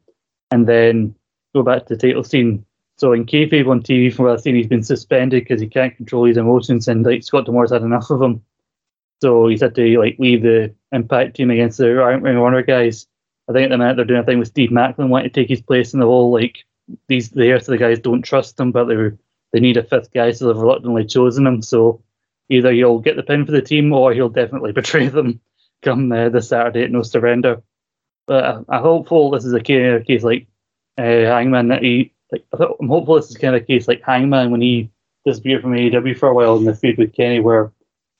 and 0.50 0.66
then 0.66 1.14
go 1.54 1.62
back 1.62 1.86
to 1.86 1.96
the 1.96 2.08
title 2.08 2.24
scene. 2.24 2.64
So 2.98 3.12
in 3.12 3.26
kayfabe 3.26 3.68
on 3.68 3.80
TV 3.80 4.12
from 4.12 4.24
what 4.24 4.34
I've 4.34 4.40
seen, 4.40 4.56
he's 4.56 4.66
been 4.66 4.82
suspended 4.82 5.44
because 5.44 5.60
he 5.60 5.68
can't 5.68 5.96
control 5.96 6.24
his 6.24 6.36
emotions, 6.36 6.88
and 6.88 7.06
like 7.06 7.22
Scott 7.22 7.46
D'Amore's 7.46 7.70
had 7.70 7.82
enough 7.82 8.10
of 8.10 8.20
him. 8.20 8.42
So 9.22 9.46
he's 9.46 9.60
had 9.60 9.76
to 9.76 9.98
like 9.98 10.16
leave 10.18 10.42
the 10.42 10.74
Impact 10.90 11.36
team 11.36 11.50
against 11.50 11.78
the 11.78 11.94
Ring 11.94 12.36
of 12.36 12.42
Honor 12.42 12.62
guys. 12.62 13.06
I 13.48 13.52
think 13.52 13.64
at 13.64 13.70
the 13.70 13.78
minute 13.78 13.96
they're 13.96 14.04
doing 14.04 14.20
a 14.20 14.24
thing 14.24 14.40
with 14.40 14.48
Steve 14.48 14.70
Maclin 14.70 15.08
wanting 15.08 15.30
to 15.30 15.40
take 15.40 15.48
his 15.48 15.62
place 15.62 15.94
in 15.94 16.00
the 16.00 16.06
whole 16.06 16.32
like 16.32 16.58
these 17.06 17.30
the 17.30 17.50
rest 17.52 17.68
of 17.68 17.72
the 17.72 17.78
guys 17.78 18.00
don't 18.00 18.22
trust 18.22 18.58
him, 18.58 18.72
but 18.72 18.86
they 18.86 18.96
they 19.52 19.60
need 19.60 19.76
a 19.76 19.84
fifth 19.84 20.12
guy, 20.12 20.32
so 20.32 20.46
they've 20.46 20.60
reluctantly 20.60 21.04
chosen 21.04 21.46
him. 21.46 21.62
So 21.62 22.02
either 22.48 22.72
he'll 22.72 22.98
get 22.98 23.14
the 23.14 23.22
pin 23.22 23.46
for 23.46 23.52
the 23.52 23.62
team 23.62 23.92
or 23.92 24.12
he'll 24.12 24.28
definitely 24.28 24.72
betray 24.80 25.06
them 25.06 25.40
come 25.82 26.10
uh, 26.10 26.30
the 26.30 26.42
Saturday 26.42 26.82
at 26.82 26.90
No 26.90 27.02
Surrender. 27.02 27.62
But 28.26 28.44
I, 28.44 28.76
I'm 28.76 28.82
hopeful 28.82 29.30
this 29.30 29.44
is 29.44 29.54
a 29.54 29.60
case 29.60 30.24
like 30.24 30.48
uh, 30.98 31.02
Hangman 31.02 31.68
that 31.68 31.82
he 31.82 32.12
like. 32.32 32.44
I'm 32.52 32.88
hopeful 32.88 33.16
this 33.16 33.30
is 33.30 33.36
kind 33.36 33.54
of 33.54 33.62
a 33.62 33.64
case 33.64 33.88
like 33.88 34.02
Hangman 34.02 34.50
when 34.50 34.60
he 34.60 34.90
disappeared 35.24 35.62
from 35.62 35.72
AEW 35.72 36.18
for 36.18 36.28
a 36.28 36.34
while 36.34 36.56
in 36.56 36.64
the 36.64 36.74
feud 36.74 36.98
with 36.98 37.14
Kenny, 37.14 37.40
where 37.40 37.72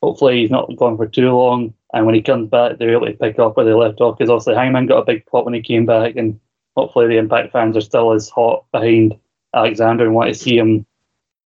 hopefully 0.03 0.41
he's 0.41 0.51
not 0.51 0.75
gone 0.77 0.97
for 0.97 1.07
too 1.07 1.31
long, 1.31 1.75
and 1.93 2.07
when 2.07 2.15
he 2.15 2.23
comes 2.23 2.49
back, 2.49 2.79
they're 2.79 2.93
able 2.93 3.07
to 3.07 3.13
pick 3.13 3.39
up 3.39 3.57
where 3.57 3.67
they 3.67 3.73
left 3.73 4.01
off. 4.01 4.19
Because 4.19 4.31
obviously 4.31 4.55
Hangman 4.55 4.87
got 4.87 4.99
a 4.99 5.05
big 5.05 5.27
pop 5.27 5.45
when 5.45 5.55
he 5.55 5.63
came 5.63 5.87
back, 5.87 6.17
and 6.17 6.39
hopefully 6.77 7.09
the 7.09 7.19
Impact 7.19 7.53
fans 7.53 7.77
are 7.77 7.81
still 7.81 8.13
as 8.13 8.29
hot 8.29 8.65
behind 8.73 9.19
Alexander 9.55 10.05
and 10.05 10.15
want 10.15 10.29
to 10.29 10.35
see 10.35 10.57
him, 10.57 10.87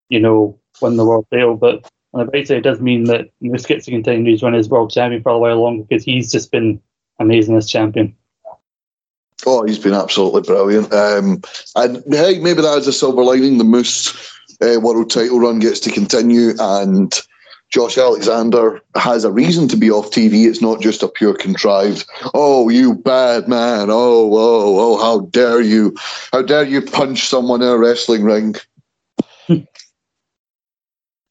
you 0.09 0.19
know, 0.19 0.59
win 0.81 0.97
the 0.97 1.05
world 1.05 1.27
title. 1.31 1.55
But 1.55 1.89
on 2.13 2.25
the 2.25 2.31
bright 2.31 2.47
side, 2.47 2.57
it 2.57 2.61
does 2.61 2.81
mean 2.81 3.05
that 3.05 3.29
Moose 3.39 3.65
gets 3.65 3.85
to 3.85 3.91
continue 3.91 4.37
to 4.37 4.45
run 4.45 4.55
as 4.55 4.69
world 4.69 4.91
champion 4.91 5.21
for 5.21 5.31
a 5.31 5.39
while 5.39 5.61
longer 5.61 5.83
because 5.83 6.03
he's 6.03 6.31
just 6.31 6.51
been 6.51 6.81
amazing 7.19 7.55
as 7.55 7.69
champion. 7.69 8.15
Oh, 9.45 9.65
he's 9.65 9.79
been 9.79 9.93
absolutely 9.93 10.41
brilliant. 10.41 10.93
Um, 10.93 11.41
and 11.75 12.03
hey, 12.09 12.39
maybe 12.39 12.61
that 12.61 12.77
is 12.77 12.87
a 12.87 12.93
silver 12.93 13.23
lining. 13.23 13.57
The 13.57 13.63
Moose 13.63 14.13
uh, 14.61 14.79
world 14.79 15.09
title 15.09 15.39
run 15.39 15.59
gets 15.59 15.79
to 15.81 15.91
continue, 15.91 16.51
and 16.59 17.13
Josh 17.71 17.97
Alexander 17.97 18.81
has 18.95 19.23
a 19.23 19.31
reason 19.31 19.67
to 19.69 19.77
be 19.77 19.89
off 19.89 20.11
TV. 20.11 20.45
It's 20.47 20.61
not 20.61 20.81
just 20.81 21.03
a 21.03 21.07
pure 21.07 21.33
contrived, 21.33 22.05
oh, 22.33 22.69
you 22.69 22.93
bad 22.93 23.47
man. 23.47 23.89
Oh, 23.89 24.29
oh, 24.33 24.79
oh, 24.79 24.97
how 25.01 25.21
dare 25.27 25.61
you? 25.61 25.95
How 26.33 26.41
dare 26.41 26.65
you 26.65 26.81
punch 26.81 27.27
someone 27.27 27.61
in 27.61 27.69
a 27.69 27.77
wrestling 27.77 28.23
ring? 28.23 28.55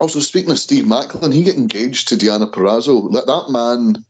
Also, 0.01 0.19
speaking 0.19 0.51
of 0.51 0.59
Steve 0.59 0.85
Maclin, 0.85 1.31
he 1.31 1.45
get 1.45 1.59
engaged 1.59 2.09
to 2.09 2.17
Deonna 2.17 2.51
Purrazzo. 2.51 3.13
That 3.13 3.27
that 3.27 3.51
man, 3.51 4.03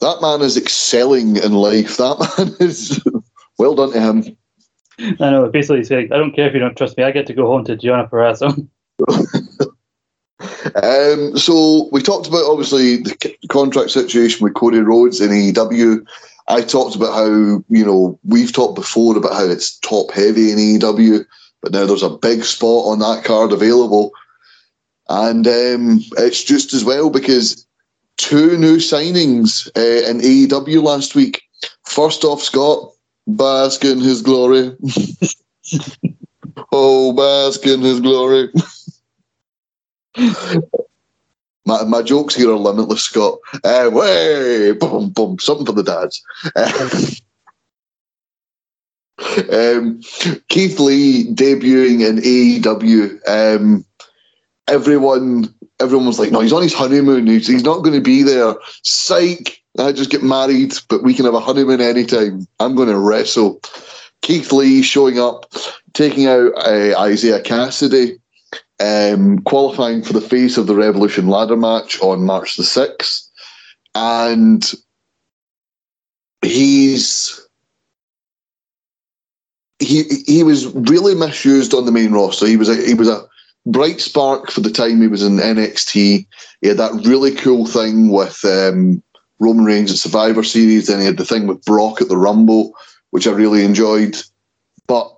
that 0.00 0.20
man 0.22 0.40
is 0.40 0.56
excelling 0.56 1.36
in 1.36 1.52
life. 1.52 1.96
That 1.96 2.16
man 2.38 2.54
is 2.60 3.02
well 3.58 3.74
done 3.74 3.92
to 3.92 4.00
him. 4.00 4.36
I 4.98 5.30
know. 5.30 5.48
Basically, 5.48 5.84
saying, 5.84 6.12
I 6.12 6.18
don't 6.18 6.34
care 6.34 6.48
if 6.48 6.54
you 6.54 6.60
don't 6.60 6.76
trust 6.76 6.96
me. 6.96 7.04
I 7.04 7.10
get 7.10 7.26
to 7.26 7.34
go 7.34 7.46
home 7.46 7.64
to 7.64 7.76
Deonna 7.76 8.08
Purrazzo. 8.08 8.68
um, 10.82 11.38
so 11.38 11.88
we 11.92 12.02
talked 12.02 12.28
about 12.28 12.44
obviously 12.44 12.98
the 12.98 13.36
contract 13.48 13.90
situation 13.90 14.44
with 14.44 14.54
Cody 14.54 14.78
Rhodes 14.78 15.20
in 15.20 15.30
AEW. 15.30 16.06
I 16.48 16.60
talked 16.60 16.96
about 16.96 17.14
how 17.14 17.64
you 17.68 17.84
know 17.84 18.18
we've 18.24 18.52
talked 18.52 18.74
before 18.74 19.16
about 19.16 19.34
how 19.34 19.44
it's 19.44 19.78
top 19.78 20.12
heavy 20.12 20.50
in 20.50 20.58
AEW, 20.58 21.24
but 21.62 21.72
now 21.72 21.86
there's 21.86 22.02
a 22.02 22.10
big 22.10 22.44
spot 22.44 22.86
on 22.86 22.98
that 22.98 23.24
card 23.24 23.52
available 23.52 24.12
and 25.08 25.46
um, 25.46 26.00
it's 26.18 26.42
just 26.42 26.72
as 26.72 26.84
well 26.84 27.10
because 27.10 27.66
two 28.16 28.56
new 28.56 28.76
signings 28.76 29.68
uh, 29.76 30.08
in 30.08 30.20
AEW 30.20 30.82
last 30.82 31.14
week. 31.14 31.42
First 31.86 32.24
off, 32.24 32.42
Scott, 32.42 32.92
bask 33.26 33.84
in 33.84 34.00
his 34.00 34.22
glory. 34.22 34.76
oh, 36.72 37.12
bask 37.12 37.66
in 37.66 37.80
his 37.80 38.00
glory. 38.00 38.48
my, 41.66 41.84
my 41.84 42.02
jokes 42.02 42.34
here 42.34 42.50
are 42.50 42.56
limitless, 42.56 43.02
Scott. 43.02 43.38
Uh, 43.64 43.90
way, 43.92 44.72
boom, 44.72 45.10
boom, 45.10 45.38
something 45.38 45.66
for 45.66 45.72
the 45.72 45.82
dads. 45.82 46.22
um, 49.52 50.00
Keith 50.48 50.78
Lee 50.80 51.32
debuting 51.32 52.06
in 52.06 52.18
AEW. 52.18 53.28
Um, 53.28 53.84
everyone 54.68 55.52
everyone 55.82 56.06
was 56.06 56.18
like, 56.18 56.30
no, 56.30 56.40
he's 56.40 56.52
on 56.52 56.62
his 56.62 56.74
honeymoon. 56.74 57.26
He's, 57.26 57.46
he's 57.46 57.64
not 57.64 57.82
going 57.82 57.94
to 57.94 58.00
be 58.00 58.22
there. 58.22 58.54
Psych. 58.82 59.61
I 59.78 59.92
just 59.92 60.10
get 60.10 60.22
married, 60.22 60.74
but 60.88 61.02
we 61.02 61.14
can 61.14 61.24
have 61.24 61.34
a 61.34 61.40
honeymoon 61.40 61.80
anytime. 61.80 62.46
I'm 62.60 62.74
going 62.74 62.88
to 62.88 62.98
wrestle. 62.98 63.60
Keith 64.20 64.52
Lee 64.52 64.82
showing 64.82 65.18
up, 65.18 65.50
taking 65.94 66.26
out 66.26 66.52
uh, 66.56 67.06
Isiah 67.06 67.40
Kassidy, 67.40 68.18
um, 68.80 69.38
qualifying 69.40 70.02
for 70.02 70.12
the 70.12 70.20
face 70.20 70.56
of 70.56 70.66
the 70.66 70.74
Revolution 70.74 71.28
ladder 71.28 71.56
match 71.56 72.00
on 72.00 72.24
March 72.24 72.56
the 72.56 72.62
6th. 72.62 73.28
And 73.94 74.72
he's 76.42 77.40
he 79.78 80.04
he 80.26 80.42
was 80.42 80.66
really 80.68 81.14
misused 81.14 81.74
on 81.74 81.86
the 81.86 81.92
main 81.92 82.12
roster. 82.12 82.46
He 82.46 82.56
was 82.56 82.68
a 82.68 82.76
he 82.86 82.94
was 82.94 83.08
a 83.08 83.26
bright 83.66 84.00
spark 84.00 84.50
for 84.50 84.60
the 84.60 84.70
time 84.70 85.00
he 85.00 85.08
was 85.08 85.22
in 85.22 85.36
NXT. 85.36 86.26
He 86.60 86.68
had 86.68 86.78
that 86.78 86.92
really 87.04 87.34
cool 87.34 87.66
thing 87.66 88.10
with 88.10 88.44
um, 88.44 89.02
Roman 89.42 89.64
Reigns 89.64 89.90
at 89.90 89.98
Survivor 89.98 90.44
Series. 90.44 90.86
Then 90.86 91.00
he 91.00 91.06
had 91.06 91.18
the 91.18 91.24
thing 91.24 91.46
with 91.46 91.64
Brock 91.64 92.00
at 92.00 92.08
the 92.08 92.16
Rumble, 92.16 92.74
which 93.10 93.26
I 93.26 93.32
really 93.32 93.64
enjoyed. 93.64 94.16
But 94.86 95.12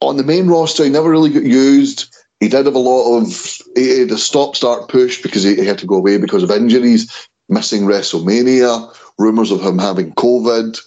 on 0.00 0.16
the 0.16 0.24
main 0.24 0.48
roster, 0.48 0.84
he 0.84 0.90
never 0.90 1.10
really 1.10 1.30
got 1.30 1.44
used. 1.44 2.12
He 2.40 2.48
did 2.48 2.66
have 2.66 2.74
a 2.74 2.78
lot 2.78 3.18
of 3.18 3.62
he 3.76 4.00
had 4.00 4.10
a 4.10 4.18
stop-start 4.18 4.88
push 4.88 5.22
because 5.22 5.42
he, 5.42 5.54
he 5.54 5.64
had 5.64 5.78
to 5.78 5.86
go 5.86 5.94
away 5.94 6.18
because 6.18 6.42
of 6.42 6.50
injuries, 6.50 7.28
missing 7.48 7.82
WrestleMania, 7.82 8.94
rumors 9.18 9.50
of 9.50 9.62
him 9.62 9.78
having 9.78 10.12
COVID 10.14 10.78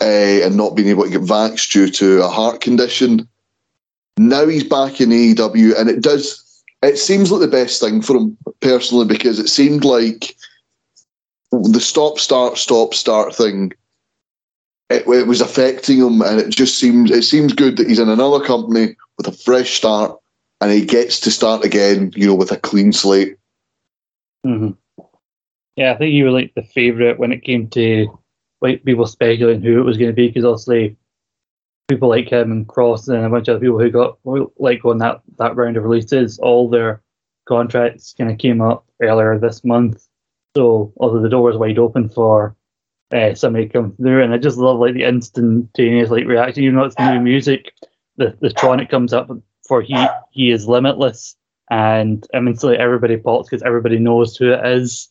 uh, 0.00 0.46
and 0.46 0.56
not 0.56 0.74
being 0.74 0.88
able 0.88 1.04
to 1.04 1.10
get 1.10 1.20
vaxxed 1.20 1.72
due 1.72 1.90
to 1.90 2.22
a 2.22 2.28
heart 2.28 2.60
condition. 2.60 3.28
Now 4.16 4.46
he's 4.46 4.64
back 4.64 5.00
in 5.00 5.10
AEW, 5.10 5.78
and 5.78 5.88
it 5.88 6.00
does. 6.00 6.46
It 6.82 6.96
seems 6.98 7.30
like 7.30 7.40
the 7.40 7.48
best 7.48 7.80
thing 7.80 8.00
for 8.00 8.16
him 8.16 8.36
personally 8.60 9.06
because 9.06 9.38
it 9.38 9.48
seemed 9.48 9.84
like 9.84 10.34
the 11.50 11.80
stop 11.80 12.18
start 12.18 12.58
stop 12.58 12.94
start 12.94 13.34
thing. 13.34 13.72
It, 14.88 15.06
it 15.06 15.26
was 15.26 15.40
affecting 15.40 15.98
him, 15.98 16.20
and 16.22 16.40
it 16.40 16.50
just 16.50 16.78
seems 16.78 17.10
it 17.10 17.22
seems 17.22 17.52
good 17.52 17.76
that 17.76 17.88
he's 17.88 17.98
in 17.98 18.08
another 18.08 18.44
company 18.44 18.96
with 19.16 19.28
a 19.28 19.32
fresh 19.32 19.74
start, 19.74 20.18
and 20.60 20.72
he 20.72 20.84
gets 20.84 21.20
to 21.20 21.30
start 21.30 21.64
again, 21.64 22.12
you 22.16 22.26
know, 22.26 22.34
with 22.34 22.52
a 22.52 22.56
clean 22.56 22.92
slate. 22.92 23.36
Mm-hmm. 24.46 24.70
Yeah, 25.76 25.92
I 25.92 25.96
think 25.96 26.12
you 26.12 26.24
were 26.24 26.30
like 26.30 26.54
the 26.54 26.62
favourite 26.62 27.18
when 27.18 27.32
it 27.32 27.44
came 27.44 27.68
to 27.70 28.06
like 28.60 28.84
people 28.84 29.06
speculating 29.06 29.62
who 29.62 29.80
it 29.80 29.84
was 29.84 29.96
going 29.96 30.10
to 30.10 30.14
be 30.14 30.28
because 30.28 30.44
obviously 30.44 30.96
people 31.88 32.08
like 32.08 32.28
him 32.28 32.52
and 32.52 32.68
Cross 32.68 33.08
and 33.08 33.24
a 33.24 33.28
bunch 33.28 33.48
of 33.48 33.56
other 33.56 33.60
people 33.60 33.78
who 33.78 33.90
got 33.90 34.18
like 34.58 34.84
on 34.84 34.98
that 34.98 35.20
that 35.38 35.56
round 35.56 35.76
of 35.76 35.84
releases, 35.84 36.38
all 36.38 36.68
their 36.68 37.02
contracts 37.48 38.14
kind 38.16 38.30
of 38.30 38.38
came 38.38 38.60
up 38.60 38.86
earlier 39.02 39.38
this 39.38 39.64
month. 39.64 40.06
So 40.56 40.92
although 40.96 41.22
the 41.22 41.28
door 41.28 41.42
was 41.42 41.56
wide 41.56 41.78
open 41.78 42.08
for 42.08 42.56
uh, 43.12 43.34
somebody 43.34 43.66
to 43.66 43.72
come 43.72 43.92
through, 43.96 44.22
and 44.22 44.32
I 44.32 44.38
just 44.38 44.58
love 44.58 44.78
like 44.78 44.94
the 44.94 45.04
instantaneous 45.04 46.10
like 46.10 46.26
reaction. 46.26 46.64
You 46.64 46.72
know, 46.72 46.84
it's 46.84 46.98
new 46.98 47.20
music. 47.20 47.72
The 48.16 48.36
the 48.40 48.48
tronic 48.48 48.90
comes 48.90 49.12
up 49.12 49.30
for 49.66 49.82
he 49.82 49.96
he 50.30 50.50
is 50.50 50.66
limitless, 50.68 51.36
and 51.70 52.26
I 52.34 52.40
mean, 52.40 52.56
so 52.56 52.68
like, 52.68 52.78
everybody 52.78 53.16
pops 53.16 53.48
because 53.48 53.62
everybody 53.62 53.98
knows 53.98 54.36
who 54.36 54.52
it 54.52 54.64
is. 54.66 55.08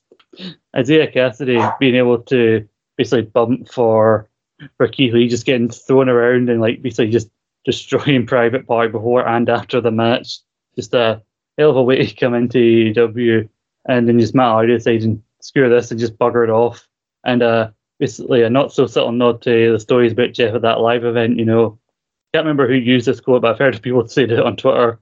Isiah 0.78 1.12
Kassidy 1.12 1.80
being 1.80 1.96
able 1.96 2.20
to 2.24 2.68
basically 2.98 3.24
bump 3.24 3.72
for 3.72 4.30
for 4.78 4.90
Lee 4.98 5.30
just 5.30 5.46
getting 5.46 5.70
thrown 5.70 6.10
around 6.10 6.50
and 6.50 6.60
like 6.60 6.82
basically 6.82 7.12
just 7.12 7.30
destroying 7.66 8.26
Private 8.28 8.68
Party 8.68 8.92
before 8.92 9.28
and 9.28 9.50
after 9.50 9.80
the 9.80 9.92
match. 9.92 10.40
Just 10.76 10.94
a 10.94 11.22
hell 11.58 11.72
of 11.72 11.78
a 11.78 11.84
way 11.84 12.06
to 12.06 12.16
come 12.16 12.34
into 12.34 12.58
AEW 12.94 13.50
and 13.88 14.08
then 14.08 14.20
just 14.20 14.36
Matt 14.36 14.52
Hardy 14.52 14.74
deciding 14.74 15.24
screw 15.42 15.70
this 15.70 15.92
and 15.92 16.00
just 16.00 16.18
bugger 16.18 16.44
it 16.44 16.50
off. 16.50 16.88
And 17.24 17.42
uh, 17.44 17.72
basically 18.00 18.42
a 18.42 18.50
not 18.50 18.74
so 18.74 18.88
subtle 18.88 19.12
nod 19.12 19.42
to 19.44 19.74
the 19.74 19.80
stories 19.80 20.14
about 20.14 20.34
Jeff 20.34 20.56
at 20.56 20.62
that 20.62 20.80
live 20.80 21.06
event. 21.06 21.38
You 21.38 21.46
know, 21.46 21.80
can't 22.34 22.46
remember 22.46 22.68
who 22.68 22.76
used 22.76 23.06
this 23.06 23.20
quote, 23.20 23.42
but 23.42 23.52
I've 23.52 23.60
heard 23.60 23.82
people 23.82 24.08
say 24.08 24.24
it 24.24 24.40
on 24.40 24.56
Twitter 24.56 25.00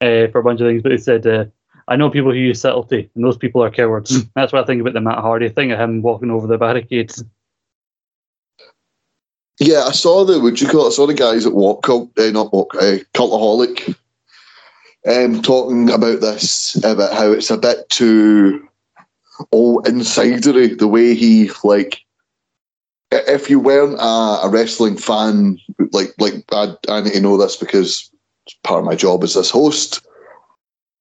uh, 0.00 0.28
for 0.28 0.38
a 0.38 0.44
bunch 0.44 0.60
of 0.60 0.66
things. 0.66 0.82
But 0.82 0.90
they 0.90 0.98
said, 0.98 1.26
uh, 1.26 1.44
"I 1.88 1.96
know 1.96 2.10
people 2.10 2.32
who 2.32 2.38
use 2.38 2.60
subtlety, 2.60 3.10
and 3.14 3.24
those 3.24 3.36
people 3.36 3.62
are 3.62 3.70
cowards." 3.70 4.24
That's 4.34 4.52
what 4.52 4.62
I 4.62 4.66
think 4.66 4.80
about 4.80 4.94
the 4.94 5.00
Matt 5.00 5.18
Hardy 5.18 5.48
thing 5.48 5.72
of 5.72 5.80
him 5.80 6.02
walking 6.02 6.30
over 6.30 6.46
the 6.46 6.58
barricades. 6.58 7.22
Yeah, 9.58 9.84
I 9.84 9.92
saw 9.92 10.24
the 10.24 10.38
what 10.40 10.60
you 10.60 10.68
call 10.68 10.84
it? 10.84 10.88
I 10.88 10.90
saw 10.90 11.06
the 11.06 11.14
guys 11.14 11.46
at 11.46 11.54
Walk 11.54 11.82
Cult, 11.82 12.16
uh, 12.18 12.30
not 12.30 12.52
Walk, 12.52 12.74
uh, 12.74 12.98
Cultaholic, 13.14 13.96
um, 15.06 15.40
talking 15.40 15.88
about 15.90 16.20
this 16.20 16.76
about 16.84 17.14
how 17.14 17.32
it's 17.32 17.50
a 17.50 17.56
bit 17.56 17.88
too 17.88 18.68
all 19.50 19.82
insidery 19.82 20.78
the 20.78 20.88
way 20.88 21.14
he 21.14 21.50
like. 21.64 22.00
If 23.12 23.48
you 23.48 23.60
weren't 23.60 24.00
a, 24.00 24.46
a 24.46 24.48
wrestling 24.50 24.96
fan, 24.96 25.58
like 25.92 26.12
like 26.18 26.44
I, 26.52 26.74
I 26.88 27.00
need 27.02 27.12
to 27.12 27.20
know 27.20 27.36
this 27.36 27.56
because 27.56 28.10
part 28.64 28.80
of 28.80 28.84
my 28.84 28.96
job 28.96 29.22
as 29.22 29.34
this 29.34 29.50
host. 29.50 30.00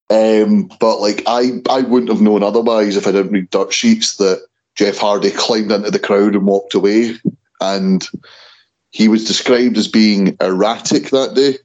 Um, 0.10 0.70
but 0.80 1.00
like 1.00 1.24
I, 1.26 1.62
I 1.68 1.82
wouldn't 1.82 2.12
have 2.12 2.22
known 2.22 2.44
otherwise 2.44 2.96
if 2.96 3.08
I 3.08 3.12
didn't 3.12 3.32
read 3.32 3.50
dirt 3.50 3.74
sheets 3.74 4.18
that 4.18 4.46
Jeff 4.76 4.98
Hardy 4.98 5.32
climbed 5.32 5.72
into 5.72 5.90
the 5.90 6.00
crowd 6.00 6.36
and 6.36 6.46
walked 6.46 6.76
away, 6.76 7.16
and 7.60 8.08
he 8.92 9.08
was 9.08 9.26
described 9.26 9.78
as 9.78 9.88
being 9.88 10.38
erratic 10.42 11.10
that 11.10 11.34
day. 11.34 11.58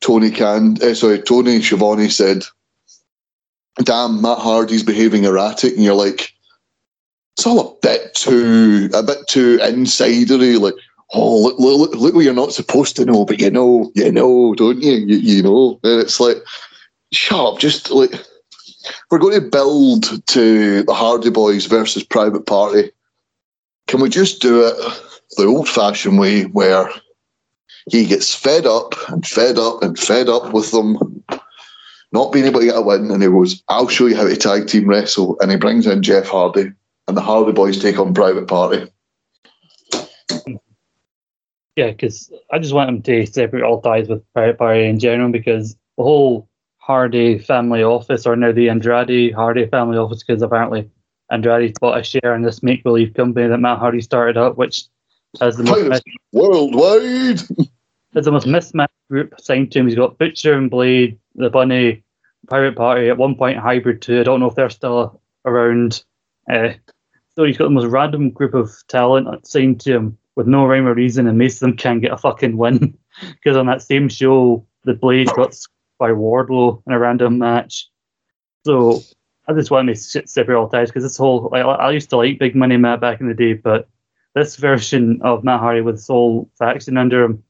Tony 0.00 0.30
Khan, 0.30 0.76
uh, 0.82 0.94
sorry, 0.94 1.20
Tony 1.20 1.60
Schiavone 1.62 2.08
said, 2.08 2.44
"Damn, 3.82 4.22
Matt 4.22 4.38
Hardy's 4.38 4.82
behaving 4.82 5.24
erratic," 5.24 5.74
and 5.74 5.82
you're 5.82 5.94
like, 5.94 6.32
"It's 7.36 7.46
all 7.46 7.60
a 7.60 7.86
bit 7.86 8.14
too, 8.14 8.90
a 8.94 9.02
bit 9.02 9.26
too 9.26 9.58
insidery." 9.58 10.60
Like, 10.60 10.74
oh, 11.12 11.42
look, 11.42 11.58
look, 11.58 11.94
look 11.94 12.14
what 12.14 12.24
you're 12.24 12.34
not 12.34 12.52
supposed 12.52 12.96
to 12.96 13.04
know, 13.04 13.24
but 13.24 13.40
you 13.40 13.50
know, 13.50 13.90
you 13.94 14.10
know, 14.12 14.54
don't 14.54 14.82
you? 14.82 14.92
You, 14.92 15.16
you 15.16 15.42
know, 15.42 15.80
and 15.82 16.00
it's 16.00 16.20
like, 16.20 16.38
shut 17.12 17.40
up, 17.54 17.58
just 17.58 17.90
like. 17.90 18.12
We're 19.10 19.18
going 19.18 19.40
to 19.40 19.48
build 19.48 20.26
to 20.26 20.82
the 20.82 20.92
Hardy 20.92 21.30
Boys 21.30 21.64
versus 21.64 22.04
Private 22.04 22.44
Party. 22.44 22.90
Can 23.86 24.00
we 24.00 24.10
just 24.10 24.42
do 24.42 24.66
it 24.66 24.76
the 25.36 25.46
old 25.46 25.68
fashioned 25.68 26.18
way 26.18 26.42
where 26.42 26.90
he 27.90 28.06
gets 28.06 28.34
fed 28.34 28.66
up 28.66 28.94
and 29.08 29.26
fed 29.26 29.58
up 29.58 29.82
and 29.82 29.98
fed 29.98 30.28
up 30.28 30.52
with 30.52 30.70
them 30.70 31.13
not 32.14 32.32
being 32.32 32.46
able 32.46 32.60
to 32.60 32.66
get 32.66 32.76
a 32.76 32.80
win, 32.80 33.10
and 33.10 33.22
he 33.22 33.28
goes, 33.28 33.62
"I'll 33.68 33.88
show 33.88 34.06
you 34.06 34.16
how 34.16 34.26
to 34.26 34.36
tag 34.36 34.68
team 34.68 34.88
wrestle," 34.88 35.36
and 35.40 35.50
he 35.50 35.56
brings 35.56 35.86
in 35.86 36.02
Jeff 36.02 36.28
Hardy, 36.28 36.72
and 37.08 37.16
the 37.16 37.20
Hardy 37.20 37.52
Boys 37.52 37.82
take 37.82 37.98
on 37.98 38.14
Private 38.14 38.46
Party. 38.46 38.86
Yeah, 41.76 41.90
because 41.90 42.32
I 42.52 42.60
just 42.60 42.72
want 42.72 42.88
him 42.88 43.02
to 43.02 43.26
separate 43.26 43.64
all 43.64 43.80
ties 43.80 44.08
with 44.08 44.22
Private 44.32 44.58
Party 44.58 44.84
in 44.84 45.00
general, 45.00 45.32
because 45.32 45.74
the 45.96 46.04
whole 46.04 46.48
Hardy 46.78 47.38
family 47.38 47.82
office, 47.82 48.26
or 48.26 48.36
now 48.36 48.52
the 48.52 48.68
Andrade 48.68 49.34
Hardy 49.34 49.66
family 49.66 49.98
office, 49.98 50.22
because 50.22 50.40
apparently 50.40 50.88
Andrade 51.30 51.78
bought 51.80 51.98
a 51.98 52.04
share 52.04 52.34
in 52.36 52.42
this 52.42 52.62
make 52.62 52.84
believe 52.84 53.14
company 53.14 53.48
that 53.48 53.58
Matt 53.58 53.80
Hardy 53.80 54.00
started 54.00 54.36
up, 54.36 54.56
which 54.56 54.84
has 55.40 55.56
the 55.56 55.64
most 55.64 56.02
worldwide. 56.32 57.40
It's 58.16 58.26
the 58.26 58.30
most 58.30 58.46
mismatched 58.46 58.92
group 59.10 59.34
signed 59.40 59.72
to 59.72 59.80
him. 59.80 59.88
He's 59.88 59.96
got 59.96 60.18
Butcher 60.18 60.54
and 60.54 60.70
Blade, 60.70 61.18
the 61.34 61.50
Bunny, 61.50 62.03
Private 62.48 62.76
Party, 62.76 63.08
at 63.08 63.18
one 63.18 63.34
point 63.34 63.58
Hybrid 63.58 64.02
2. 64.02 64.20
I 64.20 64.22
don't 64.22 64.40
know 64.40 64.48
if 64.48 64.54
they're 64.54 64.70
still 64.70 65.20
around. 65.44 66.04
Uh, 66.50 66.70
so 67.36 67.44
he's 67.44 67.56
got 67.56 67.64
the 67.64 67.70
most 67.70 67.86
random 67.86 68.30
group 68.30 68.54
of 68.54 68.70
talent 68.88 69.46
signed 69.46 69.80
to 69.82 69.92
him 69.92 70.18
with 70.36 70.46
no 70.46 70.66
rhyme 70.66 70.86
or 70.86 70.94
reason, 70.94 71.26
and 71.26 71.38
most 71.38 71.56
of 71.56 71.60
them 71.60 71.76
can't 71.76 72.02
get 72.02 72.12
a 72.12 72.18
fucking 72.18 72.56
win. 72.56 72.98
Because 73.34 73.56
on 73.56 73.66
that 73.66 73.80
same 73.80 74.08
show, 74.08 74.66
the 74.82 74.92
Blade 74.92 75.28
got 75.36 75.54
by 76.00 76.10
Wardlow 76.10 76.82
in 76.84 76.92
a 76.92 76.98
random 76.98 77.38
match. 77.38 77.88
So 78.66 79.02
I 79.46 79.52
just 79.52 79.70
want 79.70 79.88
to 79.88 79.94
shit 79.94 80.28
separate 80.28 80.58
all 80.58 80.68
ties 80.68 80.88
because 80.88 81.04
this 81.04 81.16
whole 81.16 81.48
like, 81.52 81.64
I 81.64 81.90
used 81.92 82.10
to 82.10 82.16
like 82.16 82.38
Big 82.38 82.56
Money 82.56 82.76
Matt 82.76 83.00
back 83.00 83.20
in 83.20 83.28
the 83.28 83.34
day, 83.34 83.52
but 83.52 83.88
this 84.34 84.56
version 84.56 85.20
of 85.22 85.44
Matt 85.44 85.60
Hardy 85.60 85.80
with 85.80 86.00
Soul 86.00 86.50
faction 86.58 86.96
under 86.96 87.24
him, 87.24 87.44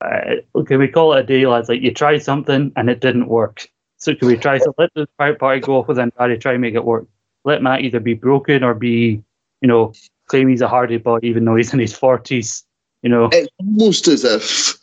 uh, 0.00 0.36
can 0.66 0.78
we 0.78 0.88
call 0.88 1.12
it 1.12 1.20
a 1.20 1.22
day, 1.22 1.46
lads? 1.46 1.68
Like 1.68 1.82
you 1.82 1.92
tried 1.92 2.22
something 2.22 2.72
and 2.76 2.88
it 2.88 3.00
didn't 3.00 3.28
work. 3.28 3.68
So 4.04 4.14
can 4.14 4.28
we 4.28 4.36
try 4.36 4.58
to 4.58 4.74
let 4.76 4.92
the 4.92 5.06
Private 5.16 5.38
Party 5.40 5.60
go 5.60 5.78
off 5.78 5.88
with 5.88 5.98
Andrade, 5.98 6.38
try 6.38 6.52
and 6.52 6.60
make 6.60 6.74
it 6.74 6.84
work? 6.84 7.06
Let 7.44 7.62
Matt 7.62 7.80
either 7.80 8.00
be 8.00 8.12
broken 8.12 8.62
or 8.62 8.74
be, 8.74 9.22
you 9.62 9.66
know, 9.66 9.94
claim 10.26 10.48
he's 10.48 10.60
a 10.60 10.68
Hardy 10.68 10.98
boy 10.98 11.20
even 11.22 11.46
though 11.46 11.56
he's 11.56 11.72
in 11.72 11.78
his 11.78 11.96
forties. 11.96 12.64
You 13.00 13.08
know, 13.08 13.30
it's 13.32 13.48
almost 13.58 14.06
as 14.08 14.22
if 14.22 14.78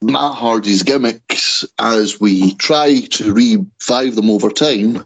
Matt 0.00 0.34
Hardy's 0.34 0.82
gimmicks, 0.82 1.62
as 1.78 2.18
we 2.18 2.54
try 2.54 3.00
to 3.00 3.34
revive 3.34 4.14
them 4.14 4.30
over 4.30 4.48
time, 4.48 5.04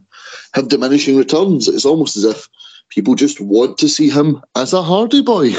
have 0.54 0.68
diminishing 0.68 1.16
returns. 1.16 1.66
It's 1.66 1.84
almost 1.84 2.16
as 2.16 2.22
if 2.22 2.48
people 2.90 3.16
just 3.16 3.40
want 3.40 3.76
to 3.78 3.88
see 3.88 4.08
him 4.08 4.40
as 4.54 4.72
a 4.72 4.82
Hardy 4.82 5.22
boy. 5.22 5.50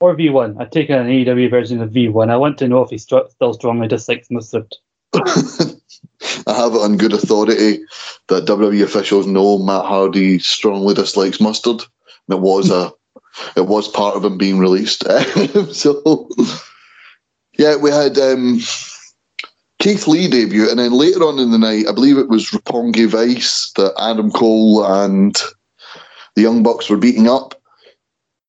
Or 0.00 0.14
V1. 0.14 0.60
I've 0.60 0.70
taken 0.70 0.98
an 0.98 1.06
AEW 1.06 1.48
version 1.48 1.80
of 1.80 1.92
V1. 1.92 2.28
I 2.28 2.36
want 2.36 2.58
to 2.58 2.68
know 2.68 2.82
if 2.82 2.90
he 2.90 2.98
st- 2.98 3.30
still 3.30 3.54
strongly 3.54 3.88
dislikes 3.88 4.30
mustard. 4.30 4.70
I 6.46 6.54
have 6.54 6.74
it 6.74 6.80
on 6.80 6.96
good 6.96 7.12
authority 7.12 7.80
that 8.28 8.46
WWE 8.46 8.82
officials 8.82 9.26
know 9.26 9.58
Matt 9.58 9.84
Hardy 9.84 10.38
strongly 10.38 10.94
dislikes 10.94 11.40
mustard. 11.40 11.82
And 12.28 12.38
it 12.38 12.40
was 12.40 12.70
a 12.70 12.92
it 13.56 13.66
was 13.66 13.88
part 13.88 14.16
of 14.16 14.24
him 14.24 14.38
being 14.38 14.58
released. 14.58 15.04
so, 15.72 16.28
yeah, 17.58 17.76
we 17.76 17.90
had 17.90 18.18
um, 18.18 18.60
Keith 19.78 20.06
Lee 20.06 20.28
debut, 20.28 20.68
and 20.70 20.78
then 20.78 20.92
later 20.92 21.20
on 21.20 21.38
in 21.38 21.50
the 21.50 21.58
night, 21.58 21.86
I 21.88 21.92
believe 21.92 22.18
it 22.18 22.28
was 22.28 22.50
Roppongi 22.50 23.06
Vice 23.08 23.72
that 23.76 23.94
Adam 23.98 24.30
Cole 24.30 24.84
and 24.84 25.36
the 26.36 26.42
Young 26.42 26.62
Bucks 26.62 26.88
were 26.88 26.96
beating 26.96 27.28
up. 27.28 27.60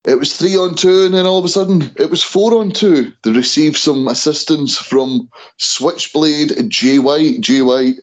It 0.06 0.20
was 0.20 0.38
three 0.38 0.56
on 0.56 0.76
two, 0.76 1.06
and 1.06 1.14
then 1.14 1.26
all 1.26 1.40
of 1.40 1.46
a 1.46 1.50
sudden 1.50 1.92
it 1.96 2.12
was 2.12 2.24
four 2.24 2.60
on 2.60 2.72
two. 2.72 3.12
They 3.24 3.32
received 3.32 3.78
some 3.78 4.08
assistance 4.08 4.78
from 4.78 5.30
Switchblade 5.58 6.70
Jay 6.70 7.00
White. 7.00 7.42
Jay 7.42 7.64
White 7.64 8.00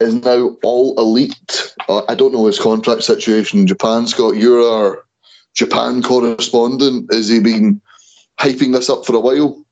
is 0.00 0.14
now 0.14 0.56
all 0.62 0.98
elite. 0.98 1.74
Uh, 1.88 2.02
I 2.08 2.14
don't 2.14 2.32
know 2.32 2.46
his 2.46 2.58
contract 2.58 3.02
situation 3.02 3.60
in 3.60 3.66
Japan. 3.66 4.06
Scott, 4.06 4.36
you're 4.36 4.66
our 4.66 5.04
Japan 5.54 6.02
correspondent. 6.02 7.12
Has 7.12 7.28
he 7.28 7.40
been 7.40 7.82
hyping 8.40 8.72
this 8.72 8.88
up 8.88 9.04
for 9.04 9.14
a 9.14 9.20
while? 9.20 9.62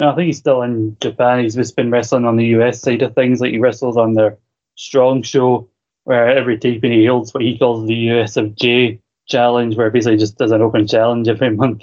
No, 0.00 0.10
I 0.10 0.14
think 0.14 0.26
he's 0.26 0.38
still 0.38 0.62
in 0.62 0.96
Japan. 1.00 1.42
He's 1.42 1.56
just 1.56 1.76
been 1.76 1.90
wrestling 1.90 2.24
on 2.24 2.36
the 2.36 2.46
US 2.56 2.80
side 2.80 3.02
of 3.02 3.14
things. 3.14 3.40
Like 3.40 3.52
he 3.52 3.58
wrestles 3.58 3.98
on 3.98 4.14
their 4.14 4.38
Strong 4.76 5.24
show, 5.24 5.68
where 6.04 6.26
every 6.26 6.58
taping 6.58 6.92
he 6.92 7.04
holds 7.04 7.34
what 7.34 7.42
he 7.42 7.58
calls 7.58 7.86
the 7.86 8.06
USFJ 8.08 8.98
challenge, 9.30 9.76
where 9.76 9.90
basically 9.90 10.18
just 10.18 10.36
does 10.36 10.52
an 10.52 10.62
open 10.62 10.86
challenge 10.86 11.28
every 11.28 11.50
month. 11.56 11.82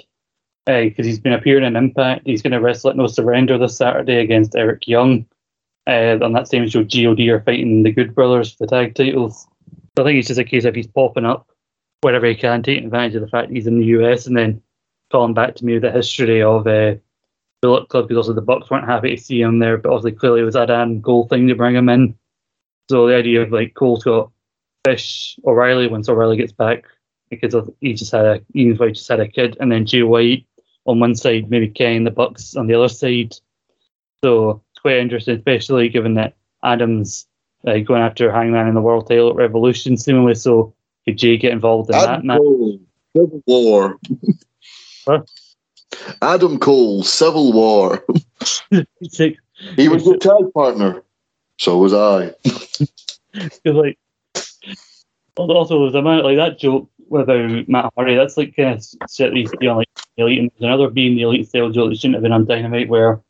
Because 0.66 1.06
uh, 1.06 1.08
he's 1.08 1.18
been 1.18 1.32
appearing 1.32 1.64
in 1.64 1.76
Impact. 1.76 2.26
He's 2.26 2.42
going 2.42 2.52
to 2.52 2.60
wrestle 2.60 2.90
at 2.90 2.96
No 2.96 3.06
Surrender 3.06 3.56
this 3.56 3.78
Saturday 3.78 4.20
against 4.20 4.54
Eric 4.54 4.86
Young. 4.86 5.26
Uh, 5.86 6.18
on 6.22 6.34
that 6.34 6.46
same 6.46 6.68
show, 6.68 6.84
God 6.84 7.18
are 7.20 7.40
fighting 7.40 7.82
the 7.82 7.90
Good 7.90 8.14
Brothers 8.14 8.52
for 8.52 8.66
the 8.66 8.70
tag 8.70 8.94
titles. 8.94 9.46
So 9.96 10.04
I 10.04 10.06
think 10.06 10.18
it's 10.18 10.28
just 10.28 10.38
a 10.38 10.44
case 10.44 10.66
of 10.66 10.74
he's 10.74 10.86
popping 10.86 11.24
up 11.24 11.48
wherever 12.02 12.26
he 12.26 12.34
can, 12.34 12.62
taking 12.62 12.84
advantage 12.84 13.14
of 13.14 13.22
the 13.22 13.28
fact 13.28 13.50
he's 13.50 13.66
in 13.66 13.80
the 13.80 13.86
US, 13.86 14.26
and 14.26 14.36
then 14.36 14.62
calling 15.10 15.32
back 15.32 15.54
to 15.56 15.64
me 15.64 15.74
with 15.74 15.82
the 15.82 15.90
history 15.90 16.42
of 16.42 16.66
uh, 16.66 16.94
Bullet 17.62 17.88
Club 17.88 18.06
because 18.06 18.18
also 18.18 18.34
the 18.34 18.42
Bucks 18.42 18.70
weren't 18.70 18.86
happy 18.86 19.16
to 19.16 19.22
see 19.22 19.40
him 19.40 19.58
there, 19.58 19.78
but 19.78 19.90
obviously 19.90 20.12
clearly 20.12 20.42
it 20.42 20.44
was 20.44 20.56
Adam 20.56 21.02
Cole 21.02 21.26
thing 21.26 21.48
to 21.48 21.54
bring 21.54 21.74
him 21.74 21.88
in. 21.88 22.14
So 22.90 23.06
the 23.06 23.16
idea 23.16 23.42
of 23.42 23.52
like 23.52 23.74
Cole's 23.74 24.04
got 24.04 24.30
Fish 24.84 25.38
O'Reilly 25.44 25.88
once 25.88 26.08
O'Reilly 26.08 26.36
gets 26.36 26.52
back 26.52 26.84
because 27.30 27.54
he 27.80 27.94
just 27.94 28.12
had 28.12 28.24
a 28.24 28.40
Ian's 28.54 28.78
wife 28.78 28.94
just 28.94 29.08
had 29.08 29.20
a 29.20 29.28
kid, 29.28 29.56
and 29.60 29.70
then 29.70 29.86
Jay 29.86 30.02
White 30.02 30.46
on 30.86 31.00
one 31.00 31.14
side, 31.14 31.50
maybe 31.50 31.68
Ken 31.68 32.04
the 32.04 32.10
Bucks 32.10 32.56
on 32.56 32.66
the 32.66 32.74
other 32.74 32.88
side. 32.88 33.34
So 34.24 34.62
it's 34.72 34.80
quite 34.80 34.96
interesting, 34.96 35.36
especially 35.36 35.88
given 35.88 36.14
that 36.14 36.34
Adams 36.64 37.26
uh, 37.66 37.78
going 37.78 38.02
after 38.02 38.32
Hangman 38.32 38.68
in 38.68 38.74
the 38.74 38.80
World 38.80 39.08
Title 39.08 39.34
Revolution 39.34 39.96
seemingly. 39.96 40.34
So 40.34 40.74
could 41.04 41.18
Jay 41.18 41.36
get 41.36 41.52
involved 41.52 41.90
in 41.90 41.96
Adam 41.96 42.26
that 42.26 42.38
Cole, 42.38 42.80
Civil 43.14 43.42
War. 43.46 43.98
Huh? 45.06 45.22
Adam 46.22 46.58
Cole, 46.58 47.02
Civil 47.02 47.52
War. 47.52 48.04
Like, 48.70 49.38
He 49.76 49.88
was 49.88 50.04
your 50.06 50.18
tag 50.18 50.52
partner. 50.54 51.02
So 51.58 51.78
was 51.78 51.92
I. 51.92 52.34
Like, 53.64 53.98
also 55.36 55.80
there's 55.80 55.94
a 55.94 55.98
amount 55.98 56.24
like 56.24 56.36
that 56.38 56.58
joke 56.58 56.88
without 57.08 57.68
Matt 57.68 57.92
Hardy. 57.96 58.16
That's 58.16 58.36
like 58.36 58.56
kind 58.56 58.74
of 58.74 59.10
shit 59.10 59.32
that 59.32 59.58
you 59.60 59.70
on 59.70 59.78
like 59.78 59.88
the 60.16 60.22
elite. 60.22 60.38
And 60.40 60.50
there's 60.50 60.68
another 60.68 60.90
being 60.90 61.16
the 61.16 61.22
elite 61.22 61.48
style 61.48 61.70
joke 61.70 61.90
that 61.90 61.96
shouldn't 61.96 62.14
have 62.14 62.22
been 62.22 62.32
on 62.32 62.46
Dynamite 62.46 62.88
where 62.88 63.20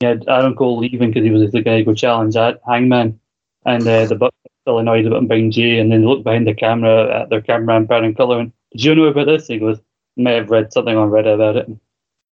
you 0.00 0.08
had 0.08 0.28
Adam 0.28 0.54
Cole 0.54 0.78
leaving 0.78 1.10
because 1.10 1.24
he 1.24 1.30
was 1.30 1.50
the 1.50 1.62
guy 1.62 1.78
to 1.78 1.84
go 1.84 1.94
challenge 1.94 2.36
at 2.36 2.60
Hangman, 2.66 3.18
and 3.64 3.86
uh, 3.86 4.06
the 4.06 4.14
Bucks 4.14 4.36
still 4.62 4.78
annoyed 4.78 5.06
about 5.06 5.18
him 5.18 5.28
being 5.28 5.50
Jay, 5.50 5.78
and 5.78 5.90
then 5.90 6.02
they 6.02 6.06
look 6.06 6.24
behind 6.24 6.46
the 6.46 6.54
camera 6.54 7.22
at 7.22 7.30
their 7.30 7.40
cameraman 7.40 7.86
Brandon 7.86 8.14
Cutler 8.14 8.40
and 8.40 8.52
did 8.72 8.84
you 8.84 8.94
know 8.94 9.04
about 9.04 9.26
this? 9.26 9.46
He 9.46 9.58
goes, 9.58 9.78
may 10.16 10.34
have 10.34 10.50
read 10.50 10.72
something 10.72 10.96
on 10.96 11.08
Reddit 11.08 11.34
about 11.34 11.56
it. 11.56 11.68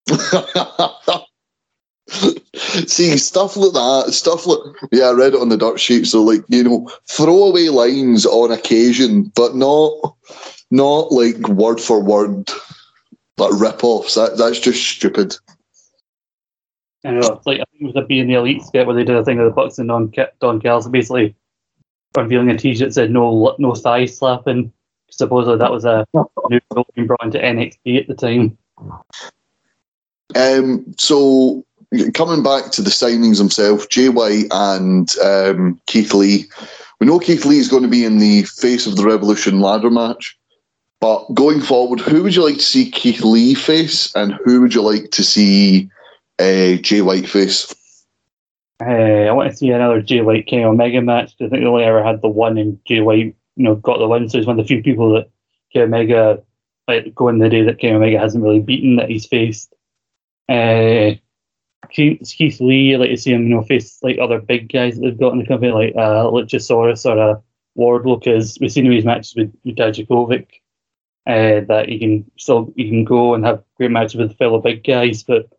See, 2.89 3.17
stuff 3.17 3.55
like 3.55 3.73
that, 3.73 4.13
stuff 4.13 4.47
like, 4.47 4.59
yeah, 4.91 5.05
I 5.05 5.11
read 5.11 5.33
it 5.33 5.39
on 5.39 5.49
the 5.49 5.57
dirt 5.57 5.79
sheet. 5.79 6.05
So, 6.05 6.23
like, 6.23 6.43
you 6.47 6.63
know, 6.63 6.89
throwaway 7.07 7.69
lines 7.69 8.25
on 8.25 8.51
occasion, 8.51 9.31
but 9.35 9.55
not, 9.55 10.15
not 10.71 11.11
like 11.11 11.37
word 11.49 11.79
for 11.79 12.01
word, 12.01 12.49
like 13.37 13.59
rip 13.59 13.83
offs. 13.83 14.15
That, 14.15 14.37
that's 14.37 14.59
just 14.59 14.83
stupid. 14.83 15.35
I 17.03 17.11
know, 17.11 17.19
it's 17.19 17.47
like 17.47 17.59
I 17.59 17.65
think 17.71 17.81
it 17.81 17.85
was 17.85 17.95
a 17.95 18.05
being 18.05 18.27
the 18.27 18.35
elite 18.35 18.61
skit 18.61 18.85
where 18.85 18.95
they 18.95 19.03
did 19.03 19.15
a 19.15 19.25
thing 19.25 19.37
with 19.37 19.47
the 19.47 19.53
Bucks 19.53 19.79
and 19.79 19.87
Don 19.87 20.13
Don 20.39 20.61
Callis 20.61 20.87
basically 20.87 21.35
unveiling 22.15 22.49
a 22.49 22.57
T-shirt 22.57 22.89
that 22.89 22.93
said 22.93 23.11
no 23.11 23.55
no 23.57 23.73
thigh 23.73 24.05
slapping. 24.05 24.71
Supposedly 25.09 25.57
that 25.57 25.71
was 25.71 25.83
a 25.83 26.05
new 26.49 26.59
rule 26.73 26.87
being 26.95 27.07
brought 27.07 27.23
into 27.23 27.39
NXT 27.39 27.99
at 27.99 28.07
the 28.07 28.15
time. 28.15 28.57
Um, 30.35 30.93
so 30.97 31.65
coming 32.13 32.43
back 32.43 32.71
to 32.71 32.81
the 32.81 32.89
signings 32.89 33.37
themselves, 33.37 33.87
Jay 33.87 34.09
White 34.09 34.45
and 34.51 35.13
um, 35.19 35.81
Keith 35.87 36.13
Lee. 36.13 36.45
We 36.99 37.07
know 37.07 37.19
Keith 37.19 37.45
Lee 37.45 37.57
is 37.57 37.67
going 37.67 37.83
to 37.83 37.89
be 37.89 38.05
in 38.05 38.19
the 38.19 38.43
face 38.43 38.85
of 38.85 38.95
the 38.95 39.05
Revolution 39.05 39.59
ladder 39.59 39.89
match, 39.89 40.37
but 41.01 41.33
going 41.33 41.59
forward, 41.59 41.99
who 41.99 42.23
would 42.23 42.35
you 42.35 42.45
like 42.45 42.57
to 42.57 42.61
see 42.61 42.89
Keith 42.89 43.21
Lee 43.21 43.55
face, 43.55 44.15
and 44.15 44.33
who 44.45 44.61
would 44.61 44.73
you 44.73 44.83
like 44.83 45.11
to 45.11 45.23
see 45.23 45.89
uh, 46.39 46.75
Jay 46.75 47.01
White 47.01 47.27
face? 47.27 47.75
Uh, 48.79 49.27
I 49.27 49.31
want 49.31 49.51
to 49.51 49.57
see 49.57 49.69
another 49.69 50.01
Jay 50.01 50.21
White 50.21 50.47
Kenny 50.47 50.63
Omega 50.63 51.01
match. 51.01 51.33
I 51.33 51.49
think 51.49 51.51
they 51.51 51.65
only 51.65 51.83
ever 51.83 52.03
had 52.03 52.21
the 52.21 52.29
one, 52.29 52.57
and 52.57 52.79
Jay 52.85 53.01
White, 53.01 53.35
you 53.55 53.63
know, 53.63 53.75
got 53.75 53.97
the 53.97 54.07
win. 54.07 54.29
So 54.29 54.37
he's 54.37 54.47
one 54.47 54.59
of 54.59 54.63
the 54.63 54.67
few 54.67 54.81
people 54.81 55.13
that 55.13 55.29
Kenny 55.73 55.85
Omega, 55.85 56.41
like, 56.87 57.13
go 57.15 57.27
in 57.27 57.39
the 57.39 57.49
day 57.49 57.63
that 57.63 57.79
Kenny 57.79 57.95
Omega 57.95 58.19
hasn't 58.19 58.43
really 58.43 58.59
beaten 58.59 58.95
that 58.95 59.09
he's 59.09 59.25
faced. 59.25 59.73
Uh, 60.49 61.15
Keith, 61.89 62.31
Keith 62.35 62.61
Lee, 62.61 62.93
I 62.93 62.97
like 62.97 63.09
to 63.09 63.17
see 63.17 63.33
him, 63.33 63.47
you 63.47 63.55
know, 63.55 63.63
face 63.63 63.97
like 64.03 64.19
other 64.19 64.39
big 64.39 64.71
guys 64.71 64.95
that 64.95 65.01
they've 65.01 65.19
got 65.19 65.33
in 65.33 65.39
the 65.39 65.45
company, 65.45 65.71
like 65.71 65.95
uh, 65.95 66.25
Luchasaurus 66.25 67.05
or 67.05 67.17
a 67.17 67.41
Wardlow, 67.77 68.19
because 68.19 68.57
we've 68.61 68.71
seen 68.71 68.85
in 68.85 68.91
his 68.91 69.05
matches 69.05 69.33
with, 69.35 69.51
with 69.63 69.75
uh, 71.31 71.61
that 71.67 71.87
you 71.87 71.99
can 71.99 72.31
still 72.37 72.73
you 72.75 72.89
can 72.89 73.05
go 73.05 73.33
and 73.33 73.45
have 73.45 73.63
great 73.77 73.91
matches 73.91 74.15
with 74.15 74.37
fellow 74.37 74.59
big 74.59 74.83
guys. 74.83 75.23
But 75.23 75.49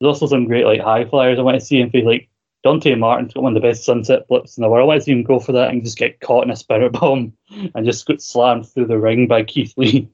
there's 0.00 0.08
also 0.08 0.26
some 0.26 0.46
great 0.46 0.64
like 0.64 0.80
high 0.80 1.04
flyers. 1.04 1.38
I 1.38 1.42
want 1.42 1.60
to 1.60 1.64
see 1.64 1.80
him 1.80 1.90
face 1.90 2.06
like 2.06 2.28
Dante 2.64 2.94
Martin's 2.94 3.34
got 3.34 3.42
one 3.42 3.54
of 3.54 3.62
the 3.62 3.68
best 3.68 3.84
sunset 3.84 4.26
flips 4.28 4.56
in 4.56 4.62
the 4.62 4.68
world. 4.68 4.84
I 4.84 4.86
want 4.86 5.00
to 5.00 5.04
see 5.04 5.12
him 5.12 5.22
go 5.22 5.38
for 5.38 5.52
that 5.52 5.70
and 5.70 5.84
just 5.84 5.98
get 5.98 6.20
caught 6.20 6.44
in 6.44 6.50
a 6.50 6.56
spirit 6.56 6.92
bomb 7.00 7.34
and 7.74 7.84
just 7.84 8.06
get 8.06 8.22
slammed 8.22 8.66
through 8.66 8.86
the 8.86 8.98
ring 8.98 9.26
by 9.28 9.42
Keith 9.42 9.74
Lee. 9.76 10.08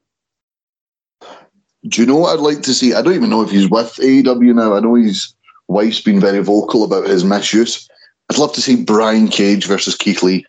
Do 1.88 2.00
you 2.00 2.06
know 2.06 2.16
what 2.16 2.34
I'd 2.34 2.42
like 2.42 2.62
to 2.62 2.74
see? 2.74 2.94
I 2.94 3.02
don't 3.02 3.14
even 3.14 3.30
know 3.30 3.42
if 3.42 3.50
he's 3.50 3.70
with 3.70 3.94
AEW 3.94 4.54
now. 4.56 4.74
I 4.74 4.80
know 4.80 4.94
his 4.94 5.32
wife's 5.68 6.00
been 6.00 6.18
very 6.18 6.42
vocal 6.42 6.82
about 6.82 7.06
his 7.06 7.24
misuse. 7.24 7.88
I'd 8.28 8.38
love 8.38 8.52
to 8.54 8.60
see 8.60 8.82
Brian 8.82 9.28
Cage 9.28 9.66
versus 9.66 9.94
Keith 9.94 10.24
Lee. 10.24 10.44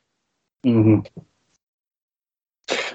Mm-hmm. 0.65 1.01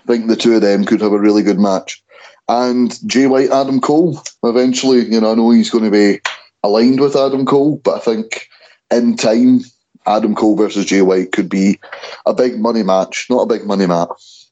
Think 0.07 0.27
the 0.27 0.37
two 0.37 0.55
of 0.55 0.63
them 0.63 0.85
could 0.85 1.01
have 1.01 1.13
a 1.13 1.19
really 1.19 1.43
good 1.43 1.59
match. 1.59 2.03
And 2.49 2.99
Jay 3.09 3.27
White, 3.27 3.51
Adam 3.51 3.81
Cole, 3.81 4.21
eventually, 4.43 5.07
you 5.07 5.21
know, 5.21 5.33
I 5.33 5.35
know 5.35 5.51
he's 5.51 5.71
going 5.71 5.85
to 5.85 5.91
be 5.91 6.21
aligned 6.63 7.01
with 7.01 7.17
Adam 7.17 7.47
Cole, 7.47 7.77
but 7.85 7.97
I 7.97 7.99
think 8.01 8.49
in 8.91 9.17
time, 9.17 9.61
Adam 10.07 10.35
Cole 10.35 10.57
versus 10.57 10.85
Jay 10.85 11.03
White 11.03 11.33
could 11.33 11.49
be 11.49 11.79
a 12.27 12.35
big 12.35 12.59
money 12.59 12.83
match, 12.83 13.27
not 13.31 13.43
a 13.43 13.47
big 13.47 13.65
money 13.65 13.87
match. 13.87 14.47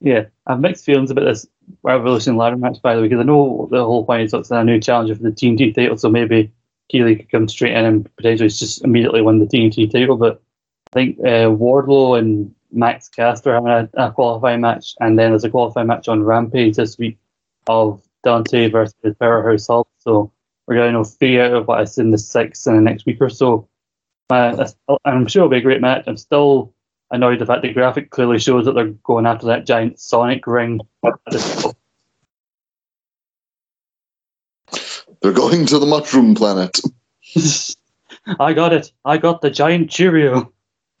Yeah, 0.00 0.24
I 0.46 0.52
have 0.52 0.60
mixed 0.60 0.86
feelings 0.86 1.10
about 1.10 1.26
this 1.26 1.46
Revolution 1.82 2.36
ladder 2.36 2.56
match, 2.56 2.80
by 2.82 2.94
the 2.94 3.02
way, 3.02 3.08
because 3.08 3.20
I 3.20 3.26
know 3.26 3.68
the 3.70 3.84
whole 3.84 4.04
point 4.04 4.22
is 4.22 4.34
it's 4.34 4.50
a 4.50 4.64
new 4.64 4.80
challenger 4.80 5.14
for 5.14 5.22
the 5.22 5.30
TNT 5.30 5.74
title, 5.74 5.98
so 5.98 6.08
maybe 6.08 6.50
Keith 6.88 7.04
Lee 7.04 7.16
could 7.16 7.30
come 7.30 7.48
straight 7.48 7.74
in 7.74 7.84
and 7.84 8.16
potentially 8.16 8.48
just 8.48 8.82
immediately 8.82 9.22
win 9.22 9.38
the 9.38 9.46
TNT 9.46 9.90
title. 9.90 10.16
But 10.16 10.42
I 10.92 10.94
think 10.94 11.18
uh, 11.20 11.52
Wardlow 11.52 12.18
and 12.18 12.52
Max 12.72 13.08
Caster 13.08 13.54
having 13.54 13.70
a, 13.70 13.88
a 13.94 14.12
qualifying 14.12 14.60
match, 14.60 14.94
and 15.00 15.18
then 15.18 15.30
there's 15.30 15.44
a 15.44 15.50
qualifying 15.50 15.86
match 15.86 16.08
on 16.08 16.22
Rampage 16.22 16.76
this 16.76 16.98
week 16.98 17.18
of 17.66 18.02
Dante 18.22 18.68
versus 18.68 18.94
Powerhouse 19.18 19.66
Hulk. 19.66 19.88
So 19.98 20.32
we're 20.66 20.76
going 20.76 20.88
to 20.88 20.92
know 20.92 21.04
three 21.04 21.40
out 21.40 21.52
of 21.52 21.68
what 21.68 21.80
I 21.80 21.84
see 21.84 22.02
in 22.02 22.10
the 22.10 22.18
six 22.18 22.66
in 22.66 22.76
the 22.76 22.80
next 22.80 23.06
week 23.06 23.18
or 23.20 23.28
so. 23.28 23.68
Uh, 24.28 24.68
I'm 25.04 25.26
sure 25.26 25.40
it'll 25.40 25.50
be 25.50 25.56
a 25.56 25.62
great 25.62 25.80
match. 25.80 26.04
I'm 26.06 26.16
still 26.16 26.72
annoyed 27.10 27.40
the 27.40 27.46
fact 27.46 27.62
the 27.62 27.72
graphic 27.72 28.10
clearly 28.10 28.38
shows 28.38 28.64
that 28.66 28.72
they're 28.72 28.94
going 29.02 29.26
after 29.26 29.46
that 29.46 29.66
giant 29.66 29.98
Sonic 29.98 30.46
ring. 30.46 30.80
They're 35.20 35.32
going 35.32 35.66
to 35.66 35.78
the 35.78 35.86
mushroom 35.86 36.34
planet. 36.34 36.80
I 38.38 38.52
got 38.52 38.72
it. 38.72 38.92
I 39.04 39.18
got 39.18 39.40
the 39.40 39.50
giant 39.50 39.90
Cheerio. 39.90 40.52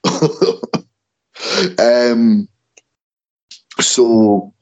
um, 1.78 2.48
so, 3.80 4.54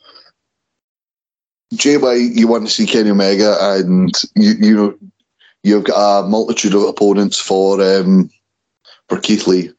Jay 1.75 1.97
White, 1.97 2.33
you 2.33 2.47
want 2.49 2.67
to 2.67 2.73
see 2.73 2.87
Kenny 2.87 3.11
Omega, 3.11 3.57
and 3.61 4.13
you 4.35 4.53
you 4.59 4.77
know 4.77 4.99
you've 5.63 5.85
got 5.85 6.21
a 6.21 6.29
multitude 6.29 6.75
of 6.75 6.83
opponents 6.83 7.39
for 7.39 7.81
um, 7.83 8.31
for 9.09 9.21
Keith 9.21 9.47
Lee. 9.47 9.71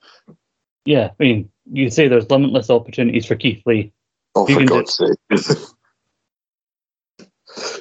Yeah, 0.85 1.11
I 1.19 1.23
mean, 1.23 1.51
you 1.71 1.89
say 1.89 2.07
there's 2.07 2.30
limitless 2.30 2.69
opportunities 2.69 3.26
for 3.26 3.35
Keith 3.35 3.61
Lee. 3.65 3.91
Oh, 4.35 4.47
You 4.47 4.59
for 4.59 4.65
God's 4.65 4.97
sake! 4.97 5.57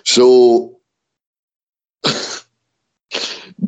So, 0.04 0.77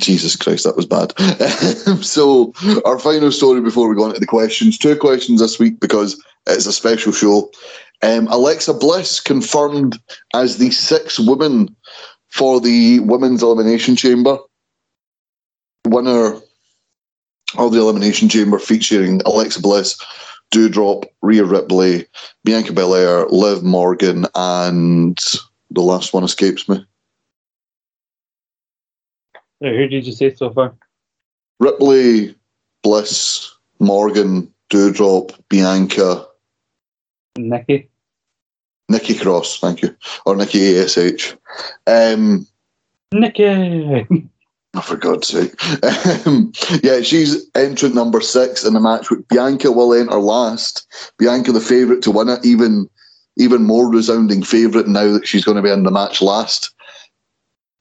Jesus 0.01 0.36
Christ, 0.36 0.64
that 0.64 0.77
was 0.77 0.86
bad. 0.86 1.12
so, 2.05 2.52
our 2.85 2.98
final 2.98 3.31
story 3.31 3.60
before 3.60 3.89
we 3.89 3.97
go 3.97 4.05
on 4.05 4.14
to 4.14 4.20
the 4.20 4.27
questions. 4.27 4.78
Two 4.78 4.97
questions 4.97 5.40
this 5.40 5.59
week 5.59 5.81
because 5.81 6.22
it's 6.47 6.66
a 6.66 6.72
special 6.72 7.12
show. 7.12 7.51
Um, 8.02 8.27
Alexa 8.28 8.74
Bliss 8.74 9.20
confirmed 9.20 10.01
as 10.35 10.56
the 10.56 10.70
sixth 10.70 11.18
woman 11.18 11.74
for 12.28 12.60
the 12.60 13.01
Women's 13.01 13.43
Elimination 13.43 13.97
Chamber. 13.97 14.39
Winner 15.86 16.40
of 17.59 17.72
the 17.72 17.81
Elimination 17.81 18.28
Chamber 18.28 18.59
featuring 18.59 19.20
Alexa 19.27 19.60
Bliss, 19.60 19.98
Doudrop, 20.52 21.05
Rhea 21.22 21.44
Ripley, 21.44 22.06
Bianca 22.44 22.72
Belair, 22.72 23.27
Liv 23.27 23.62
Morgan, 23.62 24.27
and 24.35 25.18
the 25.70 25.81
last 25.81 26.12
one 26.12 26.24
escapes 26.24 26.68
me. 26.68 26.85
Who 29.61 29.89
did 29.89 30.07
you 30.07 30.12
say 30.12 30.35
so 30.35 30.51
far? 30.51 30.74
Ripley, 31.59 32.35
Bliss, 32.82 33.53
Morgan, 33.78 34.53
Doudrop, 34.70 35.39
Bianca, 35.49 36.27
Nikki. 37.37 37.89
Nikki 38.89 39.15
Cross, 39.15 39.61
thank 39.61 39.82
you, 39.82 39.95
or 40.27 40.35
Nikki 40.35 40.78
Ash. 40.78 41.37
Um, 41.87 42.47
Nikki. 43.12 44.07
Oh, 44.73 44.81
for 44.81 44.97
God's 44.97 45.27
sake. 45.27 45.53
Um, 46.27 46.53
yeah, 46.85 47.01
she's 47.01 47.45
entrant 47.57 47.95
number 47.95 48.20
six 48.20 48.65
in 48.65 48.73
the 48.73 48.81
match. 48.81 49.11
With 49.11 49.27
Bianca 49.27 49.73
will 49.73 49.93
enter 49.93 50.20
last. 50.20 50.87
Bianca, 51.19 51.51
the 51.51 51.61
favourite 51.61 52.03
to 52.03 52.12
win 52.12 52.28
it, 52.28 52.45
even 52.45 52.89
even 53.37 53.65
more 53.65 53.91
resounding 53.91 54.43
favourite 54.43 54.87
now 54.87 55.12
that 55.12 55.27
she's 55.27 55.45
going 55.45 55.57
to 55.57 55.62
be 55.62 55.70
in 55.70 55.82
the 55.82 55.91
match 55.91 56.23
last. 56.23 56.73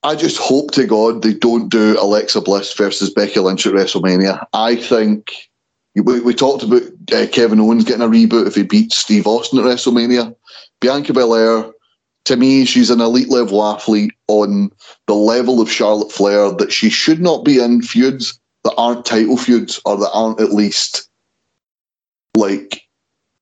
I 0.03 0.15
just 0.15 0.37
hope 0.37 0.71
to 0.71 0.85
God 0.85 1.21
they 1.21 1.33
don't 1.33 1.69
do 1.69 1.97
Alexa 1.99 2.41
Bliss 2.41 2.73
versus 2.73 3.09
Becky 3.09 3.39
Lynch 3.39 3.65
at 3.65 3.73
WrestleMania. 3.73 4.45
I 4.53 4.75
think 4.75 5.49
we, 5.95 6.21
we 6.21 6.33
talked 6.33 6.63
about 6.63 6.83
uh, 7.13 7.27
Kevin 7.27 7.59
Owens 7.59 7.83
getting 7.83 8.01
a 8.01 8.07
reboot 8.07 8.47
if 8.47 8.55
he 8.55 8.63
beats 8.63 8.97
Steve 8.97 9.27
Austin 9.27 9.59
at 9.59 9.65
WrestleMania. 9.65 10.33
Bianca 10.79 11.11
Belair, 11.11 11.69
to 12.25 12.37
me, 12.37 12.63
she's 12.63 12.89
an 12.89 13.01
elite 13.01 13.29
level 13.29 13.63
athlete 13.63 14.13
on 14.27 14.71
the 15.07 15.15
level 15.15 15.59
of 15.59 15.71
Charlotte 15.71 16.11
Flair 16.11 16.51
that 16.53 16.71
she 16.71 16.89
should 16.89 17.19
not 17.19 17.43
be 17.43 17.61
in 17.61 17.81
feuds 17.81 18.39
that 18.63 18.75
aren't 18.77 19.05
title 19.05 19.35
feuds 19.35 19.81
or 19.85 19.97
that 19.97 20.11
aren't 20.13 20.39
at 20.39 20.53
least 20.53 21.09
like 22.35 22.83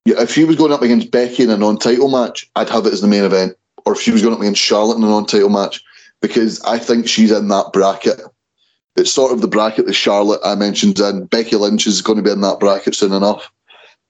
if 0.05 0.31
she 0.31 0.45
was 0.45 0.55
going 0.55 0.71
up 0.71 0.81
against 0.81 1.11
Becky 1.11 1.43
in 1.43 1.49
a 1.49 1.57
non-title 1.57 2.09
match, 2.09 2.49
I'd 2.55 2.69
have 2.69 2.85
it 2.85 2.93
as 2.93 3.01
the 3.01 3.07
main 3.07 3.25
event. 3.25 3.57
Or 3.85 3.93
if 3.93 4.01
she 4.01 4.11
was 4.11 4.21
going 4.21 4.33
up 4.33 4.39
against 4.39 4.61
Charlotte 4.61 4.97
in 4.97 5.03
a 5.03 5.07
non-title 5.07 5.49
match, 5.49 5.83
because 6.21 6.61
I 6.63 6.79
think 6.79 7.07
she's 7.07 7.31
in 7.31 7.47
that 7.49 7.71
bracket. 7.73 8.21
It's 8.95 9.13
sort 9.13 9.31
of 9.31 9.41
the 9.41 9.47
bracket 9.47 9.85
that 9.85 9.93
Charlotte 9.93 10.41
I 10.43 10.55
mentioned 10.55 10.99
in. 10.99 11.25
Becky 11.25 11.55
Lynch 11.55 11.85
is 11.85 12.01
going 12.01 12.17
to 12.17 12.23
be 12.23 12.31
in 12.31 12.41
that 12.41 12.59
bracket 12.59 12.95
soon 12.95 13.13
enough. 13.13 13.51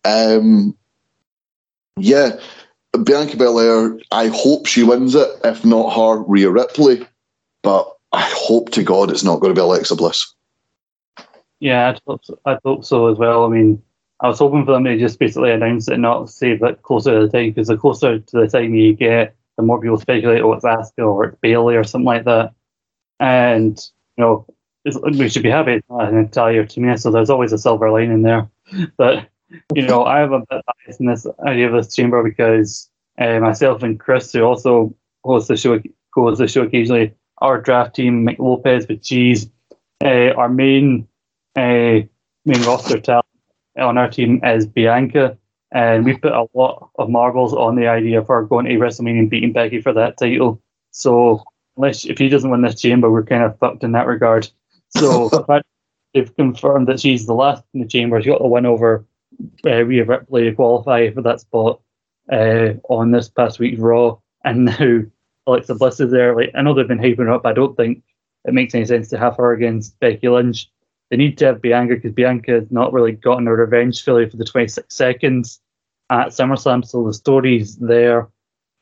Um, 0.05 0.77
yeah, 1.97 2.39
Bianca 3.03 3.35
Belair, 3.35 3.99
I 4.11 4.27
hope 4.27 4.65
she 4.65 4.83
wins 4.83 5.15
it. 5.15 5.29
If 5.43 5.65
not 5.65 5.93
her, 5.93 6.21
Rhea 6.21 6.49
Ripley. 6.49 7.05
But 7.63 7.91
I 8.13 8.21
hope 8.33 8.69
to 8.71 8.83
God 8.83 9.11
it's 9.11 9.23
not 9.23 9.41
going 9.41 9.53
to 9.53 9.59
be 9.59 9.63
Alexa 9.63 9.95
Bliss. 9.95 10.33
Yeah, 11.59 11.89
I'd 11.89 12.01
hope 12.07 12.23
so, 12.23 12.39
I'd 12.45 12.59
hope 12.63 12.85
so 12.85 13.07
as 13.07 13.17
well. 13.17 13.45
I 13.45 13.49
mean, 13.49 13.81
I 14.19 14.27
was 14.27 14.39
hoping 14.39 14.65
for 14.65 14.71
them 14.71 14.85
to 14.85 14.97
just 14.97 15.19
basically 15.19 15.51
announce 15.51 15.87
it 15.87 15.93
and 15.93 16.03
not 16.03 16.29
save 16.29 16.63
it 16.63 16.81
closer 16.81 17.19
to 17.19 17.25
the 17.25 17.31
time 17.31 17.49
because 17.49 17.67
the 17.67 17.77
closer 17.77 18.19
to 18.19 18.37
the 18.37 18.47
time 18.47 18.73
you 18.73 18.93
get, 18.93 19.35
the 19.57 19.63
more 19.63 19.81
people 19.81 19.99
speculate, 19.99 20.41
oh, 20.41 20.53
it's 20.53 20.65
Asuka 20.65 21.05
or 21.05 21.25
it's 21.25 21.37
Bayley 21.41 21.75
or 21.75 21.83
something 21.83 22.05
like 22.05 22.25
that. 22.25 22.53
And, 23.19 23.79
you 24.15 24.23
know, 24.23 24.45
we 25.17 25.29
should 25.29 25.43
be 25.43 25.49
happy 25.49 25.73
it's 25.73 25.89
not 25.89 26.07
an 26.07 26.17
entire 26.17 26.65
me, 26.77 26.97
so 26.97 27.11
there's 27.11 27.29
always 27.29 27.51
a 27.51 27.57
silver 27.57 27.91
lining 27.91 28.21
there. 28.21 28.49
But 28.97 29.29
you 29.73 29.83
know, 29.83 30.03
I 30.03 30.19
have 30.19 30.31
a 30.31 30.39
bit 30.39 30.61
bias 30.65 30.99
in 30.99 31.05
this 31.05 31.25
idea 31.45 31.67
of 31.67 31.73
this 31.73 31.95
chamber 31.95 32.23
because 32.23 32.89
uh, 33.17 33.39
myself 33.39 33.83
and 33.83 33.99
Chris, 33.99 34.31
who 34.31 34.41
also 34.41 34.95
hosts 35.23 35.47
the 35.47 35.57
show, 35.57 35.81
co-hosts 36.13 36.39
the 36.39 36.47
show 36.47 36.63
occasionally, 36.63 37.13
our 37.39 37.61
draft 37.61 37.95
team, 37.95 38.25
Mick 38.25 38.39
Lopez 38.39 38.87
with 38.87 39.03
Cheese, 39.03 39.49
uh, 40.03 40.31
our 40.37 40.49
main 40.49 41.07
uh, 41.55 42.01
main 42.45 42.61
roster 42.65 42.99
talent 42.99 43.25
on 43.77 43.97
our 43.97 44.09
team 44.09 44.43
is 44.43 44.65
Bianca, 44.67 45.37
and 45.71 46.05
we 46.05 46.17
put 46.17 46.31
a 46.31 46.47
lot 46.53 46.89
of 46.97 47.09
marbles 47.09 47.53
on 47.53 47.75
the 47.75 47.87
idea 47.87 48.19
of 48.19 48.27
her 48.27 48.43
going 48.43 48.65
to 48.65 48.71
WrestleMania 48.73 49.19
and 49.19 49.29
beating 49.29 49.53
Becky 49.53 49.81
for 49.81 49.93
that 49.93 50.17
title. 50.17 50.61
So 50.91 51.43
unless 51.75 52.05
if 52.05 52.17
he 52.17 52.29
doesn't 52.29 52.49
win 52.49 52.61
this 52.61 52.81
chamber, 52.81 53.11
we're 53.11 53.23
kind 53.23 53.43
of 53.43 53.57
fucked 53.59 53.83
in 53.83 53.91
that 53.93 54.07
regard. 54.07 54.49
So 54.89 55.29
they've 56.13 56.35
confirmed 56.35 56.87
that 56.87 56.99
she's 56.99 57.25
the 57.25 57.33
last 57.33 57.63
in 57.73 57.81
the 57.81 57.87
chamber. 57.87 58.21
She 58.21 58.29
got 58.29 58.41
the 58.41 58.47
win 58.47 58.65
over 58.65 59.05
uh, 59.65 59.83
Rhea 59.83 60.05
Ripley 60.05 60.43
to 60.45 60.55
qualify 60.55 61.11
for 61.11 61.21
that 61.21 61.41
spot 61.41 61.81
uh, 62.31 62.73
on 62.89 63.11
this 63.11 63.29
past 63.29 63.59
week's 63.59 63.79
Raw, 63.79 64.17
and 64.43 64.65
now 64.65 65.01
Alexa 65.45 65.75
Bliss 65.75 65.99
is 65.99 66.11
there. 66.11 66.35
Like 66.35 66.51
I 66.55 66.61
know 66.61 66.73
they've 66.73 66.87
been 66.87 66.97
hyping 66.97 67.17
her 67.19 67.31
up. 67.31 67.45
I 67.45 67.53
don't 67.53 67.75
think 67.75 68.03
it 68.45 68.53
makes 68.53 68.73
any 68.73 68.85
sense 68.85 69.09
to 69.09 69.17
have 69.17 69.37
her 69.37 69.53
against 69.53 69.99
Becky 69.99 70.29
Lynch. 70.29 70.69
They 71.09 71.17
need 71.17 71.37
to 71.37 71.45
have 71.45 71.61
Bianca 71.61 71.95
because 71.95 72.11
Bianca 72.11 72.51
has 72.51 72.71
not 72.71 72.91
really 72.93 73.13
gotten 73.13 73.45
her 73.45 73.55
revenge 73.55 74.03
fully 74.03 74.29
for 74.29 74.37
the 74.37 74.45
26 74.45 74.93
seconds 74.93 75.61
at 76.09 76.27
SummerSlam, 76.27 76.85
so 76.85 77.05
the 77.05 77.13
story's 77.13 77.77
there. 77.77 78.27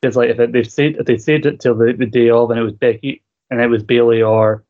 Because 0.00 0.16
like 0.16 0.30
if 0.30 0.40
it, 0.40 0.52
they've 0.52 0.70
said 0.70 0.96
if 0.98 1.06
they 1.06 1.18
said 1.18 1.46
it 1.46 1.60
till 1.60 1.74
the, 1.74 1.92
the 1.92 2.06
day 2.06 2.30
of 2.30 2.50
and 2.50 2.60
it 2.60 2.62
was 2.64 2.72
Becky 2.74 3.22
and 3.50 3.60
it 3.60 3.68
was 3.68 3.82
Bayley 3.82 4.22
or 4.22 4.64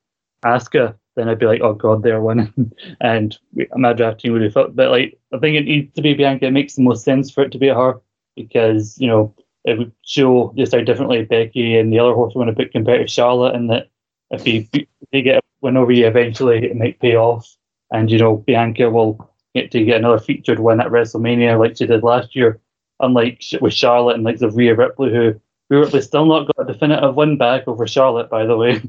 Asuka, 0.44 0.94
then 1.16 1.28
I'd 1.28 1.38
be 1.38 1.46
like, 1.46 1.62
oh 1.62 1.72
god, 1.74 2.02
they're 2.02 2.20
winning, 2.20 2.72
and 3.00 3.36
my 3.74 3.92
draft 3.92 4.20
team 4.20 4.32
would 4.32 4.42
have 4.42 4.52
thought. 4.52 4.76
But 4.76 4.90
like, 4.90 5.18
I 5.32 5.38
think 5.38 5.56
it 5.56 5.64
needs 5.64 5.94
to 5.94 6.02
be 6.02 6.14
Bianca. 6.14 6.46
It 6.46 6.52
makes 6.52 6.74
the 6.74 6.82
most 6.82 7.04
sense 7.04 7.30
for 7.30 7.42
it 7.42 7.52
to 7.52 7.58
be 7.58 7.68
her 7.68 8.00
because 8.36 8.98
you 8.98 9.08
know 9.08 9.34
it 9.64 9.78
would 9.78 9.92
show 10.04 10.52
just 10.56 10.74
how 10.74 10.80
differently 10.80 11.24
Becky 11.24 11.76
and 11.76 11.92
the 11.92 11.98
other 11.98 12.14
horse 12.14 12.34
want 12.34 12.48
to 12.50 12.54
put 12.54 12.72
compared 12.72 13.06
to 13.06 13.12
Charlotte, 13.12 13.54
and 13.54 13.70
that 13.70 13.88
if 14.30 14.46
you 14.46 14.66
if 14.72 14.86
they 15.10 15.22
get 15.22 15.42
win 15.60 15.76
over 15.76 15.92
you 15.92 16.06
eventually, 16.06 16.64
it 16.64 16.76
might 16.76 17.00
pay 17.00 17.16
off, 17.16 17.56
and 17.92 18.10
you 18.10 18.18
know 18.18 18.38
Bianca 18.38 18.90
will 18.90 19.30
get 19.54 19.70
to 19.72 19.84
get 19.84 19.98
another 19.98 20.18
featured 20.18 20.60
win 20.60 20.80
at 20.80 20.88
WrestleMania 20.88 21.58
like 21.58 21.76
she 21.76 21.86
did 21.86 22.02
last 22.02 22.36
year, 22.36 22.60
unlike 23.00 23.42
with 23.60 23.72
Charlotte 23.72 24.16
and 24.16 24.24
like 24.24 24.38
the 24.38 24.50
Rhea 24.50 24.74
Ripley 24.74 25.10
who. 25.10 25.40
Rhea 25.68 25.80
Ripley 25.80 26.00
still 26.00 26.26
not 26.26 26.46
got 26.46 26.70
a 26.70 26.72
definitive 26.72 27.16
win 27.16 27.38
back 27.38 27.66
over 27.66 27.88
Charlotte, 27.88 28.30
by 28.30 28.46
the 28.46 28.56
way. 28.56 28.80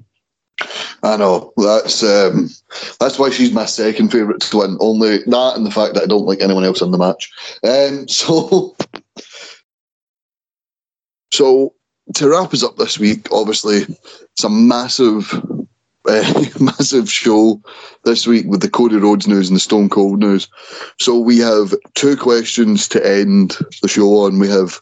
I 1.03 1.18
know 1.18 1.53
that's 1.57 2.03
um, 2.03 2.49
that's 2.99 3.19
why 3.19 3.30
she's 3.30 3.52
my 3.52 3.65
second 3.65 4.11
favourite 4.11 4.41
to 4.41 4.57
win. 4.57 4.77
Only 4.80 5.19
that 5.19 5.53
and 5.56 5.65
the 5.65 5.72
fact 5.72 5.94
that 5.94 6.03
I 6.03 6.07
don't 6.07 6.26
like 6.26 6.41
anyone 6.41 6.64
else 6.64 6.81
in 6.81 6.91
the 6.91 6.98
match. 6.98 7.31
Um, 7.64 8.07
so, 8.10 8.76
so 11.31 11.76
to 12.15 12.30
wrap 12.30 12.53
us 12.53 12.64
up 12.64 12.77
this 12.77 12.98
week, 12.98 13.27
obviously, 13.31 13.84
it's 13.84 14.44
a 14.44 14.49
massive, 14.49 15.31
uh, 16.09 16.49
massive 16.59 17.09
show 17.09 17.61
this 18.03 18.25
week 18.25 18.45
with 18.47 18.61
the 18.61 18.69
Cody 18.69 18.95
Rhodes 18.95 19.27
news 19.27 19.49
and 19.49 19.55
the 19.55 19.61
Stone 19.61 19.89
Cold 19.89 20.19
news. 20.19 20.47
So 20.99 21.17
we 21.17 21.38
have 21.39 21.73
two 21.95 22.15
questions 22.15 22.88
to 22.89 23.05
end 23.05 23.57
the 23.81 23.88
show 23.88 24.25
on. 24.25 24.39
We 24.39 24.49
have 24.49 24.81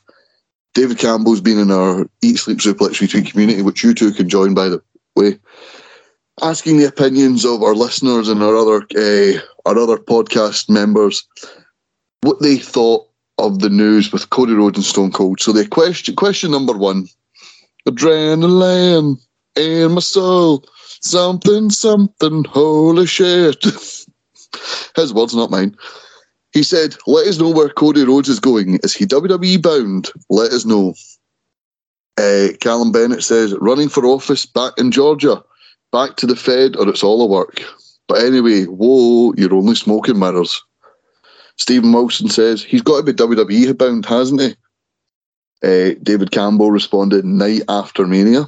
David 0.74 1.00
Campbell's 1.00 1.42
been 1.42 1.60
in 1.60 1.72
our 1.72 2.08
Eat 2.22 2.38
Sleep 2.38 2.60
Suplex 2.60 3.00
Retweet 3.00 3.32
community, 3.32 3.62
which 3.62 3.84
you 3.84 3.94
two 3.94 4.12
can 4.12 4.30
join 4.30 4.54
by 4.54 4.70
the 4.70 4.82
way 5.16 5.40
asking 6.42 6.78
the 6.78 6.88
opinions 6.88 7.46
of 7.46 7.64
our 7.64 7.76
listeners 7.76 8.28
and 8.28 8.44
our 8.44 8.56
other 8.56 8.86
uh, 8.98 9.40
our 9.66 9.78
other 9.78 9.98
podcast 9.98 10.70
members 10.70 11.26
what 12.22 12.42
they 12.42 12.58
thought 12.58 13.08
of 13.38 13.60
the 13.60 13.70
news 13.70 14.12
with 14.12 14.30
Cody 14.30 14.54
Rhodes 14.54 14.78
and 14.78 14.86
Stone 14.86 15.12
Cold. 15.12 15.40
So 15.40 15.52
the 15.52 15.68
question 15.68 16.16
question 16.16 16.52
number 16.52 16.74
one, 16.74 17.08
adrenaline 17.88 19.18
in 19.56 19.92
my 19.94 20.02
soul, 20.02 20.66
something 21.06 21.70
something, 21.70 22.44
holy 22.46 23.06
shit. 23.06 23.64
His 24.96 25.14
words, 25.14 25.36
not 25.36 25.52
mine. 25.52 25.76
He 26.54 26.64
said, 26.64 26.96
"Let 27.08 27.28
us 27.28 27.40
know 27.40 27.50
where 27.50 27.70
Cody 27.70 28.06
Rhodes 28.06 28.30
is 28.30 28.40
going. 28.40 28.80
Is 28.84 28.94
he 28.94 29.06
WWE 29.06 29.62
bound? 29.62 30.10
Let 30.30 30.52
us 30.52 30.66
know." 30.66 30.94
Uh, 32.18 32.48
Callum 32.62 32.92
Bennett 32.92 33.24
says, 33.24 33.54
"Running 33.60 33.90
for 33.90 34.06
office 34.06 34.46
back 34.46 34.74
in 34.78 34.92
Georgia." 34.92 35.44
back 35.96 36.18
to 36.18 36.28
the 36.28 36.36
Fed 36.36 36.76
or 36.76 36.90
it's 36.90 37.04
all 37.04 37.22
a 37.22 37.26
work. 37.26 37.64
But 38.10 38.22
anyway, 38.22 38.66
whoa, 38.66 39.34
you're 39.38 39.56
only 39.56 39.76
smoking 39.76 40.20
mirrors. 40.20 40.62
Stephen 41.56 41.94
Wilson 41.94 42.28
says 42.28 42.62
he's 42.62 42.82
got 42.82 42.98
to 42.98 43.04
be 43.04 43.14
WWE 43.14 43.78
bound, 43.78 44.06
hasn't 44.06 44.42
he? 44.42 44.56
Uh, 45.64 45.96
David 46.04 46.32
Campbell 46.32 46.70
responded 46.70 47.24
night 47.24 47.62
after 47.70 48.06
Mania. 48.06 48.46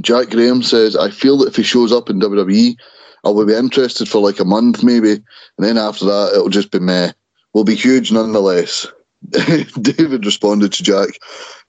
Jack 0.00 0.30
Graham 0.30 0.62
says, 0.62 0.96
I 0.96 1.10
feel 1.10 1.38
that 1.38 1.48
if 1.48 1.56
he 1.56 1.62
shows 1.62 1.92
up 1.92 2.10
in 2.10 2.20
WWE, 2.20 2.76
I 3.24 3.30
will 3.30 3.46
be 3.46 3.54
interested 3.54 4.08
for 4.08 4.20
like 4.20 4.40
a 4.40 4.44
month 4.44 4.82
maybe. 4.82 5.12
And 5.12 5.24
then 5.58 5.78
after 5.78 6.04
that, 6.04 6.32
it'll 6.34 6.48
just 6.48 6.70
be 6.70 6.78
meh. 6.78 7.12
Will 7.54 7.64
be 7.64 7.74
huge 7.74 8.12
nonetheless. 8.12 8.86
David 9.30 10.24
responded 10.24 10.72
to 10.72 10.82
Jack, 10.82 11.18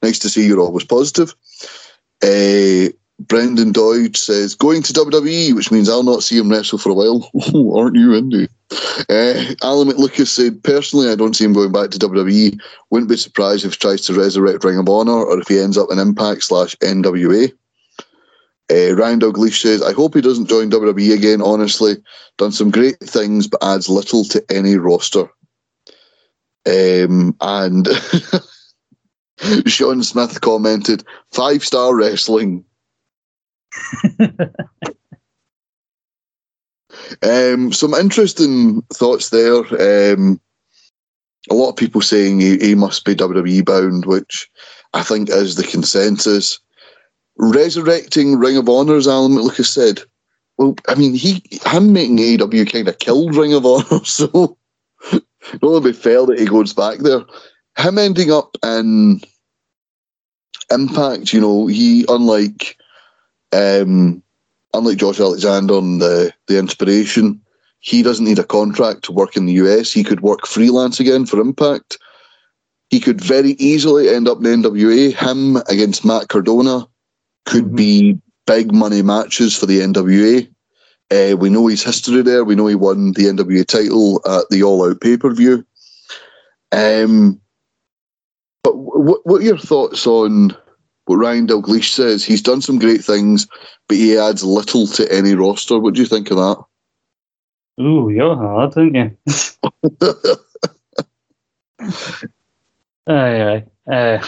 nice 0.04 0.20
to 0.20 0.30
see 0.30 0.46
you're 0.46 0.60
always 0.60 0.86
positive. 0.86 1.34
Uh, 2.22 2.90
Brendan 3.20 3.72
Dodge 3.72 4.18
says, 4.18 4.54
going 4.54 4.84
to 4.84 4.94
WWE, 4.94 5.56
which 5.56 5.72
means 5.72 5.90
I'll 5.90 6.04
not 6.04 6.24
see 6.24 6.38
him 6.38 6.50
wrestle 6.50 6.78
for 6.78 6.90
a 6.90 6.94
while. 6.94 7.30
Aren't 7.80 7.96
you, 7.96 8.14
Indy? 8.14 8.48
Uh, 9.10 9.56
Alan 9.64 9.88
McLucas 9.88 10.28
said, 10.28 10.64
personally, 10.64 11.10
I 11.10 11.16
don't 11.16 11.36
see 11.36 11.46
him 11.46 11.54
going 11.54 11.72
back 11.72 11.90
to 11.92 12.00
WWE. 12.00 12.60
Wouldn't 12.92 13.10
be 13.10 13.18
surprised 13.18 13.66
if 13.66 13.74
he 13.74 13.78
tries 13.78 14.02
to 14.04 14.14
resurrect 14.14 14.64
Ring 14.64 14.78
of 14.78 14.90
Honor 14.90 15.24
or 15.24 15.40
if 15.40 15.48
he 15.48 15.60
ends 15.60 15.78
up 15.78 15.90
in 15.92 15.98
Impact 15.98 16.44
slash 16.44 16.76
NWA. 16.78 17.52
Uh, 18.72 18.96
Ryan 18.96 19.20
Douglas 19.20 19.60
says, 19.60 19.82
I 19.82 19.94
hope 19.94 20.14
he 20.14 20.22
doesn't 20.22 20.50
join 20.50 20.70
WWE 20.70 21.14
again, 21.14 21.42
honestly. 21.42 21.96
Done 22.38 22.52
some 22.52 22.70
great 22.70 23.00
things, 23.00 23.48
but 23.48 23.64
adds 23.64 23.88
little 23.88 24.26
to 24.26 24.44
any 24.50 24.76
roster. 24.76 25.30
Um, 26.66 27.36
and 27.40 27.88
Sean 29.66 30.04
Smith 30.04 30.42
commented, 30.42 31.06
five 31.32 31.64
star 31.64 31.96
wrestling. 31.96 32.66
um, 37.24 37.72
some 37.72 37.94
interesting 37.94 38.82
thoughts 38.94 39.30
there. 39.30 40.14
Um, 40.14 40.42
a 41.50 41.54
lot 41.54 41.70
of 41.70 41.78
people 41.78 42.02
saying 42.02 42.42
he, 42.42 42.58
he 42.58 42.76
must 42.76 43.06
be 43.06 43.16
WWE 43.16 43.64
bound, 43.64 44.06
which 44.06 44.50
I 44.94 45.04
think 45.04 45.30
is 45.30 45.56
the 45.56 45.64
consensus. 45.64 46.60
Resurrecting 47.38 48.38
Ring 48.38 48.58
of 48.58 48.68
Honor, 48.70 48.96
as 48.96 49.08
Alan 49.08 49.34
McLucas 49.34 49.68
said. 49.68 50.02
Well, 50.58 50.76
I 50.88 50.96
mean, 50.96 51.14
he 51.14 51.44
him 51.66 51.94
making 51.94 52.18
AEW 52.18 52.72
kind 52.72 52.88
of 52.88 52.98
killed 53.00 53.36
Ring 53.36 53.54
of 53.54 53.66
Honor, 53.66 54.04
so 54.06 54.58
it 55.12 55.64
only 55.64 55.92
be 55.92 55.98
fair 55.98 56.26
that 56.26 56.40
he 56.40 56.46
goes 56.46 56.74
back 56.74 57.00
there. 57.00 57.22
Him 57.78 57.98
ending 57.98 58.32
up 58.32 58.58
in 58.64 59.22
Impact, 60.72 61.32
you 61.32 61.40
know, 61.40 61.68
he 61.68 62.06
unlike 62.10 62.76
um, 63.54 64.22
unlike 64.74 64.98
Josh 64.98 65.20
Alexander 65.20 65.78
and 65.78 66.02
the 66.02 66.34
the 66.48 66.58
Inspiration, 66.58 67.40
he 67.80 68.02
doesn't 68.02 68.26
need 68.26 68.40
a 68.40 68.44
contract 68.44 69.04
to 69.04 69.12
work 69.12 69.38
in 69.38 69.46
the 69.46 69.54
US. 69.54 69.94
He 69.94 70.04
could 70.04 70.22
work 70.22 70.48
freelance 70.48 71.00
again 71.00 71.26
for 71.26 71.40
Impact. 71.40 72.00
He 72.90 73.00
could 73.00 73.22
very 73.22 73.52
easily 73.52 74.10
end 74.10 74.28
up 74.28 74.38
in 74.38 74.44
the 74.44 74.70
NWA. 74.70 75.14
Him 75.14 75.58
against 75.68 76.04
Matt 76.04 76.30
Cardona 76.30 76.88
could 77.48 77.66
mm-hmm. 77.66 77.76
be 77.76 78.20
big 78.46 78.74
money 78.74 79.02
matches 79.02 79.58
for 79.58 79.66
the 79.66 79.80
NWA. 79.80 80.48
Uh, 81.10 81.36
we 81.38 81.50
know 81.50 81.68
his 81.68 81.84
history 81.84 82.22
there. 82.22 82.44
We 82.44 82.56
know 82.56 82.68
he 82.68 82.76
won 82.76 83.14
the 83.14 83.24
NWA 83.24 83.66
title 83.66 84.22
at 84.28 84.50
the 84.50 84.62
All 84.62 84.88
Out 84.88 85.02
pay 85.02 85.18
per 85.18 85.34
view. 85.34 85.66
Um, 86.72 87.42
but 88.64 88.72
w- 88.72 89.22
what 89.24 89.42
are 89.42 89.46
your 89.46 89.58
thoughts 89.58 90.06
on 90.06 90.56
what 91.06 91.16
Ryan 91.16 91.48
Dalglish 91.48 91.94
says? 91.94 92.26
He's 92.26 92.42
done 92.42 92.62
some 92.62 92.78
great 92.78 93.04
things, 93.04 93.48
but 93.88 93.96
he 93.96 94.18
adds 94.18 94.44
little 94.44 94.86
to 94.88 95.12
any 95.12 95.34
roster. 95.34 95.80
What 95.80 95.94
do 95.94 96.02
you 96.02 96.08
think 96.08 96.30
of 96.30 96.38
that? 96.38 96.62
Ooh, 97.80 98.10
you're 98.10 98.36
hard, 98.36 98.78
aren't 98.78 98.96
you? 98.96 99.18
aye, 103.08 103.64
aye. 103.88 103.94
Uh, 103.94 104.26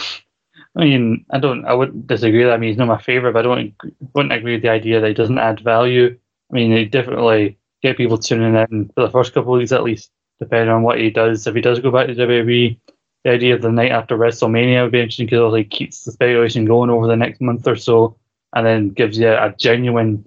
I 0.76 0.84
mean, 0.84 1.24
I 1.30 1.38
don't, 1.38 1.64
I 1.64 1.74
wouldn't 1.74 2.06
disagree. 2.06 2.44
That. 2.44 2.52
I 2.52 2.56
mean, 2.56 2.70
he's 2.70 2.78
not 2.78 2.88
my 2.88 3.00
favorite, 3.00 3.32
but 3.32 3.40
I 3.46 3.54
don't, 3.54 3.74
wouldn't 4.14 4.32
agree 4.32 4.54
with 4.54 4.62
the 4.62 4.68
idea 4.68 5.00
that 5.00 5.08
he 5.08 5.14
doesn't 5.14 5.38
add 5.38 5.60
value. 5.60 6.16
I 6.50 6.54
mean, 6.54 6.72
he 6.72 6.84
definitely 6.84 7.58
get 7.82 7.96
people 7.96 8.18
tuning 8.18 8.54
in 8.54 8.90
for 8.94 9.02
the 9.02 9.10
first 9.10 9.34
couple 9.34 9.54
of 9.54 9.58
weeks 9.58 9.72
at 9.72 9.82
least, 9.82 10.10
depending 10.38 10.70
on 10.70 10.82
what 10.82 10.98
he 10.98 11.10
does. 11.10 11.46
If 11.46 11.54
he 11.54 11.60
does 11.60 11.80
go 11.80 11.90
back 11.90 12.06
to 12.06 12.14
WWE, 12.14 12.78
the 13.24 13.30
idea 13.30 13.54
of 13.54 13.62
the 13.62 13.72
night 13.72 13.90
after 13.90 14.16
WrestleMania 14.16 14.82
would 14.82 14.92
be 14.92 15.00
interesting 15.00 15.26
because 15.26 15.40
it 15.40 15.56
like 15.56 15.70
keeps 15.70 16.04
the 16.04 16.12
speculation 16.12 16.64
going 16.64 16.90
over 16.90 17.06
the 17.06 17.16
next 17.16 17.40
month 17.40 17.66
or 17.66 17.76
so, 17.76 18.16
and 18.54 18.66
then 18.66 18.90
gives 18.90 19.18
you 19.18 19.28
a 19.28 19.54
genuine 19.58 20.24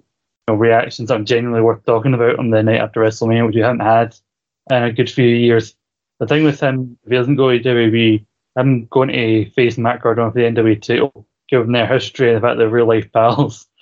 you 0.48 0.54
know, 0.54 0.54
reaction, 0.54 1.06
something 1.06 1.26
genuinely 1.26 1.62
worth 1.62 1.84
talking 1.86 2.14
about 2.14 2.38
on 2.38 2.50
the 2.50 2.62
night 2.62 2.80
after 2.80 3.00
WrestleMania, 3.00 3.46
which 3.46 3.56
you 3.56 3.62
haven't 3.62 3.80
had 3.80 4.14
in 4.70 4.82
a 4.82 4.92
good 4.92 5.10
few 5.10 5.26
years. 5.26 5.74
The 6.20 6.26
thing 6.26 6.44
with 6.44 6.60
him, 6.60 6.98
if 7.04 7.10
he 7.10 7.16
doesn't 7.16 7.36
go 7.36 7.50
to 7.50 7.58
WWE, 7.58 8.24
I'm 8.56 8.86
going 8.86 9.08
to 9.08 9.50
face 9.50 9.78
Matt 9.78 10.02
Cardona 10.02 10.30
for 10.30 10.38
the 10.38 10.44
NWA 10.44 10.80
title, 10.80 11.26
given 11.48 11.72
their 11.72 11.86
history 11.86 12.28
and 12.28 12.36
the 12.36 12.40
fact 12.46 12.58
they're 12.58 12.68
real 12.68 12.88
life 12.88 13.10
pals. 13.12 13.66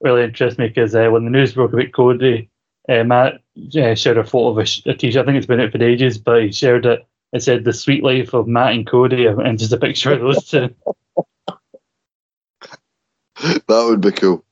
really 0.00 0.24
interests 0.24 0.58
me 0.58 0.68
because 0.68 0.94
uh, 0.94 1.08
when 1.08 1.24
the 1.24 1.30
news 1.30 1.54
broke 1.54 1.72
about 1.72 1.92
Cody, 1.92 2.50
uh, 2.88 3.04
Matt 3.04 3.40
uh, 3.78 3.94
shared 3.94 4.18
a 4.18 4.24
photo 4.24 4.48
of 4.48 4.58
a, 4.58 4.66
sh- 4.66 4.82
a 4.86 4.94
t-shirt. 4.94 5.22
I 5.22 5.26
think 5.26 5.38
it's 5.38 5.46
been 5.46 5.60
out 5.60 5.72
for 5.72 5.82
ages, 5.82 6.18
but 6.18 6.42
he 6.42 6.52
shared 6.52 6.86
it. 6.86 7.06
It 7.32 7.42
said 7.42 7.64
"The 7.64 7.72
Sweet 7.72 8.04
Life 8.04 8.34
of 8.34 8.46
Matt 8.46 8.74
and 8.74 8.86
Cody," 8.86 9.26
and 9.26 9.58
just 9.58 9.72
a 9.72 9.76
picture 9.76 10.12
of 10.12 10.20
those 10.20 10.44
two. 10.48 10.74
that 13.42 13.62
would 13.68 14.00
be 14.00 14.12
cool. 14.12 14.44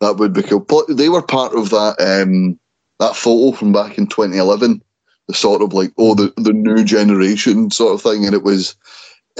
That 0.00 0.16
would 0.16 0.32
be 0.32 0.42
cool. 0.42 0.60
But 0.60 0.96
they 0.96 1.08
were 1.08 1.22
part 1.22 1.54
of 1.54 1.70
that 1.70 1.96
um, 2.00 2.58
that 3.00 3.16
photo 3.16 3.56
from 3.56 3.72
back 3.72 3.98
in 3.98 4.06
2011 4.06 4.82
the 5.30 5.36
sort 5.36 5.62
of 5.62 5.72
like 5.72 5.92
oh 5.96 6.14
the 6.14 6.32
the 6.36 6.52
new 6.52 6.84
generation 6.84 7.70
sort 7.70 7.94
of 7.94 8.02
thing, 8.02 8.26
and 8.26 8.34
it 8.34 8.42
was 8.42 8.74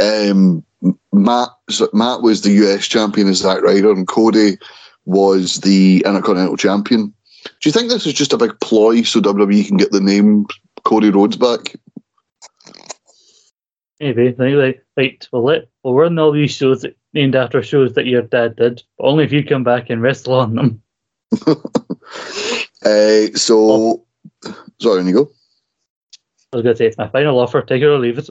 um, 0.01 0.65
Matt 1.13 1.49
Matt 1.93 2.23
was 2.23 2.43
the 2.43 2.53
US 2.65 2.87
champion 2.87 3.29
as 3.29 3.39
Zack 3.39 3.63
Ryder, 3.63 3.91
and 3.91 4.07
Cody 4.07 4.57
was 5.05 5.61
the 5.61 6.03
Intercontinental 6.07 6.57
champion. 6.57 7.13
Do 7.45 7.69
you 7.69 7.73
think 7.73 7.91
this 7.91 8.07
is 8.07 8.13
just 8.13 8.33
a 8.33 8.39
big 8.39 8.59
ploy 8.61 9.03
so 9.03 9.21
WWE 9.21 9.67
can 9.67 9.77
get 9.77 9.91
the 9.91 10.01
name 10.01 10.47
Cody 10.85 11.11
Rhodes 11.11 11.37
back? 11.37 11.75
Maybe 13.99 14.33
like 14.39 14.59
like 14.59 14.85
right, 14.97 15.29
well 15.33 15.45
let 15.45 15.69
well 15.83 15.95
run 15.95 16.19
all 16.19 16.33
these 16.33 16.53
shows 16.53 16.83
that, 16.83 16.97
named 17.13 17.35
after 17.35 17.63
shows 17.63 17.95
that 17.95 18.07
your 18.07 18.23
dad 18.23 18.57
did, 18.57 18.83
but 18.97 19.07
only 19.07 19.25
if 19.25 19.33
you 19.33 19.45
come 19.45 19.65
back 19.65 19.91
and 19.91 20.01
wrestle 20.01 20.35
on 20.35 20.55
them. 20.55 20.83
uh, 21.47 23.27
so, 23.35 23.71
oh. 23.71 24.07
sorry, 24.81 25.05
you 25.05 25.13
go. 25.13 25.31
I 26.53 26.57
was 26.57 26.65
going 26.65 26.75
to 26.75 26.79
say 26.79 26.87
it's 26.87 26.99
my 26.99 27.09
final 27.09 27.39
offer. 27.39 27.63
Take 27.63 27.83
it 27.83 27.87
or 27.87 27.99
leave 27.99 28.19
it. 28.19 28.29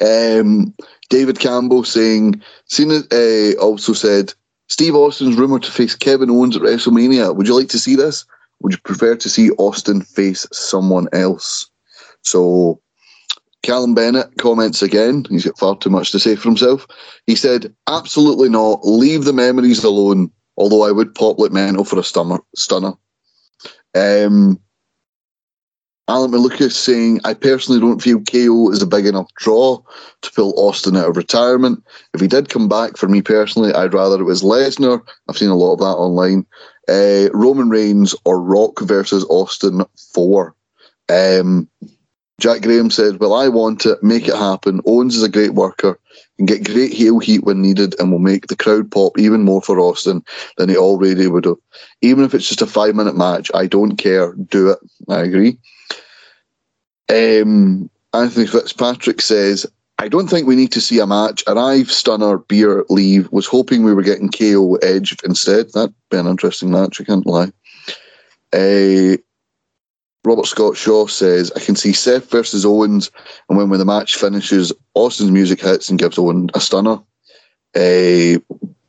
um, 0.40 0.74
David 1.10 1.38
Campbell 1.38 1.84
saying, 1.84 2.40
Cena 2.66 3.00
uh, 3.12 3.52
also 3.60 3.92
said, 3.92 4.32
Steve 4.68 4.94
Austin's 4.94 5.36
rumoured 5.36 5.62
to 5.64 5.70
face 5.70 5.94
Kevin 5.94 6.30
Owens 6.30 6.56
at 6.56 6.62
WrestleMania. 6.62 7.36
Would 7.36 7.46
you 7.46 7.56
like 7.56 7.68
to 7.68 7.78
see 7.78 7.96
this? 7.96 8.24
Would 8.62 8.72
you 8.72 8.78
prefer 8.78 9.14
to 9.16 9.28
see 9.28 9.50
Austin 9.52 10.00
face 10.00 10.46
someone 10.52 11.06
else? 11.12 11.70
So 12.22 12.80
Callum 13.62 13.94
Bennett 13.94 14.38
comments 14.38 14.80
again. 14.80 15.26
He's 15.28 15.44
got 15.44 15.58
far 15.58 15.76
too 15.76 15.90
much 15.90 16.12
to 16.12 16.18
say 16.18 16.34
for 16.34 16.48
himself. 16.48 16.86
He 17.26 17.34
said, 17.34 17.74
absolutely 17.88 18.48
not. 18.48 18.80
Leave 18.84 19.24
the 19.24 19.32
memories 19.32 19.84
alone, 19.84 20.30
although 20.56 20.84
I 20.84 20.92
would 20.92 21.14
pop 21.14 21.38
like 21.38 21.52
mental 21.52 21.84
for 21.84 21.98
a 21.98 22.02
stunner. 22.02 22.38
stunner. 22.56 22.94
Um, 23.94 24.58
Alan 26.08 26.30
McLucas 26.30 26.72
saying, 26.72 27.20
I 27.24 27.34
personally 27.34 27.80
don't 27.80 28.00
feel 28.00 28.20
KO 28.20 28.70
is 28.70 28.80
a 28.80 28.86
big 28.86 29.06
enough 29.06 29.32
draw 29.34 29.80
to 30.22 30.32
pull 30.32 30.54
Austin 30.56 30.96
out 30.96 31.08
of 31.08 31.16
retirement. 31.16 31.82
If 32.14 32.20
he 32.20 32.28
did 32.28 32.48
come 32.48 32.68
back, 32.68 32.96
for 32.96 33.08
me 33.08 33.22
personally, 33.22 33.72
I'd 33.74 33.94
rather 33.94 34.20
it 34.20 34.24
was 34.24 34.42
Lesnar. 34.42 35.02
I've 35.28 35.36
seen 35.36 35.48
a 35.48 35.56
lot 35.56 35.74
of 35.74 35.78
that 35.80 35.84
online. 35.84 36.46
Uh, 36.88 37.28
Roman 37.36 37.68
Reigns 37.68 38.14
or 38.24 38.40
Rock 38.40 38.80
versus 38.82 39.24
Austin 39.28 39.84
4. 40.14 40.54
Um, 41.08 41.68
Jack 42.38 42.62
Graham 42.62 42.90
said, 42.90 43.18
Well, 43.18 43.34
I 43.34 43.48
want 43.48 43.84
it, 43.86 44.00
make 44.02 44.28
it 44.28 44.36
happen. 44.36 44.80
Owens 44.86 45.16
is 45.16 45.22
a 45.24 45.28
great 45.28 45.54
worker, 45.54 45.98
can 46.36 46.46
get 46.46 46.64
great 46.64 46.92
heel 46.92 47.18
heat 47.18 47.42
when 47.42 47.62
needed, 47.62 47.98
and 47.98 48.12
will 48.12 48.18
make 48.20 48.46
the 48.46 48.56
crowd 48.56 48.90
pop 48.92 49.18
even 49.18 49.42
more 49.42 49.62
for 49.62 49.80
Austin 49.80 50.22
than 50.56 50.68
he 50.68 50.76
already 50.76 51.26
would 51.26 51.46
have. 51.46 51.56
Even 52.02 52.24
if 52.24 52.34
it's 52.34 52.46
just 52.46 52.62
a 52.62 52.66
five 52.66 52.94
minute 52.94 53.16
match, 53.16 53.50
I 53.54 53.66
don't 53.66 53.96
care. 53.96 54.34
Do 54.34 54.70
it. 54.70 54.78
I 55.08 55.22
agree. 55.22 55.58
Um, 57.08 57.90
Anthony 58.12 58.46
Fitzpatrick 58.46 59.20
says, 59.20 59.66
I 59.98 60.08
don't 60.08 60.28
think 60.28 60.46
we 60.46 60.56
need 60.56 60.72
to 60.72 60.80
see 60.80 60.98
a 60.98 61.06
match. 61.06 61.42
Arrive, 61.46 61.90
stunner, 61.90 62.38
beer, 62.38 62.84
leave. 62.90 63.30
Was 63.32 63.46
hoping 63.46 63.82
we 63.82 63.94
were 63.94 64.02
getting 64.02 64.30
KO 64.30 64.74
Edge 64.76 65.16
instead. 65.24 65.72
That'd 65.72 65.94
be 66.10 66.18
an 66.18 66.26
interesting 66.26 66.70
match, 66.70 67.00
I 67.00 67.04
can't 67.04 67.26
lie. 67.26 67.50
Uh, 68.52 69.16
Robert 70.24 70.46
Scott 70.46 70.76
Shaw 70.76 71.06
says, 71.06 71.52
I 71.54 71.60
can 71.60 71.76
see 71.76 71.92
Seth 71.92 72.30
versus 72.30 72.66
Owens, 72.66 73.10
and 73.48 73.56
when, 73.56 73.70
when 73.70 73.78
the 73.78 73.84
match 73.84 74.16
finishes, 74.16 74.72
Austin's 74.94 75.30
music 75.30 75.60
hits 75.60 75.88
and 75.88 75.98
gives 75.98 76.18
Owen 76.18 76.50
a 76.54 76.60
stunner. 76.60 76.98
Uh, 77.74 78.40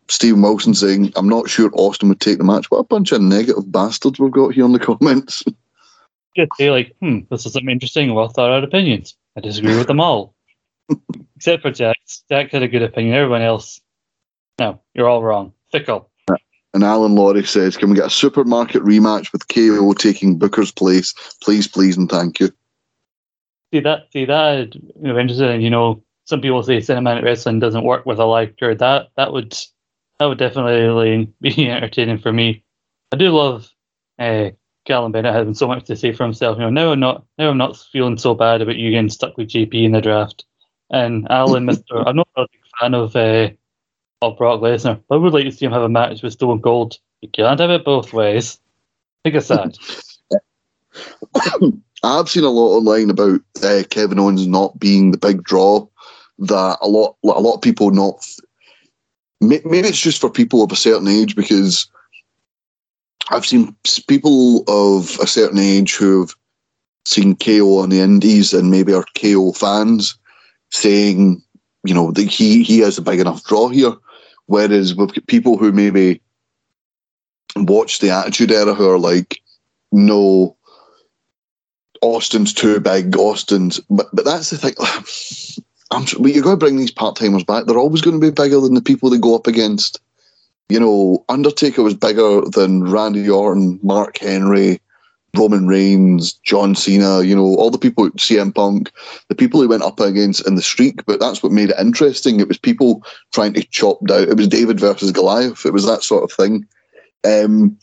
Stephen 0.10 0.41
Wilson 0.41 0.73
saying, 0.73 1.14
I'm 1.15 1.30
not 1.30 1.49
sure 1.49 1.69
Austin 1.73 2.10
would 2.10 2.22
take 2.22 2.38
the 2.38 2.44
match. 2.44 2.72
What 2.72 2.80
a 2.80 2.84
bunch 2.84 3.11
of 3.11 3.22
negative 3.22 3.72
bastards 3.72 4.19
we've 4.19 4.31
got 4.31 4.53
here 4.53 4.65
in 4.65 4.72
the 4.72 4.80
comments. 4.98 5.44
Just 6.38 6.51
say 6.57 6.72
like, 6.72 6.95
hmm, 7.01 7.19
this 7.31 7.45
is 7.45 7.53
some 7.53 7.68
interesting, 7.68 8.14
well 8.14 8.30
thought 8.30 8.51
out 8.51 8.64
opinions. 8.64 9.15
I 9.35 9.41
disagree 9.41 9.76
with 9.76 9.88
them 9.88 9.99
all. 9.99 10.35
Except 11.35 11.61
for 11.61 11.72
Jack. 11.72 11.97
Jack 12.30 12.51
had 12.51 12.64
a 12.64 12.68
good 12.68 12.84
opinion. 12.84 13.15
Everyone 13.15 13.41
else, 13.41 13.81
no, 14.59 14.81
you're 14.93 15.09
all 15.09 15.23
wrong. 15.23 15.53
Fickle. 15.72 16.09
And 16.73 16.84
Alan 16.84 17.15
Laurie 17.15 17.43
says, 17.43 17.76
Can 17.76 17.89
we 17.89 17.95
get 17.95 18.05
a 18.05 18.09
supermarket 18.09 18.84
rematch 18.84 19.31
with 19.34 19.47
KO 19.47 19.93
taking 19.93 20.38
Booker's 20.38 20.72
place? 20.72 21.14
Please, 21.43 21.68
please, 21.68 21.97
and 21.97 22.09
thank 22.09 22.39
you. 22.39 22.51
See 23.73 23.80
that? 23.80 24.07
See 24.14 24.26
that? 24.26 24.76
you 24.76 24.81
know 24.99 25.18
interested 25.18 25.49
in, 25.49 25.61
you 25.61 25.69
know, 25.69 26.03
some 26.26 26.41
people 26.41 26.61
say 26.61 26.77
cinematic 26.77 27.23
wrestling 27.23 27.59
doesn't 27.59 27.84
work 27.84 28.05
with 28.05 28.19
a 28.19 28.26
live 28.26 28.55
crowd. 28.57 28.80
That 28.80 29.07
that 29.18 29.34
would 29.34 29.57
that 30.19 30.26
would 30.26 30.38
definitely 30.38 31.34
be 31.41 31.69
entertaining 31.69 32.19
for 32.19 32.31
me. 32.31 32.64
I 33.11 33.18
do 33.18 33.30
love 33.30 33.69
uh, 34.19 34.51
Callum 34.88 35.11
Bennett 35.11 35.34
having 35.34 35.53
so 35.53 35.68
much 35.68 35.84
to 35.85 35.95
say 35.95 36.14
for 36.14 36.23
himself. 36.23 36.57
You 36.57 36.64
know, 36.64 36.69
now 36.69 36.91
I'm 36.93 36.99
not 36.99 37.26
now 37.38 37.49
I'm 37.49 37.57
not 37.57 37.77
feeling 37.77 38.18
so 38.18 38.34
bad 38.34 38.61
about 38.61 38.77
you 38.77 38.89
getting 38.89 39.09
stuck 39.09 39.38
with 39.38 39.49
JP 39.49 39.73
in 39.84 39.91
the 39.91 40.01
draft. 40.01 40.45
And 40.89 41.27
Alan, 41.30 41.65
Mister, 41.68 42.07
I'm 42.07 42.15
not 42.15 42.30
a 42.38 42.47
big 42.51 42.61
fan 42.80 42.93
of 42.93 43.15
uh, 43.15 43.49
of 44.22 44.38
Brock 44.38 44.61
Lesnar. 44.61 45.01
I 45.11 45.15
would 45.18 45.34
like 45.34 45.43
to 45.43 45.51
see 45.51 45.65
him 45.65 45.73
have 45.73 45.84
a 45.84 45.89
match 45.89 46.23
with 46.23 46.34
Stone 46.34 46.61
Cold. 46.61 46.97
You 47.22 47.30
can't 47.30 47.59
have 47.59 47.69
it 47.69 47.84
both 47.84 48.14
ways. 48.14 48.59
I 49.26 49.30
think 49.30 49.35
it's 49.35 49.47
sad. 49.47 49.77
I've 52.03 52.30
seen 52.30 52.43
a 52.43 52.49
lot 52.49 52.77
online 52.77 53.09
about 53.09 53.41
uh, 53.64 53.84
Kevin 53.89 54.19
Owens 54.19 54.47
not 54.47 54.80
being 54.80 55.11
the 55.11 55.18
big 55.18 55.43
draw. 55.43 55.85
That 56.39 56.77
a 56.81 56.88
lot, 56.88 57.18
a 57.23 57.27
lot 57.27 57.55
of 57.55 57.61
people 57.61 57.91
not. 57.91 58.23
Maybe 59.41 59.80
it's 59.80 59.99
just 59.99 60.22
for 60.22 60.30
people 60.30 60.64
of 60.64 60.72
a 60.72 60.76
certain 60.76 61.07
age 61.07 61.35
because 61.35 61.89
I've 63.30 63.45
seen 63.45 63.76
people 64.08 64.64
of 64.68 65.20
a 65.20 65.28
certain 65.28 65.60
age 65.60 65.95
who've 65.95 66.36
seen 67.06 67.36
KO 67.36 67.80
on 67.80 67.90
the 67.90 67.99
Indies 67.99 68.54
and 68.54 68.72
maybe 68.72 68.94
are 68.94 69.06
KO 69.18 69.52
fans 69.54 70.18
saying, 70.72 71.41
you 71.84 71.94
know, 71.94 72.12
that 72.12 72.28
he 72.28 72.64
he 72.64 72.80
has 72.80 72.98
a 72.98 73.02
big 73.02 73.20
enough 73.20 73.44
draw 73.44 73.70
here. 73.70 73.94
Whereas 74.45 74.95
people 75.28 75.58
who 75.58 75.72
maybe 75.72 76.22
watch 77.56 77.99
the 77.99 78.12
Attitude 78.12 78.52
Era 78.52 78.74
who 78.74 78.90
are 78.90 78.99
like, 78.99 79.41
no, 79.91 80.56
Austin's 82.02 82.54
too 82.54 82.80
big. 82.80 83.16
Austin's, 83.18 83.80
but 83.90 84.08
but 84.14 84.26
that's 84.26 84.49
the 84.49 84.58
thing. 84.58 84.74
I'm 85.91 86.06
you're 86.20 86.44
going 86.44 86.60
to 86.60 86.66
bring 86.66 86.78
these 86.78 86.91
part 86.91 87.16
timers 87.16 87.45
back. 87.45 87.66
They're 87.66 87.78
always 87.78 88.02
going 88.02 88.20
to 88.20 88.26
be 88.26 88.32
bigger 88.32 88.60
than 88.60 88.74
the 88.74 88.82
people 88.82 89.10
they 89.10 89.18
go 89.18 89.36
up 89.36 89.48
against. 89.48 90.02
You 90.69 90.80
know, 90.80 91.23
Undertaker 91.30 91.81
was 91.81 91.94
bigger 91.94 92.41
than 92.41 92.91
Randy 92.91 93.30
Orton, 93.30 93.80
Mark 93.81 94.18
Henry, 94.18 94.81
Roman 95.35 95.68
Reigns, 95.68 96.34
John 96.34 96.76
Cena. 96.76 97.22
You 97.22 97.35
know, 97.35 97.56
all 97.56 97.72
the 97.72 97.77
people, 97.77 98.10
CM 98.11 98.53
Punk, 98.53 98.91
the 99.30 99.35
people 99.35 99.61
he 99.61 99.68
went 99.68 99.84
up 99.84 99.99
against 99.99 100.45
in 100.45 100.56
the 100.56 100.61
streak. 100.61 101.06
But 101.06 101.19
that's 101.19 101.41
what 101.41 101.52
made 101.52 101.69
it 101.69 101.80
interesting. 101.80 102.39
It 102.39 102.48
was 102.48 102.57
people 102.57 103.03
trying 103.34 103.53
to 103.53 103.64
chop 103.64 104.06
down. 104.07 104.23
It 104.23 104.35
was 104.35 104.48
David 104.48 104.80
versus 104.80 105.11
Goliath. 105.11 105.65
It 105.65 105.73
was 105.73 105.85
that 105.85 106.03
sort 106.03 106.23
of 106.23 106.31
thing. 106.31 106.68
Um, 107.23 107.77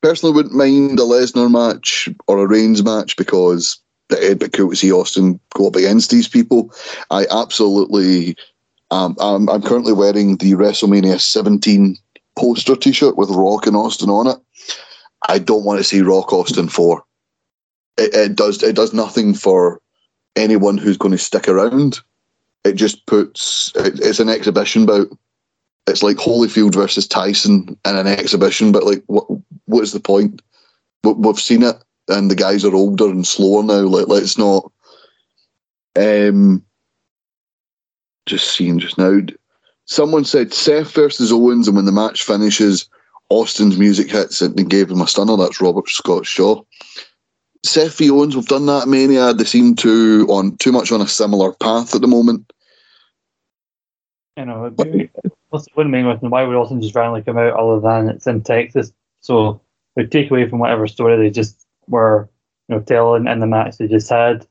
personally 0.00 0.34
wouldn't 0.34 0.54
mind 0.54 0.98
a 1.00 1.02
Lesnar 1.02 1.50
match 1.50 2.08
or 2.26 2.38
a 2.38 2.46
Reigns 2.46 2.82
match 2.82 3.16
because 3.16 3.78
it'd 4.10 4.38
be 4.38 4.48
cool 4.48 4.70
to 4.70 4.76
see 4.76 4.92
Austin 4.92 5.40
go 5.54 5.66
up 5.66 5.76
against 5.76 6.10
these 6.10 6.28
people. 6.28 6.74
I 7.10 7.26
absolutely, 7.30 8.36
um, 8.90 9.16
I'm, 9.18 9.48
I'm 9.48 9.62
currently 9.62 9.92
wearing 9.92 10.36
the 10.36 10.52
WrestleMania 10.52 11.20
17 11.20 11.96
poster 12.38 12.76
T-shirt 12.76 13.16
with 13.16 13.30
Rock 13.30 13.66
and 13.66 13.76
Austin 13.76 14.10
on 14.10 14.26
it. 14.26 14.38
I 15.28 15.38
don't 15.38 15.64
want 15.64 15.78
to 15.78 15.84
see 15.84 16.02
Rock 16.02 16.32
Austin 16.32 16.68
four. 16.68 17.04
It, 17.96 18.14
it 18.14 18.36
does 18.36 18.62
it 18.62 18.76
does 18.76 18.92
nothing 18.92 19.34
for 19.34 19.80
anyone 20.36 20.78
who's 20.78 20.98
going 20.98 21.12
to 21.12 21.18
stick 21.18 21.48
around. 21.48 22.00
It 22.64 22.74
just 22.74 23.06
puts 23.06 23.72
it, 23.76 24.00
it's 24.00 24.20
an 24.20 24.28
exhibition 24.28 24.86
bout 24.86 25.08
it's 25.86 26.02
like 26.02 26.16
Holyfield 26.16 26.74
versus 26.74 27.06
Tyson 27.06 27.78
in 27.84 27.96
an 27.96 28.06
exhibition, 28.06 28.72
but 28.72 28.84
like, 28.84 29.02
what 29.06 29.26
what 29.66 29.82
is 29.82 29.92
the 29.92 30.00
point? 30.00 30.40
We've 31.02 31.38
seen 31.38 31.62
it, 31.62 31.76
and 32.08 32.30
the 32.30 32.34
guys 32.34 32.64
are 32.64 32.74
older 32.74 33.06
and 33.06 33.26
slower 33.26 33.62
now. 33.62 33.82
Like, 33.82 34.08
let's 34.08 34.38
not. 34.38 34.70
Um, 35.96 36.64
just 38.26 38.56
seeing 38.56 38.78
just 38.78 38.96
now, 38.96 39.20
someone 39.86 40.24
said 40.24 40.52
Seth 40.52 40.92
versus 40.92 41.32
Owens, 41.32 41.68
and 41.68 41.76
when 41.76 41.84
the 41.84 41.92
match 41.92 42.22
finishes, 42.22 42.88
Austin's 43.30 43.78
music 43.78 44.10
hits 44.10 44.42
and 44.42 44.56
they 44.56 44.64
gave 44.64 44.90
him 44.90 45.00
a 45.00 45.06
stunner. 45.06 45.36
That's 45.36 45.60
Robert 45.60 45.88
Scott 45.88 46.26
Shaw. 46.26 46.62
Seth 47.64 47.96
v 47.96 48.10
Owens, 48.10 48.36
we've 48.36 48.46
done 48.46 48.66
that 48.66 48.88
Mania. 48.88 49.22
Uh, 49.22 49.32
they 49.32 49.44
seem 49.44 49.74
to 49.76 50.26
on 50.28 50.56
too 50.58 50.70
much 50.70 50.92
on 50.92 51.00
a 51.00 51.08
similar 51.08 51.52
path 51.52 51.94
at 51.94 52.02
the 52.02 52.06
moment. 52.06 52.52
You 54.36 54.44
know, 54.44 54.70
what's 55.48 55.66
the 55.74 55.84
main 55.84 56.04
question? 56.04 56.30
Why 56.30 56.44
would 56.44 56.56
Austin 56.56 56.82
just 56.82 56.94
randomly 56.94 57.22
come 57.22 57.38
out 57.38 57.54
other 57.54 57.80
than 57.80 58.10
it's 58.10 58.26
in 58.26 58.42
Texas? 58.42 58.92
So 59.20 59.60
we 59.96 60.06
take 60.06 60.30
away 60.30 60.48
from 60.48 60.58
whatever 60.58 60.86
story 60.86 61.16
they 61.16 61.30
just 61.30 61.66
were, 61.88 62.28
you 62.68 62.74
know, 62.74 62.82
telling 62.82 63.26
in 63.26 63.40
the 63.40 63.46
match 63.46 63.78
they 63.78 63.88
just 63.88 64.10
had. 64.10 64.46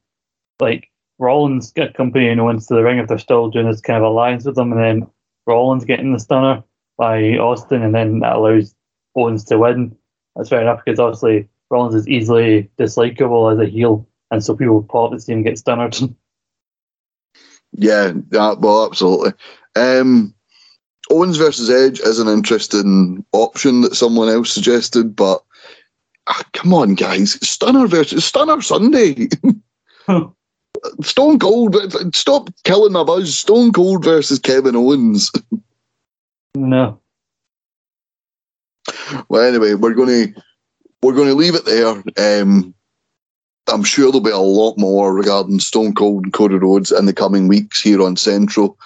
Like 0.60 0.90
Rollins 1.20 1.72
get 1.72 1.94
company 1.94 2.30
and 2.30 2.42
Owens 2.42 2.66
to 2.68 2.74
the 2.74 2.84
ring 2.84 2.98
if 2.98 3.08
they're 3.08 3.20
still 3.20 3.50
doing 3.50 3.70
this 3.70 3.82
kind 3.82 3.98
of 3.98 4.10
alliance 4.10 4.46
with 4.46 4.56
them, 4.56 4.72
and 4.72 4.82
then 4.82 5.08
Rollins 5.45 5.86
getting 5.86 6.14
the 6.14 6.20
stunner 6.20 6.64
by 6.98 7.38
Austin, 7.38 7.82
and 7.82 7.94
then 7.94 8.20
that 8.20 8.36
allows 8.36 8.76
Owens 9.15 9.44
to 9.45 9.57
win. 9.57 9.95
That's 10.36 10.49
fair 10.49 10.61
enough 10.61 10.82
because 10.84 10.99
obviously 10.99 11.48
Rollins 11.70 11.95
is 11.95 12.07
easily 12.07 12.70
dislikable 12.78 13.52
as 13.52 13.60
a 13.60 13.70
heel, 13.70 14.07
and 14.32 14.44
so 14.44 14.56
people 14.56 14.76
would 14.76 14.90
pop 14.90 15.11
to 15.11 15.20
see 15.20 15.34
him 15.34 15.44
get 15.44 15.57
stunnered. 15.57 15.98
yeah, 17.74 18.14
yeah, 18.32 18.53
well, 18.53 18.86
absolutely. 18.86 19.34
Um, 19.76 20.34
Owens 21.11 21.38
versus 21.38 21.70
Edge 21.70 21.99
is 21.99 22.20
an 22.20 22.28
interesting 22.28 23.26
option 23.34 23.82
that 23.82 23.95
someone 23.95 24.30
else 24.30 24.52
suggested, 24.52 25.15
but 25.15 25.44
ah, 26.28 26.44
come 26.53 26.74
on, 26.74 26.95
guys, 26.95 27.34
Stunner 27.48 27.88
versus 27.88 28.26
Stunner 28.26 28.61
Sunday. 28.61 29.28
Stone 31.02 31.40
Cold, 31.40 31.76
stop 32.16 32.50
killing 32.64 32.94
my 32.94 33.04
buzz. 33.04 33.38
Stone 33.38 33.72
Cold 33.72 34.04
versus 34.04 34.40
Kevin 34.40 34.76
Owens. 34.76 35.32
no. 36.56 37.00
Well, 39.30 39.44
anyway, 39.44 39.76
we're 39.76 39.94
going 39.94 40.34
to 40.34 40.42
we're 41.02 41.14
going 41.14 41.30
to 41.30 41.36
leave 41.36 41.56
it 41.56 41.66
there. 41.66 42.42
Um, 42.42 42.74
I'm 43.68 43.84
sure 43.84 44.06
there'll 44.06 44.22
be 44.22 44.32
a 44.32 44.38
lot 44.38 44.78
more 44.78 45.14
regarding 45.14 45.60
Stone 45.60 45.96
Cold 45.96 46.26
and 46.26 46.34
Cody 46.34 46.56
Rhodes 46.56 46.92
in 46.92 47.06
the 47.06 47.14
coming 47.14 47.48
weeks 47.48 47.82
here 47.82 48.02
on 48.02 48.16
Central. 48.18 48.78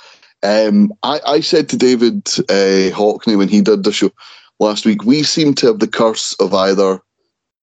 Um, 0.44 0.94
I, 1.02 1.19
I, 1.26 1.40
said 1.40 1.68
to 1.69 1.78
David 1.78 2.28
uh, 2.49 2.94
Hockney 2.95 3.38
when 3.38 3.48
he 3.48 3.61
did 3.61 3.84
the 3.84 3.91
show 3.91 4.11
last 4.60 4.86
week, 4.86 5.03
we 5.03 5.24
seem 5.24 5.56
to 5.56 5.68
have 5.68 5.80
the 5.80 5.88
curse 5.88 6.34
of 6.36 6.53
either 6.53 7.02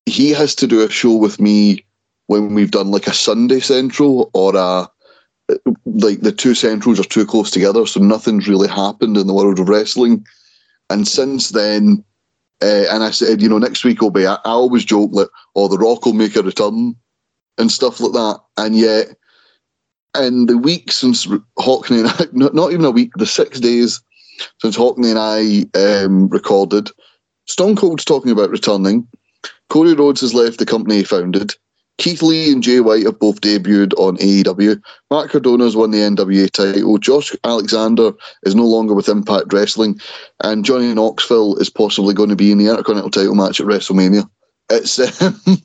he 0.06 0.30
has 0.30 0.56
to 0.56 0.66
do 0.66 0.82
a 0.82 0.90
show 0.90 1.14
with 1.14 1.40
me 1.40 1.84
when 2.26 2.54
we've 2.54 2.70
done 2.70 2.90
like 2.90 3.06
a 3.06 3.12
Sunday 3.12 3.60
Central 3.60 4.30
or 4.34 4.56
a 4.56 4.88
like 5.84 6.20
the 6.20 6.32
two 6.32 6.54
centrals 6.54 6.98
are 6.98 7.04
too 7.04 7.26
close 7.26 7.50
together, 7.50 7.86
so 7.86 8.00
nothing's 8.00 8.48
really 8.48 8.68
happened 8.68 9.16
in 9.16 9.26
the 9.26 9.34
world 9.34 9.58
of 9.58 9.68
wrestling. 9.68 10.24
And 10.88 11.06
since 11.06 11.50
then, 11.50 12.02
uh, 12.62 12.84
and 12.90 13.02
I 13.02 13.10
said, 13.10 13.42
you 13.42 13.48
know, 13.48 13.58
next 13.58 13.84
week 13.84 14.00
will 14.00 14.10
be. 14.10 14.26
I, 14.26 14.34
I 14.34 14.50
always 14.50 14.84
joke 14.84 15.12
that, 15.12 15.28
oh, 15.54 15.68
The 15.68 15.78
Rock 15.78 16.06
will 16.06 16.14
make 16.14 16.36
a 16.36 16.42
return 16.42 16.96
and 17.58 17.70
stuff 17.70 18.00
like 18.00 18.12
that. 18.12 18.40
And 18.56 18.76
yet, 18.76 19.08
in 20.18 20.46
the 20.46 20.56
week 20.56 20.92
since 20.92 21.26
Hockney 21.58 22.00
and 22.00 22.08
I, 22.08 22.26
not, 22.32 22.54
not 22.54 22.72
even 22.72 22.84
a 22.84 22.90
week, 22.90 23.12
the 23.16 23.26
six 23.26 23.60
days 23.60 24.00
since 24.60 24.76
Hockney 24.76 25.10
and 25.10 25.18
I 25.76 26.04
um, 26.04 26.28
recorded, 26.28 26.90
Stone 27.46 27.76
Cold's 27.76 28.04
talking 28.04 28.30
about 28.30 28.50
returning. 28.50 29.06
Cody 29.68 29.94
Rhodes 29.94 30.20
has 30.22 30.34
left 30.34 30.58
the 30.58 30.66
company 30.66 30.96
he 30.96 31.04
founded. 31.04 31.54
Keith 31.98 32.22
Lee 32.22 32.52
and 32.52 32.62
Jay 32.62 32.80
White 32.80 33.04
have 33.04 33.18
both 33.18 33.40
debuted 33.40 33.92
on 33.98 34.16
AEW. 34.16 34.82
Mark 35.10 35.32
Matt 35.32 35.60
has 35.60 35.76
won 35.76 35.92
the 35.92 35.98
NWA 35.98 36.50
title. 36.50 36.98
Josh 36.98 37.34
Alexander 37.44 38.12
is 38.42 38.54
no 38.54 38.64
longer 38.64 38.94
with 38.94 39.08
Impact 39.08 39.52
Wrestling. 39.52 40.00
And 40.42 40.64
Johnny 40.64 40.92
Knoxville 40.92 41.56
is 41.56 41.70
possibly 41.70 42.12
going 42.12 42.30
to 42.30 42.36
be 42.36 42.50
in 42.50 42.58
the 42.58 42.68
Intercontinental 42.68 43.10
title 43.10 43.36
match 43.36 43.60
at 43.60 43.66
WrestleMania. 43.66 44.28
It's. 44.70 44.98
Um, 45.22 45.62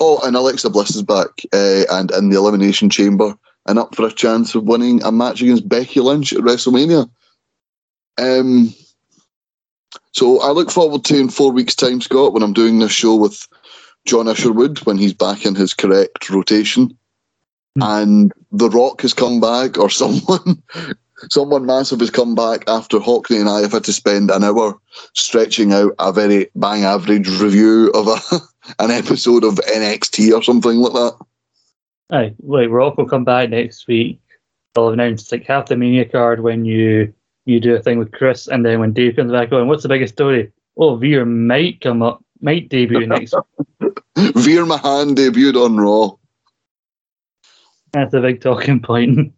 Oh, 0.00 0.20
and 0.24 0.34
Alexa 0.34 0.70
Bliss 0.70 0.96
is 0.96 1.02
back 1.02 1.30
uh, 1.52 1.84
and 1.90 2.10
in 2.10 2.30
the 2.30 2.36
Elimination 2.36 2.90
Chamber 2.90 3.36
and 3.66 3.78
up 3.78 3.94
for 3.94 4.06
a 4.06 4.12
chance 4.12 4.54
of 4.54 4.64
winning 4.64 5.02
a 5.04 5.12
match 5.12 5.40
against 5.40 5.68
Becky 5.68 6.00
Lynch 6.00 6.32
at 6.32 6.40
WrestleMania. 6.40 7.08
Um, 8.18 8.74
so 10.12 10.40
I 10.40 10.50
look 10.50 10.70
forward 10.70 11.04
to 11.04 11.18
in 11.18 11.28
four 11.28 11.52
weeks' 11.52 11.76
time, 11.76 12.00
Scott, 12.00 12.32
when 12.32 12.42
I'm 12.42 12.52
doing 12.52 12.78
this 12.78 12.92
show 12.92 13.14
with 13.14 13.46
John 14.06 14.28
Isherwood 14.28 14.78
when 14.80 14.98
he's 14.98 15.14
back 15.14 15.44
in 15.44 15.54
his 15.54 15.74
correct 15.74 16.30
rotation. 16.30 16.96
Mm. 17.78 18.02
And 18.02 18.32
The 18.52 18.70
Rock 18.70 19.02
has 19.02 19.14
come 19.14 19.40
back, 19.40 19.78
or 19.78 19.90
someone 19.90 20.62
someone 21.30 21.66
massive 21.66 22.00
has 22.00 22.10
come 22.10 22.34
back 22.34 22.64
after 22.68 22.98
Hockney 22.98 23.40
and 23.40 23.48
I 23.48 23.60
have 23.60 23.72
had 23.72 23.84
to 23.84 23.92
spend 23.92 24.30
an 24.30 24.44
hour 24.44 24.78
stretching 25.14 25.72
out 25.72 25.94
a 25.98 26.12
very 26.12 26.50
bang 26.54 26.84
average 26.84 27.28
review 27.40 27.90
of 27.94 28.08
a 28.08 28.18
an 28.78 28.90
episode 28.90 29.44
of 29.44 29.54
NXT 29.54 30.34
or 30.36 30.42
something 30.42 30.78
like 30.78 30.92
that. 30.92 31.16
Aye, 32.10 32.34
like 32.40 32.68
Rock 32.70 32.96
will 32.96 33.08
come 33.08 33.24
back 33.24 33.50
next 33.50 33.86
week. 33.86 34.20
They'll 34.74 34.90
announce 34.90 35.30
like 35.30 35.44
half 35.44 35.66
the 35.66 35.76
Mania 35.76 36.04
card 36.04 36.40
when 36.40 36.64
you 36.64 37.14
you 37.46 37.60
do 37.60 37.74
a 37.74 37.82
thing 37.82 37.98
with 37.98 38.12
Chris, 38.12 38.48
and 38.48 38.64
then 38.64 38.80
when 38.80 38.92
Dave 38.92 39.16
comes 39.16 39.30
back 39.30 39.52
on, 39.52 39.68
what's 39.68 39.82
the 39.82 39.88
biggest 39.88 40.14
story? 40.14 40.50
Oh, 40.78 40.96
Veer 40.96 41.26
might 41.26 41.80
come 41.80 42.02
up, 42.02 42.23
might 42.44 42.68
debut 42.68 43.06
next. 43.06 43.34
Veer 43.80 44.64
Mahaan 44.64 45.16
debuted 45.16 45.56
on 45.56 45.78
Raw. 45.78 46.10
That's 47.92 48.12
a 48.12 48.20
big 48.20 48.40
talking 48.40 48.80
point. 48.80 49.32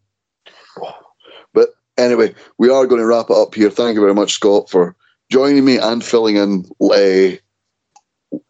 But 1.55 1.71
anyway, 1.97 2.35
we 2.59 2.69
are 2.69 2.87
going 2.87 3.01
to 3.01 3.07
wrap 3.07 3.31
it 3.31 3.37
up 3.37 3.55
here. 3.55 3.71
Thank 3.71 3.95
you 3.95 4.01
very 4.01 4.15
much, 4.15 4.33
Scott, 4.33 4.69
for 4.69 4.97
joining 5.31 5.65
me 5.65 5.79
and 5.79 6.05
filling 6.05 6.37
in. 6.37 6.65
Uh, 6.81 7.37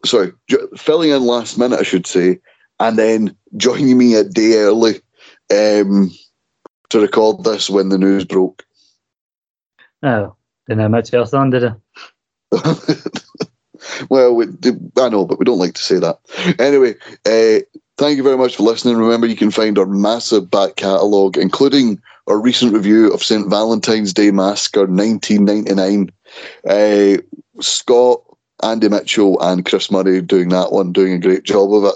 sorry, 0.03 0.33
filling 0.75 1.11
in 1.11 1.23
last 1.23 1.57
minute, 1.57 1.79
I 1.79 1.83
should 1.83 2.07
say, 2.07 2.39
and 2.79 2.97
then 2.97 3.37
joining 3.57 3.97
me 3.97 4.15
a 4.15 4.23
day 4.23 4.55
early 4.55 4.95
um, 5.53 6.11
to 6.89 6.99
record 6.99 7.43
this 7.43 7.69
when 7.69 7.89
the 7.89 7.97
news 7.97 8.25
broke. 8.25 8.65
Oh, 10.03 10.35
didn't 10.67 10.81
have 10.81 10.91
much 10.91 11.13
else 11.13 11.33
on, 11.33 11.51
did 11.51 11.65
I? 11.65 11.73
well, 14.09 14.35
we, 14.35 14.45
I 14.97 15.09
know, 15.09 15.25
but 15.25 15.39
we 15.39 15.45
don't 15.45 15.59
like 15.59 15.73
to 15.73 15.81
say 15.81 15.99
that. 15.99 16.19
Anyway, 16.59 16.95
uh, 17.25 17.63
thank 17.97 18.17
you 18.17 18.23
very 18.23 18.37
much 18.37 18.55
for 18.55 18.63
listening. 18.63 18.97
Remember, 18.97 19.27
you 19.27 19.35
can 19.35 19.51
find 19.51 19.77
our 19.77 19.85
massive 19.85 20.49
back 20.49 20.75
catalogue, 20.75 21.37
including 21.37 22.01
our 22.27 22.39
recent 22.39 22.73
review 22.73 23.11
of 23.13 23.23
St. 23.23 23.49
Valentine's 23.49 24.13
Day 24.13 24.31
Massacre 24.31 24.85
1999. 24.85 26.11
Uh, 26.67 27.17
Scott, 27.61 28.21
Andy 28.63 28.89
Mitchell, 28.89 29.39
and 29.41 29.65
Chris 29.65 29.89
Murray 29.89 30.21
doing 30.21 30.49
that 30.49 30.71
one, 30.71 30.91
doing 30.91 31.13
a 31.13 31.19
great 31.19 31.43
job 31.43 31.73
of 31.73 31.85
it. 31.85 31.95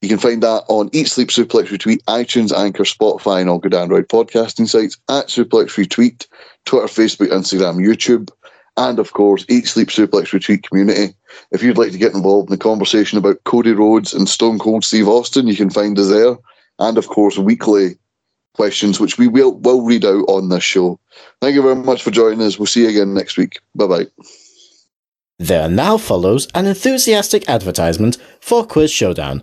You 0.00 0.08
can 0.08 0.18
find 0.18 0.42
that 0.44 0.64
on 0.68 0.90
Eat 0.92 1.08
Sleep 1.08 1.28
Suplex 1.28 1.66
Retweet, 1.66 2.02
iTunes, 2.04 2.56
Anchor, 2.56 2.84
Spotify, 2.84 3.40
and 3.40 3.50
all 3.50 3.58
good 3.58 3.74
Android 3.74 4.08
podcasting 4.08 4.68
sites 4.68 4.96
at 5.08 5.26
Suplex 5.26 5.70
Retweet, 5.74 6.26
Twitter, 6.64 6.86
Facebook, 6.86 7.28
Instagram, 7.28 7.84
YouTube, 7.84 8.30
and 8.78 8.98
of 9.00 9.12
course, 9.12 9.44
Eat 9.48 9.66
Sleep 9.66 9.88
Suplex 9.88 10.32
Retreat 10.32 10.62
community. 10.62 11.14
If 11.50 11.62
you'd 11.62 11.76
like 11.76 11.90
to 11.92 11.98
get 11.98 12.14
involved 12.14 12.48
in 12.48 12.52
the 12.52 12.62
conversation 12.62 13.18
about 13.18 13.42
Cody 13.44 13.72
Rhodes 13.72 14.14
and 14.14 14.28
Stone 14.28 14.60
Cold 14.60 14.84
Steve 14.84 15.08
Austin, 15.08 15.48
you 15.48 15.56
can 15.56 15.68
find 15.68 15.98
us 15.98 16.08
there. 16.08 16.36
And 16.78 16.96
of 16.96 17.08
course, 17.08 17.36
weekly 17.36 17.98
questions, 18.54 19.00
which 19.00 19.18
we 19.18 19.26
will, 19.26 19.54
will 19.58 19.82
read 19.82 20.04
out 20.04 20.24
on 20.28 20.48
this 20.48 20.62
show. 20.62 20.98
Thank 21.40 21.56
you 21.56 21.62
very 21.62 21.74
much 21.74 22.02
for 22.02 22.12
joining 22.12 22.40
us. 22.40 22.58
We'll 22.58 22.66
see 22.66 22.82
you 22.84 22.88
again 22.88 23.14
next 23.14 23.36
week. 23.36 23.58
Bye 23.74 23.86
bye. 23.86 24.06
There 25.40 25.68
now 25.68 25.98
follows 25.98 26.48
an 26.54 26.66
enthusiastic 26.66 27.48
advertisement 27.48 28.16
for 28.40 28.64
Quiz 28.64 28.92
Showdown. 28.92 29.42